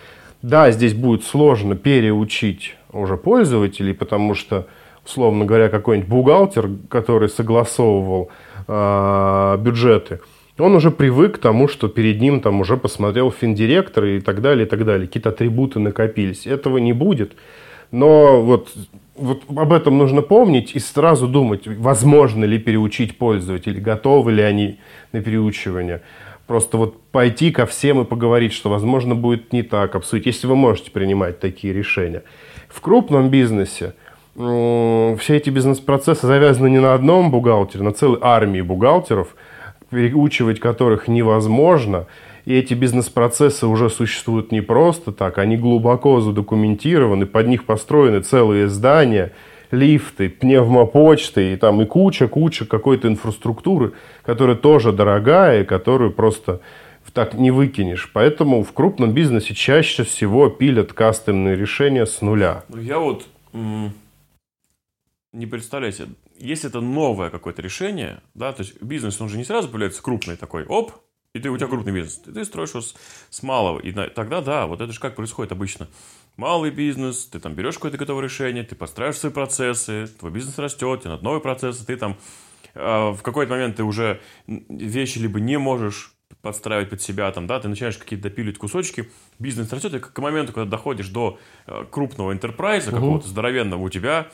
Да, 0.42 0.70
здесь 0.70 0.94
будет 0.94 1.24
сложно 1.24 1.76
переучить 1.76 2.76
уже 2.92 3.16
пользователей, 3.16 3.92
потому 3.92 4.34
что, 4.34 4.66
условно 5.04 5.44
говоря, 5.44 5.68
какой-нибудь 5.68 6.08
бухгалтер, 6.08 6.70
который 6.88 7.28
согласовывал 7.28 8.30
э, 8.66 9.56
бюджеты, 9.60 10.20
он 10.58 10.74
уже 10.74 10.90
привык 10.90 11.36
к 11.36 11.38
тому, 11.38 11.68
что 11.68 11.88
перед 11.88 12.20
ним 12.20 12.40
там 12.40 12.60
уже 12.60 12.76
посмотрел 12.76 13.30
финдиректор 13.30 14.04
и 14.04 14.20
так 14.20 14.42
далее, 14.42 14.66
и 14.66 14.68
так 14.68 14.84
далее. 14.84 15.06
Какие-то 15.06 15.30
атрибуты 15.30 15.78
накопились. 15.78 16.46
Этого 16.46 16.78
не 16.78 16.92
будет. 16.92 17.32
Но 17.90 18.42
вот, 18.42 18.72
вот 19.16 19.42
об 19.48 19.72
этом 19.72 19.98
нужно 19.98 20.22
помнить 20.22 20.72
и 20.74 20.78
сразу 20.78 21.26
думать, 21.26 21.66
возможно 21.66 22.44
ли 22.44 22.58
переучить 22.58 23.18
пользователей, 23.18 23.80
готовы 23.80 24.32
ли 24.32 24.42
они 24.42 24.78
на 25.12 25.20
переучивание. 25.22 26.02
Просто 26.50 26.78
вот 26.78 27.00
пойти 27.12 27.52
ко 27.52 27.64
всем 27.64 28.00
и 28.00 28.04
поговорить, 28.04 28.52
что, 28.52 28.70
возможно, 28.70 29.14
будет 29.14 29.52
не 29.52 29.62
так, 29.62 29.94
обсудить, 29.94 30.26
если 30.26 30.48
вы 30.48 30.56
можете 30.56 30.90
принимать 30.90 31.38
такие 31.38 31.72
решения. 31.72 32.24
В 32.68 32.80
крупном 32.80 33.30
бизнесе 33.30 33.94
все 34.34 35.16
эти 35.28 35.48
бизнес-процессы 35.48 36.26
завязаны 36.26 36.68
не 36.68 36.80
на 36.80 36.94
одном 36.94 37.30
бухгалтере, 37.30 37.84
на 37.84 37.92
целой 37.92 38.18
армии 38.20 38.62
бухгалтеров, 38.62 39.36
переучивать 39.90 40.58
которых 40.58 41.06
невозможно. 41.06 42.06
И 42.46 42.54
эти 42.58 42.74
бизнес-процессы 42.74 43.68
уже 43.68 43.88
существуют 43.88 44.50
не 44.50 44.60
просто 44.60 45.12
так, 45.12 45.38
они 45.38 45.56
глубоко 45.56 46.20
задокументированы, 46.20 47.26
под 47.26 47.46
них 47.46 47.64
построены 47.64 48.22
целые 48.22 48.66
здания– 48.66 49.30
лифты, 49.70 50.28
пневмопочты 50.28 51.52
и 51.52 51.56
там 51.56 51.80
и 51.82 51.86
куча-куча 51.86 52.64
какой-то 52.66 53.08
инфраструктуры, 53.08 53.92
которая 54.22 54.56
тоже 54.56 54.92
дорогая 54.92 55.62
и 55.62 55.64
которую 55.64 56.12
просто 56.12 56.60
так 57.12 57.34
не 57.34 57.50
выкинешь. 57.50 58.10
Поэтому 58.12 58.62
в 58.62 58.72
крупном 58.72 59.12
бизнесе 59.12 59.54
чаще 59.54 60.04
всего 60.04 60.48
пилят 60.48 60.92
кастомные 60.92 61.56
решения 61.56 62.06
с 62.06 62.20
нуля. 62.20 62.64
Ну, 62.68 62.80
я 62.80 62.98
вот 62.98 63.26
не 65.32 65.46
представляю 65.46 65.92
себе, 65.92 66.08
если 66.38 66.68
это 66.68 66.80
новое 66.80 67.30
какое-то 67.30 67.62
решение, 67.62 68.20
да, 68.34 68.52
то 68.52 68.62
есть 68.62 68.80
бизнес, 68.82 69.20
он 69.20 69.28
же 69.28 69.38
не 69.38 69.44
сразу 69.44 69.68
появляется 69.68 70.02
крупный 70.02 70.36
такой, 70.36 70.64
оп, 70.64 70.92
и 71.32 71.38
ты, 71.38 71.48
у 71.48 71.56
тебя 71.56 71.68
крупный 71.68 71.92
бизнес. 71.92 72.18
Ты, 72.18 72.32
ты 72.32 72.44
строишь 72.44 72.70
его 72.70 72.80
с, 72.80 72.94
с 73.30 73.42
малого. 73.44 73.78
И 73.78 73.92
тогда, 73.92 74.40
да, 74.40 74.66
вот 74.66 74.80
это 74.80 74.92
же 74.92 74.98
как 74.98 75.14
происходит 75.14 75.52
обычно 75.52 75.88
малый 76.40 76.70
бизнес, 76.70 77.26
ты 77.26 77.38
там 77.38 77.54
берешь 77.54 77.74
какое-то 77.74 77.98
готовое 77.98 78.24
решение, 78.24 78.64
ты 78.64 78.74
подстраиваешь 78.74 79.18
свои 79.18 79.30
процессы, 79.30 80.06
твой 80.18 80.32
бизнес 80.32 80.58
растет, 80.58 81.00
тебе 81.00 81.10
надо 81.10 81.22
новые 81.22 81.42
процессы, 81.42 81.84
ты 81.84 81.96
там 81.96 82.16
э, 82.74 83.10
в 83.10 83.20
какой-то 83.22 83.52
момент 83.52 83.76
ты 83.76 83.84
уже 83.84 84.20
вещи 84.46 85.18
либо 85.18 85.38
не 85.38 85.58
можешь 85.58 86.14
подстраивать 86.40 86.88
под 86.88 87.02
себя, 87.02 87.30
там, 87.30 87.46
да, 87.46 87.60
ты 87.60 87.68
начинаешь 87.68 87.98
какие-то 87.98 88.30
допиливать 88.30 88.56
кусочки, 88.56 89.10
бизнес 89.38 89.70
растет, 89.70 89.92
и 89.94 89.98
к 89.98 90.18
моменту, 90.18 90.54
когда 90.54 90.70
доходишь 90.70 91.08
до 91.08 91.38
э, 91.66 91.84
крупного 91.90 92.32
интерпрайза, 92.32 92.90
угу. 92.90 92.96
какого-то 92.96 93.28
здоровенного, 93.28 93.82
у 93.82 93.90
тебя 93.90 94.28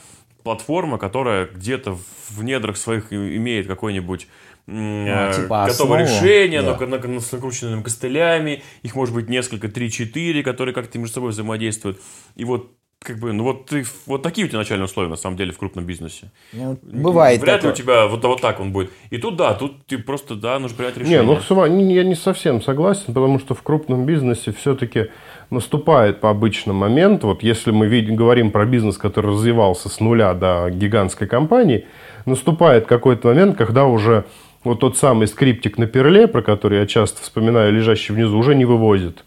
платформа, 0.45 0.97
которая 0.97 1.47
где-то 1.47 1.99
в 2.31 2.45
недрах 2.45 2.77
своих 2.77 3.13
имеет 3.13 3.67
какой-нибудь 3.67 4.29
ну, 4.67 5.07
э, 5.07 5.33
типа 5.35 5.67
готовое 5.69 6.03
решение, 6.03 6.63
да. 6.63 6.77
но, 6.79 6.87
но, 6.87 7.21
с 7.21 7.31
накрученными 7.33 7.83
костылями. 7.83 8.63
Их 8.83 8.95
может 8.95 9.15
быть 9.15 9.29
несколько, 9.29 9.69
3-4, 9.69 10.43
которые 10.43 10.75
как-то 10.75 10.99
между 10.99 11.15
собой 11.15 11.31
взаимодействуют. 11.31 12.01
И 12.35 12.45
вот 12.45 12.73
как 13.07 13.19
бы, 13.19 13.33
ну 13.33 13.45
вот 13.45 13.67
ты, 13.67 13.85
вот 14.07 14.23
такие 14.23 14.47
у 14.47 14.49
тебя 14.49 14.59
начальные 14.59 14.87
условия 14.87 15.09
на 15.09 15.17
самом 15.17 15.37
деле 15.37 15.53
в 15.53 15.59
крупном 15.59 15.85
бизнесе. 15.85 16.33
Ну, 16.53 16.77
бывает. 16.83 17.41
Вряд 17.41 17.57
такое. 17.57 17.71
ли 17.71 17.75
у 17.75 17.77
тебя 17.77 18.07
вот, 18.09 18.25
вот 18.25 18.41
так 18.41 18.59
он 18.59 18.73
будет. 18.73 18.91
И 19.11 19.19
тут 19.19 19.37
да, 19.37 19.55
тут 19.55 19.87
ты 19.87 19.99
просто 19.99 20.35
да, 20.35 20.59
нужно 20.59 20.77
принять 20.77 20.97
решение. 20.97 21.21
Не, 21.21 21.25
ну 21.25 21.41
с 21.41 21.49
вами 21.49 21.83
я 21.93 22.03
не 22.03 22.17
совсем 22.17 22.61
согласен, 22.61 23.15
потому 23.15 23.39
что 23.39 23.55
в 23.55 23.63
крупном 23.63 24.07
бизнесе 24.07 24.53
все-таки 24.53 25.07
наступает 25.51 26.21
по 26.21 26.31
обычно 26.31 26.73
момент, 26.73 27.23
вот 27.23 27.45
если 27.45 27.71
мы 27.71 27.87
видим, 27.87 28.17
говорим 28.17 28.51
про 28.51 28.67
бизнес, 28.67 28.99
который 28.99 29.31
развивался 29.31 29.89
с 29.89 30.01
нуля 30.01 30.35
до 30.35 30.69
гигантской 30.71 31.29
компании, 31.29 31.87
наступает 32.25 32.87
какой-то 32.87 33.29
момент, 33.29 33.57
когда 33.57 33.85
уже 33.87 34.25
вот 34.67 34.81
тот 34.81 34.97
самый 34.97 35.29
скриптик 35.29 35.79
на 35.79 35.87
перле, 35.87 36.27
про 36.27 36.43
который 36.43 36.81
я 36.81 36.87
часто 36.87 37.23
вспоминаю, 37.23 37.73
лежащий 37.73 38.13
внизу, 38.13 38.37
уже 38.37 38.55
не 38.55 38.65
вывозит. 38.65 39.25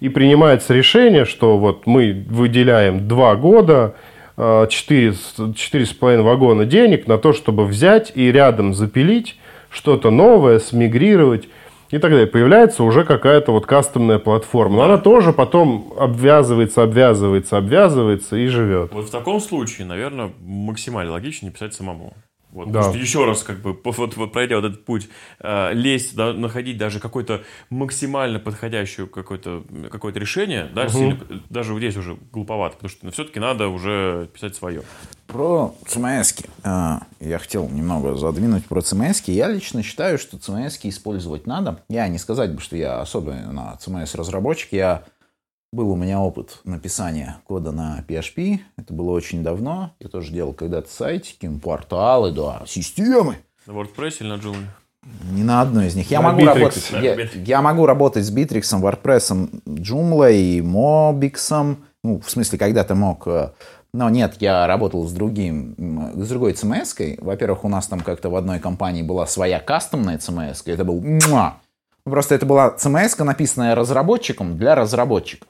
И 0.00 0.08
принимается 0.08 0.74
решение, 0.74 1.24
что 1.24 1.56
вот 1.56 1.86
мы 1.86 2.24
выделяем 2.28 3.08
два 3.08 3.36
года, 3.36 3.94
4, 4.36 4.38
а, 4.38 4.66
4,5 4.66 6.22
вагона 6.22 6.66
денег 6.66 7.06
на 7.06 7.16
то, 7.16 7.32
чтобы 7.32 7.64
взять 7.64 8.12
и 8.14 8.30
рядом 8.30 8.74
запилить 8.74 9.36
что-то 9.70 10.10
новое, 10.10 10.58
смигрировать 10.58 11.48
и 11.90 11.98
так 11.98 12.10
далее. 12.10 12.26
Появляется 12.26 12.82
уже 12.82 13.04
какая-то 13.04 13.52
вот 13.52 13.64
кастомная 13.64 14.18
платформа. 14.18 14.76
Но 14.76 14.82
она 14.82 14.98
тоже 14.98 15.32
потом 15.32 15.94
обвязывается, 15.98 16.82
обвязывается, 16.82 17.56
обвязывается 17.56 18.36
и 18.36 18.46
живет. 18.48 18.92
Вот 18.92 19.06
в 19.06 19.10
таком 19.10 19.40
случае, 19.40 19.86
наверное, 19.86 20.32
максимально 20.40 21.12
логично 21.12 21.46
не 21.46 21.52
писать 21.52 21.72
самому. 21.72 22.12
Вот, 22.56 22.72
да. 22.72 22.78
Потому 22.78 22.94
что 22.94 23.02
еще 23.02 23.24
раз, 23.26 23.42
как 23.42 23.60
бы, 23.60 23.78
вот, 23.84 24.16
вот 24.16 24.32
пройдя 24.32 24.56
вот 24.56 24.64
этот 24.64 24.86
путь, 24.86 25.10
э, 25.40 25.74
лезть, 25.74 26.16
да, 26.16 26.32
находить 26.32 26.78
даже 26.78 27.00
какое-то 27.00 27.42
максимально 27.68 28.38
подходящее 28.38 29.06
какое-то 29.06 29.62
какое 29.92 30.14
решение, 30.14 30.70
да, 30.74 30.84
угу. 30.84 30.90
сильно, 30.90 31.18
даже 31.50 31.74
вот 31.74 31.80
здесь 31.80 31.98
уже 31.98 32.16
глуповато, 32.32 32.76
потому 32.76 32.88
что 32.88 33.10
все-таки 33.10 33.40
надо 33.40 33.68
уже 33.68 34.30
писать 34.32 34.56
свое. 34.56 34.82
Про 35.26 35.74
CMS. 35.84 36.46
Э, 36.64 37.00
я 37.20 37.38
хотел 37.38 37.68
немного 37.68 38.14
задвинуть 38.14 38.64
про 38.64 38.80
CMS. 38.80 39.24
Я 39.26 39.48
лично 39.48 39.82
считаю, 39.82 40.18
что 40.18 40.38
CMS 40.38 40.78
использовать 40.84 41.46
надо. 41.46 41.82
Я 41.90 42.08
не 42.08 42.16
сказать 42.16 42.54
бы, 42.54 42.62
что 42.62 42.74
я 42.74 43.00
особо 43.02 43.32
на 43.32 43.76
CMS 43.84 44.16
разработчик. 44.16 44.72
Я 44.72 45.04
был 45.72 45.90
у 45.90 45.96
меня 45.96 46.20
опыт 46.20 46.60
написания 46.64 47.38
кода 47.44 47.72
на 47.72 48.04
PHP. 48.08 48.60
Это 48.76 48.92
было 48.94 49.10
очень 49.10 49.42
давно. 49.42 49.92
Я 50.00 50.08
тоже 50.08 50.32
делал 50.32 50.52
когда-то 50.52 50.90
сайтики, 50.90 51.48
порталы, 51.62 52.32
да, 52.32 52.62
системы. 52.66 53.36
На 53.66 53.72
WordPress 53.72 54.16
или 54.20 54.28
на 54.28 54.34
Joomla? 54.34 54.66
Не 55.30 55.44
на 55.44 55.60
одной 55.60 55.86
из 55.86 55.94
них. 55.94 56.10
Я, 56.10 56.20
могу, 56.20 56.44
работать, 56.44 56.90
я, 56.90 57.14
я 57.14 57.62
могу 57.62 57.86
работать 57.86 58.24
с 58.24 58.34
Bittrex, 58.34 58.62
WordPress, 58.80 59.62
Joomla 59.64 60.32
и 60.32 60.60
Mobix. 60.60 61.76
Ну, 62.02 62.20
в 62.20 62.30
смысле, 62.30 62.58
когда-то 62.58 62.94
мог... 62.94 63.26
Э, 63.26 63.50
но 63.92 64.10
нет, 64.10 64.36
я 64.40 64.66
работал 64.66 65.06
с, 65.06 65.12
другим, 65.12 65.74
с 66.16 66.28
другой 66.28 66.52
CMS. 66.52 67.18
Во-первых, 67.20 67.64
у 67.64 67.68
нас 67.68 67.86
там 67.86 68.00
как-то 68.00 68.30
в 68.30 68.36
одной 68.36 68.58
компании 68.60 69.02
была 69.02 69.26
своя 69.26 69.60
кастомная 69.60 70.18
CMS. 70.18 70.62
Это 70.66 70.84
был... 70.84 71.02
Просто 72.04 72.36
это 72.36 72.46
была 72.46 72.76
CMS, 72.76 73.22
написанная 73.22 73.74
разработчиком 73.74 74.56
для 74.56 74.74
разработчиков. 74.74 75.48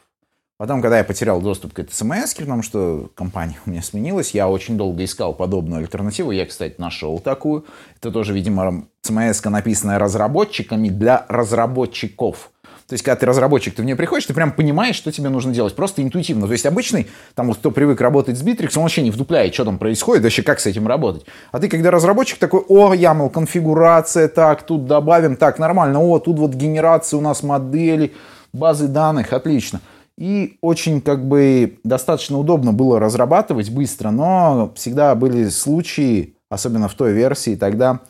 Потом, 0.58 0.80
когда 0.80 0.96
я 0.96 1.04
потерял 1.04 1.42
доступ 1.42 1.74
к 1.74 1.80
этой 1.80 1.92
смс, 1.92 2.32
потому 2.34 2.62
что 2.62 3.10
компания 3.14 3.58
у 3.66 3.70
меня 3.70 3.82
сменилась, 3.82 4.30
я 4.30 4.48
очень 4.48 4.78
долго 4.78 5.04
искал 5.04 5.34
подобную 5.34 5.80
альтернативу. 5.80 6.30
Я, 6.30 6.46
кстати, 6.46 6.76
нашел 6.78 7.18
такую. 7.18 7.66
Это 8.00 8.10
тоже, 8.10 8.32
видимо, 8.32 8.86
смс 9.02 9.44
написанная 9.44 9.98
разработчиками 9.98 10.88
для 10.88 11.26
разработчиков. 11.28 12.50
То 12.88 12.92
есть, 12.92 13.04
когда 13.04 13.16
ты 13.16 13.26
разработчик, 13.26 13.74
ты 13.74 13.82
в 13.82 13.84
нее 13.84 13.96
приходишь, 13.96 14.26
ты 14.26 14.32
прям 14.32 14.52
понимаешь, 14.52 14.94
что 14.94 15.12
тебе 15.12 15.28
нужно 15.28 15.52
делать, 15.52 15.74
просто 15.74 16.02
интуитивно. 16.02 16.46
То 16.46 16.52
есть, 16.52 16.64
обычный, 16.64 17.08
там 17.34 17.48
вот 17.48 17.58
кто 17.58 17.70
привык 17.70 18.00
работать 18.00 18.38
с 18.38 18.42
Bittrex, 18.42 18.70
он 18.76 18.84
вообще 18.84 19.02
не 19.02 19.10
вдупляет, 19.10 19.52
что 19.52 19.64
там 19.64 19.76
происходит, 19.76 20.22
вообще 20.22 20.42
как 20.42 20.60
с 20.60 20.66
этим 20.66 20.86
работать. 20.86 21.26
А 21.50 21.58
ты, 21.58 21.68
когда 21.68 21.90
разработчик, 21.90 22.38
такой, 22.38 22.60
о, 22.68 22.94
YAML, 22.94 23.28
конфигурация, 23.28 24.28
так, 24.28 24.62
тут 24.62 24.86
добавим, 24.86 25.36
так, 25.36 25.58
нормально, 25.58 26.00
о, 26.00 26.18
тут 26.20 26.38
вот 26.38 26.54
генерация 26.54 27.18
у 27.18 27.20
нас 27.20 27.42
модели, 27.42 28.14
базы 28.52 28.86
данных, 28.86 29.32
отлично. 29.32 29.80
И 30.18 30.56
очень 30.62 31.00
как 31.02 31.28
бы 31.28 31.78
достаточно 31.84 32.38
удобно 32.38 32.72
было 32.72 32.98
разрабатывать 32.98 33.70
быстро, 33.70 34.10
но 34.10 34.72
всегда 34.74 35.14
были 35.14 35.48
случаи, 35.48 36.36
особенно 36.48 36.88
в 36.88 36.94
той 36.94 37.12
версии, 37.12 37.54
тогда 37.54 38.00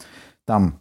там 0.44 0.80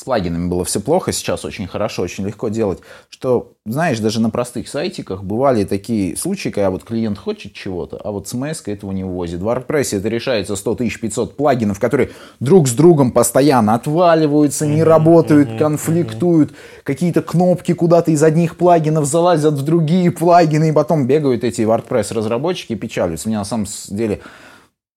с 0.00 0.04
плагинами 0.04 0.48
было 0.48 0.64
все 0.64 0.80
плохо, 0.80 1.12
сейчас 1.12 1.44
очень 1.44 1.66
хорошо, 1.66 2.02
очень 2.02 2.24
легко 2.26 2.48
делать, 2.48 2.78
что, 3.10 3.52
знаешь, 3.66 3.98
даже 3.98 4.18
на 4.22 4.30
простых 4.30 4.66
сайтиках 4.66 5.22
бывали 5.22 5.64
такие 5.64 6.16
случаи, 6.16 6.48
когда 6.48 6.70
вот 6.70 6.84
клиент 6.84 7.18
хочет 7.18 7.52
чего-то, 7.52 8.00
а 8.02 8.10
вот 8.10 8.26
смс 8.26 8.62
этого 8.64 8.92
не 8.92 9.04
ввозит. 9.04 9.40
В 9.40 9.48
WordPress 9.48 9.98
это 9.98 10.08
решается 10.08 10.56
100 10.56 10.74
500 10.76 11.36
плагинов, 11.36 11.78
которые 11.78 12.12
друг 12.40 12.66
с 12.66 12.72
другом 12.72 13.12
постоянно 13.12 13.74
отваливаются, 13.74 14.66
не 14.66 14.82
работают, 14.82 15.58
конфликтуют, 15.58 16.52
какие-то 16.82 17.20
кнопки 17.20 17.74
куда-то 17.74 18.10
из 18.10 18.22
одних 18.22 18.56
плагинов 18.56 19.04
залазят 19.04 19.52
в 19.52 19.62
другие 19.62 20.10
плагины, 20.10 20.70
и 20.70 20.72
потом 20.72 21.06
бегают 21.06 21.44
эти 21.44 21.60
WordPress 21.60 22.14
разработчики 22.14 22.72
и 22.72 22.76
печалятся. 22.76 23.28
Меня 23.28 23.40
на 23.40 23.44
самом 23.44 23.66
деле 23.90 24.20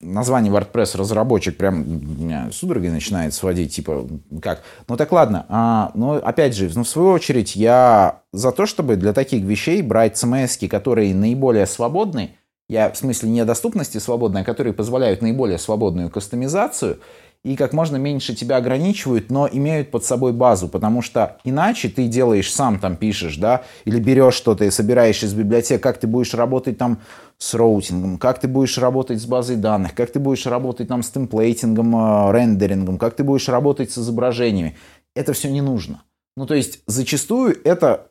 название 0.03 0.53
WordPress 0.53 0.97
разработчик 0.97 1.57
прям 1.57 1.83
меня 2.19 2.49
судорогой 2.51 2.89
начинает 2.89 3.33
сводить, 3.33 3.75
типа, 3.75 4.07
как? 4.41 4.63
Ну 4.87 4.97
так 4.97 5.11
ладно, 5.11 5.45
а, 5.49 5.91
но 5.95 6.13
опять 6.13 6.55
же, 6.55 6.69
ну, 6.75 6.83
в 6.83 6.87
свою 6.87 7.09
очередь, 7.09 7.55
я 7.55 8.21
за 8.31 8.51
то, 8.51 8.65
чтобы 8.65 8.95
для 8.95 9.13
таких 9.13 9.43
вещей 9.43 9.81
брать 9.81 10.21
CMS, 10.21 10.67
которые 10.67 11.15
наиболее 11.15 11.65
свободны, 11.65 12.35
я 12.69 12.89
в 12.89 12.97
смысле 12.97 13.29
не 13.29 13.45
доступности 13.45 13.97
свободной, 13.97 14.41
а 14.41 14.43
которые 14.45 14.73
позволяют 14.73 15.21
наиболее 15.21 15.57
свободную 15.57 16.09
кастомизацию, 16.09 16.99
и 17.43 17.57
как 17.57 17.73
можно 17.73 17.97
меньше 17.97 18.33
тебя 18.33 18.57
ограничивают, 18.57 19.29
но 19.29 19.49
имеют 19.51 19.91
под 19.91 20.05
собой 20.05 20.31
базу, 20.31 20.69
потому 20.69 21.01
что 21.01 21.37
иначе 21.43 21.89
ты 21.89 22.07
делаешь 22.07 22.51
сам, 22.51 22.79
там 22.79 22.95
пишешь, 22.95 23.35
да, 23.35 23.63
или 23.83 23.99
берешь 23.99 24.35
что-то 24.35 24.63
и 24.63 24.71
собираешь 24.71 25.21
из 25.23 25.33
библиотек, 25.33 25.83
как 25.83 25.97
ты 25.97 26.07
будешь 26.07 26.33
работать 26.33 26.77
там 26.77 26.99
с 27.37 27.53
роутингом, 27.53 28.17
как 28.17 28.39
ты 28.39 28.47
будешь 28.47 28.77
работать 28.77 29.21
с 29.21 29.25
базой 29.25 29.57
данных, 29.57 29.93
как 29.93 30.11
ты 30.11 30.19
будешь 30.19 30.45
работать 30.45 30.87
там 30.87 31.03
с 31.03 31.09
темплейтингом, 31.09 31.95
э, 31.95 32.31
рендерингом, 32.31 32.97
как 32.97 33.15
ты 33.15 33.25
будешь 33.25 33.49
работать 33.49 33.91
с 33.91 33.97
изображениями. 33.97 34.77
Это 35.13 35.33
все 35.33 35.51
не 35.51 35.61
нужно. 35.61 36.03
Ну, 36.37 36.47
то 36.47 36.55
есть, 36.55 36.79
зачастую 36.87 37.59
это 37.63 38.07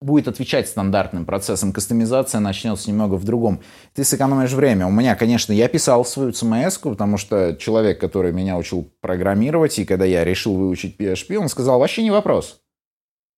будет 0.00 0.28
отвечать 0.28 0.68
стандартным 0.68 1.24
процессам. 1.24 1.72
Кастомизация 1.72 2.40
начнется 2.40 2.88
немного 2.90 3.14
в 3.14 3.24
другом. 3.24 3.60
Ты 3.94 4.04
сэкономишь 4.04 4.52
время. 4.52 4.86
У 4.86 4.90
меня, 4.90 5.16
конечно, 5.16 5.52
я 5.52 5.68
писал 5.68 6.04
свою 6.04 6.30
CMS, 6.30 6.78
потому 6.82 7.16
что 7.16 7.56
человек, 7.56 8.00
который 8.00 8.32
меня 8.32 8.56
учил 8.56 8.88
программировать, 9.00 9.78
и 9.78 9.84
когда 9.84 10.04
я 10.04 10.24
решил 10.24 10.54
выучить 10.54 10.96
PHP, 10.98 11.36
он 11.36 11.48
сказал, 11.48 11.80
вообще 11.80 12.02
не 12.02 12.10
вопрос. 12.10 12.60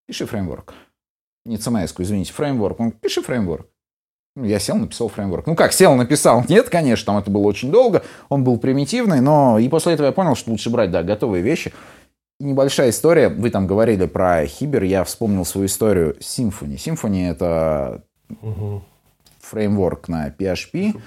Пиши 0.07 0.27
фреймворк. 0.27 0.75
Не 1.47 1.57
CMS, 1.57 1.95
извините, 1.99 2.33
фреймворк. 2.33 2.79
Он, 2.79 2.91
пиши 2.91 3.23
фреймворк. 3.23 3.67
Ну, 4.37 4.45
я 4.45 4.59
сел, 4.59 4.77
написал 4.77 5.09
фреймворк. 5.09 5.47
Ну 5.47 5.57
как, 5.57 5.73
сел, 5.73 5.95
написал? 5.95 6.45
Нет, 6.49 6.69
конечно, 6.69 7.07
там 7.07 7.19
это 7.19 7.31
было 7.31 7.43
очень 7.43 7.73
долго. 7.73 8.05
Он 8.29 8.45
был 8.45 8.59
примитивный, 8.59 9.21
но 9.21 9.59
и 9.59 9.69
после 9.69 9.95
этого 9.95 10.07
я 10.07 10.13
понял, 10.13 10.37
что 10.37 10.51
лучше 10.51 10.71
брать, 10.71 10.91
да, 10.91 11.03
готовые 11.03 11.43
вещи 11.43 11.73
небольшая 12.41 12.91
история. 12.91 13.29
Вы 13.29 13.51
там 13.51 13.67
говорили 13.67 14.07
про 14.07 14.45
Хибер. 14.47 14.83
Я 14.83 15.05
вспомнил 15.05 15.45
свою 15.45 15.67
историю 15.67 16.17
Symfony. 16.19 16.77
Symfony— 16.77 17.31
это 17.31 18.03
угу. 18.43 18.83
фреймворк 19.41 20.09
на 20.09 20.29
PHP. 20.29 21.01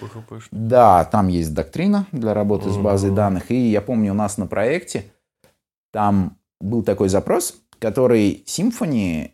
Да, 0.52 1.04
там 1.06 1.28
есть 1.28 1.54
доктрина 1.54 2.06
для 2.12 2.34
работы 2.34 2.70
угу. 2.70 2.76
с 2.76 2.78
базой 2.78 3.12
данных. 3.12 3.52
И 3.52 3.72
я 3.72 3.82
помню, 3.82 4.12
у 4.12 4.16
нас 4.16 4.38
на 4.38 4.48
проекте 4.48 5.06
там 5.92 6.38
был 6.62 6.84
такой 6.84 7.10
запрос, 7.10 7.56
который 7.80 8.44
Symfony 8.48 9.32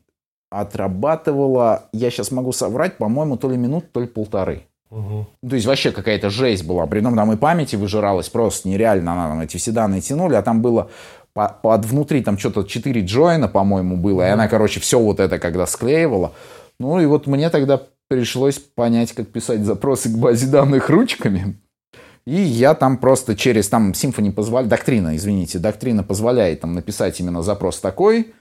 отрабатывала, 0.49 1.89
я 1.93 2.09
сейчас 2.09 2.31
могу 2.31 2.51
соврать, 2.51 2.97
по-моему, 2.97 3.37
то 3.37 3.49
ли 3.49 3.57
минут, 3.57 3.91
то 3.91 3.99
ли 3.99 4.07
полторы. 4.07 4.63
Угу. 4.89 5.27
То 5.47 5.55
есть 5.55 5.67
вообще 5.67 5.91
какая-то 5.91 6.31
жесть 6.31 6.65
была. 6.65 6.87
При 6.87 7.01
том 7.01 7.15
там 7.15 7.31
и 7.31 7.37
памяти 7.37 7.75
выжиралась 7.75 8.29
просто 8.29 8.67
нереально. 8.67 9.13
Она 9.13 9.27
там 9.27 9.41
эти 9.41 9.57
все 9.57 9.71
данные 9.71 10.01
тянули, 10.01 10.33
а 10.33 10.41
там 10.41 10.61
было 10.61 10.89
под 11.47 11.85
внутри 11.85 12.21
там 12.21 12.37
что-то 12.37 12.63
4 12.63 13.01
джойна, 13.01 13.47
по-моему, 13.47 13.97
было, 13.97 14.23
и 14.27 14.29
она, 14.29 14.47
короче, 14.47 14.79
все 14.79 14.99
вот 14.99 15.19
это 15.19 15.39
когда 15.39 15.65
склеивала. 15.65 16.33
Ну 16.79 16.99
и 16.99 17.05
вот 17.05 17.27
мне 17.27 17.49
тогда 17.49 17.81
пришлось 18.07 18.59
понять, 18.59 19.13
как 19.13 19.27
писать 19.27 19.61
запросы 19.61 20.09
к 20.09 20.17
базе 20.17 20.47
данных 20.47 20.89
ручками. 20.89 21.59
И 22.25 22.35
я 22.35 22.75
там 22.75 22.97
просто 22.97 23.35
через, 23.35 23.69
там 23.69 23.91
Symfony 23.91 24.31
позволяет, 24.31 24.69
доктрина, 24.69 25.15
извините, 25.15 25.57
доктрина 25.59 26.03
позволяет 26.03 26.61
там 26.61 26.73
написать 26.73 27.19
именно 27.19 27.41
запрос 27.41 27.79
такой, 27.79 28.33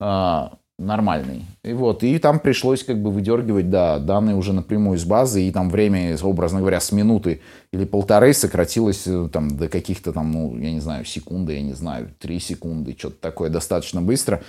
а, 0.00 0.58
нормальный. 0.78 1.44
И 1.62 1.72
вот, 1.72 2.02
и 2.02 2.18
там 2.18 2.38
пришлось 2.38 2.84
как 2.84 3.00
бы 3.00 3.10
выдергивать, 3.10 3.70
да, 3.70 3.98
данные 3.98 4.36
уже 4.36 4.52
напрямую 4.52 4.98
из 4.98 5.04
базы, 5.04 5.42
и 5.42 5.50
там 5.50 5.70
время, 5.70 6.16
образно 6.22 6.60
говоря, 6.60 6.80
с 6.80 6.92
минуты 6.92 7.40
или 7.72 7.84
полторы 7.84 8.34
сократилось 8.34 9.06
э, 9.06 9.28
там 9.32 9.56
до 9.56 9.68
каких-то 9.68 10.12
там, 10.12 10.32
ну, 10.32 10.58
я 10.58 10.72
не 10.72 10.80
знаю, 10.80 11.04
секунды, 11.04 11.54
я 11.54 11.62
не 11.62 11.72
знаю, 11.72 12.10
три 12.18 12.38
секунды, 12.40 12.94
что-то 12.98 13.16
такое 13.20 13.48
достаточно 13.48 14.02
быстро, 14.02 14.42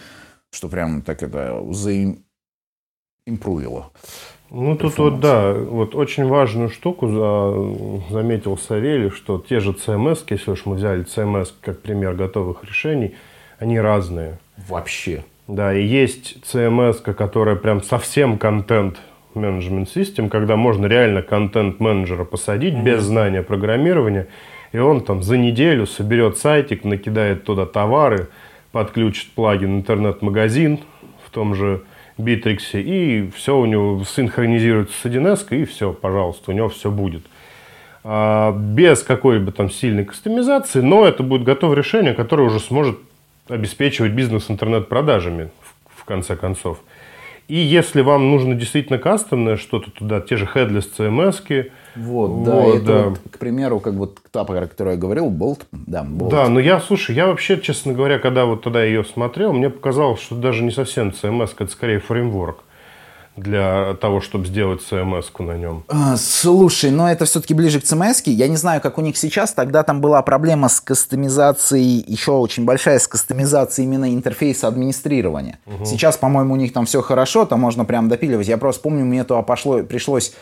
что 0.51 0.67
прям 0.67 1.01
так 1.01 1.23
это 1.23 1.63
заимпрувило. 1.71 3.91
Ну, 4.49 4.77
тут 4.77 4.97
вот, 4.97 5.19
да, 5.19 5.53
вот 5.53 5.95
очень 5.95 6.25
важную 6.25 6.69
штуку 6.69 7.07
за, 7.07 8.13
заметил 8.13 8.57
Савелий, 8.57 9.09
что 9.09 9.39
те 9.39 9.59
же 9.59 9.71
CMS, 9.71 10.23
если 10.29 10.51
уж 10.51 10.65
мы 10.65 10.75
взяли 10.75 11.05
CMS 11.05 11.51
как 11.61 11.81
пример 11.81 12.15
готовых 12.15 12.63
решений, 12.63 13.15
они 13.59 13.79
разные. 13.79 14.39
Вообще. 14.69 15.23
Да, 15.47 15.73
и 15.73 15.83
есть 15.83 16.37
CMS, 16.43 17.01
которая 17.13 17.55
прям 17.55 17.81
совсем 17.81 18.37
контент 18.37 18.99
менеджмент 19.33 19.89
систем, 19.89 20.29
когда 20.29 20.55
можно 20.55 20.87
реально 20.87 21.21
контент-менеджера 21.21 22.25
посадить 22.25 22.73
mm-hmm. 22.73 22.83
без 22.83 23.03
знания 23.03 23.43
программирования, 23.43 24.27
и 24.71 24.77
он 24.77 25.01
там 25.01 25.23
за 25.23 25.37
неделю 25.37 25.85
соберет 25.85 26.37
сайтик, 26.37 26.83
накидает 26.83 27.45
туда 27.45 27.65
товары, 27.65 28.27
подключит 28.71 29.31
плагин 29.33 29.77
интернет-магазин 29.77 30.79
в 31.25 31.29
том 31.29 31.55
же 31.55 31.83
Битриксе, 32.17 32.81
и 32.81 33.29
все 33.29 33.57
у 33.57 33.65
него 33.65 34.03
синхронизируется 34.03 34.93
с 34.99 35.05
1С, 35.05 35.47
и 35.51 35.65
все, 35.65 35.93
пожалуйста, 35.93 36.51
у 36.51 36.53
него 36.53 36.67
все 36.67 36.91
будет. 36.91 37.23
А, 38.03 38.51
без 38.51 39.03
какой-бы 39.03 39.51
там 39.51 39.69
сильной 39.69 40.03
кастомизации, 40.03 40.81
но 40.81 41.07
это 41.07 41.23
будет 41.23 41.43
готовое 41.43 41.77
решение, 41.77 42.13
которое 42.13 42.43
уже 42.43 42.59
сможет 42.59 42.97
обеспечивать 43.49 44.11
бизнес 44.11 44.49
интернет-продажами, 44.49 45.49
в, 45.95 46.05
конце 46.05 46.35
концов. 46.35 46.79
И 47.47 47.57
если 47.57 48.01
вам 48.01 48.29
нужно 48.31 48.55
действительно 48.55 48.97
кастомное 48.97 49.57
что-то 49.57 49.91
туда, 49.91 50.21
те 50.21 50.37
же 50.37 50.49
headless 50.53 50.85
CMS, 50.97 51.69
вот, 51.95 52.29
вот, 52.29 52.43
да, 52.43 52.63
это 52.65 52.85
да. 52.85 53.03
Вот, 53.09 53.19
к 53.31 53.37
примеру, 53.39 53.79
как 53.79 53.93
вот 53.95 54.19
та, 54.31 54.43
про 54.43 54.67
которую 54.67 54.95
я 54.95 54.99
говорил, 54.99 55.29
Bolt, 55.29 55.61
да, 55.71 56.03
Bolt. 56.03 56.29
Да, 56.29 56.47
но 56.47 56.59
я, 56.59 56.79
слушай, 56.79 57.15
я 57.15 57.27
вообще, 57.27 57.59
честно 57.59 57.93
говоря, 57.93 58.19
когда 58.19 58.45
вот 58.45 58.63
тогда 58.63 58.83
ее 58.83 59.03
смотрел, 59.03 59.53
мне 59.53 59.69
показалось, 59.69 60.21
что 60.21 60.35
даже 60.35 60.63
не 60.63 60.71
совсем 60.71 61.09
CMS, 61.09 61.51
это 61.57 61.71
скорее 61.71 61.99
фреймворк 61.99 62.63
для 63.37 63.93
того, 64.01 64.19
чтобы 64.19 64.45
сделать 64.47 64.81
CMS-ку 64.81 65.43
на 65.43 65.57
нем? 65.57 65.83
А, 65.87 66.17
слушай, 66.17 66.91
но 66.91 67.09
это 67.09 67.25
все-таки 67.25 67.53
ближе 67.53 67.79
к 67.79 67.83
CMS. 67.83 68.23
-ке. 68.23 68.31
Я 68.31 68.47
не 68.47 68.57
знаю, 68.57 68.81
как 68.81 68.97
у 68.97 69.01
них 69.01 69.15
сейчас. 69.15 69.53
Тогда 69.53 69.83
там 69.83 70.01
была 70.01 70.21
проблема 70.23 70.67
с 70.67 70.81
кастомизацией, 70.81 72.03
еще 72.07 72.31
очень 72.31 72.65
большая 72.65 72.99
с 72.99 73.07
кастомизацией 73.07 73.87
именно 73.87 74.13
интерфейса 74.13 74.67
администрирования. 74.67 75.59
Угу. 75.65 75.85
Сейчас, 75.85 76.17
по-моему, 76.17 76.53
у 76.53 76.57
них 76.57 76.73
там 76.73 76.85
все 76.85 77.01
хорошо, 77.01 77.45
там 77.45 77.59
можно 77.59 77.85
прям 77.85 78.09
допиливать. 78.09 78.47
Я 78.47 78.57
просто 78.57 78.81
помню, 78.81 79.05
мне 79.05 79.23
то 79.23 79.41
пошло, 79.43 79.83
пришлось 79.83 80.33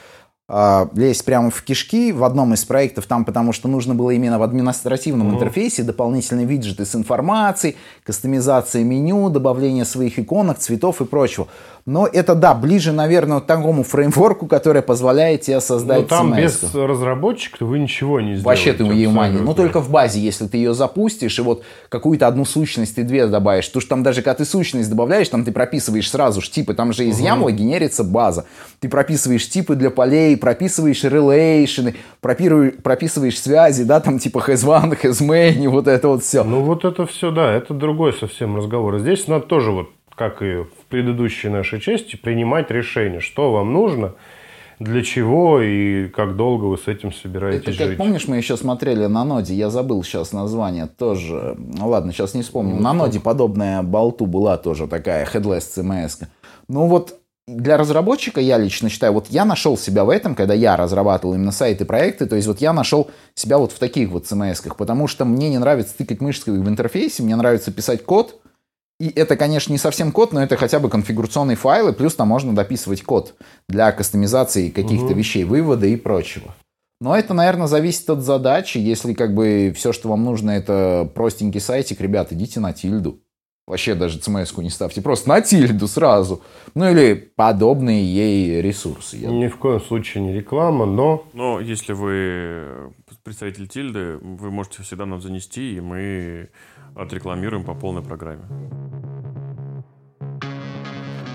э, 0.47 0.87
лезть 0.95 1.25
прямо 1.25 1.49
в 1.49 1.63
кишки 1.63 2.11
в 2.11 2.23
одном 2.23 2.53
из 2.53 2.65
проектов 2.65 3.05
там, 3.05 3.25
потому 3.25 3.53
что 3.53 3.67
нужно 3.67 3.95
было 3.95 4.11
именно 4.11 4.39
в 4.39 4.43
административном 4.43 5.27
угу. 5.27 5.35
интерфейсе 5.35 5.83
дополнительные 5.83 6.45
виджеты 6.45 6.85
с 6.85 6.95
информацией, 6.95 7.75
кастомизация 8.03 8.83
меню, 8.83 9.29
добавление 9.29 9.85
своих 9.85 10.19
иконок, 10.19 10.59
цветов 10.59 11.01
и 11.01 11.05
прочего. 11.05 11.47
Но 11.87 12.07
это, 12.07 12.33
да, 12.33 12.55
ближе, 12.55 12.91
наверное, 12.91 13.41
к 13.41 13.45
такому 13.45 13.83
фреймворку, 13.83 14.47
который 14.47 14.81
позволяет 14.81 15.41
тебе 15.41 15.61
создать 15.61 16.01
Но 16.01 16.07
там 16.07 16.35
без 16.35 16.73
разработчика 16.73 17.63
вы 17.63 17.77
ничего 17.77 18.19
не 18.19 18.37
сделаете. 18.37 18.45
Вообще 18.45 18.73
ты 18.73 18.83
ей 18.85 19.07
мани. 19.07 19.37
Ну, 19.37 19.53
только 19.53 19.81
в 19.81 19.91
базе, 19.91 20.19
если 20.19 20.47
ты 20.47 20.57
ее 20.57 20.73
запустишь, 20.73 21.37
и 21.37 21.43
вот 21.43 21.63
какую-то 21.89 22.25
одну 22.25 22.43
сущность 22.43 22.95
ты 22.95 23.03
две 23.03 23.27
добавишь. 23.27 23.67
Потому 23.67 23.81
что 23.81 23.89
там 23.89 24.01
даже, 24.01 24.23
когда 24.23 24.33
ты 24.33 24.45
сущность 24.45 24.89
добавляешь, 24.89 25.29
там 25.29 25.45
ты 25.45 25.51
прописываешь 25.51 26.09
сразу 26.09 26.41
же 26.41 26.49
типы. 26.49 26.73
Там 26.73 26.91
же 26.91 27.05
из 27.05 27.19
угу. 27.19 27.27
YAML 27.27 27.51
генерится 27.51 28.03
база. 28.03 28.45
Ты 28.79 28.89
прописываешь 28.89 29.47
типы 29.47 29.75
для 29.75 29.91
полей, 29.91 30.34
прописываешь 30.36 31.03
релейшены, 31.03 31.95
прописываешь 32.21 33.39
связи, 33.39 33.83
да, 33.83 33.99
там 33.99 34.19
типа 34.19 34.39
has1, 34.39 35.01
has 35.01 35.21
many, 35.21 35.67
вот 35.67 35.88
это 35.88 36.07
вот 36.07 36.23
все. 36.23 36.43
Ну, 36.43 36.61
вот 36.61 36.86
это 36.86 37.05
все, 37.05 37.31
да, 37.31 37.51
это 37.53 37.73
другой 37.73 38.13
совсем 38.13 38.55
разговор. 38.55 38.99
Здесь 38.99 39.27
надо 39.27 39.45
тоже 39.45 39.71
вот 39.71 39.89
как 40.15 40.41
и 40.41 40.63
в 40.63 40.86
предыдущей 40.89 41.49
нашей 41.49 41.79
части, 41.79 42.15
принимать 42.15 42.71
решение, 42.71 43.19
что 43.19 43.51
вам 43.51 43.73
нужно, 43.73 44.13
для 44.79 45.03
чего 45.03 45.61
и 45.61 46.07
как 46.07 46.36
долго 46.36 46.65
вы 46.65 46.77
с 46.77 46.88
этим 46.88 47.13
собираетесь 47.13 47.67
Это, 47.67 47.77
как, 47.77 47.88
жить. 47.88 47.97
Помнишь, 47.97 48.27
мы 48.27 48.38
еще 48.38 48.57
смотрели 48.57 49.05
на 49.05 49.23
ноде, 49.23 49.53
я 49.53 49.69
забыл 49.69 50.03
сейчас 50.03 50.31
название, 50.31 50.88
тоже, 50.88 51.55
ну 51.57 51.89
ладно, 51.89 52.11
сейчас 52.11 52.33
не 52.33 52.41
вспомню. 52.41 52.75
Ну, 52.75 52.81
на 52.81 52.93
ноде 52.93 53.19
подобная 53.19 53.83
болту 53.83 54.25
была 54.25 54.57
тоже 54.57 54.88
такая 54.88 55.25
headless 55.25 55.63
CMS. 55.77 56.27
Ну 56.67 56.88
вот 56.88 57.19
для 57.47 57.77
разработчика 57.77 58.41
я 58.41 58.57
лично 58.57 58.89
считаю, 58.89 59.13
вот 59.13 59.27
я 59.29 59.45
нашел 59.45 59.77
себя 59.77 60.03
в 60.03 60.09
этом, 60.09 60.33
когда 60.33 60.53
я 60.53 60.75
разрабатывал 60.75 61.35
именно 61.35 61.51
сайты, 61.51 61.85
проекты, 61.85 62.25
то 62.25 62.35
есть 62.35 62.47
вот 62.47 62.59
я 62.59 62.73
нашел 62.73 63.11
себя 63.35 63.57
вот 63.59 63.71
в 63.71 63.79
таких 63.79 64.09
вот 64.09 64.25
CMS, 64.25 64.73
потому 64.75 65.07
что 65.07 65.25
мне 65.25 65.49
не 65.49 65.59
нравится 65.59 65.95
тыкать 65.95 66.21
мышкой 66.21 66.59
в 66.59 66.67
интерфейсе, 66.67 67.21
мне 67.21 67.35
нравится 67.35 67.71
писать 67.71 68.03
код, 68.03 68.41
и 68.99 69.09
это, 69.09 69.35
конечно, 69.35 69.71
не 69.71 69.77
совсем 69.77 70.11
код, 70.11 70.33
но 70.33 70.41
это 70.41 70.57
хотя 70.57 70.79
бы 70.79 70.89
конфигурационные 70.89 71.57
файлы, 71.57 71.93
плюс 71.93 72.15
там 72.15 72.29
можно 72.29 72.55
дописывать 72.55 73.03
код 73.03 73.35
для 73.67 73.91
кастомизации 73.91 74.69
каких-то 74.69 75.07
угу. 75.07 75.15
вещей, 75.15 75.43
вывода 75.43 75.85
и 75.85 75.97
прочего. 75.97 76.55
Но 77.01 77.15
это, 77.15 77.33
наверное, 77.33 77.67
зависит 77.67 78.09
от 78.09 78.21
задачи. 78.21 78.77
Если 78.77 79.13
как 79.13 79.33
бы 79.33 79.73
все, 79.75 79.91
что 79.91 80.07
вам 80.07 80.23
нужно, 80.23 80.51
это 80.51 81.11
простенький 81.13 81.59
сайтик, 81.59 81.99
ребят, 81.99 82.31
идите 82.31 82.61
на 82.61 82.71
тильду. 82.71 83.19
Вообще 83.68 83.95
даже 83.95 84.20
CMS-ку 84.20 84.61
не 84.61 84.70
ставьте, 84.70 85.01
просто 85.01 85.28
на 85.28 85.41
тильду 85.41 85.88
сразу. 85.88 86.43
Ну 86.76 86.88
или 86.88 87.16
подобные 87.16 88.05
ей 88.05 88.61
ресурсы. 88.61 89.18
Я 89.18 89.32
Ни 89.32 89.47
в 89.47 89.57
коем 89.57 89.82
случае 89.82 90.24
не 90.24 90.34
реклама, 90.34 90.86
но... 90.86 91.26
Но 91.34 91.59
если 91.59 91.93
вы 91.93 92.93
представитель 93.24 93.68
тильды, 93.68 94.18
вы 94.22 94.51
можете 94.51 94.84
всегда 94.84 95.07
нам 95.07 95.20
занести, 95.20 95.78
и 95.78 95.82
мы 95.82 96.49
отрекламируем 96.95 97.63
по 97.63 97.74
полной 97.74 98.03
программе. 98.03 98.43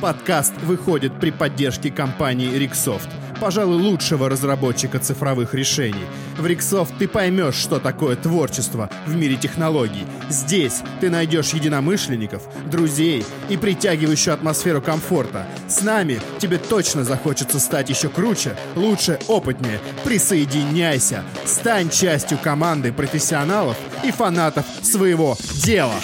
Подкаст 0.00 0.56
выходит 0.62 1.18
при 1.20 1.32
поддержке 1.32 1.90
компании 1.90 2.48
Rixsoft, 2.56 3.10
пожалуй, 3.40 3.76
лучшего 3.76 4.28
разработчика 4.28 4.98
цифровых 4.98 5.54
решений. 5.54 6.04
В 6.36 6.44
Rixsoft 6.44 6.92
ты 6.98 7.08
поймешь, 7.08 7.54
что 7.54 7.78
такое 7.78 8.16
творчество 8.16 8.90
в 9.06 9.16
мире 9.16 9.36
технологий. 9.36 10.04
Здесь 10.28 10.82
ты 11.00 11.10
найдешь 11.10 11.50
единомышленников, 11.50 12.42
друзей 12.66 13.24
и 13.48 13.56
притягивающую 13.56 14.34
атмосферу 14.34 14.82
комфорта. 14.82 15.46
С 15.68 15.82
нами 15.82 16.20
тебе 16.38 16.58
точно 16.58 17.04
захочется 17.04 17.58
стать 17.58 17.88
еще 17.88 18.08
круче, 18.08 18.56
лучше, 18.76 19.18
опытнее. 19.26 19.80
Присоединяйся, 20.04 21.24
стань 21.44 21.90
частью 21.90 22.38
команды 22.38 22.92
профессионалов 22.92 23.76
и 24.04 24.10
фанатов 24.10 24.66
своего 24.82 25.36
дела. 25.64 25.94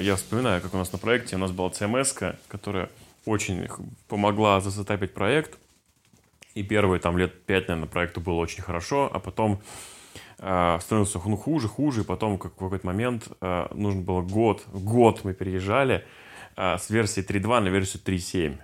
Я 0.00 0.16
вспоминаю, 0.16 0.60
как 0.62 0.74
у 0.74 0.76
нас 0.76 0.92
на 0.92 0.98
проекте 0.98 1.36
у 1.36 1.38
нас 1.38 1.50
была 1.50 1.68
CMS, 1.68 2.36
которая 2.48 2.88
очень 3.24 3.68
помогла 4.08 4.60
засетапить 4.60 5.14
проект. 5.14 5.58
И 6.54 6.62
первые 6.62 7.00
там 7.00 7.16
лет 7.16 7.44
пять, 7.44 7.68
наверное, 7.68 7.88
проекту 7.88 8.20
было 8.20 8.34
очень 8.34 8.62
хорошо, 8.62 9.08
а 9.12 9.20
потом 9.20 9.60
э, 10.38 10.78
становился 10.80 11.20
ну, 11.24 11.36
хуже, 11.36 11.68
хуже, 11.68 12.00
и 12.00 12.04
потом 12.04 12.38
как, 12.38 12.52
в 12.52 12.58
какой-то 12.58 12.86
момент 12.86 13.28
э, 13.40 13.66
нужно 13.72 14.00
было 14.00 14.20
год, 14.20 14.64
год 14.72 15.20
мы 15.22 15.32
переезжали 15.32 16.04
э, 16.56 16.76
с 16.76 16.90
версии 16.90 17.22
3.2 17.22 17.60
на 17.60 17.68
версию 17.68 18.02
3.7. 18.04 18.58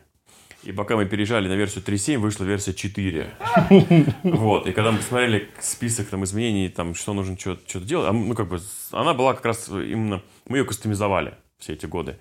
И 0.65 0.73
пока 0.73 0.97
мы 0.97 1.07
переезжали 1.07 1.47
на 1.47 1.53
версию 1.53 1.85
3.7, 1.85 2.19
вышла 2.19 2.45
версия 2.45 2.75
4. 2.75 3.31
Вот. 4.25 4.67
И 4.67 4.73
когда 4.73 4.91
мы 4.91 4.99
посмотрели 4.99 5.49
список 5.61 6.09
там, 6.09 6.25
изменений, 6.25 6.69
там, 6.69 6.97
что 6.97 7.15
нужно 7.15 7.39
что-то 7.39 7.81
делать, 7.81 8.09
а, 8.09 8.13
ну, 8.13 8.35
как 8.35 8.49
бы, 8.49 8.61
она 8.91 9.15
была 9.15 9.35
как 9.35 9.45
раз 9.45 9.69
именно... 9.69 10.23
Мы 10.49 10.59
ее 10.59 10.65
кастомизовали 10.65 11.35
все 11.59 11.73
эти 11.73 11.87
годы. 11.87 12.19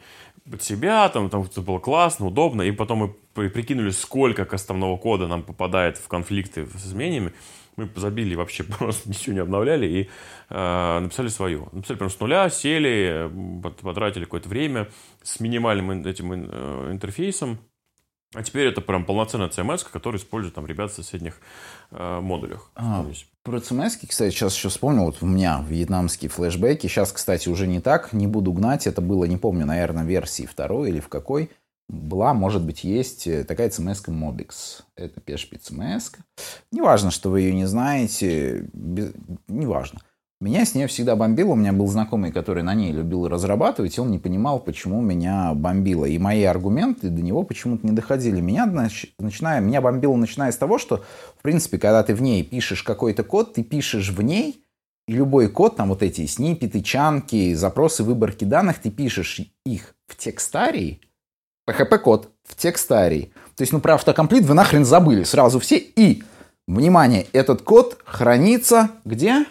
Под 0.49 0.61
себя, 0.61 1.09
там, 1.09 1.29
там 1.29 1.43
это 1.43 1.61
было 1.61 1.79
классно, 1.79 2.27
удобно. 2.27 2.61
И 2.61 2.71
потом 2.71 3.15
мы 3.35 3.49
прикинули, 3.49 3.89
сколько 3.89 4.45
кастомного 4.45 4.97
кода 4.97 5.27
нам 5.27 5.43
попадает 5.43 5.97
в 5.97 6.07
конфликты 6.07 6.67
с 6.67 6.87
изменениями. 6.87 7.33
Мы 7.75 7.89
забили 7.95 8.35
вообще 8.35 8.63
просто 8.79 9.09
ничего 9.09 9.33
не 9.33 9.39
обновляли 9.39 9.85
и 9.85 10.09
э, 10.49 10.99
написали 10.99 11.27
свою. 11.27 11.67
Написали 11.71 11.97
прям 11.97 12.09
с 12.09 12.19
нуля, 12.19 12.49
сели, 12.49 13.29
потратили 13.81 14.23
какое-то 14.23 14.49
время 14.49 14.89
с 15.23 15.39
минимальным 15.39 15.91
этим 16.05 16.31
э, 16.33 16.91
интерфейсом, 16.91 17.59
а 18.35 18.43
теперь 18.43 18.67
это 18.67 18.81
прям 18.81 19.05
полноценная 19.05 19.47
CMS, 19.47 19.89
которую 19.89 20.19
используют 20.19 20.55
там 20.55 20.65
ребята 20.65 20.91
в 20.91 20.95
соседних 20.95 21.39
модулях. 21.91 22.71
А, 22.75 23.05
про 23.45 23.57
CMS, 23.57 24.07
кстати, 24.07 24.33
сейчас 24.33 24.55
еще 24.55 24.69
вспомнил, 24.69 25.05
вот 25.05 25.17
у 25.21 25.27
меня 25.27 25.63
вьетнамские 25.67 26.29
флешбеки. 26.29 26.87
Сейчас, 26.87 27.11
кстати, 27.11 27.47
уже 27.47 27.67
не 27.67 27.79
так, 27.79 28.11
не 28.11 28.25
буду 28.25 28.51
гнать. 28.51 28.87
Это 28.87 29.01
было, 29.01 29.25
не 29.25 29.37
помню, 29.37 29.67
наверное, 29.67 30.03
версии 30.03 30.47
второй 30.47 30.89
или 30.89 30.99
в 30.99 31.09
какой. 31.09 31.51
Была, 31.87 32.33
может 32.33 32.63
быть, 32.63 32.83
есть 32.83 33.27
э, 33.27 33.43
такая 33.43 33.69
CMS 33.69 34.03
Mobix. 34.07 34.81
Это 34.95 35.19
PHP 35.19 35.59
CMS. 35.61 36.17
Неважно, 36.71 37.11
что 37.11 37.29
вы 37.29 37.41
ее 37.41 37.53
не 37.53 37.65
знаете, 37.65 38.67
без... 38.73 39.13
неважно. 39.47 40.01
Меня 40.41 40.65
с 40.65 40.75
нее 40.75 40.87
всегда 40.87 41.15
бомбило. 41.15 41.51
У 41.51 41.55
меня 41.55 41.71
был 41.71 41.87
знакомый, 41.87 42.31
который 42.31 42.61
на 42.61 42.73
ней 42.73 42.91
любил 42.91 43.27
разрабатывать, 43.27 43.97
и 43.97 44.01
он 44.01 44.11
не 44.11 44.19
понимал, 44.19 44.59
почему 44.59 45.01
меня 45.01 45.53
бомбило. 45.53 46.05
И 46.05 46.17
мои 46.17 46.43
аргументы 46.43 47.09
до 47.09 47.21
него 47.21 47.43
почему-то 47.43 47.87
не 47.87 47.93
доходили. 47.93 48.41
Меня, 48.41 48.65
начиная, 49.17 49.61
меня 49.61 49.79
бомбило, 49.79 50.15
начиная 50.15 50.51
с 50.51 50.57
того, 50.57 50.77
что, 50.77 51.05
в 51.37 51.41
принципе, 51.41 51.77
когда 51.77 52.03
ты 52.03 52.13
в 52.13 52.21
ней 52.21 52.43
пишешь 52.43 52.83
какой-то 52.83 53.23
код, 53.23 53.53
ты 53.53 53.63
пишешь 53.63 54.09
в 54.09 54.21
ней, 54.21 54.61
и 55.07 55.13
любой 55.13 55.47
код, 55.47 55.77
там 55.77 55.89
вот 55.89 56.03
эти 56.03 56.25
снипеты, 56.25 56.81
чанки, 56.81 57.53
запросы 57.53 58.03
выборки 58.03 58.43
данных, 58.43 58.79
ты 58.79 58.89
пишешь 58.89 59.39
их 59.65 59.95
в 60.07 60.17
текстарии, 60.17 60.99
PHP-код 61.69 62.29
в 62.43 62.55
текстарии. 62.55 63.31
То 63.55 63.61
есть, 63.61 63.71
ну, 63.71 63.79
про 63.79 63.95
автокомплит 63.95 64.43
вы 64.43 64.53
нахрен 64.53 64.83
забыли 64.83 65.23
сразу 65.23 65.59
все. 65.59 65.77
И, 65.77 66.23
внимание, 66.67 67.27
этот 67.31 67.61
код 67.61 67.99
хранится 68.03 68.89
где? 69.05 69.45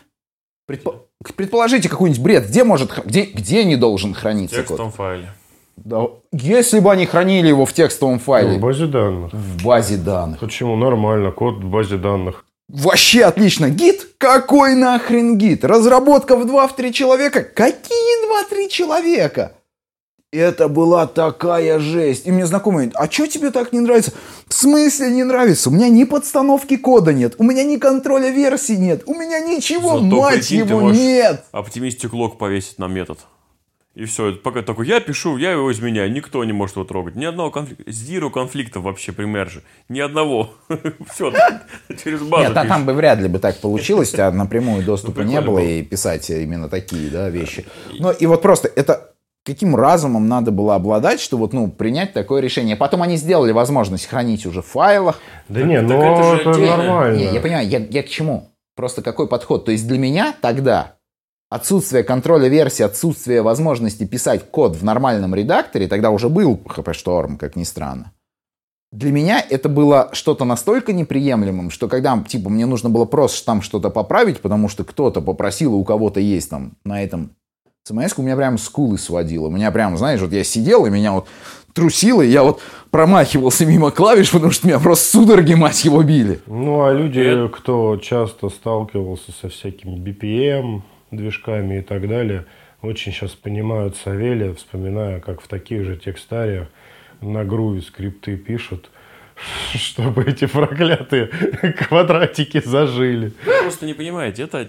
Предпо... 0.67 1.07
Предположите 1.37 1.89
какой-нибудь 1.89 2.23
бред. 2.23 2.47
Где 2.49 2.65
может, 2.65 2.93
где, 3.05 3.25
где 3.25 3.65
не 3.65 3.77
должен 3.77 4.15
храниться 4.15 4.57
код? 4.57 4.65
В 4.65 4.69
текстовом 4.69 4.91
код? 4.91 4.97
файле. 4.97 5.33
Да, 5.77 6.07
если 6.33 6.79
бы 6.81 6.93
они 6.93 7.05
хранили 7.07 7.49
его 7.49 7.67
в 7.67 7.73
текстовом 7.73 8.19
файле. 8.19 8.59
В 8.59 8.61
базе 8.61 8.87
данных. 8.87 9.33
В 9.33 9.65
базе 9.65 9.97
данных. 9.97 10.41
Почему? 10.41 10.77
Нормально, 10.77 11.33
код 11.33 11.57
в 11.57 11.69
базе 11.69 11.97
данных. 11.97 12.45
Вообще 12.69 13.25
отлично. 13.25 13.69
Гид? 13.69 14.07
Какой 14.19 14.75
нахрен 14.75 15.37
гид? 15.37 15.65
Разработка 15.65 16.37
в 16.37 16.47
2-3 16.47 16.93
человека? 16.93 17.43
Какие 17.43 18.67
2-3 18.67 18.69
человека? 18.69 19.53
Это 20.35 20.69
была 20.69 21.07
такая 21.07 21.79
жесть. 21.79 22.27
И 22.27 22.33
мне 22.33 22.45
знакомые, 22.45 22.91
а 22.95 23.09
что 23.09 23.29
тебе 23.29 23.51
так 23.51 23.73
не 23.73 23.79
нравится? 23.79 24.13
В 24.49 24.55
смысле 24.55 25.11
не 25.11 25.23
нравится? 25.23 25.71
У 25.71 25.73
меня 25.73 25.89
ни 25.89 26.03
подстановки 26.03 26.77
кода 26.77 27.13
нет, 27.13 27.37
у 27.39 27.45
меня 27.45 27.63
ни 27.63 27.77
контроля 27.77 28.31
версии 28.31 28.73
нет, 28.73 29.05
у 29.07 29.15
меня 29.15 29.39
ничего, 29.39 30.01
Зато, 30.01 30.05
мать 30.05 30.51
его, 30.51 30.91
нет. 30.91 31.45
Оптимистик 31.53 32.13
лог 32.13 32.37
повесить 32.37 32.79
на 32.79 32.89
метод. 32.89 33.21
И 33.95 34.07
все, 34.07 34.33
пока 34.33 34.63
только 34.63 34.83
я 34.83 34.99
пишу, 34.99 35.37
я 35.37 35.53
его 35.53 35.71
изменяю, 35.71 36.11
никто 36.11 36.43
не 36.45 36.53
может 36.53 36.75
его 36.75 36.85
трогать. 36.85 37.15
Ни 37.15 37.27
одного 37.27 37.53
конфликта, 37.53 37.93
зиро 37.93 38.29
конфликта 38.29 38.81
вообще 38.81 39.13
при 39.13 39.27
мерже. 39.27 39.63
Ни 39.89 40.01
одного. 40.01 40.51
Все, 41.15 41.33
через 42.03 42.23
базу 42.23 42.49
Нет, 42.49 42.57
а 42.57 42.65
там 42.65 42.87
бы 42.87 42.93
вряд 42.93 43.21
ли 43.21 43.29
бы 43.29 43.39
так 43.39 43.61
получилось, 43.61 44.13
а 44.19 44.33
напрямую 44.33 44.83
доступа 44.83 45.23
Ну, 45.23 45.29
не 45.31 45.41
было, 45.41 45.61
и 45.61 45.83
писать 45.83 46.29
именно 46.29 46.69
такие, 46.69 47.09
да, 47.09 47.31
вещи. 47.31 47.67
Ну, 48.01 48.11
и 48.11 48.27
вот 48.27 48.43
просто 48.43 48.67
это 48.67 49.14
каким 49.45 49.77
разумом 49.77 50.27
надо 50.27 50.51
было 50.51 50.75
обладать, 50.75 51.21
что 51.21 51.37
вот, 51.37 51.53
ну, 51.53 51.71
принять 51.71 52.13
такое 52.13 52.41
решение. 52.41 52.77
Потом 52.77 53.03
они 53.03 53.17
сделали 53.17 53.53
возможность 53.53 54.07
хранить 54.07 54.47
уже 54.47 54.63
в 54.63 54.67
файлах. 54.67 55.21
Да 55.49 55.63
не, 55.63 55.77
так 55.81 55.89
ну 55.89 56.03
это 56.03 56.23
же 56.23 56.41
это 56.41 56.51
отдельно. 56.51 56.77
нормально. 56.77 57.17
Не, 57.17 57.25
я 57.27 57.41
понимаю, 57.41 57.69
я, 57.69 57.79
я 57.79 58.03
к 58.03 58.09
чему? 58.09 58.51
Просто 58.75 59.03
какой 59.03 59.29
подход? 59.29 59.67
То 59.67 59.73
есть 59.73 59.87
для 59.87 59.99
меня 59.99 60.35
тогда 60.41 60.97
отсутствие 61.51 62.03
контроля 62.03 62.49
версии, 62.49 62.83
отсутствие 62.83 63.43
возможности 63.43 64.05
писать 64.05 64.51
код 64.51 64.77
в 64.77 64.83
нормальном 64.83 65.35
редакторе, 65.35 65.87
тогда 65.87 66.11
уже 66.11 66.29
был 66.29 66.61
HP 66.65 66.93
Storm, 66.93 67.37
как 67.37 67.55
ни 67.55 67.65
странно. 67.65 68.13
Для 68.91 69.11
меня 69.11 69.45
это 69.51 69.69
было 69.69 70.09
что-то 70.13 70.45
настолько 70.45 70.93
неприемлемым, 70.93 71.71
что 71.71 71.89
когда, 71.89 72.17
типа, 72.27 72.49
мне 72.49 72.65
нужно 72.65 72.91
было 72.91 73.05
просто 73.05 73.45
там 73.45 73.61
что-то 73.61 73.91
поправить, 73.91 74.41
потому 74.41 74.69
что 74.69 74.85
кто-то 74.85 75.21
попросил, 75.21 75.75
у 75.75 75.85
кого-то 75.85 76.21
есть 76.21 76.49
там 76.49 76.77
на 76.85 77.03
этом 77.03 77.35
CMS, 77.87 78.15
у 78.17 78.23
меня 78.23 78.35
прям 78.35 78.57
скулы 78.57 78.97
сводило. 78.97 79.49
У 79.49 79.51
меня 79.51 79.71
прям, 79.71 79.99
знаешь, 79.99 80.19
вот 80.21 80.33
я 80.33 80.43
сидел, 80.43 80.87
и 80.87 80.91
меня 80.91 81.13
вот 81.13 81.29
трусило, 81.75 82.23
и 82.23 82.29
я 82.31 82.43
вот 82.43 82.63
промахивался 82.91 83.67
мимо 83.67 83.91
клавиш, 83.91 84.31
потому 84.31 84.53
что 84.53 84.67
меня 84.67 84.79
просто 84.79 85.11
судороги, 85.11 85.53
мать 85.53 85.85
его, 85.85 86.03
били. 86.03 86.41
Ну, 86.47 86.83
а 86.83 86.95
люди, 86.95 87.21
Это- 87.21 87.49
кто 87.55 87.99
часто 87.99 88.49
сталкивался 88.49 89.33
со 89.33 89.51
всякими 89.51 89.97
BPM, 89.99 90.81
движками 91.11 91.81
и 91.81 91.83
так 91.83 92.09
далее, 92.09 92.47
очень 92.81 93.13
сейчас 93.13 93.33
понимают 93.33 93.97
Савелия, 94.03 94.55
вспоминая, 94.55 95.21
как 95.21 95.43
в 95.43 95.47
таких 95.49 95.85
же 95.85 95.97
текстариях 95.99 96.69
на 97.21 97.45
груве 97.45 97.83
скрипты 97.83 98.39
пишут, 98.39 98.89
чтобы 99.75 100.25
эти 100.25 100.47
проклятые 100.47 101.27
квадратики 101.89 102.63
зажили. 102.65 103.35
Вы 103.45 103.53
просто 103.63 103.85
не 103.85 103.93
понимаете, 103.93 104.45
это 104.45 104.67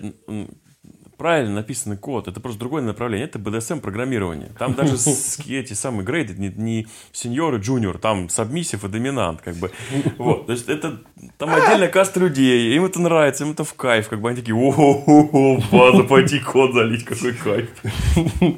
правильно 1.17 1.55
написанный 1.55 1.97
код, 1.97 2.27
это 2.27 2.39
просто 2.39 2.59
другое 2.59 2.81
направление, 2.81 3.27
это 3.27 3.39
BDSM 3.39 3.79
программирование. 3.79 4.49
Там 4.57 4.73
даже 4.73 4.95
эти 5.47 5.73
самые 5.73 6.05
грейды 6.05 6.33
не, 6.33 6.49
не 6.49 6.87
сеньор 7.11 7.55
и 7.55 7.59
джуниор, 7.59 7.97
там 7.97 8.29
сабмиссив 8.29 8.83
и 8.83 8.87
доминант, 8.87 9.41
как 9.41 9.55
бы. 9.55 9.71
Вот, 10.17 10.47
то 10.47 10.51
есть 10.53 10.69
это 10.69 11.01
там 11.37 11.49
отдельная 11.53 11.89
каста 11.89 12.19
людей, 12.19 12.75
им 12.75 12.85
это 12.85 12.99
нравится, 12.99 13.43
им 13.43 13.51
это 13.51 13.63
в 13.63 13.73
кайф, 13.73 14.09
как 14.09 14.21
бы 14.21 14.29
они 14.29 14.39
такие, 14.39 14.55
о 14.55 15.59
база, 15.71 16.03
пойти 16.03 16.39
код 16.39 16.73
залить, 16.73 17.03
какой 17.05 17.33
кайф. 17.33 17.69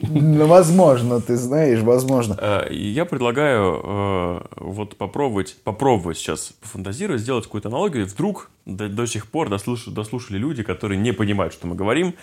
Ну, 0.02 0.46
возможно, 0.48 1.22
ты 1.22 1.36
знаешь, 1.36 1.80
возможно. 1.80 2.38
Э, 2.40 2.68
Я 2.72 3.06
предлагаю 3.06 3.82
э, 3.84 4.42
вот 4.58 4.98
попробовать, 4.98 5.58
попробовать 5.64 6.18
сейчас 6.18 6.54
пофантазировать, 6.62 7.22
сделать 7.22 7.46
какую-то 7.46 7.70
аналогию. 7.70 8.04
И 8.04 8.08
Вдруг 8.08 8.50
до, 8.68 8.90
до 8.90 9.08
сих 9.08 9.28
пор 9.28 9.50
дослуш- 9.50 9.90
дослушали 9.90 10.38
люди, 10.38 10.62
которые 10.62 11.00
не 11.00 11.14
понимают, 11.14 11.54
что 11.54 11.68
мы 11.68 11.76
говорим, 11.76 12.14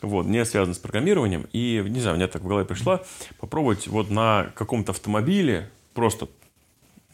вот, 0.00 0.26
не 0.26 0.44
связаны 0.44 0.74
с 0.74 0.78
программированием. 0.78 1.46
И, 1.52 1.84
не 1.86 2.00
знаю, 2.00 2.16
мне 2.16 2.26
так 2.26 2.42
в 2.42 2.48
голове 2.48 2.64
пришла, 2.64 3.02
попробовать 3.38 3.86
вот 3.86 4.10
на 4.10 4.50
каком-то 4.54 4.92
автомобиле, 4.92 5.70
просто 5.94 6.28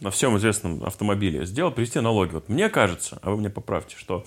на 0.01 0.11
всем 0.11 0.37
известном 0.39 0.85
автомобиле, 0.85 1.45
сделать, 1.45 1.75
привести 1.75 1.99
аналогию. 1.99 2.37
Вот 2.37 2.49
мне 2.49 2.69
кажется, 2.69 3.19
а 3.23 3.31
вы 3.31 3.39
меня 3.39 3.51
поправьте, 3.51 3.97
что 3.99 4.25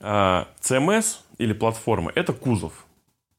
э, 0.00 0.44
CMS 0.60 1.18
или 1.38 1.52
платформа– 1.52 2.10
это 2.14 2.32
кузов, 2.32 2.86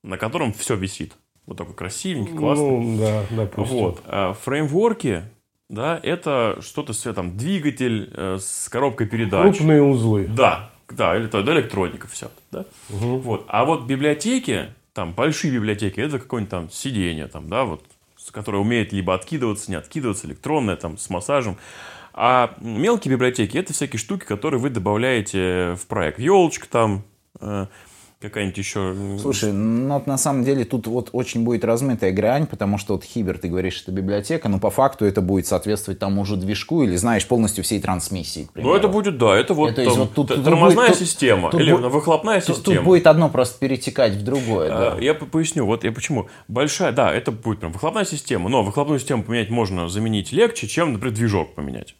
на 0.03 0.17
котором 0.17 0.53
все 0.53 0.75
висит. 0.75 1.13
Вот 1.45 1.57
такой 1.57 1.75
красивенький, 1.75 2.35
классный. 2.35 2.79
Ну, 2.79 2.97
да, 2.99 3.23
допустим. 3.31 3.77
Вот. 3.77 4.01
А 4.05 4.33
фреймворки, 4.33 5.23
да, 5.69 5.99
это 6.01 6.59
что-то 6.61 6.93
с 6.93 7.13
там 7.13 7.37
двигатель 7.37 8.09
э, 8.13 8.37
с 8.39 8.69
коробкой 8.69 9.07
передач. 9.07 9.57
Крупные 9.57 9.83
узлы. 9.83 10.27
Да, 10.29 10.71
да, 10.89 11.17
или 11.17 11.27
то, 11.27 11.43
да, 11.43 11.53
электроника 11.53 12.07
вся, 12.07 12.29
да. 12.51 12.65
Вот. 12.89 13.45
А 13.47 13.65
вот 13.65 13.85
библиотеки, 13.85 14.73
там 14.93 15.13
большие 15.13 15.53
библиотеки, 15.53 15.99
это 15.99 16.19
какое-нибудь 16.19 16.51
там 16.51 16.69
сиденье, 16.71 17.27
там, 17.27 17.49
да, 17.49 17.65
вот, 17.65 17.83
которое 18.31 18.59
умеет 18.59 18.93
либо 18.93 19.13
откидываться, 19.13 19.69
не 19.69 19.75
откидываться, 19.75 20.27
электронное, 20.27 20.77
там, 20.77 20.97
с 20.97 21.09
массажем. 21.09 21.57
А 22.13 22.55
мелкие 22.61 23.13
библиотеки 23.13 23.57
это 23.57 23.73
всякие 23.73 23.99
штуки, 23.99 24.25
которые 24.25 24.59
вы 24.59 24.69
добавляете 24.69 25.75
в 25.79 25.85
проект. 25.87 26.17
Елочка 26.19 26.67
там, 26.67 27.03
э, 27.39 27.67
какая-нибудь 28.21 28.57
еще... 28.57 28.95
Слушай, 29.21 29.51
ну 29.51 29.93
вот 29.93 30.07
на 30.07 30.17
самом 30.17 30.43
деле 30.43 30.65
тут 30.65 30.87
вот 30.87 31.09
очень 31.13 31.43
будет 31.43 31.63
размытая 31.63 32.11
грань, 32.11 32.47
потому 32.47 32.77
что 32.77 32.93
вот 32.95 33.03
Хибер, 33.03 33.37
ты 33.37 33.47
говоришь, 33.47 33.81
это 33.83 33.91
библиотека, 33.91 34.49
но 34.49 34.59
по 34.59 34.69
факту 34.71 35.05
это 35.05 35.21
будет 35.21 35.45
соответствовать 35.45 35.99
тому 35.99 36.25
же 36.25 36.35
движку 36.35 36.83
или, 36.83 36.95
знаешь, 36.95 37.27
полностью 37.27 37.63
всей 37.63 37.79
трансмиссии. 37.79 38.49
Ну, 38.55 38.73
это 38.75 38.87
будет, 38.87 39.17
да, 39.17 39.37
это 39.37 39.53
вот, 39.53 39.69
Это 39.71 39.85
там 39.85 39.93
вот 39.93 40.13
тут- 40.13 40.27
тут 40.29 40.43
тормозная 40.43 40.89
тут- 40.89 40.97
система 40.99 41.51
тут 41.51 41.61
или 41.61 41.73
бу- 41.73 41.89
выхлопная 41.89 42.41
Тут, 42.41 42.57
система. 42.57 42.77
тут 42.77 42.85
будет 42.85 43.07
одно 43.07 43.29
просто 43.29 43.59
перетекать 43.59 44.13
в 44.13 44.23
другое, 44.23 44.69
А, 44.73 44.95
да. 44.95 45.01
Я 45.01 45.13
по- 45.13 45.25
поясню, 45.25 45.65
вот 45.65 45.83
я 45.83 45.91
почему. 45.91 46.27
Большая, 46.47 46.91
да, 46.91 47.13
это 47.13 47.31
будет 47.31 47.59
прям 47.59 47.71
выхлопная 47.71 48.05
система, 48.05 48.49
но 48.49 48.63
выхлопную 48.63 48.99
систему 48.99 49.23
поменять 49.23 49.49
можно 49.49 49.87
заменить 49.89 50.31
легче, 50.31 50.67
чем, 50.67 50.93
например, 50.93 51.15
движок 51.15 51.53
поменять. 51.55 51.95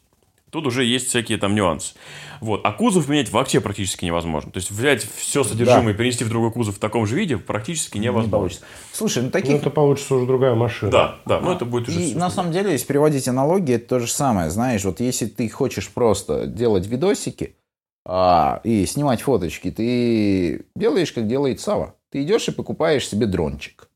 Тут 0.58 0.66
уже 0.66 0.86
есть 0.86 1.10
всякие 1.10 1.38
там 1.38 1.54
нюансы. 1.54 1.94
Вот. 2.42 2.62
А 2.64 2.72
кузов 2.72 3.06
поменять 3.06 3.32
вообще 3.32 3.62
практически 3.62 4.06
невозможно. 4.06 4.50
То 4.52 4.58
есть 4.58 4.72
взять 4.72 5.04
все 5.04 5.44
содержимое 5.44 5.94
и 5.94 5.96
перенести 5.96 6.24
в 6.24 6.30
другой 6.30 6.52
кузов 6.52 6.78
в 6.78 6.80
таком 6.80 7.06
же 7.06 7.16
виде 7.16 7.38
практически 7.38 8.00
Не 8.00 8.06
невозможно. 8.06 8.32
получится. 8.32 8.66
Слушай, 8.92 9.20
ну 9.20 9.26
Ну, 9.26 9.32
таких 9.32 9.54
это 9.54 9.70
получится 9.70 10.16
уже 10.16 10.26
другая 10.26 10.56
машина. 10.56 10.92
Да, 10.92 11.20
да, 11.28 11.42
ну 11.42 11.52
это 11.52 11.64
будет 11.64 11.90
уже... 11.90 12.02
И 12.02 12.16
на 12.16 12.32
самом 12.32 12.52
деле, 12.52 12.72
если 12.72 12.88
приводить 12.88 13.28
аналогии, 13.28 13.76
это 13.76 13.88
то 13.88 14.00
же 14.00 14.08
самое. 14.08 14.50
Знаешь, 14.50 14.84
вот 14.84 15.00
если 15.00 15.28
ты 15.28 15.48
хочешь 15.48 15.90
просто 15.90 16.48
делать 16.48 16.88
видосики 16.88 17.56
а, 18.04 18.60
и 18.64 18.88
снимать 18.88 19.22
фоточки, 19.22 19.70
ты 19.70 20.66
делаешь, 20.76 21.12
как 21.12 21.28
делает 21.28 21.60
Сава. 21.60 21.94
Ты 22.12 22.24
идешь 22.24 22.48
и 22.48 22.52
покупаешь 22.52 23.08
себе 23.08 23.28
дрончик. 23.28 23.90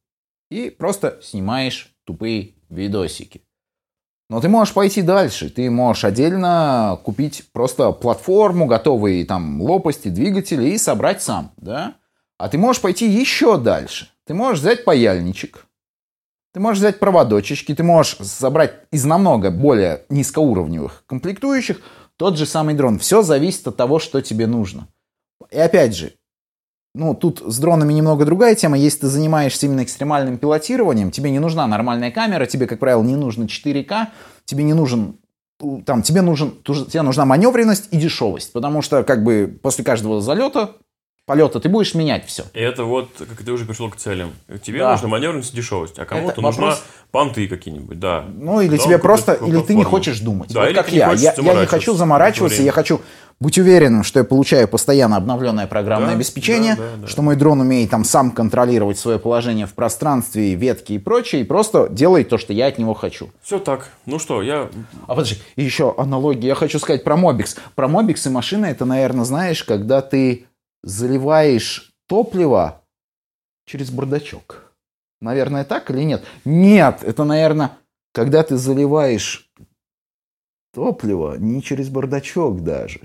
И 0.51 0.69
просто 0.69 1.17
снимаешь 1.23 1.95
тупые 2.05 2.51
видосики. 2.69 3.41
Но 4.31 4.39
ты 4.39 4.47
можешь 4.47 4.73
пойти 4.73 5.01
дальше. 5.01 5.49
Ты 5.49 5.69
можешь 5.69 6.05
отдельно 6.05 6.97
купить 7.03 7.43
просто 7.51 7.91
платформу, 7.91 8.65
готовые 8.65 9.25
там 9.25 9.61
лопасти, 9.61 10.07
двигатели 10.07 10.69
и 10.69 10.77
собрать 10.77 11.21
сам, 11.21 11.51
да? 11.57 11.95
А 12.37 12.47
ты 12.47 12.57
можешь 12.57 12.81
пойти 12.81 13.09
еще 13.09 13.57
дальше. 13.57 14.07
Ты 14.25 14.33
можешь 14.33 14.61
взять 14.61 14.85
паяльничек, 14.85 15.65
ты 16.53 16.61
можешь 16.61 16.79
взять 16.79 16.97
проводочечки, 16.97 17.75
ты 17.75 17.83
можешь 17.83 18.15
собрать 18.25 18.75
из 18.89 19.03
намного 19.03 19.51
более 19.51 20.05
низкоуровневых 20.07 21.03
комплектующих 21.07 21.81
тот 22.15 22.37
же 22.37 22.45
самый 22.45 22.73
дрон. 22.73 22.99
Все 22.99 23.23
зависит 23.23 23.67
от 23.67 23.75
того, 23.75 23.99
что 23.99 24.21
тебе 24.21 24.47
нужно. 24.47 24.87
И 25.49 25.57
опять 25.57 25.93
же, 25.93 26.13
ну, 26.93 27.15
тут 27.15 27.41
с 27.45 27.57
дронами 27.59 27.93
немного 27.93 28.25
другая 28.25 28.55
тема. 28.55 28.77
Если 28.77 29.01
ты 29.01 29.07
занимаешься 29.07 29.65
именно 29.65 29.83
экстремальным 29.83 30.37
пилотированием, 30.37 31.11
тебе 31.11 31.31
не 31.31 31.39
нужна 31.39 31.65
нормальная 31.67 32.11
камера, 32.11 32.45
тебе, 32.45 32.67
как 32.67 32.79
правило, 32.79 33.01
не 33.01 33.15
нужно 33.15 33.43
4К, 33.43 34.07
тебе 34.45 34.63
не 34.63 34.73
нужен 34.73 35.17
там, 35.85 36.01
тебе, 36.01 36.21
нужен, 36.21 36.57
тебе 36.63 37.03
нужна 37.03 37.25
маневренность 37.25 37.87
и 37.91 37.97
дешевость, 37.97 38.51
потому 38.51 38.81
что 38.81 39.03
как 39.03 39.23
бы 39.23 39.59
после 39.61 39.83
каждого 39.83 40.19
залета, 40.19 40.71
полета 41.31 41.61
ты 41.61 41.69
будешь 41.69 41.93
менять 41.95 42.25
все. 42.27 42.43
И 42.53 42.59
это 42.59 42.83
вот, 42.83 43.09
как 43.17 43.37
ты 43.45 43.51
уже 43.53 43.63
пришел 43.65 43.89
к 43.89 43.95
целям. 43.95 44.31
Тебе 44.61 44.79
Да. 44.79 44.91
нужна 44.91 45.07
маневренность 45.07 45.53
и 45.53 45.55
дешевость, 45.55 45.97
а 45.97 46.03
кому-то 46.03 46.33
Это 46.33 46.41
нужна 46.41 46.67
вопрос- 46.67 46.83
понты 47.11 47.47
какие-нибудь, 47.47 47.99
да. 47.99 48.25
Ну, 48.37 48.59
или 48.59 48.75
Да, 48.75 48.83
тебе 48.83 48.97
просто, 48.97 49.33
или 49.33 49.61
ты 49.61 49.75
не 49.75 49.85
хочешь 49.85 50.19
думать. 50.19 50.51
Да, 50.53 50.61
вот 50.61 50.67
или 50.69 50.75
как 50.75 50.87
ты 50.87 50.91
не 50.91 50.97
я. 50.97 51.13
Я, 51.13 51.33
я 51.37 51.53
не 51.61 51.65
хочу 51.65 51.93
заморачиваться, 51.93 52.61
я 52.61 52.73
хочу 52.73 52.99
быть 53.39 53.57
уверенным, 53.57 54.03
что 54.03 54.19
я 54.19 54.25
получаю 54.25 54.67
постоянно 54.67 55.15
обновленное 55.17 55.65
программное 55.67 56.09
Да, 56.09 56.15
обеспечение, 56.15 56.75
да, 56.75 56.81
да, 56.83 57.01
да. 57.03 57.07
что 57.07 57.21
мой 57.23 57.35
дрон 57.37 57.59
умеет 57.61 57.89
там 57.89 58.03
сам 58.03 58.29
контролировать 58.31 58.99
свое 58.99 59.17
положение 59.19 59.65
в 59.65 59.73
пространстве, 59.73 60.53
ветки 60.55 60.93
и 60.93 60.99
прочее, 60.99 61.41
и 61.41 61.43
просто 61.45 61.87
делает 61.89 62.27
то, 62.29 62.37
что 62.37 62.51
я 62.53 62.67
от 62.67 62.77
него 62.77 62.93
хочу. 62.93 63.29
Все 63.41 63.57
так. 63.57 63.87
Ну 64.05 64.19
что, 64.19 64.41
я... 64.43 64.69
А 65.07 65.15
подожди, 65.15 65.37
еще 65.55 65.95
аналогия. 65.97 66.49
Я 66.49 66.55
хочу 66.55 66.77
сказать 66.77 67.03
про 67.03 67.15
MobX. 67.17 67.55
Про 67.75 67.87
MobX 67.87 68.27
и 68.27 68.29
машина 68.29 68.65
это, 68.67 68.85
наверное, 68.85 69.25
знаешь, 69.25 69.63
когда 69.63 70.01
ты 70.01 70.45
заливаешь 70.83 71.93
топливо 72.07 72.83
через 73.65 73.89
бардачок. 73.91 74.73
Наверное, 75.21 75.63
так 75.63 75.91
или 75.91 76.01
нет? 76.03 76.23
Нет, 76.45 77.03
это, 77.03 77.23
наверное, 77.23 77.77
когда 78.11 78.43
ты 78.43 78.57
заливаешь 78.57 79.51
топливо 80.73 81.35
не 81.37 81.61
через 81.61 81.89
бардачок 81.89 82.63
даже. 82.63 82.99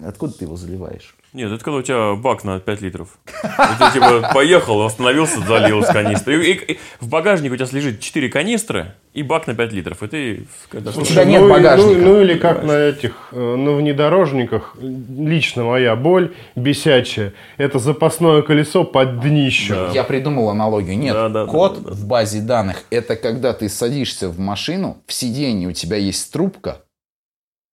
Откуда 0.00 0.32
ты 0.32 0.44
его 0.46 0.56
заливаешь? 0.56 1.14
Нет, 1.34 1.50
это 1.50 1.62
когда 1.64 1.78
у 1.78 1.82
тебя 1.82 2.14
бак 2.14 2.44
на 2.44 2.60
5 2.60 2.80
литров. 2.82 3.18
И 3.26 3.78
ты 3.78 3.92
типа 3.94 4.30
поехал, 4.34 4.82
остановился, 4.82 5.40
залил 5.40 5.82
с 5.82 5.86
канистры. 5.86 6.44
И, 6.46 6.52
и- 6.52 6.72
и 6.74 6.78
в 7.00 7.08
багажнике 7.08 7.54
у 7.54 7.56
тебя 7.56 7.68
лежит 7.72 8.00
4 8.00 8.28
канистры 8.28 8.92
и 9.14 9.22
бак 9.22 9.46
на 9.46 9.54
5 9.54 9.72
литров. 9.72 10.02
И 10.02 10.06
ты... 10.08 10.46
когда 10.70 10.90
У 10.90 10.92
слушаешь- 10.94 11.12
тебя 11.14 11.24
нет 11.24 11.42
ну, 11.42 11.48
багажника. 11.50 12.00
Ну, 12.00 12.06
ну 12.06 12.20
или 12.22 12.38
как 12.38 12.64
на 12.64 12.72
этих, 12.72 13.28
э, 13.32 13.36
на 13.56 13.72
внедорожниках, 13.72 14.76
лично 14.80 15.64
моя 15.64 15.96
боль 15.96 16.34
бесячая, 16.56 17.32
это 17.56 17.78
запасное 17.78 18.42
колесо 18.42 18.84
под 18.84 19.20
днищем. 19.20 19.90
Я 19.92 20.04
придумал 20.04 20.50
аналогию. 20.50 20.98
Нет, 20.98 21.14
Да, 21.14 21.28
да, 21.28 21.44
да, 21.46 21.50
код 21.50 21.82
да, 21.82 21.90
да. 21.90 21.94
в 21.96 22.06
базе 22.06 22.40
данных 22.40 22.82
это 22.90 23.16
когда 23.16 23.52
ты 23.54 23.68
садишься 23.68 24.28
в 24.28 24.38
машину, 24.38 24.98
в 25.06 25.12
сиденье 25.12 25.68
у 25.68 25.72
тебя 25.72 25.96
есть 25.96 26.30
трубка, 26.32 26.82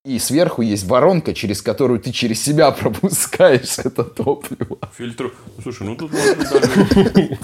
и 0.05 0.17
сверху 0.17 0.61
есть 0.61 0.85
воронка, 0.85 1.33
через 1.33 1.61
которую 1.61 1.99
ты 1.99 2.11
через 2.11 2.41
себя 2.41 2.71
пропускаешь 2.79 3.79
это 3.79 4.03
топливо. 4.03 4.77
Фильтру... 4.97 5.31
Слушай, 5.61 5.87
ну 5.87 5.95
тут 5.95 6.11
можно 6.11 6.35
даже... 6.35 7.37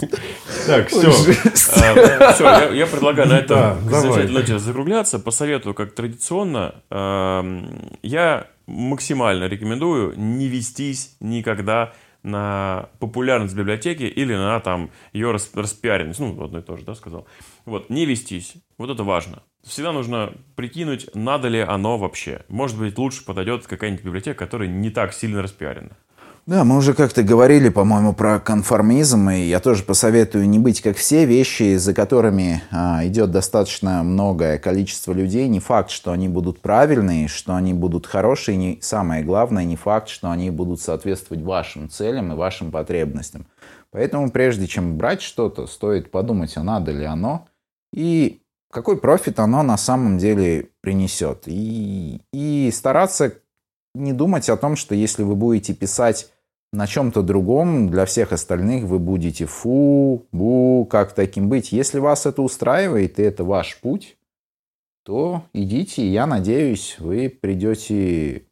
Так, 0.66 0.88
все. 0.88 1.12
все, 1.12 2.74
я, 2.74 2.88
предлагаю 2.88 3.28
на 3.28 3.40
этом 3.40 3.86
ноте 4.32 4.58
закругляться. 4.58 5.20
Посоветую, 5.20 5.74
как 5.74 5.94
традиционно, 5.94 6.76
эм, 6.90 7.98
я 8.02 8.48
максимально 8.68 9.46
рекомендую 9.46 10.14
не 10.18 10.48
вестись 10.48 11.18
никогда 11.20 11.94
на 12.24 12.90
популярность 13.00 13.56
библиотеки 13.56 14.04
или 14.04 14.34
на 14.34 14.60
там 14.60 14.90
ее 15.14 15.32
рас- 15.32 15.52
распиаренность. 15.54 16.20
Ну, 16.20 16.44
одно 16.44 16.60
и 16.60 16.62
то 16.64 16.76
же, 16.76 16.84
да, 16.84 16.96
сказал. 16.96 17.28
Вот, 17.66 17.90
не 17.90 18.06
вестись. 18.06 18.56
Вот 18.78 18.90
это 18.90 19.04
важно. 19.04 19.44
Всегда 19.66 19.92
нужно 19.92 20.34
прикинуть, 20.56 21.10
надо 21.16 21.48
ли 21.48 21.60
оно 21.60 21.98
вообще. 21.98 22.42
Может 22.50 22.78
быть, 22.78 22.98
лучше 22.98 23.26
подойдет 23.26 23.66
какая-нибудь 23.66 24.06
библиотека, 24.06 24.38
которая 24.38 24.70
не 24.70 24.92
так 24.92 25.12
сильно 25.12 25.42
распиарена. 25.42 25.98
Да, 26.46 26.64
мы 26.64 26.78
уже 26.78 26.94
как-то 26.94 27.24
говорили, 27.24 27.70
по-моему, 27.70 28.14
про 28.14 28.40
конформизм, 28.40 29.32
и 29.32 29.40
я 29.46 29.60
тоже 29.60 29.82
посоветую 29.82 30.48
не 30.48 30.60
быть 30.60 30.80
как 30.80 30.96
все 30.96 31.26
вещи, 31.26 31.78
за 31.78 31.96
которыми 31.96 32.62
а, 32.70 33.04
идет 33.08 33.32
достаточно 33.32 34.04
многое 34.04 34.60
количество 34.60 35.12
людей. 35.12 35.48
Не 35.48 35.60
факт, 35.60 35.90
что 35.90 36.12
они 36.12 36.30
будут 36.30 36.62
правильные, 36.62 37.28
что 37.28 37.56
они 37.56 37.74
будут 37.74 38.06
хорошие, 38.06 38.58
не, 38.58 38.78
самое 38.84 39.24
главное, 39.24 39.64
не 39.64 39.76
факт, 39.76 40.08
что 40.08 40.30
они 40.30 40.52
будут 40.52 40.80
соответствовать 40.80 41.44
вашим 41.44 41.90
целям 41.90 42.32
и 42.32 42.36
вашим 42.36 42.70
потребностям. 42.70 43.48
Поэтому 43.90 44.30
прежде 44.30 44.68
чем 44.68 44.98
брать 44.98 45.24
что-то, 45.24 45.66
стоит 45.66 46.12
подумать, 46.12 46.56
а 46.58 46.64
надо 46.64 46.92
ли 46.92 47.06
оно, 47.06 47.48
и 47.92 48.44
какой 48.76 48.98
профит 48.98 49.40
оно 49.40 49.64
на 49.64 49.78
самом 49.78 50.18
деле 50.18 50.68
принесет. 50.82 51.44
И, 51.46 52.20
и 52.34 52.70
стараться 52.74 53.36
не 53.94 54.12
думать 54.12 54.50
о 54.50 54.58
том, 54.58 54.76
что 54.76 54.94
если 54.94 55.24
вы 55.24 55.36
будете 55.38 55.74
писать 55.74 56.30
на 56.74 56.86
чем-то 56.86 57.22
другом, 57.22 57.88
для 57.90 58.06
всех 58.06 58.34
остальных 58.34 58.84
вы 58.84 59.00
будете 59.00 59.46
фу, 59.46 60.26
бу, 60.34 60.86
как 60.92 61.14
таким 61.14 61.48
быть. 61.48 61.72
Если 61.72 62.00
вас 62.00 62.26
это 62.26 62.42
устраивает, 62.42 63.18
и 63.18 63.24
это 63.24 63.46
ваш 63.46 63.78
путь, 63.78 64.18
то 65.06 65.44
идите, 65.54 66.06
я 66.06 66.28
надеюсь, 66.28 66.98
вы 67.00 67.30
придете 67.30 68.44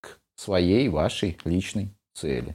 к 0.00 0.20
своей, 0.36 0.90
вашей 0.90 1.38
личной 1.44 1.92
цели. 2.14 2.54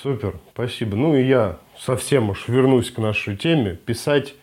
Супер, 0.00 0.40
спасибо. 0.54 0.96
Ну 0.96 1.14
и 1.14 1.26
я 1.26 1.58
совсем 1.78 2.30
уж 2.30 2.48
вернусь 2.48 2.90
к 2.90 2.96
нашей 2.96 3.36
теме. 3.36 3.74
Писать 3.74 4.34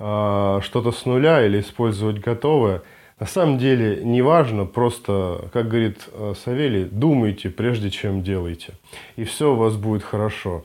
что-то 0.00 0.92
с 0.92 1.04
нуля 1.04 1.44
или 1.44 1.60
использовать 1.60 2.20
готовое. 2.20 2.82
На 3.20 3.26
самом 3.26 3.58
деле 3.58 4.02
не 4.02 4.22
важно, 4.22 4.64
просто, 4.64 5.50
как 5.52 5.68
говорит 5.68 6.08
а, 6.14 6.32
Савелий, 6.34 6.84
думайте, 6.84 7.50
прежде 7.50 7.90
чем 7.90 8.22
делайте. 8.22 8.72
И 9.16 9.24
все 9.24 9.52
у 9.52 9.56
вас 9.56 9.76
будет 9.76 10.02
хорошо. 10.02 10.64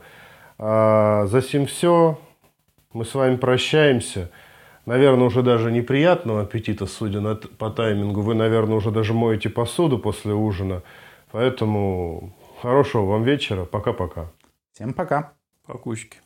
А, 0.58 1.26
за 1.26 1.42
сим 1.42 1.66
все. 1.66 2.18
Мы 2.94 3.04
с 3.04 3.14
вами 3.14 3.36
прощаемся. 3.36 4.30
Наверное, 4.86 5.26
уже 5.26 5.42
даже 5.42 5.70
неприятного 5.70 6.42
аппетита, 6.42 6.86
судя 6.86 7.20
на, 7.20 7.34
по 7.34 7.68
таймингу. 7.68 8.22
Вы, 8.22 8.34
наверное, 8.34 8.76
уже 8.76 8.90
даже 8.90 9.12
моете 9.12 9.50
посуду 9.50 9.98
после 9.98 10.32
ужина. 10.32 10.82
Поэтому 11.32 12.34
хорошего 12.62 13.04
вам 13.04 13.24
вечера. 13.24 13.66
Пока-пока. 13.66 14.30
Всем 14.72 14.94
пока! 14.94 15.34
Покучки. 15.66 16.25